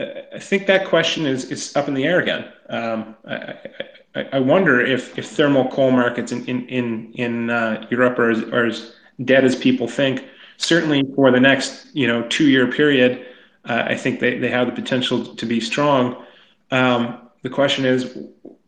I 0.00 0.38
think 0.38 0.66
that 0.66 0.86
question 0.86 1.26
is, 1.26 1.50
is 1.50 1.74
up 1.76 1.88
in 1.88 1.94
the 1.94 2.04
air 2.04 2.20
again. 2.20 2.52
Um, 2.68 3.16
I, 3.26 3.54
I, 4.14 4.28
I, 4.34 4.38
wonder 4.38 4.80
if, 4.80 5.18
if 5.18 5.28
thermal 5.28 5.68
coal 5.68 5.90
markets 5.90 6.30
in 6.32 6.44
in 6.46 6.66
in, 6.68 7.12
in 7.14 7.50
uh, 7.50 7.86
Europe 7.90 8.18
are 8.18 8.30
as, 8.30 8.42
are 8.44 8.66
as 8.66 8.92
dead 9.24 9.44
as 9.44 9.56
people 9.56 9.88
think. 9.88 10.24
Certainly, 10.58 11.02
for 11.14 11.30
the 11.30 11.40
next 11.40 11.94
you 11.94 12.06
know 12.06 12.22
two 12.28 12.48
year 12.48 12.70
period, 12.70 13.26
uh, 13.64 13.84
I 13.86 13.96
think 13.96 14.20
they, 14.20 14.38
they 14.38 14.50
have 14.50 14.66
the 14.66 14.72
potential 14.72 15.34
to 15.34 15.46
be 15.46 15.60
strong. 15.60 16.24
Um, 16.70 17.28
the 17.42 17.50
question 17.50 17.84
is, 17.84 18.18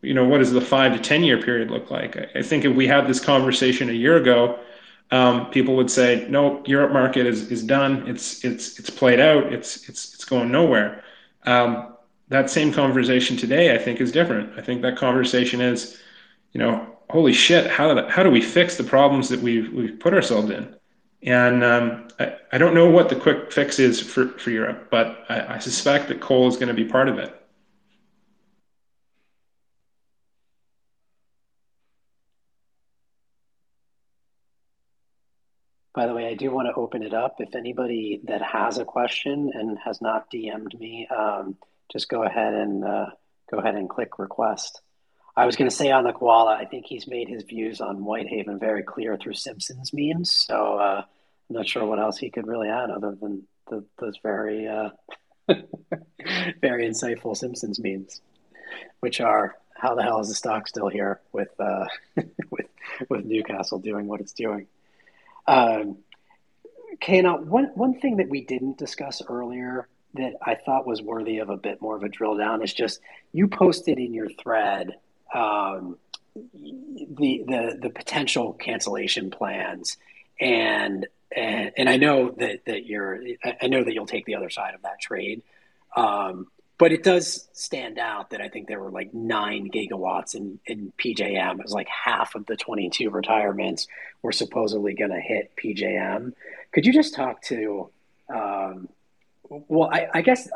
you 0.01 0.13
know, 0.13 0.25
what 0.25 0.39
does 0.39 0.51
the 0.51 0.61
five 0.61 0.93
to 0.93 0.99
ten 0.99 1.23
year 1.23 1.41
period 1.41 1.71
look 1.71 1.91
like? 1.91 2.17
I, 2.17 2.39
I 2.39 2.41
think 2.41 2.65
if 2.65 2.75
we 2.75 2.87
had 2.87 3.07
this 3.07 3.19
conversation 3.19 3.89
a 3.89 3.93
year 3.93 4.17
ago, 4.17 4.59
um, 5.11 5.49
people 5.49 5.75
would 5.75 5.91
say, 5.91 6.25
no, 6.29 6.63
Europe 6.65 6.93
market 6.93 7.25
is, 7.25 7.51
is 7.51 7.63
done. 7.63 8.07
It's 8.07 8.43
it's 8.45 8.79
it's 8.79 8.89
played 8.89 9.19
out. 9.19 9.51
It's 9.51 9.87
it's 9.89 10.13
it's 10.13 10.25
going 10.25 10.51
nowhere. 10.51 11.03
Um, 11.43 11.95
that 12.29 12.49
same 12.49 12.71
conversation 12.71 13.35
today, 13.35 13.75
I 13.75 13.77
think, 13.77 13.99
is 13.99 14.11
different. 14.11 14.57
I 14.57 14.61
think 14.61 14.81
that 14.83 14.95
conversation 14.95 15.59
is, 15.59 15.99
you 16.53 16.59
know, 16.59 16.87
holy 17.09 17.33
shit, 17.33 17.69
how 17.69 17.93
do, 17.93 18.07
how 18.07 18.23
do 18.23 18.31
we 18.31 18.41
fix 18.41 18.77
the 18.77 18.85
problems 18.85 19.27
that 19.29 19.41
we've 19.41 19.71
we've 19.73 19.99
put 19.99 20.13
ourselves 20.13 20.49
in? 20.49 20.73
And 21.23 21.63
um, 21.63 22.07
I, 22.19 22.37
I 22.53 22.57
don't 22.57 22.73
know 22.73 22.89
what 22.89 23.09
the 23.09 23.15
quick 23.15 23.51
fix 23.51 23.79
is 23.79 23.99
for, 23.99 24.29
for 24.29 24.49
Europe, 24.49 24.87
but 24.89 25.25
I, 25.29 25.55
I 25.55 25.59
suspect 25.59 26.07
that 26.07 26.21
coal 26.21 26.47
is 26.47 26.55
going 26.55 26.69
to 26.69 26.73
be 26.73 26.85
part 26.85 27.09
of 27.09 27.19
it. 27.19 27.40
By 35.93 36.07
the 36.07 36.13
way, 36.13 36.27
I 36.27 36.35
do 36.35 36.51
want 36.51 36.67
to 36.67 36.79
open 36.79 37.03
it 37.03 37.13
up. 37.13 37.35
If 37.39 37.53
anybody 37.55 38.21
that 38.25 38.41
has 38.41 38.77
a 38.77 38.85
question 38.85 39.51
and 39.53 39.77
has 39.83 40.01
not 40.01 40.31
DM'd 40.31 40.79
me, 40.79 41.07
um, 41.07 41.57
just 41.91 42.07
go 42.07 42.23
ahead 42.23 42.53
and 42.53 42.83
uh, 42.83 43.07
go 43.49 43.57
ahead 43.57 43.75
and 43.75 43.89
click 43.89 44.17
request. 44.17 44.81
I 45.35 45.45
was 45.45 45.55
going 45.55 45.69
to 45.69 45.75
say 45.75 45.91
on 45.91 46.03
the 46.03 46.13
koala, 46.13 46.55
I 46.55 46.65
think 46.65 46.85
he's 46.85 47.07
made 47.07 47.27
his 47.27 47.43
views 47.43 47.81
on 47.81 47.97
Whitehaven 47.97 48.59
very 48.59 48.83
clear 48.83 49.17
through 49.17 49.33
Simpsons 49.33 49.91
memes. 49.93 50.31
So 50.31 50.77
uh, 50.77 51.03
I'm 51.49 51.55
not 51.55 51.67
sure 51.67 51.85
what 51.85 51.99
else 51.99 52.17
he 52.17 52.29
could 52.29 52.47
really 52.47 52.69
add 52.69 52.89
other 52.89 53.15
than 53.19 53.43
the, 53.69 53.85
those 53.99 54.17
very, 54.23 54.67
uh, 54.67 54.89
very 56.61 56.87
insightful 56.87 57.35
Simpsons 57.35 57.79
memes, 57.81 58.21
which 58.99 59.19
are 59.19 59.55
how 59.75 59.95
the 59.95 60.03
hell 60.03 60.19
is 60.19 60.29
the 60.29 60.35
stock 60.35 60.67
still 60.67 60.89
here 60.89 61.19
with 61.33 61.49
uh, 61.59 61.85
with 62.51 62.67
with 63.09 63.25
Newcastle 63.25 63.79
doing 63.79 64.07
what 64.07 64.21
it's 64.21 64.33
doing. 64.33 64.67
Um, 65.47 65.97
now 67.07 67.37
one 67.37 67.71
one 67.75 67.99
thing 67.99 68.17
that 68.17 68.29
we 68.29 68.41
didn't 68.41 68.77
discuss 68.77 69.21
earlier 69.27 69.87
that 70.13 70.33
I 70.41 70.55
thought 70.55 70.85
was 70.85 71.01
worthy 71.01 71.39
of 71.39 71.49
a 71.49 71.57
bit 71.57 71.81
more 71.81 71.95
of 71.95 72.03
a 72.03 72.09
drill 72.09 72.37
down 72.37 72.61
is 72.61 72.73
just 72.73 72.99
you 73.31 73.47
posted 73.47 73.97
in 73.97 74.13
your 74.13 74.29
thread 74.29 74.97
um, 75.33 75.97
the 76.35 77.43
the 77.47 77.77
the 77.81 77.89
potential 77.89 78.53
cancellation 78.53 79.31
plans 79.31 79.97
and 80.39 81.07
and 81.35 81.71
and 81.77 81.89
I 81.89 81.97
know 81.97 82.31
that 82.31 82.65
that 82.65 82.85
you're 82.85 83.19
I 83.61 83.67
know 83.67 83.83
that 83.83 83.93
you'll 83.93 84.05
take 84.05 84.25
the 84.25 84.35
other 84.35 84.49
side 84.49 84.75
of 84.75 84.81
that 84.83 84.99
trade. 84.99 85.43
Um, 85.95 86.47
but 86.81 86.91
it 86.91 87.03
does 87.03 87.47
stand 87.53 87.99
out 87.99 88.31
that 88.31 88.41
I 88.41 88.49
think 88.49 88.67
there 88.67 88.79
were 88.79 88.89
like 88.89 89.13
nine 89.13 89.69
gigawatts 89.69 90.33
in, 90.33 90.59
in 90.65 90.91
PJM. 90.97 91.59
It 91.59 91.63
was 91.63 91.73
like 91.73 91.87
half 91.87 92.33
of 92.33 92.47
the 92.47 92.55
22 92.55 93.11
retirements 93.11 93.87
were 94.23 94.31
supposedly 94.31 94.95
going 94.95 95.11
to 95.11 95.19
hit 95.19 95.51
PJM. 95.63 96.33
Could 96.71 96.87
you 96.87 96.91
just 96.91 97.13
talk 97.13 97.39
to, 97.43 97.91
um, 98.33 98.89
well, 99.47 99.91
I, 99.93 100.07
I, 100.11 100.21
guess 100.23 100.49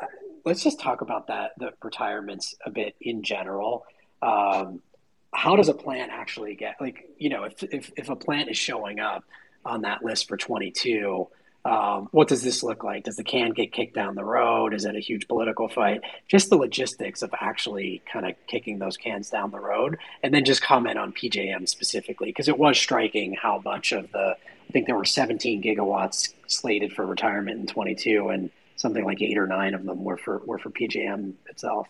let's 0.46 0.64
just 0.64 0.80
talk 0.80 1.02
about 1.02 1.28
that, 1.28 1.52
the 1.60 1.74
retirements 1.84 2.56
a 2.66 2.72
bit 2.72 2.96
in 3.00 3.22
general. 3.22 3.86
Um, 4.24 4.82
how 5.32 5.56
does 5.56 5.70
a 5.70 5.76
plant 5.76 6.12
actually 6.12 6.56
get, 6.56 6.78
like, 6.82 7.08
you 7.20 7.30
know, 7.30 7.44
if, 7.44 7.62
if, 7.62 7.92
if 7.96 8.10
a 8.10 8.16
plant 8.16 8.50
is 8.50 8.58
showing 8.58 9.00
up 9.00 9.26
on 9.64 9.82
that 9.82 10.04
list 10.04 10.28
for 10.28 10.38
22, 10.38 11.28
um, 11.66 12.10
what 12.12 12.28
does 12.28 12.44
this 12.44 12.62
look 12.62 12.84
like? 12.84 13.06
Does 13.06 13.16
the 13.16 13.24
can 13.24 13.50
get 13.50 13.72
kicked 13.72 13.96
down 13.96 14.14
the 14.14 14.24
road? 14.24 14.72
Is 14.72 14.86
it 14.86 14.96
a 14.96 15.00
huge 15.00 15.28
political 15.28 15.68
fight? 15.68 16.02
Just 16.28 16.52
the 16.52 16.56
logistics 16.56 17.24
of 17.24 17.34
actually 17.40 18.04
kind 18.12 18.28
of 18.28 18.36
kicking 18.46 18.78
those 18.78 18.98
cans 18.98 19.32
down 19.32 19.50
the 19.50 19.60
road, 19.60 19.98
and 20.22 20.32
then 20.32 20.46
just 20.46 20.62
comment 20.62 21.00
on 21.00 21.12
PJM 21.12 21.68
specifically 21.68 22.28
because 22.28 22.48
it 22.48 22.60
was 22.60 22.78
striking 22.78 23.34
how 23.34 23.62
much 23.66 23.92
of 23.92 24.12
the 24.12 24.38
I 24.70 24.72
think 24.72 24.86
there 24.86 24.96
were 24.96 25.06
17 25.06 25.62
gigawatts 25.64 26.34
slated 26.48 26.94
for 26.94 27.06
retirement 27.06 27.60
in 27.60 27.68
22, 27.68 28.30
and 28.30 28.52
something 28.76 29.04
like 29.04 29.22
eight 29.22 29.38
or 29.38 29.48
nine 29.48 29.74
of 29.74 29.86
them 29.86 30.04
were 30.04 30.18
for 30.18 30.44
were 30.46 30.60
for 30.60 30.70
PJM 30.70 31.34
itself. 31.50 31.88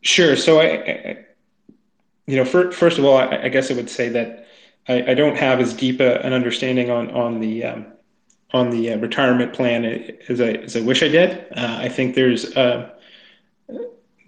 Sure. 0.00 0.34
So 0.34 0.60
I, 0.60 0.64
I 0.64 1.24
you 2.26 2.36
know, 2.36 2.44
for, 2.46 2.72
first 2.72 2.98
of 2.98 3.04
all, 3.04 3.18
I, 3.18 3.42
I, 3.44 3.48
guess 3.48 3.70
I 3.70 3.74
would 3.74 3.90
say 3.90 4.08
that 4.10 4.46
I, 4.88 5.10
I 5.10 5.14
don't 5.14 5.36
have 5.36 5.60
as 5.60 5.74
deep 5.74 6.00
a, 6.00 6.24
an 6.24 6.32
understanding 6.32 6.90
on 6.90 7.10
on 7.10 7.40
the 7.40 7.64
um, 7.64 7.86
on 8.54 8.70
the 8.70 8.92
uh, 8.92 8.96
retirement 8.98 9.52
plan 9.52 9.84
as 10.28 10.40
I, 10.40 10.52
as 10.52 10.76
I 10.76 10.80
wish 10.80 11.02
I 11.02 11.08
did. 11.08 11.46
Uh, 11.56 11.78
I 11.80 11.88
think 11.88 12.14
there's 12.14 12.56
uh, 12.56 12.90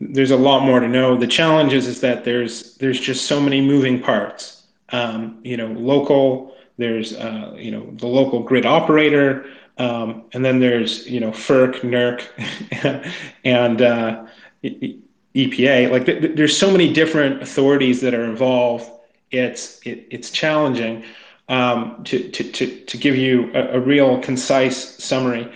there's 0.00 0.32
a 0.32 0.36
lot 0.36 0.64
more 0.64 0.80
to 0.80 0.88
know. 0.88 1.16
The 1.16 1.28
challenge 1.28 1.72
is, 1.72 1.86
is 1.86 2.00
that 2.00 2.24
there's 2.24 2.76
there's 2.78 3.00
just 3.00 3.26
so 3.26 3.40
many 3.40 3.60
moving 3.60 4.02
parts. 4.02 4.64
Um, 4.90 5.40
you 5.42 5.56
know, 5.56 5.68
local. 5.68 6.54
There's 6.76 7.14
uh, 7.14 7.54
you 7.56 7.70
know 7.70 7.88
the 7.92 8.08
local 8.08 8.42
grid 8.42 8.66
operator, 8.66 9.46
um, 9.78 10.24
and 10.32 10.44
then 10.44 10.58
there's 10.58 11.06
you 11.06 11.20
know 11.20 11.30
FERC, 11.30 11.80
NERC, 11.82 13.12
and 13.44 13.80
uh, 13.80 14.26
EPA. 14.64 15.90
Like 15.90 16.04
th- 16.04 16.36
there's 16.36 16.56
so 16.56 16.70
many 16.70 16.92
different 16.92 17.42
authorities 17.42 18.00
that 18.00 18.12
are 18.12 18.24
involved. 18.24 18.90
It's 19.30 19.80
it, 19.86 20.08
it's 20.10 20.30
challenging 20.30 21.04
um, 21.48 22.02
to, 22.04 22.28
to, 22.30 22.52
to, 22.52 22.84
to 22.84 22.96
give 22.96 23.16
you 23.16 23.50
a, 23.54 23.76
a, 23.76 23.80
real 23.80 24.20
concise 24.20 25.02
summary. 25.02 25.50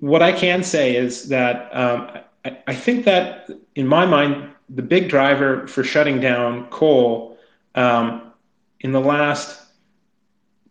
What 0.00 0.22
I 0.22 0.32
can 0.32 0.62
say 0.62 0.96
is 0.96 1.28
that 1.28 1.68
um, 1.76 2.18
I, 2.44 2.58
I, 2.68 2.74
think 2.74 3.04
that, 3.04 3.50
in 3.74 3.86
my 3.86 4.06
mind, 4.06 4.50
the 4.70 4.80
big 4.80 5.10
driver 5.10 5.66
for 5.66 5.84
shutting 5.84 6.18
down 6.18 6.66
coal 6.68 7.38
um, 7.74 8.32
in 8.80 8.92
the 8.92 9.00
last 9.00 9.60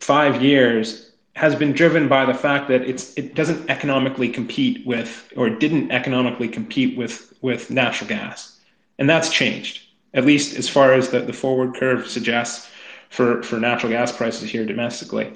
five 0.00 0.42
years 0.42 1.12
has 1.36 1.54
been 1.54 1.72
driven 1.72 2.08
by 2.08 2.24
the 2.24 2.34
fact 2.34 2.68
that 2.68 2.82
it's 2.82 3.14
it 3.14 3.34
doesn't 3.34 3.70
economically 3.70 4.28
compete 4.28 4.84
with 4.86 5.32
or 5.36 5.48
didn't 5.50 5.92
economically 5.92 6.48
compete 6.48 6.98
with 6.98 7.32
with 7.42 7.70
natural 7.70 8.08
gas, 8.08 8.58
and 8.98 9.08
that's 9.08 9.30
changed 9.30 9.84
at 10.14 10.24
least 10.24 10.56
as 10.56 10.68
far 10.68 10.92
as 10.92 11.10
the, 11.10 11.20
the 11.20 11.32
forward 11.32 11.74
curve 11.74 12.08
suggests 12.08 12.70
for, 13.10 13.42
for 13.42 13.58
natural 13.58 13.92
gas 13.92 14.12
prices 14.12 14.50
here 14.50 14.64
domestically. 14.64 15.32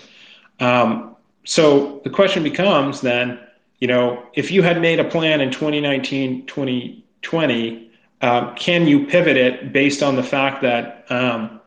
Um, 0.61 1.17
so 1.45 2.01
the 2.05 2.11
question 2.11 2.43
becomes 2.43 3.01
then, 3.01 3.39
you 3.81 3.89
know, 3.89 4.25
if 4.35 4.51
you 4.51 4.63
had 4.63 4.81
made 4.81 5.01
a 5.01 5.05
plan 5.05 5.41
in 5.41 5.51
2019, 5.51 6.47
2020, 6.47 7.91
um, 8.21 8.55
can 8.57 8.87
you 8.87 9.07
pivot 9.07 9.37
it 9.37 9.73
based 9.73 10.03
on 10.03 10.17
the 10.17 10.23
fact 10.23 10.63
that 10.63 11.07
um, 11.11 11.61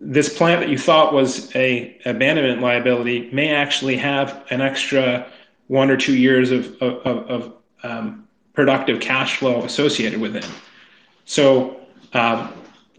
this 0.00 0.36
plant 0.36 0.60
that 0.60 0.68
you 0.68 0.78
thought 0.78 1.12
was 1.12 1.54
a 1.56 1.98
abandonment 2.04 2.60
liability 2.60 3.28
may 3.32 3.52
actually 3.52 3.96
have 3.96 4.46
an 4.50 4.60
extra 4.60 5.26
one 5.66 5.90
or 5.90 5.96
two 5.96 6.16
years 6.16 6.50
of, 6.50 6.80
of, 6.80 7.30
of 7.30 7.52
um, 7.82 8.28
productive 8.52 9.00
cash 9.00 9.36
flow 9.36 9.62
associated 9.64 10.20
with 10.20 10.36
it. 10.36 10.48
So 11.24 11.80
um, 12.12 12.52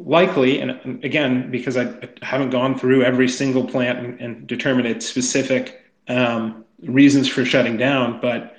likely, 0.05 0.59
and 0.59 1.03
again, 1.03 1.51
because 1.51 1.77
I 1.77 1.93
haven't 2.21 2.49
gone 2.49 2.77
through 2.77 3.03
every 3.03 3.27
single 3.27 3.65
plant 3.65 3.99
and, 3.99 4.21
and 4.21 4.47
determined 4.47 4.87
its 4.87 5.05
specific 5.05 5.81
um, 6.07 6.65
reasons 6.81 7.27
for 7.27 7.45
shutting 7.45 7.77
down, 7.77 8.19
but 8.21 8.55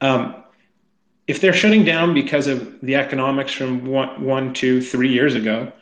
um, 0.00 0.42
if 1.26 1.40
they're 1.40 1.52
shutting 1.52 1.84
down 1.84 2.14
because 2.14 2.46
of 2.46 2.80
the 2.82 2.94
economics 2.94 3.52
from 3.52 3.86
one, 3.86 4.22
one 4.22 4.54
two, 4.54 4.80
three 4.80 5.12
years 5.12 5.34
ago, 5.34 5.72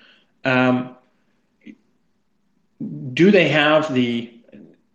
um, 0.44 0.96
do 3.12 3.30
they 3.30 3.48
have 3.48 3.92
the 3.94 4.32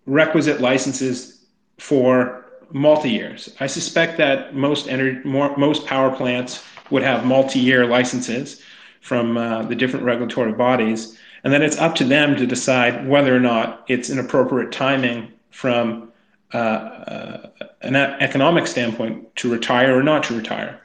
requisite 0.05 0.59
licenses 0.59 1.45
for 1.77 2.45
multi 2.71 3.09
years? 3.09 3.55
I 3.59 3.67
suspect 3.67 4.17
that 4.17 4.55
most 4.55 4.87
ener- 4.87 5.23
more, 5.23 5.55
most 5.57 5.85
power 5.85 6.15
plants 6.15 6.63
would 6.89 7.03
have 7.03 7.25
multi 7.25 7.59
year 7.59 7.85
licenses 7.85 8.61
from 9.01 9.37
uh, 9.37 9.63
the 9.63 9.75
different 9.75 10.05
regulatory 10.05 10.53
bodies. 10.53 11.17
And 11.43 11.53
then 11.53 11.61
it's 11.61 11.77
up 11.77 11.95
to 11.95 12.03
them 12.03 12.35
to 12.35 12.45
decide 12.45 13.07
whether 13.07 13.35
or 13.35 13.39
not 13.39 13.85
it's 13.87 14.09
an 14.09 14.19
appropriate 14.19 14.71
timing 14.71 15.31
from 15.51 16.11
uh, 16.53 16.57
uh, 16.57 17.49
an 17.81 17.95
economic 17.95 18.67
standpoint 18.67 19.35
to 19.37 19.51
retire 19.51 19.97
or 19.97 20.03
not 20.03 20.23
to 20.23 20.35
retire. 20.35 20.79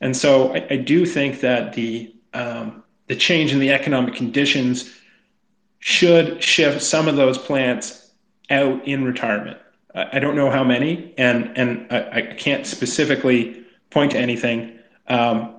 And 0.00 0.16
so 0.16 0.54
I, 0.54 0.66
I 0.70 0.76
do 0.76 1.06
think 1.06 1.40
that 1.40 1.74
the 1.74 2.14
um, 2.34 2.82
the 3.08 3.16
change 3.16 3.52
in 3.52 3.58
the 3.58 3.70
economic 3.70 4.14
conditions 4.14 4.90
should 5.80 6.42
shift 6.42 6.82
some 6.82 7.08
of 7.08 7.16
those 7.16 7.36
plants 7.36 8.10
out 8.48 8.86
in 8.86 9.04
retirement. 9.04 9.58
I, 9.94 10.16
I 10.16 10.18
don't 10.18 10.34
know 10.34 10.50
how 10.50 10.64
many, 10.64 11.14
and 11.18 11.56
and 11.56 11.86
I, 11.90 12.10
I 12.12 12.22
can't 12.34 12.66
specifically 12.66 13.64
point 13.90 14.12
to 14.12 14.18
anything. 14.18 14.78
Um, 15.08 15.54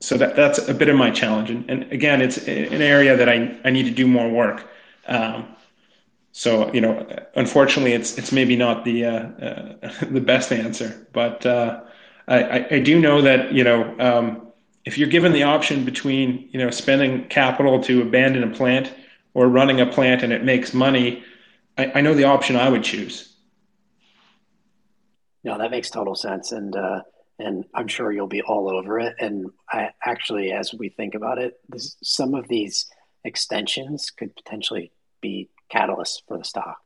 so 0.00 0.16
that 0.18 0.36
that's 0.36 0.58
a 0.68 0.74
bit 0.74 0.88
of 0.88 0.96
my 0.96 1.10
challenge. 1.10 1.50
And, 1.50 1.68
and 1.70 1.90
again, 1.92 2.20
it's 2.20 2.38
an 2.38 2.82
area 2.82 3.16
that 3.16 3.28
I, 3.28 3.58
I 3.64 3.70
need 3.70 3.84
to 3.84 3.90
do 3.90 4.06
more 4.06 4.28
work. 4.28 4.68
Um, 5.06 5.48
so 6.32 6.70
you 6.72 6.82
know, 6.82 7.06
unfortunately, 7.34 7.92
it's 7.92 8.18
it's 8.18 8.30
maybe 8.30 8.56
not 8.56 8.84
the 8.84 9.06
uh, 9.06 9.10
uh, 9.10 10.04
the 10.10 10.20
best 10.20 10.52
answer, 10.52 11.06
but 11.12 11.46
uh, 11.46 11.80
I, 12.28 12.66
I 12.70 12.78
do 12.80 13.00
know 13.00 13.22
that 13.22 13.52
you 13.52 13.64
know 13.64 13.96
um, 13.98 14.52
if 14.84 14.98
you're 14.98 15.08
given 15.08 15.32
the 15.32 15.44
option 15.44 15.84
between 15.84 16.48
you 16.52 16.58
know 16.58 16.70
spending 16.70 17.26
capital 17.28 17.82
to 17.84 18.02
abandon 18.02 18.44
a 18.44 18.54
plant 18.54 18.92
or 19.32 19.48
running 19.48 19.80
a 19.80 19.86
plant 19.86 20.22
and 20.22 20.32
it 20.32 20.44
makes 20.44 20.74
money, 20.74 21.24
I, 21.78 21.92
I 21.96 22.00
know 22.02 22.12
the 22.14 22.24
option 22.24 22.56
I 22.56 22.68
would 22.68 22.84
choose. 22.84 23.34
No, 25.42 25.56
that 25.56 25.70
makes 25.70 25.88
total 25.88 26.14
sense, 26.14 26.52
and 26.52 26.76
uh, 26.76 27.00
and 27.38 27.64
I'm 27.74 27.88
sure 27.88 28.12
you'll 28.12 28.26
be 28.26 28.42
all 28.42 28.68
over 28.68 28.98
it. 28.98 29.16
And 29.18 29.50
I 29.70 29.90
actually, 30.04 30.52
as 30.52 30.72
we 30.72 30.88
think 30.88 31.14
about 31.14 31.38
it, 31.38 31.58
this, 31.68 31.96
some 32.02 32.34
of 32.34 32.48
these 32.48 32.86
extensions 33.24 34.10
could 34.10 34.34
potentially 34.34 34.92
be 35.20 35.50
catalysts 35.72 36.22
for 36.26 36.38
the 36.38 36.44
stock. 36.44 36.78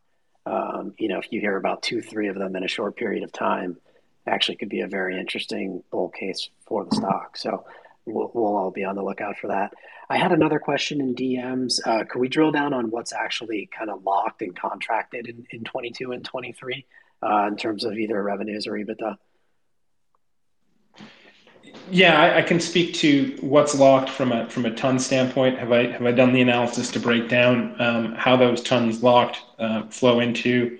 Um, 0.46 0.94
you 0.98 1.08
know, 1.08 1.18
if 1.18 1.30
you 1.30 1.40
hear 1.40 1.56
about 1.56 1.82
two, 1.82 2.02
three 2.02 2.28
of 2.28 2.36
them 2.36 2.56
in 2.56 2.64
a 2.64 2.68
short 2.68 2.96
period 2.96 3.22
of 3.22 3.32
time, 3.32 3.76
actually 4.26 4.56
could 4.56 4.68
be 4.68 4.80
a 4.80 4.88
very 4.88 5.18
interesting 5.18 5.82
bull 5.90 6.08
case 6.08 6.48
for 6.66 6.84
the 6.84 6.96
stock. 6.96 7.36
So 7.36 7.64
we'll, 8.04 8.30
we'll 8.34 8.56
all 8.56 8.70
be 8.70 8.84
on 8.84 8.96
the 8.96 9.02
lookout 9.02 9.36
for 9.38 9.48
that. 9.48 9.72
I 10.08 10.16
had 10.16 10.32
another 10.32 10.58
question 10.58 11.00
in 11.00 11.14
DMs. 11.14 11.78
Uh, 11.86 12.04
could 12.04 12.18
we 12.18 12.28
drill 12.28 12.50
down 12.50 12.72
on 12.72 12.90
what's 12.90 13.12
actually 13.12 13.68
kind 13.76 13.90
of 13.90 14.02
locked 14.02 14.42
and 14.42 14.56
contracted 14.56 15.28
in, 15.28 15.46
in 15.50 15.64
22 15.64 16.12
and 16.12 16.24
23 16.24 16.84
uh, 17.22 17.46
in 17.48 17.56
terms 17.56 17.84
of 17.84 17.92
either 17.92 18.20
revenues 18.20 18.66
or 18.66 18.72
EBITDA? 18.72 19.16
Yeah, 21.90 22.20
I, 22.20 22.38
I, 22.38 22.42
can 22.42 22.60
speak 22.60 22.94
to 22.94 23.36
what's 23.40 23.74
locked 23.74 24.10
from 24.10 24.32
a 24.32 24.48
from 24.48 24.66
a 24.66 24.74
ton 24.74 24.98
standpoint. 24.98 25.58
Have 25.58 25.72
I 25.72 25.86
have 25.86 26.06
I 26.06 26.12
done 26.12 26.32
the 26.32 26.40
analysis 26.40 26.90
to 26.92 27.00
break 27.00 27.28
down 27.28 27.80
um, 27.80 28.12
how 28.14 28.36
those 28.36 28.62
tons 28.62 29.02
locked 29.02 29.42
uh, 29.58 29.86
flow 29.88 30.20
into 30.20 30.78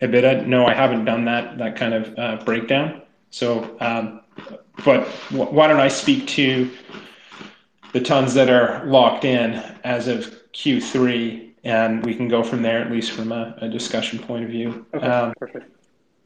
EBITDA? 0.00 0.46
No, 0.46 0.66
I 0.66 0.74
haven't 0.74 1.04
done 1.04 1.24
that 1.26 1.58
that 1.58 1.76
kind 1.76 1.94
of 1.94 2.18
uh, 2.18 2.44
breakdown. 2.44 3.02
So, 3.30 3.76
um, 3.80 4.20
but 4.84 5.08
w- 5.30 5.50
why 5.50 5.68
don't 5.68 5.80
I 5.80 5.88
speak 5.88 6.26
to 6.28 6.70
the 7.92 8.00
tons 8.00 8.34
that 8.34 8.50
are 8.50 8.84
locked 8.86 9.24
in 9.24 9.54
as 9.84 10.08
of 10.08 10.34
Q3, 10.52 11.50
and 11.64 12.04
we 12.04 12.14
can 12.14 12.28
go 12.28 12.42
from 12.42 12.62
there, 12.62 12.80
at 12.80 12.90
least 12.90 13.12
from 13.12 13.32
a, 13.32 13.56
a 13.58 13.68
discussion 13.68 14.18
point 14.18 14.44
of 14.44 14.50
view. 14.50 14.86
Okay, 14.94 15.06
um, 15.06 15.32
perfect. 15.38 15.72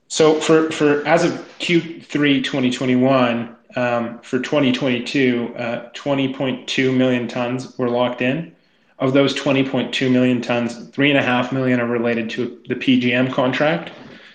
So 0.09 0.41
for 0.41 0.71
for 0.71 1.07
as 1.07 1.25
of 1.25 1.33
Q3 1.59 2.45
2021 2.45 3.57
um, 3.77 4.21
for 4.21 4.39
2022, 4.39 5.55
uh, 5.57 5.91
20.2 5.91 6.97
million 6.97 7.29
tons 7.29 7.77
were 7.79 7.89
locked 7.89 8.23
in. 8.23 8.55
Of 8.99 9.13
those 9.15 9.35
20.2 9.35 10.13
million 10.13 10.41
tons, 10.41 10.89
three 10.91 11.11
and 11.11 11.19
a 11.19 11.23
half 11.23 11.53
million 11.53 11.81
are 11.81 11.87
related 11.87 12.31
to 12.31 12.63
the 12.69 12.75
PJM 12.77 13.33
contract. 13.33 13.91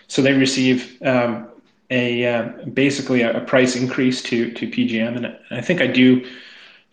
So 0.08 0.22
they 0.22 0.34
receive 0.34 1.02
um, 1.04 1.48
a 1.90 2.26
uh, 2.26 2.50
basically 2.74 3.22
a, 3.22 3.38
a, 3.38 3.42
price 3.42 3.76
increase 3.76 4.22
to 4.24 4.52
to 4.54 4.68
PJM, 4.68 5.16
and 5.16 5.38
I 5.52 5.62
think 5.62 5.82
I 5.82 5.88
do 5.88 6.26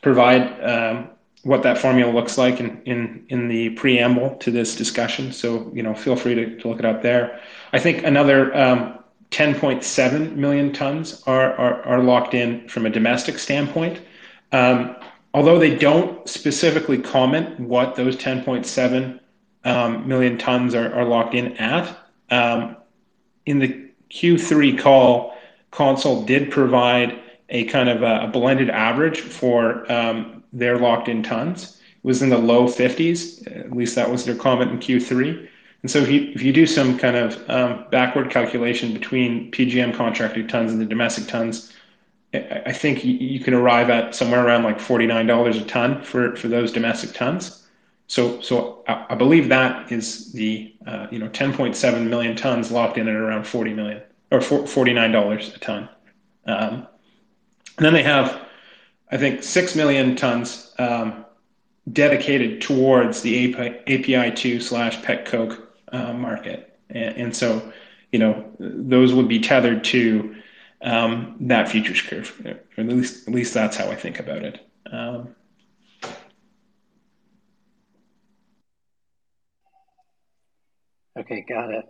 provide 0.02 0.42
um, 0.62 1.08
what 1.42 1.62
that 1.62 1.78
formula 1.78 2.12
looks 2.12 2.38
like 2.38 2.60
in, 2.60 2.80
in 2.82 3.24
in 3.28 3.48
the 3.48 3.70
preamble 3.70 4.36
to 4.36 4.50
this 4.50 4.76
discussion. 4.76 5.32
So 5.32 5.70
you 5.74 5.82
know, 5.82 5.94
feel 5.94 6.16
free 6.16 6.34
to, 6.34 6.58
to 6.58 6.68
look 6.68 6.78
it 6.78 6.84
up 6.84 7.02
there. 7.02 7.40
I 7.72 7.80
think 7.80 8.04
another 8.04 8.54
um, 8.56 8.98
10.7 9.34 10.36
million 10.36 10.72
tons 10.72 11.20
are, 11.26 12.00
locked 12.00 12.34
in 12.34 12.68
from 12.68 12.86
a 12.86 12.90
domestic 12.90 13.36
standpoint. 13.40 14.00
Um, 14.52 14.94
although 15.32 15.58
they 15.58 15.74
don't 15.74 16.28
specifically 16.28 16.98
comment 16.98 17.58
what 17.58 17.96
those 17.96 18.16
10.7 18.16 19.18
um, 19.64 20.06
million 20.06 20.38
tons 20.38 20.76
are, 20.76 21.04
locked 21.04 21.34
in 21.34 21.56
at, 21.56 21.98
um, 22.30 22.76
in 23.44 23.58
the 23.58 23.90
Q3 24.10 24.78
call, 24.78 25.36
CONSOL 25.72 26.26
did 26.26 26.52
provide 26.52 27.18
a 27.48 27.64
kind 27.64 27.88
of 27.88 28.02
a, 28.04 28.30
blended 28.32 28.70
average 28.70 29.20
for 29.20 29.84
their 30.52 30.78
locked 30.78 31.08
in 31.08 31.24
tons. 31.24 31.80
It 31.80 32.06
was 32.06 32.22
in 32.22 32.30
the 32.30 32.38
low 32.38 32.68
50s, 32.68 33.50
at 33.58 33.72
least 33.72 33.96
that 33.96 34.08
was 34.08 34.24
their 34.24 34.36
comment 34.36 34.70
in 34.70 34.78
Q3. 34.78 35.48
And 35.84 35.90
so 35.90 35.98
if 35.98 36.08
you, 36.08 36.32
if 36.34 36.40
you 36.40 36.50
do 36.50 36.64
some 36.64 36.96
kind 36.96 37.14
of 37.14 37.50
um, 37.50 37.84
backward 37.90 38.30
calculation 38.30 38.94
between 38.94 39.50
PJM 39.50 39.94
contracted 39.94 40.48
tons 40.48 40.72
and 40.72 40.80
the 40.80 40.86
domestic 40.86 41.26
tons, 41.26 41.74
I 42.32 42.72
think 42.72 43.04
you, 43.04 43.38
can 43.38 43.52
arrive 43.52 43.90
at 43.90 44.14
somewhere 44.14 44.46
around 44.46 44.62
like 44.62 44.78
$49 44.78 45.60
a 45.60 45.64
ton 45.66 46.02
for, 46.02 46.36
for 46.36 46.48
those 46.48 46.72
domestic 46.72 47.12
tons. 47.12 47.66
So, 48.06 48.40
so 48.40 48.82
I, 48.88 49.14
believe 49.14 49.50
that 49.50 49.92
is 49.92 50.32
the, 50.32 50.74
uh, 50.86 51.08
you 51.10 51.18
know, 51.18 51.28
10.7 51.28 52.08
million 52.08 52.34
tons 52.34 52.72
locked 52.72 52.96
in 52.96 53.06
at 53.06 53.14
around 53.14 53.46
40 53.46 53.74
million 53.74 54.00
or 54.30 54.38
$49 54.38 55.54
a 55.54 55.58
ton. 55.58 55.88
Um, 56.46 56.88
and 57.76 57.84
then 57.84 57.92
they 57.92 58.02
have, 58.02 58.40
I 59.12 59.18
think, 59.18 59.42
6 59.42 59.76
million 59.76 60.16
tons 60.16 60.74
um, 60.78 61.26
dedicated 61.92 62.62
towards 62.62 63.20
the 63.20 63.54
API, 63.86 64.34
2 64.34 64.60
slash 64.62 65.02
pet 65.02 65.26
coke 65.26 65.63
uh, 65.94 66.12
market. 66.12 66.78
And, 66.90 67.16
and, 67.16 67.36
so, 67.36 67.72
you 68.12 68.18
know, 68.18 68.52
those 68.58 69.12
would 69.14 69.28
be 69.28 69.40
tethered 69.40 69.84
to 69.84 70.34
um, 70.82 71.36
that 71.40 71.68
futures 71.68 72.02
curve. 72.02 72.40
Or 72.44 72.60
at 72.76 72.88
least, 72.88 73.28
at 73.28 73.34
least 73.34 73.54
that's 73.54 73.76
how 73.76 73.86
I 73.86 73.94
think 73.94 74.18
about 74.18 74.42
it. 74.42 74.60
Um, 74.90 75.34
okay, 81.18 81.44
got 81.48 81.70
it. 81.70 81.84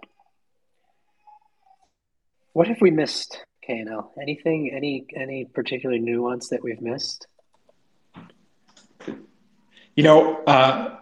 What 2.52 2.68
have 2.68 2.80
we 2.80 2.90
missed, 2.92 3.44
KNL? 3.68 4.10
Anything, 4.20 4.70
any, 4.72 5.06
any 5.16 5.44
particular 5.46 5.98
nuance 5.98 6.50
that 6.50 6.62
we've 6.62 6.80
missed? 6.80 7.26
You 9.96 10.02
know, 10.02 10.42
uh, 10.44 10.98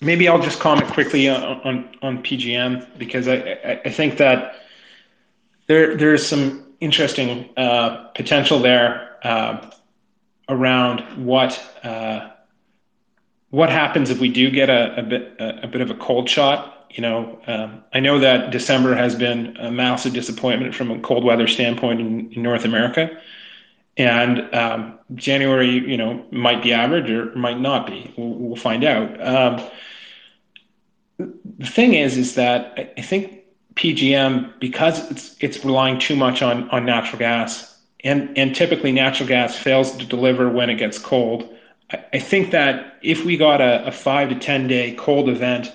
maybe 0.00 0.28
I'll 0.28 0.42
just 0.42 0.60
comment 0.60 0.90
quickly 0.90 1.28
on 1.28 1.42
on, 1.42 1.96
on 2.02 2.22
PJM 2.22 2.98
because 2.98 3.28
I, 3.28 3.36
I, 3.36 3.80
I 3.86 3.90
think 3.90 4.18
that 4.18 4.56
there 5.66 5.96
there's 5.96 6.26
some 6.26 6.66
interesting 6.80 7.48
uh, 7.56 8.08
potential 8.14 8.60
there 8.60 9.16
uh, 9.22 9.70
around 10.48 11.00
what 11.24 11.60
uh, 11.82 12.30
what 13.50 13.70
happens 13.70 14.10
if 14.10 14.18
we 14.20 14.28
do 14.28 14.50
get 14.50 14.68
a, 14.70 14.98
a 14.98 15.02
bit 15.02 15.36
a, 15.38 15.64
a, 15.64 15.68
bit 15.68 15.80
of 15.80 15.90
a 15.90 15.94
cold 15.94 16.28
shot. 16.28 16.86
You 16.90 17.02
know, 17.02 17.38
um, 17.46 17.84
I 17.92 18.00
know 18.00 18.18
that 18.18 18.50
December 18.50 18.94
has 18.94 19.14
been 19.14 19.56
a 19.58 19.70
massive 19.70 20.14
disappointment 20.14 20.74
from 20.74 20.90
a 20.90 20.98
cold 21.00 21.24
weather 21.24 21.46
standpoint 21.46 22.00
in, 22.00 22.32
in 22.32 22.42
North 22.42 22.64
America, 22.64 23.10
and 23.98 24.54
um, 24.54 24.98
January, 25.16 25.68
you 25.68 25.96
know, 25.96 26.24
might 26.30 26.62
be 26.62 26.72
average 26.72 27.10
or 27.10 27.34
might 27.34 27.58
not 27.58 27.86
be. 27.86 28.12
We'll, 28.16 28.34
we'll 28.34 28.56
find 28.56 28.84
out. 28.84 29.26
Um, 29.26 29.68
the 31.58 31.66
thing 31.66 31.94
is, 31.94 32.16
is 32.16 32.36
that 32.36 32.94
I 32.96 33.02
think 33.02 33.42
PJM 33.74 34.58
because 34.60 35.10
it's 35.10 35.36
it's 35.40 35.64
relying 35.64 35.98
too 35.98 36.14
much 36.14 36.42
on 36.42 36.70
on 36.70 36.86
natural 36.86 37.18
gas, 37.18 37.76
and 38.04 38.36
and 38.38 38.54
typically 38.54 38.92
natural 38.92 39.28
gas 39.28 39.56
fails 39.56 39.96
to 39.96 40.06
deliver 40.06 40.48
when 40.48 40.70
it 40.70 40.76
gets 40.76 40.98
cold. 40.98 41.52
I, 41.90 42.04
I 42.14 42.18
think 42.20 42.52
that 42.52 42.98
if 43.02 43.24
we 43.24 43.36
got 43.36 43.60
a, 43.60 43.86
a, 43.86 43.92
five 43.92 44.28
to 44.28 44.36
ten 44.36 44.68
day 44.68 44.94
cold 44.94 45.28
event 45.28 45.72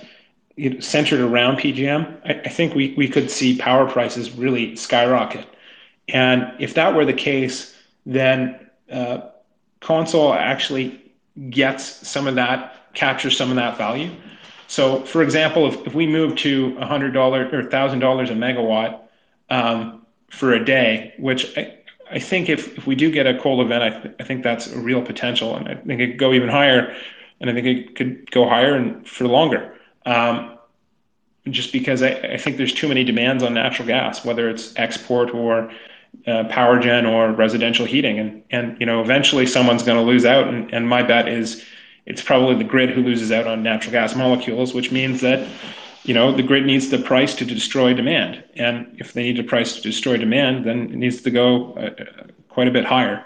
centered 0.80 1.20
around 1.20 1.58
PJM, 1.58 2.22
I, 2.26 2.34
I 2.46 2.50
think 2.50 2.74
we 2.74 2.94
we 2.96 3.10
could 3.10 3.30
see 3.30 3.58
power 3.58 3.90
prices 3.90 4.32
really 4.32 4.78
skyrocket. 4.78 5.46
And 6.08 6.54
if 6.60 6.74
that 6.76 6.96
were 6.96 7.06
the 7.06 7.14
case, 7.14 7.73
then 8.06 8.70
uh, 8.92 9.22
CONSOL 9.82 10.36
actually 10.36 11.14
gets 11.50 12.08
some 12.08 12.28
of 12.28 12.36
that, 12.36 12.94
captures 12.94 13.38
some 13.38 13.50
of 13.50 13.56
that 13.56 13.78
value. 13.78 14.12
So, 14.68 15.04
for 15.04 15.22
example, 15.22 15.68
if, 15.68 15.88
if 15.88 15.94
we 15.94 16.08
move 16.08 16.36
to 16.38 16.72
$100 16.72 17.54
or 17.54 17.64
$1,000 17.64 17.70
a 17.70 18.34
megawatt 18.34 19.00
um, 19.50 20.06
for 20.30 20.54
a 20.54 20.64
day, 20.64 21.14
which 21.20 21.56
I, 21.58 21.78
I 22.12 22.20
think 22.20 22.50
if, 22.50 22.78
if 22.78 22.88
we 22.88 22.96
do 22.96 23.12
get 23.12 23.28
a 23.28 23.38
cold 23.40 23.66
event, 23.66 23.84
I, 23.84 23.90
th- 24.02 24.16
I 24.20 24.24
think 24.24 24.44
that's 24.44 24.72
a 24.72 24.80
real 24.80 25.02
potential. 25.02 25.56
And 25.56 25.68
I 25.68 25.76
think 25.76 26.02
it 26.02 26.08
could 26.08 26.20
go 26.20 26.34
even 26.34 26.50
higher. 26.50 26.96
And 27.40 27.50
I 27.50 27.54
think 27.54 27.68
it 27.68 27.96
could 27.96 28.32
go 28.32 28.48
higher 28.48 28.76
and 28.76 29.08
for 29.08 29.28
longer. 29.28 29.76
Um, 30.06 30.58
just 31.50 31.74
because 31.74 32.02
I, 32.02 32.12
I, 32.12 32.38
think 32.38 32.58
there's 32.58 32.74
too 32.74 32.88
many 32.88 33.04
demands 33.04 33.44
on 33.44 33.54
natural 33.54 33.88
gas, 33.88 34.24
whether 34.24 34.50
it's 34.50 34.74
export 34.78 35.34
or 35.34 35.72
uh, 36.28 36.46
power 36.46 36.80
gen 36.80 37.06
or 37.06 37.32
residential 37.32 37.86
heating. 37.86 38.20
And, 38.20 38.44
and 38.52 38.80
you 38.80 38.86
know, 38.86 39.02
eventually 39.02 39.46
someone's 39.46 39.84
going 39.84 39.98
to 39.98 40.04
lose 40.04 40.26
out. 40.26 40.48
And, 40.48 40.74
and 40.74 40.88
my 40.88 41.04
bet 41.04 41.28
is 41.28 41.64
it's 42.06 42.22
probably 42.22 42.56
the 42.56 42.64
grid 42.64 42.90
who 42.90 43.02
loses 43.02 43.32
out 43.32 43.48
on 43.48 43.64
natural 43.64 43.92
gas 43.92 44.16
molecules, 44.16 44.74
which 44.74 44.92
means 44.92 45.22
that 45.22 45.48
you 46.04 46.14
know 46.14 46.32
the 46.34 46.44
grid 46.44 46.66
needs 46.66 46.90
the 46.90 46.98
price 46.98 47.34
to 47.36 47.46
destroy 47.46 47.94
demand, 47.94 48.44
and 48.56 48.94
if 49.00 49.14
they 49.14 49.24
need 49.24 49.40
a 49.40 49.44
price 49.44 49.76
to 49.76 49.82
destroy 49.82 50.18
demand, 50.18 50.66
then 50.66 50.90
it 50.92 50.96
needs 50.96 51.22
to 51.22 51.32
go 51.32 51.74
uh, 51.74 51.92
quite 52.50 52.68
a 52.68 52.72
bit 52.72 52.84
higher. 52.84 53.26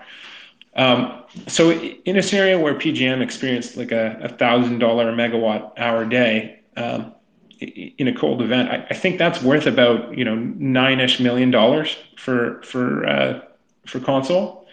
Um, 0.76 1.24
so 1.48 1.72
in 1.72 2.18
a 2.18 2.22
scenario 2.22 2.60
where 2.60 2.76
PJM 2.76 3.22
experienced 3.22 3.78
like 3.78 3.92
a 3.92 4.20
a 4.22 4.30
thousand 4.30 4.78
dollar 4.78 5.12
megawatt 5.12 5.72
hour 5.80 6.06
day 6.06 6.60
um, 6.76 7.14
in 7.60 8.08
a 8.08 8.14
cold 8.14 8.42
event, 8.42 8.70
I, 8.70 8.86
I, 8.90 8.94
think 8.94 9.18
that's 9.18 9.42
worth 9.42 9.66
about 9.66 10.18
you 10.18 10.24
know 10.24 10.36
nine 10.36 11.00
ish 11.00 11.20
million 11.20 11.52
dollars 11.52 11.98
for 12.16 12.62
for 12.64 13.06
uh, 13.08 13.42
for 13.86 14.00
Consol. 14.00 14.66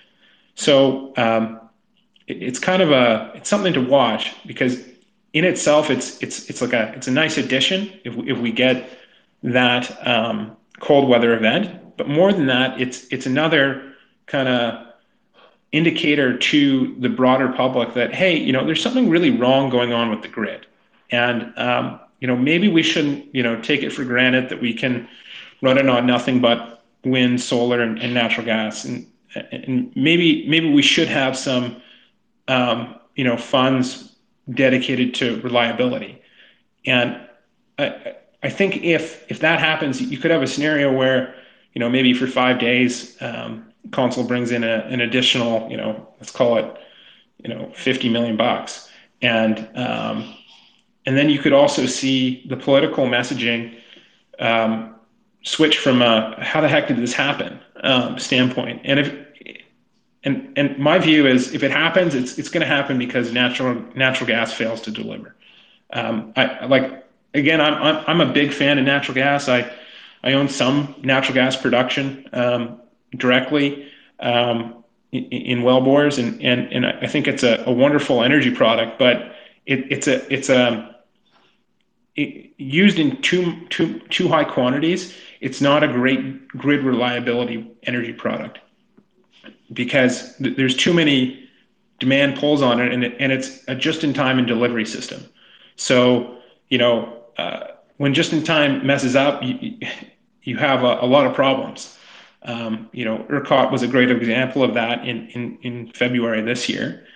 So 0.55 1.13
um, 1.17 1.61
it, 2.27 2.43
it's 2.43 2.59
kind 2.59 2.83
of 2.83 2.91
a 2.91 3.33
it's 3.35 3.49
something 3.49 3.73
to 3.73 3.81
watch 3.81 4.35
because 4.47 4.81
in 5.33 5.45
itself 5.45 5.91
it's 5.91 6.23
it's 6.23 6.49
it's 6.51 6.61
like 6.61 6.73
a 6.73 6.93
it's 6.95 7.09
a 7.09 7.11
nice 7.11 7.39
addition 7.39 7.93
if 8.05 8.17
if 8.27 8.39
we 8.39 8.53
get 8.53 8.91
that 9.43 9.97
um, 10.07 10.57
cold 10.81 11.09
weather 11.09 11.37
event. 11.37 11.97
But 11.97 12.09
more 12.09 12.33
than 12.33 12.47
that, 12.47 12.81
it's 12.81 13.07
it's 13.11 13.27
another 13.27 13.95
kind 14.27 14.49
of 14.49 14.87
indicator 15.73 16.39
to 16.39 16.95
the 17.01 17.09
broader 17.09 17.49
public 17.49 17.95
that 17.95 18.15
hey, 18.15 18.37
you 18.37 18.53
know, 18.53 18.65
there's 18.65 18.83
something 18.83 19.09
really 19.09 19.31
wrong 19.31 19.71
going 19.71 19.93
on 19.93 20.11
with 20.11 20.23
the 20.23 20.29
grid, 20.29 20.67
and 21.11 21.53
um, 21.57 22.01
you 22.21 22.27
know, 22.27 22.37
maybe 22.37 22.69
we 22.69 22.83
shouldn't 22.83 23.35
you 23.35 23.43
know 23.43 23.61
take 23.61 23.83
it 23.83 23.91
for 23.91 24.05
granted 24.05 24.49
that 24.49 24.61
we 24.61 24.75
can 24.75 25.09
run 25.63 25.79
it 25.79 25.89
on 25.89 26.07
nothing 26.07 26.41
but 26.41 26.85
wind, 27.05 27.41
solar, 27.41 27.81
and, 27.81 27.99
and 27.99 28.15
natural 28.15 28.47
gas, 28.47 28.85
and 28.85 29.07
and 29.35 29.93
maybe 29.97 30.49
maybe 30.49 30.73
we 30.73 30.83
should 30.83 31.09
have 31.09 31.37
some 31.37 31.81
um, 32.49 32.95
you 33.17 33.25
know 33.25 33.37
funds 33.37 34.17
dedicated 34.53 35.15
to 35.15 35.41
reliability, 35.41 36.21
and 36.87 37.21
I, 37.79 38.15
I 38.43 38.51
think 38.51 38.85
if 38.85 39.25
if 39.31 39.41
that 39.41 39.61
happens, 39.61 40.01
you 40.01 40.19
could 40.19 40.31
have 40.31 40.43
a 40.43 40.47
scenario 40.47 40.93
where 40.93 41.35
you 41.73 41.81
know 41.81 41.89
maybe 41.89 42.15
for 42.15 42.27
five 42.27 42.59
days 42.59 43.21
um, 43.21 43.73
CONSOL 43.91 44.27
brings 44.27 44.51
in 44.51 44.65
a, 44.65 44.87
an 44.89 45.01
additional, 45.01 45.71
you 45.71 45.77
know, 45.77 46.09
let's 46.19 46.31
call 46.31 46.57
it, 46.59 46.77
you 47.43 47.49
know, 47.49 47.71
50 47.75 48.09
million 48.09 48.37
bucks. 48.37 48.89
And, 49.23 49.69
um, 49.75 50.35
and 51.07 51.17
then 51.17 51.31
you 51.31 51.39
could 51.39 51.53
also 51.53 51.87
see 51.87 52.45
the 52.49 52.57
political 52.57 53.07
messaging 53.07 53.79
um, 54.39 54.95
switch 55.43 55.79
from 55.79 56.03
a 56.03 56.43
how 56.43 56.61
the 56.61 56.69
heck 56.69 56.89
did 56.89 56.97
this 56.97 57.13
happen 57.13 57.61
um, 57.83 58.19
standpoint. 58.19 58.81
And 58.85 59.01
if 59.01 59.15
and 60.25 60.53
and 60.57 60.79
my 60.79 60.99
view 60.99 61.27
is 61.27 61.55
if 61.55 61.63
it 61.63 61.71
happens, 61.71 62.15
it's 62.15 62.39
it's 62.39 62.49
going 62.49 62.63
to 62.63 62.67
happen 62.67 62.99
because 62.99 63.33
natural 63.33 63.83
natural 63.95 64.27
gas 64.27 64.53
fails 64.53 64.81
to 64.83 64.91
deliver. 64.91 65.35
Um, 65.93 66.33
I 66.37 66.67
like 66.67 67.05
again, 67.35 67.61
I'm, 67.61 67.75
I'm 67.75 68.05
I'm 68.07 68.21
a 68.21 68.33
big 68.33 68.53
fan 68.53 68.79
of 68.79 68.85
natural 68.85 69.15
gas. 69.15 69.49
I 69.49 69.71
I 70.23 70.33
own 70.33 70.49
some 70.49 70.95
natural 71.03 71.35
gas 71.35 71.57
production. 71.57 72.29
Um, 72.33 72.81
directly 73.17 73.89
um, 74.21 74.85
in, 75.13 75.61
wellbores, 75.61 76.19
and, 76.19 76.43
and 76.43 76.73
and 76.73 76.87
I 76.87 77.07
think 77.07 77.29
it's 77.29 77.43
a, 77.43 77.63
a 77.67 77.73
wonderful 77.73 78.23
energy 78.23 78.51
product, 78.51 78.99
but 78.99 79.35
it, 79.67 79.87
it's 79.91 80.09
a 80.09 80.33
it's 80.33 80.49
a 80.49 80.94
it, 82.17 82.53
used 82.59 82.99
in 82.99 83.21
too 83.23 83.67
too 83.69 83.99
too 84.11 84.29
high 84.29 84.45
quantities. 84.45 85.15
It's 85.41 85.61
not 85.61 85.83
a 85.83 85.89
great 85.89 86.49
grid 86.49 86.83
reliability 86.85 87.71
energy 87.85 88.13
product 88.13 88.59
because 89.73 90.37
th- 90.37 90.57
there's 90.57 90.77
too 90.77 90.95
many 90.95 91.49
demand 91.99 92.39
pulls 92.39 92.63
on 92.63 92.81
it, 92.81 92.93
and 92.93 93.05
it, 93.05 93.17
and 93.19 93.33
it's 93.33 93.63
a 93.69 93.75
just-in-time 93.75 94.39
and 94.39 94.47
delivery 94.47 94.87
system. 94.87 95.25
So 95.77 96.39
you 96.69 96.79
know 96.79 97.23
uh, 97.39 97.69
when 97.97 98.15
just-in-time 98.15 98.87
messes 98.87 99.17
up, 99.17 99.43
you, 99.43 99.79
you 100.43 100.57
have 100.57 100.85
a, 100.85 100.99
a 101.01 101.07
lot 101.07 101.27
of 101.27 101.35
problems. 101.35 101.97
Um, 102.43 102.91
you 102.93 103.05
know, 103.05 103.25
ERCOT 103.31 103.73
was 103.73 103.83
a 103.83 103.89
great 103.89 104.11
example 104.11 104.63
of 104.63 104.75
that 104.75 105.07
in, 105.07 105.29
in, 105.29 105.59
in 105.63 105.93
February 105.93 106.43
this 106.43 106.69
year. 106.69 107.07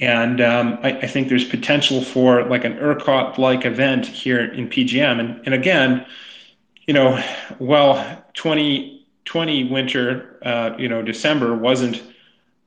And 0.00 0.40
um, 0.40 0.78
I, 0.82 0.98
I, 0.98 1.06
think 1.06 1.28
there's 1.28 1.44
potential 1.44 2.02
for 2.02 2.42
like 2.44 2.64
an 2.64 2.76
ERCOT 2.78 3.38
like 3.38 3.64
event 3.64 4.06
here 4.06 4.44
in 4.44 4.68
PGM. 4.68 5.20
And, 5.20 5.40
and 5.44 5.54
again, 5.54 6.04
you 6.86 6.94
know, 6.94 7.22
well, 7.60 8.24
2020 8.34 9.64
winter, 9.70 10.38
uh, 10.42 10.70
you 10.78 10.88
know, 10.88 11.02
December 11.02 11.54
wasn't 11.54 12.02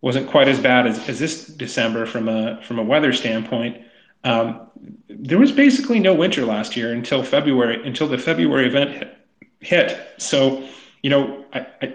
wasn't 0.02 0.30
quite 0.30 0.48
as 0.48 0.60
bad 0.60 0.86
as, 0.86 1.10
as 1.10 1.20
this 1.20 1.48
December 1.48 2.06
from 2.06 2.30
a 2.30 2.62
from 2.64 2.80
a 2.80 2.84
weather 2.84 3.12
standpoint. 3.12 3.82
Um, 4.24 4.62
there 5.10 5.38
was 5.38 5.52
basically 5.52 6.00
no 6.00 6.14
winter 6.14 6.46
last 6.46 6.76
year 6.78 6.94
until 6.94 7.24
February 7.24 7.86
until 7.86 8.08
the 8.08 8.18
February 8.18 8.68
event 8.68 8.92
hit. 8.92 9.18
hit. 9.60 10.22
So, 10.22 10.68
you 11.04 11.10
know, 11.10 11.46
I, 11.54 11.68
I 11.82 11.94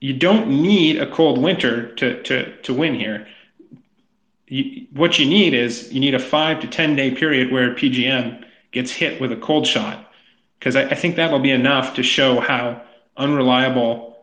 you 0.00 0.14
don't 0.14 0.48
need 0.48 1.00
a 1.00 1.10
cold 1.10 1.38
winter 1.38 1.94
to 1.94 2.22
to 2.24 2.56
to 2.62 2.74
win 2.74 2.94
here. 2.94 3.26
You, 4.48 4.86
what 4.92 5.18
you 5.18 5.26
need 5.26 5.54
is 5.54 5.92
you 5.92 6.00
need 6.00 6.14
a 6.14 6.18
five 6.18 6.60
to 6.60 6.66
ten 6.66 6.96
day 6.96 7.10
period 7.10 7.52
where 7.52 7.74
PJM 7.74 8.44
gets 8.72 8.90
hit 8.90 9.20
with 9.20 9.32
a 9.32 9.36
cold 9.36 9.66
shot, 9.66 10.10
because 10.58 10.76
I, 10.76 10.84
I, 10.84 10.94
think 10.94 11.16
that'll 11.16 11.38
be 11.38 11.50
enough 11.50 11.94
to 11.94 12.02
show 12.02 12.40
how 12.40 12.82
unreliable 13.16 14.18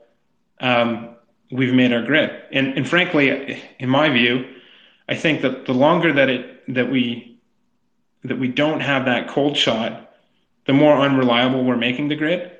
um, 0.59 1.09
we've 1.51 1.73
made 1.73 1.93
our 1.93 2.03
grid. 2.03 2.31
And 2.51 2.77
and 2.77 2.87
frankly, 2.87 3.61
in 3.79 3.89
my 3.89 4.09
view, 4.09 4.45
I 5.07 5.15
think 5.15 5.41
that 5.41 5.65
the 5.65 5.73
longer 5.73 6.11
that 6.13 6.29
it 6.29 6.73
that 6.73 6.89
we 6.89 7.39
that 8.23 8.39
we 8.39 8.47
don't 8.47 8.79
have 8.79 9.05
that 9.05 9.27
cold 9.27 9.55
shot, 9.55 10.11
the 10.65 10.73
more 10.73 10.97
unreliable 10.97 11.63
we're 11.63 11.77
making 11.77 12.07
the 12.07 12.15
grid. 12.15 12.51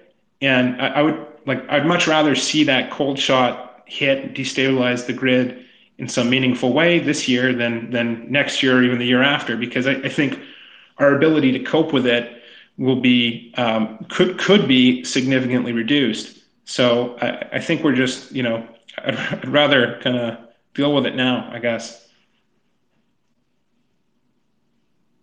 And 0.41 0.79
I, 0.81 0.87
I 0.87 1.01
would 1.01 1.25
like 1.45 1.67
I'd 1.69 1.85
much 1.85 2.07
rather 2.07 2.35
see 2.35 2.63
that 2.65 2.91
cold 2.91 3.17
shot 3.17 3.83
hit 3.85 4.33
destabilize 4.33 5.05
the 5.05 5.13
grid 5.13 5.64
in 5.97 6.09
some 6.09 6.29
meaningful 6.29 6.73
way 6.73 6.99
this 6.99 7.27
year 7.27 7.53
than 7.53 7.89
than 7.91 8.31
next 8.31 8.61
year 8.61 8.77
or 8.77 8.83
even 8.83 8.99
the 8.99 9.05
year 9.05 9.23
after 9.23 9.55
because 9.55 9.87
I, 9.87 9.93
I 9.93 10.09
think 10.09 10.39
our 10.97 11.15
ability 11.15 11.51
to 11.53 11.59
cope 11.59 11.93
with 11.93 12.05
it 12.05 12.41
will 12.77 12.99
be 12.99 13.53
um, 13.57 14.05
could 14.09 14.37
could 14.37 14.67
be 14.67 15.03
significantly 15.03 15.71
reduced. 15.71 16.39
So 16.65 17.17
I, 17.21 17.47
I 17.53 17.59
think 17.59 17.83
we're 17.83 17.95
just 17.95 18.31
you 18.31 18.43
know 18.43 18.67
I'd, 18.97 19.15
I'd 19.17 19.47
rather 19.47 19.99
kind 20.01 20.17
of 20.17 20.37
deal 20.73 20.93
with 20.93 21.05
it 21.05 21.15
now 21.15 21.49
I 21.51 21.59
guess. 21.59 22.01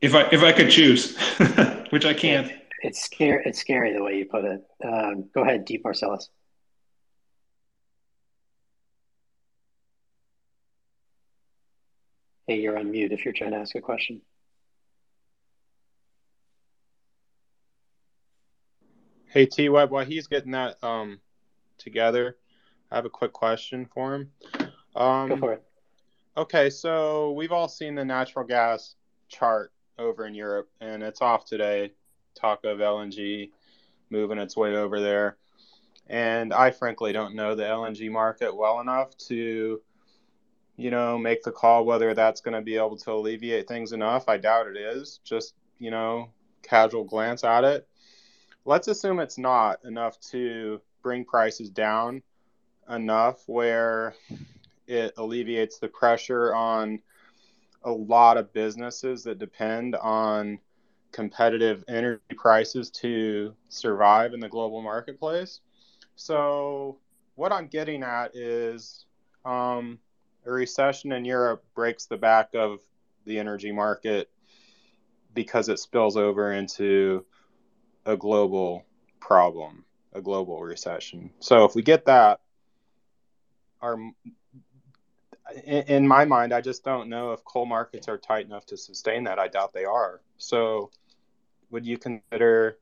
If 0.00 0.14
I 0.14 0.22
if 0.32 0.42
I 0.42 0.52
could 0.52 0.70
choose, 0.70 1.16
which 1.90 2.04
I 2.04 2.14
can't 2.14 2.50
it's 2.82 3.00
scary. 3.00 3.42
It's 3.46 3.60
scary 3.60 3.92
the 3.92 4.02
way 4.02 4.18
you 4.18 4.26
put 4.26 4.44
it. 4.44 4.64
Um, 4.84 5.30
go 5.32 5.42
ahead, 5.42 5.64
Deep 5.64 5.84
Marcellus. 5.84 6.28
Hey, 12.52 12.60
you're 12.60 12.78
on 12.78 12.90
mute 12.90 13.12
if 13.12 13.24
you're 13.24 13.32
trying 13.32 13.52
to 13.52 13.56
ask 13.56 13.74
a 13.76 13.80
question. 13.80 14.20
Hey, 19.30 19.46
T 19.46 19.70
Web, 19.70 19.90
while 19.90 20.04
he's 20.04 20.26
getting 20.26 20.50
that 20.50 20.76
um, 20.84 21.18
together, 21.78 22.36
I 22.90 22.96
have 22.96 23.06
a 23.06 23.08
quick 23.08 23.32
question 23.32 23.86
for 23.94 24.14
him. 24.14 24.32
Um, 24.94 25.30
Go 25.30 25.36
for 25.38 25.52
it. 25.54 25.62
Okay, 26.36 26.68
so 26.68 27.32
we've 27.32 27.52
all 27.52 27.68
seen 27.68 27.94
the 27.94 28.04
natural 28.04 28.46
gas 28.46 28.96
chart 29.30 29.72
over 29.98 30.26
in 30.26 30.34
Europe, 30.34 30.68
and 30.82 31.02
it's 31.02 31.22
off 31.22 31.46
today 31.46 31.92
talk 32.34 32.64
of 32.64 32.80
LNG 32.80 33.48
moving 34.10 34.36
its 34.36 34.58
way 34.58 34.76
over 34.76 35.00
there. 35.00 35.38
And 36.06 36.52
I 36.52 36.70
frankly 36.70 37.12
don't 37.12 37.34
know 37.34 37.54
the 37.54 37.62
LNG 37.62 38.10
market 38.10 38.54
well 38.54 38.80
enough 38.80 39.16
to, 39.28 39.80
you 40.76 40.90
know, 40.90 41.18
make 41.18 41.42
the 41.42 41.52
call 41.52 41.84
whether 41.84 42.14
that's 42.14 42.40
going 42.40 42.54
to 42.54 42.62
be 42.62 42.76
able 42.76 42.96
to 42.96 43.12
alleviate 43.12 43.68
things 43.68 43.92
enough. 43.92 44.28
I 44.28 44.36
doubt 44.38 44.68
it 44.68 44.76
is. 44.76 45.20
Just, 45.24 45.54
you 45.78 45.90
know, 45.90 46.30
casual 46.62 47.04
glance 47.04 47.44
at 47.44 47.64
it. 47.64 47.86
Let's 48.64 48.88
assume 48.88 49.20
it's 49.20 49.38
not 49.38 49.84
enough 49.84 50.20
to 50.30 50.80
bring 51.02 51.24
prices 51.24 51.68
down 51.68 52.22
enough 52.88 53.42
where 53.46 54.14
it 54.86 55.12
alleviates 55.16 55.78
the 55.78 55.88
pressure 55.88 56.54
on 56.54 57.00
a 57.84 57.90
lot 57.90 58.36
of 58.36 58.52
businesses 58.52 59.24
that 59.24 59.38
depend 59.38 59.96
on 59.96 60.58
competitive 61.10 61.84
energy 61.88 62.22
prices 62.36 62.90
to 62.90 63.54
survive 63.68 64.32
in 64.32 64.40
the 64.40 64.48
global 64.48 64.80
marketplace. 64.80 65.60
So, 66.14 66.98
what 67.34 67.52
I'm 67.52 67.66
getting 67.66 68.02
at 68.02 68.36
is 68.36 69.06
um, 69.44 69.98
a 70.44 70.52
recession 70.52 71.12
in 71.12 71.24
Europe 71.24 71.64
breaks 71.74 72.06
the 72.06 72.16
back 72.16 72.54
of 72.54 72.80
the 73.24 73.38
energy 73.38 73.72
market 73.72 74.30
because 75.34 75.68
it 75.68 75.78
spills 75.78 76.16
over 76.16 76.52
into 76.52 77.24
a 78.04 78.16
global 78.16 78.84
problem, 79.20 79.84
a 80.12 80.20
global 80.20 80.60
recession. 80.62 81.30
So, 81.40 81.64
if 81.64 81.74
we 81.74 81.82
get 81.82 82.04
that, 82.06 82.40
our 83.80 83.98
in, 85.64 86.06
my 86.06 86.24
mind, 86.24 86.52
I 86.52 86.60
just 86.60 86.84
don't 86.84 87.08
know 87.08 87.32
if 87.32 87.44
coal 87.44 87.66
markets 87.66 88.08
are 88.08 88.18
tight 88.18 88.46
enough 88.46 88.64
to 88.66 88.76
sustain 88.76 89.24
that. 89.24 89.38
I 89.38 89.48
doubt 89.48 89.72
they 89.72 89.84
are. 89.84 90.20
So, 90.38 90.90
would 91.70 91.86
you 91.86 91.98
consider 91.98 92.78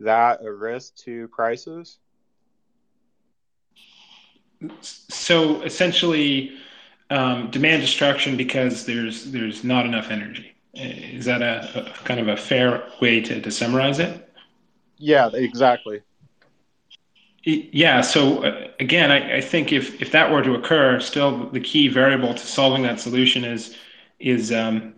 that 0.00 0.44
a 0.44 0.52
risk 0.52 0.96
to 0.96 1.28
prices? 1.28 1.98
So 4.80 5.62
essentially, 5.62 6.52
um, 7.10 7.50
demand 7.50 7.82
destruction 7.82 8.36
because 8.36 8.86
there's 8.86 9.30
there's 9.30 9.64
not 9.64 9.86
enough 9.86 10.10
energy. 10.10 10.54
Is 10.74 11.24
that 11.26 11.42
a, 11.42 11.86
a 11.86 12.04
kind 12.04 12.18
of 12.18 12.28
a 12.28 12.36
fair 12.36 12.88
way 13.00 13.20
to, 13.20 13.40
to 13.40 13.50
summarize 13.50 14.00
it? 14.00 14.28
Yeah, 14.98 15.30
exactly. 15.32 16.00
Yeah. 17.44 18.00
So 18.00 18.42
uh, 18.42 18.68
again, 18.80 19.10
I, 19.10 19.36
I, 19.36 19.40
think 19.40 19.72
if, 19.72 20.00
if 20.00 20.10
that 20.12 20.32
were 20.32 20.42
to 20.42 20.54
occur, 20.54 20.98
still 20.98 21.50
the 21.50 21.60
key 21.60 21.88
variable 21.88 22.32
to 22.32 22.46
solving 22.46 22.82
that 22.84 23.00
solution 23.00 23.44
is 23.44 23.76
is 24.18 24.50
um, 24.50 24.94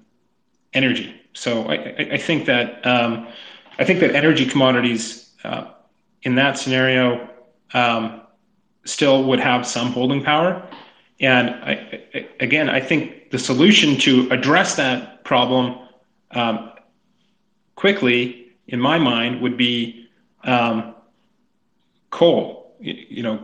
energy. 0.72 1.14
So 1.32 1.64
I, 1.64 1.74
I 2.12 2.18
think 2.18 2.46
that 2.46 2.86
um, 2.86 3.26
I 3.78 3.84
think 3.84 4.00
that 4.00 4.14
energy 4.14 4.46
commodities 4.46 5.30
uh, 5.44 5.72
in 6.22 6.36
that 6.36 6.56
scenario 6.56 7.28
um, 7.74 8.22
still 8.84 9.24
would 9.24 9.40
have 9.40 9.66
some 9.66 9.92
holding 9.92 10.22
power. 10.22 10.66
And 11.20 11.50
I, 11.50 12.02
I, 12.14 12.28
again, 12.40 12.68
I 12.68 12.80
think 12.80 13.30
the 13.30 13.38
solution 13.38 13.98
to 14.00 14.28
address 14.30 14.76
that 14.76 15.24
problem 15.24 15.78
um, 16.32 16.72
quickly, 17.74 18.52
in 18.68 18.80
my 18.80 18.98
mind, 18.98 19.40
would 19.40 19.56
be 19.56 20.08
um, 20.44 20.94
coal. 22.10 22.74
You, 22.80 22.94
you 23.08 23.22
know, 23.22 23.38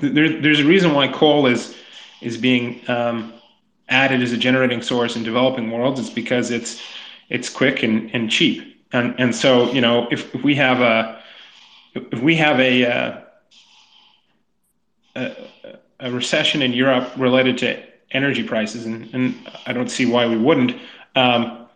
there, 0.00 0.40
there's 0.40 0.60
a 0.60 0.64
reason 0.64 0.94
why 0.94 1.08
coal 1.08 1.46
is 1.46 1.74
is 2.20 2.36
being 2.36 2.80
um, 2.88 3.34
added 3.88 4.22
as 4.22 4.32
a 4.32 4.36
generating 4.36 4.80
source 4.80 5.16
in 5.16 5.22
developing 5.24 5.70
worlds. 5.70 6.00
It's 6.00 6.10
because 6.10 6.50
it's 6.50 6.80
it's 7.28 7.48
quick 7.48 7.82
and, 7.82 8.10
and 8.14 8.30
cheap. 8.30 8.84
And 8.92 9.14
and 9.18 9.34
so 9.34 9.72
you 9.72 9.80
know, 9.80 10.06
if, 10.10 10.32
if 10.34 10.44
we 10.44 10.54
have 10.54 10.80
a 10.80 11.20
if 11.94 12.20
we 12.20 12.36
have 12.36 12.60
a, 12.60 12.86
uh, 12.86 13.20
a, 15.16 15.32
a 16.04 16.10
recession 16.10 16.60
in 16.62 16.72
Europe 16.72 17.10
related 17.16 17.56
to 17.58 17.82
energy 18.10 18.44
prices, 18.44 18.84
and, 18.84 19.12
and 19.14 19.34
I 19.66 19.72
don't 19.72 19.90
see 19.90 20.06
why 20.06 20.26
we 20.26 20.36
wouldn't. 20.36 20.76
Um, 21.16 21.66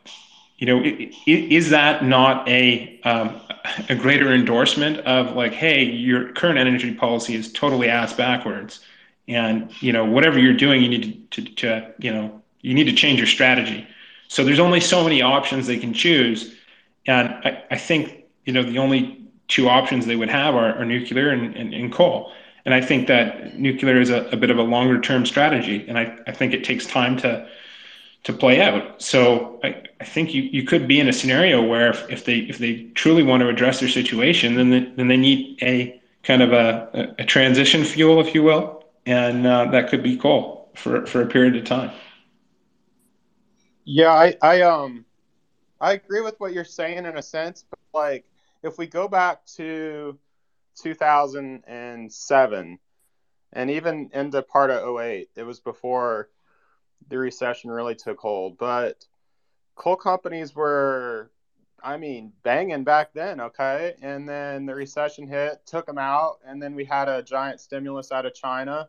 you 0.59 0.67
know, 0.67 0.83
is 1.27 1.71
that 1.71 2.05
not 2.05 2.47
a 2.49 3.01
um, 3.05 3.41
a 3.89 3.95
greater 3.95 4.33
endorsement 4.33 4.99
of 4.99 5.35
like, 5.35 5.53
hey, 5.53 5.85
your 5.85 6.33
current 6.33 6.59
energy 6.59 6.95
policy 6.95 7.35
is 7.35 7.53
totally 7.53 7.89
ass 7.89 8.13
backwards, 8.13 8.81
and 9.27 9.73
you 9.81 9.93
know, 9.93 10.05
whatever 10.05 10.39
you're 10.39 10.57
doing, 10.57 10.83
you 10.83 10.89
need 10.89 11.31
to, 11.31 11.43
to, 11.43 11.55
to 11.55 11.95
you 11.99 12.13
know, 12.13 12.43
you 12.61 12.75
need 12.75 12.85
to 12.85 12.93
change 12.93 13.19
your 13.19 13.27
strategy. 13.27 13.87
So 14.29 14.45
there's 14.45 14.61
only 14.61 14.81
so 14.81 15.03
many 15.03 15.23
options 15.23 15.67
they 15.67 15.79
can 15.79 15.95
choose, 15.95 16.55
and 17.07 17.29
I, 17.29 17.65
I 17.71 17.79
think 17.79 18.25
you 18.45 18.53
know 18.53 18.63
the 18.63 18.79
only 18.79 19.25
two 19.47 19.71
options 19.71 20.05
they 20.05 20.17
would 20.17 20.29
have 20.29 20.55
are, 20.55 20.75
are 20.75 20.85
nuclear 20.85 21.31
and, 21.31 21.57
and, 21.57 21.73
and, 21.73 21.91
coal. 21.91 22.33
And 22.69 22.75
I 22.75 22.83
think 22.83 23.07
that 23.07 23.59
nuclear 23.59 23.99
is 23.99 24.11
a, 24.11 24.25
a 24.27 24.37
bit 24.37 24.51
of 24.51 24.59
a 24.59 24.63
longer 24.63 25.01
term 25.01 25.25
strategy, 25.25 25.87
and 25.89 25.99
I, 25.99 26.15
I 26.27 26.33
think 26.33 26.53
it 26.53 26.65
takes 26.65 26.85
time 26.85 27.17
to 27.21 27.49
to 28.25 28.33
play 28.35 28.61
out. 28.61 29.01
So 29.01 29.59
I, 29.65 29.85
I 30.03 30.05
think 30.05 30.35
you, 30.35 30.43
you 30.43 30.65
could 30.65 30.87
be 30.87 31.01
in 31.01 31.09
a 31.09 31.13
scenario 31.15 31.67
where 31.67 31.89
if, 31.89 32.11
if 32.11 32.27
they 32.27 32.41
if 32.41 32.59
they 32.59 32.83
truly 32.95 33.23
want 33.23 33.41
to 33.41 33.49
address 33.49 33.81
their 33.81 33.89
situation, 33.89 34.55
then 34.57 34.69
they, 34.69 34.81
then 34.81 35.09
they 35.09 35.17
need 35.17 35.59
a 35.63 35.99
kind 36.23 36.43
of 36.43 36.53
a, 36.53 37.15
a 37.19 37.25
transition 37.25 37.85
fuel, 37.85 38.21
if 38.21 38.35
you 38.35 38.43
will, 38.43 38.85
and 39.07 39.47
uh, 39.47 39.65
that 39.71 39.89
could 39.89 40.03
be 40.03 40.19
coal 40.19 40.71
for 40.75 41.07
for 41.07 41.23
a 41.23 41.27
period 41.27 41.57
of 41.57 41.65
time. 41.65 41.91
Yeah, 43.87 44.11
I, 44.13 44.37
I 44.43 44.61
um 44.61 45.07
I 45.81 45.93
agree 45.95 46.21
with 46.21 46.39
what 46.39 46.53
you're 46.53 46.65
saying 46.65 47.07
in 47.07 47.17
a 47.17 47.23
sense, 47.23 47.65
but 47.71 47.79
like 47.95 48.27
if 48.63 48.77
we 48.77 48.87
go 48.87 49.09
back 49.09 49.47
to 49.57 50.19
2007 50.81 52.79
and 53.53 53.71
even 53.71 54.11
into 54.13 54.43
part 54.43 54.71
of 54.71 54.99
08, 54.99 55.31
it 55.37 55.43
was 55.43 55.61
before 55.61 56.29
the 57.09 57.19
recession 57.19 57.71
really 57.71 57.95
took 57.95 58.19
hold. 58.19 58.59
But 58.59 59.05
coal 59.75 59.97
companies 59.97 60.55
were, 60.55 61.31
I 61.83 61.97
mean, 61.97 62.33
banging 62.43 62.85
back 62.85 63.13
then, 63.15 63.41
okay? 63.41 63.95
And 64.03 64.29
then 64.29 64.67
the 64.67 64.75
recession 64.75 65.27
hit, 65.27 65.65
took 65.65 65.87
them 65.87 65.99
out, 65.99 66.39
and 66.47 66.63
then 66.63 66.75
we 66.75 66.85
had 66.85 67.09
a 67.09 67.23
giant 67.23 67.61
stimulus 67.61 68.13
out 68.13 68.27
of 68.27 68.35
China, 68.35 68.89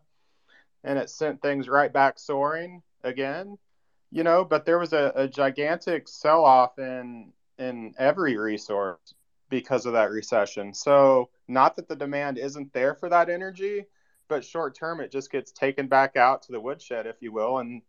and 0.84 1.00
it 1.00 1.10
sent 1.10 1.42
things 1.42 1.70
right 1.70 1.92
back 1.92 2.20
soaring 2.20 2.84
again. 3.04 3.58
You 4.12 4.24
know, 4.24 4.44
but 4.44 4.66
there 4.66 4.80
was 4.80 4.92
a, 4.92 5.12
a 5.16 5.28
gigantic 5.28 6.08
sell 6.08 6.44
off 6.44 6.80
in 6.80 7.32
in 7.60 7.94
every 7.98 8.38
resource 8.38 9.14
because 9.50 9.86
of 9.86 9.94
that 9.94 10.12
recession. 10.12 10.74
So, 10.74 11.30
not 11.48 11.76
that 11.76 11.88
the 11.88 11.96
demand 11.96 12.38
isn't 12.38 12.74
there 12.74 12.96
for 12.96 13.10
that 13.10 13.30
energy, 13.30 13.86
but 14.28 14.46
short 14.46 14.76
term 14.76 15.00
it 15.00 15.12
just 15.12 15.32
gets 15.32 15.52
taken 15.52 15.88
back 15.88 16.16
out 16.16 16.44
to 16.44 16.52
the 16.52 16.60
woodshed, 16.60 17.08
if 17.08 17.18
you 17.22 17.32
will, 17.32 17.60
and 17.60 17.82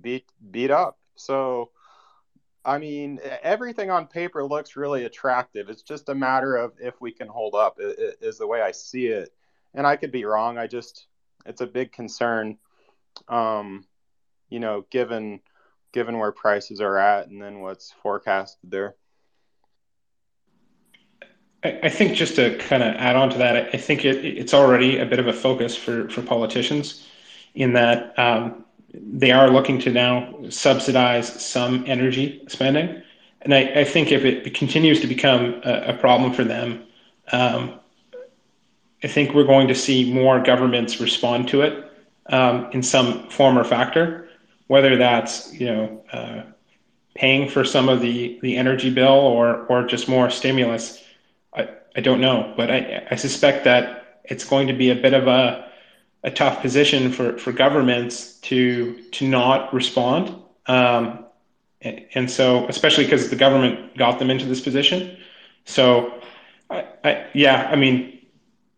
beat 0.00 0.26
beat 0.50 0.70
up. 0.70 0.98
So, 1.16 1.70
I 2.64 2.78
mean, 2.78 3.20
everything 3.42 3.90
on 3.90 4.06
paper 4.06 4.44
looks 4.44 4.76
really 4.76 5.04
attractive. 5.04 5.68
It's 5.68 5.82
just 5.82 6.08
a 6.08 6.14
matter 6.14 6.56
of 6.56 6.72
if 6.78 7.00
we 7.00 7.12
can 7.12 7.28
hold 7.28 7.54
up. 7.54 7.78
Is 7.80 8.38
the 8.38 8.46
way 8.46 8.62
I 8.62 8.72
see 8.72 9.06
it, 9.06 9.34
and 9.74 9.86
I 9.86 9.96
could 9.96 10.12
be 10.12 10.24
wrong. 10.24 10.58
I 10.58 10.66
just 10.66 11.06
it's 11.44 11.60
a 11.60 11.66
big 11.66 11.92
concern. 11.92 12.58
Um, 13.28 13.84
you 14.48 14.60
know, 14.60 14.86
given 14.90 15.40
given 15.92 16.18
where 16.18 16.32
prices 16.32 16.80
are 16.80 16.98
at 16.98 17.28
and 17.28 17.42
then 17.42 17.60
what's 17.60 17.92
forecasted 18.02 18.70
there. 18.70 18.94
I 21.64 21.88
think 21.88 22.14
just 22.14 22.36
to 22.36 22.56
kind 22.58 22.82
of 22.84 22.94
add 22.94 23.16
on 23.16 23.30
to 23.30 23.38
that, 23.38 23.74
I 23.74 23.78
think 23.78 24.04
it, 24.04 24.24
it's 24.24 24.54
already 24.54 24.98
a 24.98 25.06
bit 25.06 25.18
of 25.18 25.26
a 25.26 25.32
focus 25.32 25.76
for, 25.76 26.08
for 26.08 26.22
politicians 26.22 27.06
in 27.54 27.72
that 27.72 28.16
um, 28.16 28.64
they 28.94 29.32
are 29.32 29.50
looking 29.50 29.80
to 29.80 29.90
now 29.90 30.34
subsidize 30.50 31.44
some 31.44 31.84
energy 31.86 32.44
spending. 32.48 33.02
And 33.42 33.54
I, 33.54 33.80
I 33.80 33.84
think 33.84 34.12
if 34.12 34.24
it 34.24 34.54
continues 34.54 35.00
to 35.00 35.06
become 35.06 35.60
a, 35.64 35.88
a 35.88 35.94
problem 35.94 36.32
for 36.32 36.44
them, 36.44 36.84
um, 37.32 37.80
I 39.02 39.08
think 39.08 39.34
we're 39.34 39.44
going 39.44 39.68
to 39.68 39.74
see 39.74 40.12
more 40.12 40.40
governments 40.40 41.00
respond 41.00 41.48
to 41.48 41.62
it 41.62 41.90
um, 42.26 42.68
in 42.72 42.82
some 42.82 43.28
form 43.30 43.58
or 43.58 43.64
factor, 43.64 44.28
whether 44.66 44.96
that's 44.96 45.52
you 45.54 45.66
know 45.66 46.04
uh, 46.12 46.42
paying 47.14 47.48
for 47.48 47.64
some 47.64 47.88
of 47.88 48.00
the, 48.00 48.38
the 48.42 48.56
energy 48.56 48.90
bill 48.90 49.08
or 49.08 49.66
or 49.66 49.86
just 49.86 50.08
more 50.08 50.30
stimulus. 50.30 51.02
I, 51.98 52.00
don't 52.00 52.20
know, 52.20 52.54
but 52.56 52.70
I, 52.70 53.08
I 53.10 53.16
suspect 53.16 53.64
that 53.64 54.20
it's 54.24 54.44
going 54.44 54.68
to 54.68 54.72
be 54.72 54.90
a 54.90 54.94
bit 54.94 55.14
of 55.14 55.26
a 55.26 55.66
a 56.24 56.30
tough 56.30 56.60
position 56.62 57.12
for, 57.12 57.38
for 57.38 57.52
governments 57.52 58.34
to 58.40 59.02
to 59.12 59.26
not 59.26 59.74
respond. 59.74 60.34
Um, 60.66 61.24
and 61.80 62.30
so, 62.30 62.66
especially 62.68 63.04
because 63.04 63.30
the 63.30 63.36
government 63.36 63.96
got 63.96 64.18
them 64.18 64.30
into 64.30 64.44
this 64.44 64.60
position. 64.60 65.16
So, 65.64 66.20
I, 66.70 66.86
I, 67.04 67.26
yeah, 67.34 67.68
I 67.70 67.76
mean, 67.76 68.18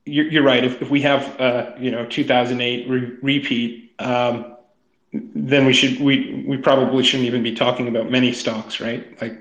you're, 0.04 0.26
you're 0.26 0.42
right. 0.42 0.62
If, 0.62 0.82
if 0.82 0.90
we 0.90 1.00
have, 1.02 1.40
uh, 1.40 1.72
you 1.78 1.90
know, 1.90 2.04
2008 2.04 2.88
re- 2.90 3.16
repeat, 3.22 3.92
um, 3.98 4.56
then 5.12 5.64
we 5.64 5.72
should 5.72 6.00
we 6.00 6.44
we 6.46 6.56
probably 6.56 7.02
shouldn't 7.02 7.26
even 7.26 7.42
be 7.42 7.54
talking 7.54 7.88
about 7.88 8.10
many 8.10 8.32
stocks, 8.32 8.80
right? 8.80 9.20
Like, 9.20 9.38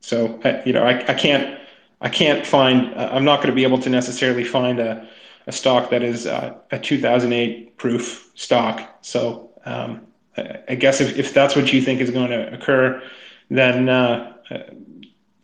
so 0.00 0.40
I, 0.44 0.62
you 0.64 0.72
know, 0.72 0.82
I, 0.82 1.04
I 1.06 1.14
can't 1.14 1.60
I 2.00 2.08
can't 2.08 2.46
find. 2.46 2.94
I'm 2.94 3.24
not 3.24 3.36
going 3.36 3.48
to 3.48 3.54
be 3.54 3.64
able 3.64 3.80
to 3.80 3.90
necessarily 3.90 4.44
find 4.44 4.78
a 4.78 5.08
a 5.46 5.52
stock 5.52 5.90
that 5.90 6.02
is 6.02 6.26
uh, 6.26 6.54
a 6.70 6.78
2008 6.78 7.76
proof 7.78 8.30
stock. 8.34 8.98
So 9.02 9.50
um, 9.64 10.06
I 10.36 10.74
guess 10.74 11.00
if, 11.00 11.16
if 11.16 11.32
that's 11.32 11.54
what 11.54 11.72
you 11.72 11.80
think 11.80 12.00
is 12.00 12.10
going 12.10 12.30
to 12.30 12.52
occur, 12.52 13.02
then 13.50 13.88
uh, 13.88 14.34
uh, 14.50 14.58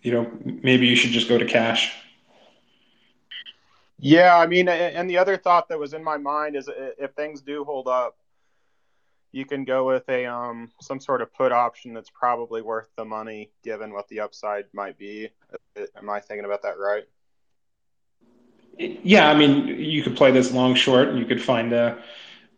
you 0.02 0.12
know 0.12 0.30
maybe 0.44 0.86
you 0.86 0.96
should 0.96 1.10
just 1.10 1.28
go 1.28 1.38
to 1.38 1.46
cash. 1.46 1.96
Yeah, 3.98 4.36
I 4.36 4.48
mean, 4.48 4.68
and 4.68 5.08
the 5.08 5.16
other 5.16 5.36
thought 5.36 5.68
that 5.68 5.78
was 5.78 5.94
in 5.94 6.02
my 6.02 6.16
mind 6.16 6.56
is 6.56 6.68
if 6.98 7.12
things 7.12 7.40
do 7.40 7.62
hold 7.62 7.86
up, 7.86 8.16
you 9.32 9.46
can 9.46 9.64
go 9.64 9.86
with 9.86 10.08
a 10.08 10.26
um 10.26 10.70
some 10.80 11.00
sort 11.00 11.22
of 11.22 11.32
put 11.32 11.50
option 11.52 11.94
that's 11.94 12.10
probably 12.10 12.62
worth 12.62 12.88
the 12.96 13.04
money 13.04 13.50
given 13.64 13.92
what 13.92 14.06
the 14.08 14.20
upside 14.20 14.66
might 14.72 14.98
be. 14.98 15.28
Am 15.96 16.08
I 16.08 16.20
thinking 16.20 16.44
about 16.44 16.62
that 16.62 16.78
right? 16.78 17.04
Yeah, 18.78 19.28
I 19.28 19.34
mean, 19.34 19.66
you 19.66 20.02
could 20.02 20.16
play 20.16 20.30
this 20.30 20.52
long 20.52 20.74
short. 20.74 21.12
You 21.14 21.26
could 21.26 21.42
find 21.42 21.72
a, 21.72 22.02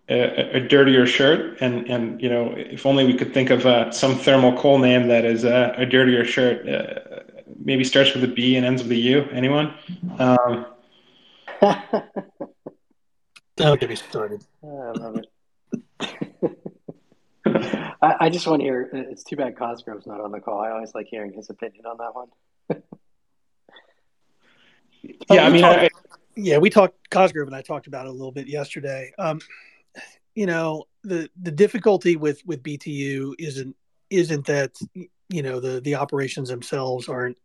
a, 0.09 0.57
a 0.57 0.61
dirtier 0.61 1.07
shirt, 1.07 1.59
and 1.61 1.89
and 1.89 2.21
you 2.21 2.29
know, 2.29 2.55
if 2.57 2.87
only 2.87 3.05
we 3.05 3.15
could 3.15 3.33
think 3.35 3.51
of 3.51 3.67
uh, 3.67 3.91
some 3.91 4.17
thermal 4.17 4.57
coal 4.57 4.79
name 4.79 5.09
that 5.09 5.25
is 5.25 5.45
a, 5.45 5.75
a 5.77 5.87
dirtier 5.87 6.25
shirt. 6.25 6.69
Uh, 6.69 7.01
maybe 7.59 7.85
starts 7.85 8.15
with 8.15 8.25
a 8.25 8.29
B 8.29 8.57
and 8.57 8.67
ends 8.67 8.83
with 8.83 8.93
a 8.93 8.97
U. 8.97 9.23
Anyone? 9.33 9.75
Um, 10.19 10.67
Don't 13.57 13.81
get 13.81 13.89
me 13.89 13.97
started. 13.97 14.45
I 14.63 14.67
love 14.67 15.17
it. 15.17 16.31
I, 18.03 18.17
I, 18.21 18.31
just 18.31 18.47
want 18.47 18.61
to 18.61 18.65
hear. 18.65 18.89
It's 18.93 19.25
too 19.25 19.37
bad 19.37 19.57
Cosgrove's 19.57 20.07
not 20.07 20.21
on 20.21 20.33
the 20.33 20.41
call. 20.41 20.61
I 20.61 20.71
always 20.71 20.95
like 20.95 21.07
hearing 21.09 21.33
his 21.33 21.51
opinion 21.51 21.85
on 21.87 21.99
that 21.99 22.15
one. 22.15 22.29
yeah, 25.31 25.47
I 25.47 25.51
mean, 25.51 25.91
yeah, 26.37 26.59
we 26.59 26.71
talked 26.71 27.11
Cosgrove 27.11 27.47
and 27.47 27.57
I 27.57 27.63
talked 27.63 27.87
about 27.87 28.07
it 28.07 28.11
a 28.11 28.13
little 28.13 28.33
bit 28.33 28.49
yesterday. 28.49 29.13
Um, 29.19 29.41
you 30.35 30.47
know, 30.47 30.85
the 31.03 31.29
the 31.41 31.51
difficulty 31.51 32.17
with 32.17 32.45
with 32.47 32.63
BTU 32.63 33.35
isn't 33.39 33.77
isn't 34.11 34.47
that 34.47 34.73
you 35.29 35.43
know 35.43 35.61
the 35.61 35.81
the 35.81 35.95
operations 35.95 36.49
themselves 36.49 37.09
aren't 37.09 37.37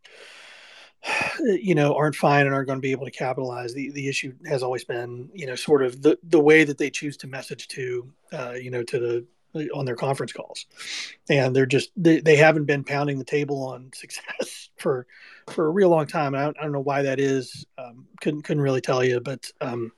you 1.39 1.75
know 1.75 1.95
aren't 1.95 2.15
fine 2.15 2.45
and 2.45 2.55
aren't 2.55 2.67
going 2.67 2.79
to 2.79 2.81
be 2.81 2.91
able 2.91 3.05
to 3.05 3.11
capitalize 3.11 3.73
the 3.73 3.91
the 3.91 4.07
issue 4.07 4.33
has 4.47 4.63
always 4.63 4.83
been 4.83 5.29
you 5.33 5.45
know 5.45 5.55
sort 5.55 5.83
of 5.83 6.01
the 6.01 6.17
the 6.23 6.39
way 6.39 6.63
that 6.63 6.77
they 6.77 6.89
choose 6.89 7.17
to 7.17 7.27
message 7.27 7.67
to 7.67 8.11
uh, 8.33 8.53
you 8.53 8.71
know 8.71 8.83
to 8.83 8.99
the 8.99 9.25
on 9.55 9.85
their 9.85 9.95
conference 9.95 10.33
calls. 10.33 10.65
And 11.29 11.55
they're 11.55 11.65
just 11.65 11.91
they, 11.97 12.19
they 12.19 12.35
haven't 12.35 12.65
been 12.65 12.83
pounding 12.83 13.17
the 13.17 13.25
table 13.25 13.63
on 13.67 13.91
success 13.95 14.69
for 14.77 15.07
for 15.49 15.67
a 15.67 15.71
real 15.71 15.89
long 15.89 16.07
time. 16.07 16.35
I 16.35 16.43
don't, 16.43 16.57
I 16.59 16.63
don't 16.63 16.71
know 16.71 16.79
why 16.79 17.03
that 17.03 17.19
is. 17.19 17.65
Um, 17.77 18.07
couldn't 18.21 18.43
couldn't 18.43 18.63
really 18.63 18.81
tell 18.81 19.03
you 19.03 19.19
but 19.19 19.51
um, 19.61 19.91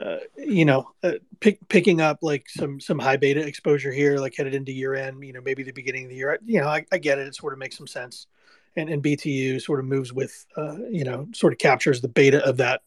uh, 0.00 0.18
you 0.36 0.64
know 0.64 0.90
uh, 1.02 1.12
pick, 1.40 1.66
picking 1.68 2.00
up 2.00 2.18
like 2.22 2.48
some 2.48 2.80
some 2.80 2.98
high 2.98 3.16
beta 3.16 3.46
exposure 3.46 3.92
here 3.92 4.18
like 4.18 4.34
headed 4.36 4.54
into 4.54 4.72
year 4.72 4.94
end 4.94 5.22
you 5.24 5.32
know 5.32 5.40
maybe 5.40 5.62
the 5.62 5.72
beginning 5.72 6.04
of 6.04 6.10
the 6.10 6.16
year 6.16 6.38
you 6.44 6.60
know 6.60 6.68
I, 6.68 6.84
I 6.92 6.98
get 6.98 7.18
it. 7.18 7.26
It 7.26 7.34
sort 7.34 7.52
of 7.52 7.58
makes 7.58 7.76
some 7.76 7.86
sense. 7.86 8.26
And, 8.78 8.90
and 8.90 9.02
btu 9.02 9.58
sort 9.62 9.80
of 9.80 9.86
moves 9.86 10.12
with 10.12 10.44
uh, 10.54 10.76
you 10.90 11.04
know 11.04 11.28
sort 11.32 11.54
of 11.54 11.58
captures 11.58 12.02
the 12.02 12.08
beta 12.08 12.44
of 12.44 12.58
that 12.58 12.82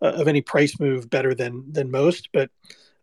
uh, 0.00 0.12
of 0.12 0.28
any 0.28 0.42
price 0.42 0.78
move 0.78 1.10
better 1.10 1.34
than 1.34 1.72
than 1.72 1.90
most. 1.90 2.28
But 2.32 2.50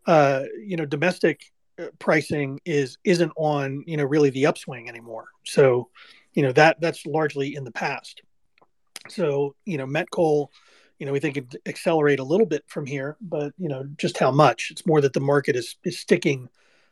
uh, 0.06 0.44
you 0.58 0.76
know 0.76 0.86
domestic 0.86 1.52
pricing 1.98 2.60
is 2.64 2.98
isn't 3.04 3.32
on 3.36 3.84
you 3.86 3.96
know 3.96 4.04
really 4.04 4.30
the 4.30 4.46
upswing 4.46 4.88
anymore. 4.88 5.26
So 5.44 5.88
you 6.34 6.42
know 6.42 6.52
that 6.52 6.80
that's 6.80 7.06
largely 7.06 7.54
in 7.54 7.64
the 7.64 7.72
past. 7.72 8.22
So 9.08 9.54
you 9.64 9.78
know 9.78 9.86
met 9.86 10.10
coal 10.10 10.50
you 10.98 11.06
know 11.06 11.12
we 11.12 11.20
think 11.20 11.36
it 11.36 11.56
accelerate 11.66 12.20
a 12.20 12.24
little 12.24 12.46
bit 12.46 12.62
from 12.68 12.86
here 12.86 13.16
but 13.20 13.52
you 13.58 13.68
know 13.68 13.84
just 13.96 14.18
how 14.18 14.30
much? 14.30 14.70
It's 14.70 14.86
more 14.86 15.00
that 15.00 15.12
the 15.12 15.20
market 15.20 15.56
is 15.56 15.76
is 15.84 15.98
sticking 15.98 16.48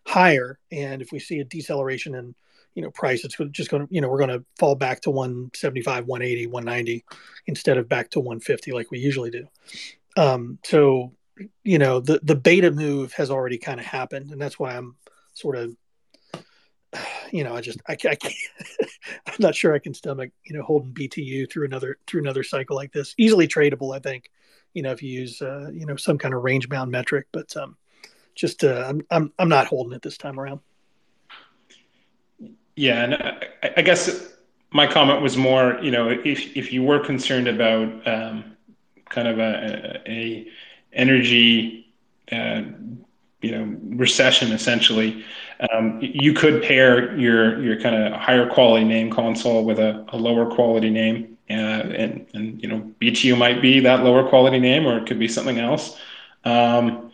higher 0.07 0.59
and 0.73 1.03
if 1.03 1.13
we 1.13 1.19
see 1.19 1.41
a 1.41 1.45
deceleration 1.45 2.15
in 2.15 2.35
you 2.75 2.83
know 2.83 2.91
price 2.91 3.25
it's 3.25 3.37
just 3.51 3.71
going 3.71 3.87
to 3.87 3.95
you 3.95 4.01
know 4.01 4.09
we're 4.09 4.19
going 4.19 4.31
to 4.31 4.45
fall 4.59 4.75
back 4.75 5.01
to 5.03 5.11
175 5.11 6.07
180 6.07 6.47
190 6.47 7.05
instead 7.47 7.79
of 7.79 7.89
back 7.89 8.11
to 8.11 8.21
150 8.21 8.73
like 8.73 8.91
we 8.91 8.99
usually 8.99 9.31
do. 9.31 9.47
Um 10.17 10.59
so 10.65 11.13
you 11.65 11.79
know 11.79 12.01
the 12.01 12.21
the 12.23 12.37
beta 12.37 12.71
move 12.71 13.13
has 13.13 13.31
already 13.31 13.59
kind 13.59 13.81
of 13.81 13.87
happened 13.87 14.31
and 14.31 14.41
that's 14.41 14.59
why 14.59 14.77
i'm 14.77 14.97
sort 15.35 15.57
of 15.57 15.75
you 17.31 17.45
know, 17.45 17.55
I 17.55 17.61
just 17.61 17.81
I, 17.89 17.93
I 17.93 18.15
can't. 18.15 18.35
I'm 19.27 19.35
not 19.39 19.55
sure 19.55 19.75
I 19.75 19.79
can 19.79 19.95
stomach 19.95 20.31
you 20.45 20.57
know 20.57 20.63
holding 20.63 20.93
BTU 20.93 21.51
through 21.51 21.67
another 21.67 21.99
through 22.07 22.21
another 22.21 22.43
cycle 22.43 22.77
like 22.77 22.93
this. 22.93 23.15
Easily 23.19 23.49
tradable, 23.49 23.95
I 23.95 24.01
think. 24.01 24.31
You 24.75 24.83
know, 24.83 24.93
if 24.93 25.03
you 25.03 25.11
use 25.11 25.43
uh, 25.43 25.71
you 25.73 25.87
know 25.87 25.97
some 25.97 26.19
kind 26.19 26.35
of 26.35 26.43
range 26.43 26.69
bound 26.69 26.91
metric, 26.91 27.27
but 27.33 27.57
um, 27.57 27.77
just 28.35 28.65
uh, 28.65 28.85
I'm 28.89 29.03
I'm 29.11 29.33
I'm 29.39 29.49
not 29.49 29.67
holding 29.67 29.93
it 29.93 30.03
this 30.03 30.19
time 30.19 30.39
around. 30.39 30.61
Yeah, 32.77 33.05
and 33.05 33.15
I, 33.15 33.73
I 33.79 33.83
guess 33.83 34.33
my 34.73 34.87
comment 34.87 35.21
was 35.21 35.37
more, 35.37 35.79
you 35.83 35.91
know, 35.91 36.09
if 36.09 36.57
if 36.57 36.73
you 36.73 36.83
were 36.83 37.01
concerned 37.01 37.49
about 37.49 38.07
um, 38.07 38.57
kind 39.09 39.29
of 39.29 39.39
a, 39.39 40.01
a 40.07 40.47
energy, 40.93 41.93
uh, 42.33 42.63
you 43.43 43.53
know, 43.53 43.77
recession 43.97 44.53
essentially, 44.53 45.25
um, 45.73 45.99
you 46.01 46.33
could 46.33 46.63
pair 46.63 47.17
your 47.19 47.63
your 47.63 47.81
kind 47.81 47.95
of 47.95 48.13
higher 48.21 48.49
quality 48.49 48.85
name 48.85 49.11
Consol 49.11 49.65
with 49.65 49.79
a, 49.79 50.05
a 50.09 50.17
lower 50.17 50.47
quality 50.55 50.91
name, 50.91 51.39
uh, 51.49 51.53
and 51.53 52.27
and 52.35 52.63
you 52.63 52.69
know 52.69 52.93
BTU 53.01 53.37
might 53.37 53.61
be 53.61 53.81
that 53.81 54.05
lower 54.05 54.29
quality 54.29 54.59
name, 54.59 54.87
or 54.87 54.99
it 54.99 55.07
could 55.07 55.19
be 55.19 55.29
something 55.29 55.59
else. 55.59 55.99
Um, 56.45 57.13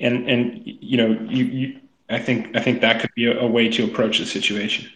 and 0.00 0.28
and 0.28 0.62
you 0.64 0.96
know 0.96 1.08
you, 1.28 1.44
you 1.44 1.80
I 2.08 2.18
think 2.18 2.56
I 2.56 2.60
think 2.60 2.80
that 2.80 3.00
could 3.00 3.14
be 3.14 3.26
a, 3.26 3.40
a 3.40 3.46
way 3.46 3.68
to 3.68 3.84
approach 3.84 4.18
the 4.18 4.26
situation. 4.26 4.90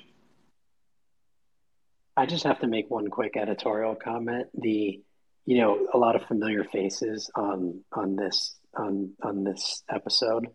I 2.16 2.26
just 2.26 2.44
have 2.44 2.59
to 2.60 2.66
make 2.66 2.90
one 2.90 3.09
quick 3.09 3.36
editorial 3.36 3.94
comment. 3.94 4.48
The 4.55 5.00
you 5.48 5.58
know 5.58 5.86
a 5.94 5.98
lot 5.98 6.14
of 6.16 6.22
familiar 6.22 6.64
faces 6.64 7.30
on 7.34 7.82
on 7.92 8.16
this 8.16 8.56
on 8.76 9.14
on 9.22 9.44
this 9.44 9.82
episode 9.88 10.48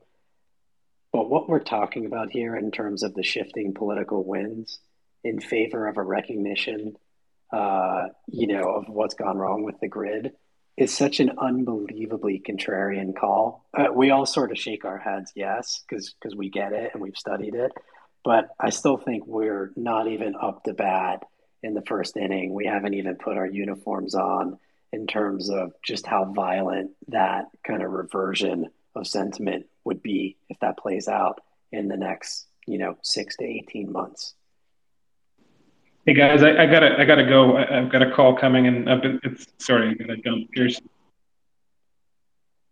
but 1.14 1.30
what 1.30 1.48
we're 1.48 1.60
talking 1.60 2.08
about 2.08 2.32
here 2.32 2.56
in 2.56 2.72
terms 2.72 3.04
of 3.04 3.14
the 3.14 3.24
shifting 3.24 3.74
political 3.76 4.24
winds 4.24 4.80
in 5.24 5.40
favor 5.40 5.88
of 5.88 5.98
a 5.98 6.04
recognition, 6.04 6.96
uh, 7.54 8.08
you 8.28 8.48
know, 8.48 8.64
of 8.64 8.90
what's 8.90 9.14
gone 9.14 9.38
wrong 9.38 9.64
with 9.64 9.80
the 9.80 9.88
grid 9.88 10.32
is 10.76 10.92
such 10.92 11.20
an 11.20 11.32
unbelievably 11.38 12.42
contrarian 12.48 13.16
call. 13.16 13.64
Uh, 13.78 13.90
we 13.94 14.10
all 14.10 14.26
sort 14.26 14.52
of 14.52 14.58
shake 14.58 14.86
our 14.86 14.98
heads, 14.98 15.32
yes, 15.36 15.84
because 15.88 16.16
because 16.20 16.36
we 16.36 16.50
get 16.50 16.74
it 16.74 16.90
and 16.94 17.02
we've 17.02 17.16
studied 17.16 17.54
it. 17.54 17.72
But 18.26 18.50
I 18.60 18.72
still 18.72 18.98
think 18.98 19.28
we're 19.28 19.72
not 19.76 20.08
even 20.08 20.34
up 20.36 20.64
to 20.64 20.74
bat 20.74 21.24
in 21.62 21.76
the 21.76 21.84
first 21.88 22.18
inning. 22.18 22.54
We 22.54 22.66
haven't 22.66 22.96
even 22.96 23.16
put 23.18 23.38
our 23.38 23.46
uniforms 23.46 24.16
on 24.16 24.58
in 24.94 25.08
terms 25.08 25.50
of 25.50 25.74
just 25.84 26.06
how 26.06 26.32
violent 26.34 26.92
that 27.08 27.46
kind 27.66 27.82
of 27.82 27.92
reversion 27.92 28.68
of 28.96 29.08
sentiment 29.08 29.66
would 29.84 30.04
be 30.04 30.38
if 30.50 30.60
that 30.60 30.78
plays 30.78 31.08
out 31.08 31.42
in 31.72 31.88
the 31.88 31.98
next, 31.98 32.46
you 32.68 32.78
know, 32.78 32.96
six 33.02 33.36
to 33.38 33.44
18 33.44 33.92
months. 33.92 34.36
Hey 36.06 36.14
guys, 36.14 36.44
I, 36.44 36.64
I 36.64 36.66
gotta, 36.68 37.00
I 37.00 37.06
gotta 37.06 37.26
go. 37.26 37.58
I, 37.58 37.82
have 37.82 37.90
got 37.90 38.02
a 38.02 38.12
call 38.12 38.36
coming, 38.36 38.68
and 38.68 38.90
I've 38.90 39.02
been. 39.02 39.22
It's, 39.24 39.48
sorry, 39.58 39.90
I 39.90 39.94
gotta 39.94 40.18
jump. 40.18 40.54
Cheers. 40.54 40.82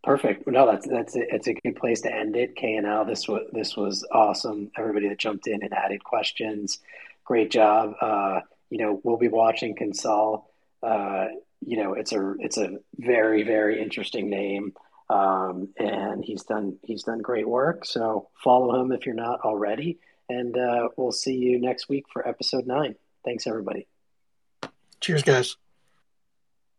Perfect. 0.04 0.46
No, 0.48 0.70
that's 0.70 0.86
that's 0.86 1.16
it. 1.16 1.28
It's 1.32 1.48
a 1.48 1.54
good 1.54 1.78
place 1.78 2.02
to 2.02 2.14
end 2.14 2.36
it. 2.36 2.58
KNL, 2.58 3.08
this 3.08 3.30
was 3.30 3.44
this 3.54 3.78
was 3.78 4.06
awesome. 4.12 4.70
Everybody 4.78 5.08
that 5.08 5.18
jumped 5.18 5.48
in 5.48 5.64
and 5.64 5.74
added 5.74 6.04
questions, 6.04 6.80
great 7.24 7.52
job. 7.52 7.94
Uh, 8.02 8.42
you 8.70 8.80
know, 8.80 9.00
we'll 9.06 9.18
be 9.18 9.30
watching 9.30 9.76
Consol. 9.76 10.44
Uh, 10.84 11.28
you 11.66 11.82
know, 11.82 11.94
it's 11.94 12.12
a 12.12 12.36
it's 12.40 12.58
a 12.58 12.80
very 12.98 13.44
very 13.44 13.82
interesting 13.82 14.30
name. 14.30 14.74
Um, 15.10 15.70
and 15.78 16.24
he's 16.24 16.44
done 16.44 16.78
he's 16.84 17.04
done 17.04 17.20
great 17.20 17.48
work. 17.48 17.86
So 17.86 18.30
follow 18.44 18.80
him 18.80 18.92
if 18.92 19.06
you're 19.06 19.16
not 19.16 19.42
already, 19.42 20.00
and 20.30 20.58
uh, 20.58 20.90
we'll 20.96 21.12
see 21.12 21.36
you 21.36 21.60
next 21.60 21.90
week 21.90 22.06
for 22.12 22.28
episode 22.28 22.66
nine. 22.66 22.96
Thanks, 23.26 23.46
everybody. 23.46 23.88
Cheers, 25.02 25.24
guys. 25.24 25.58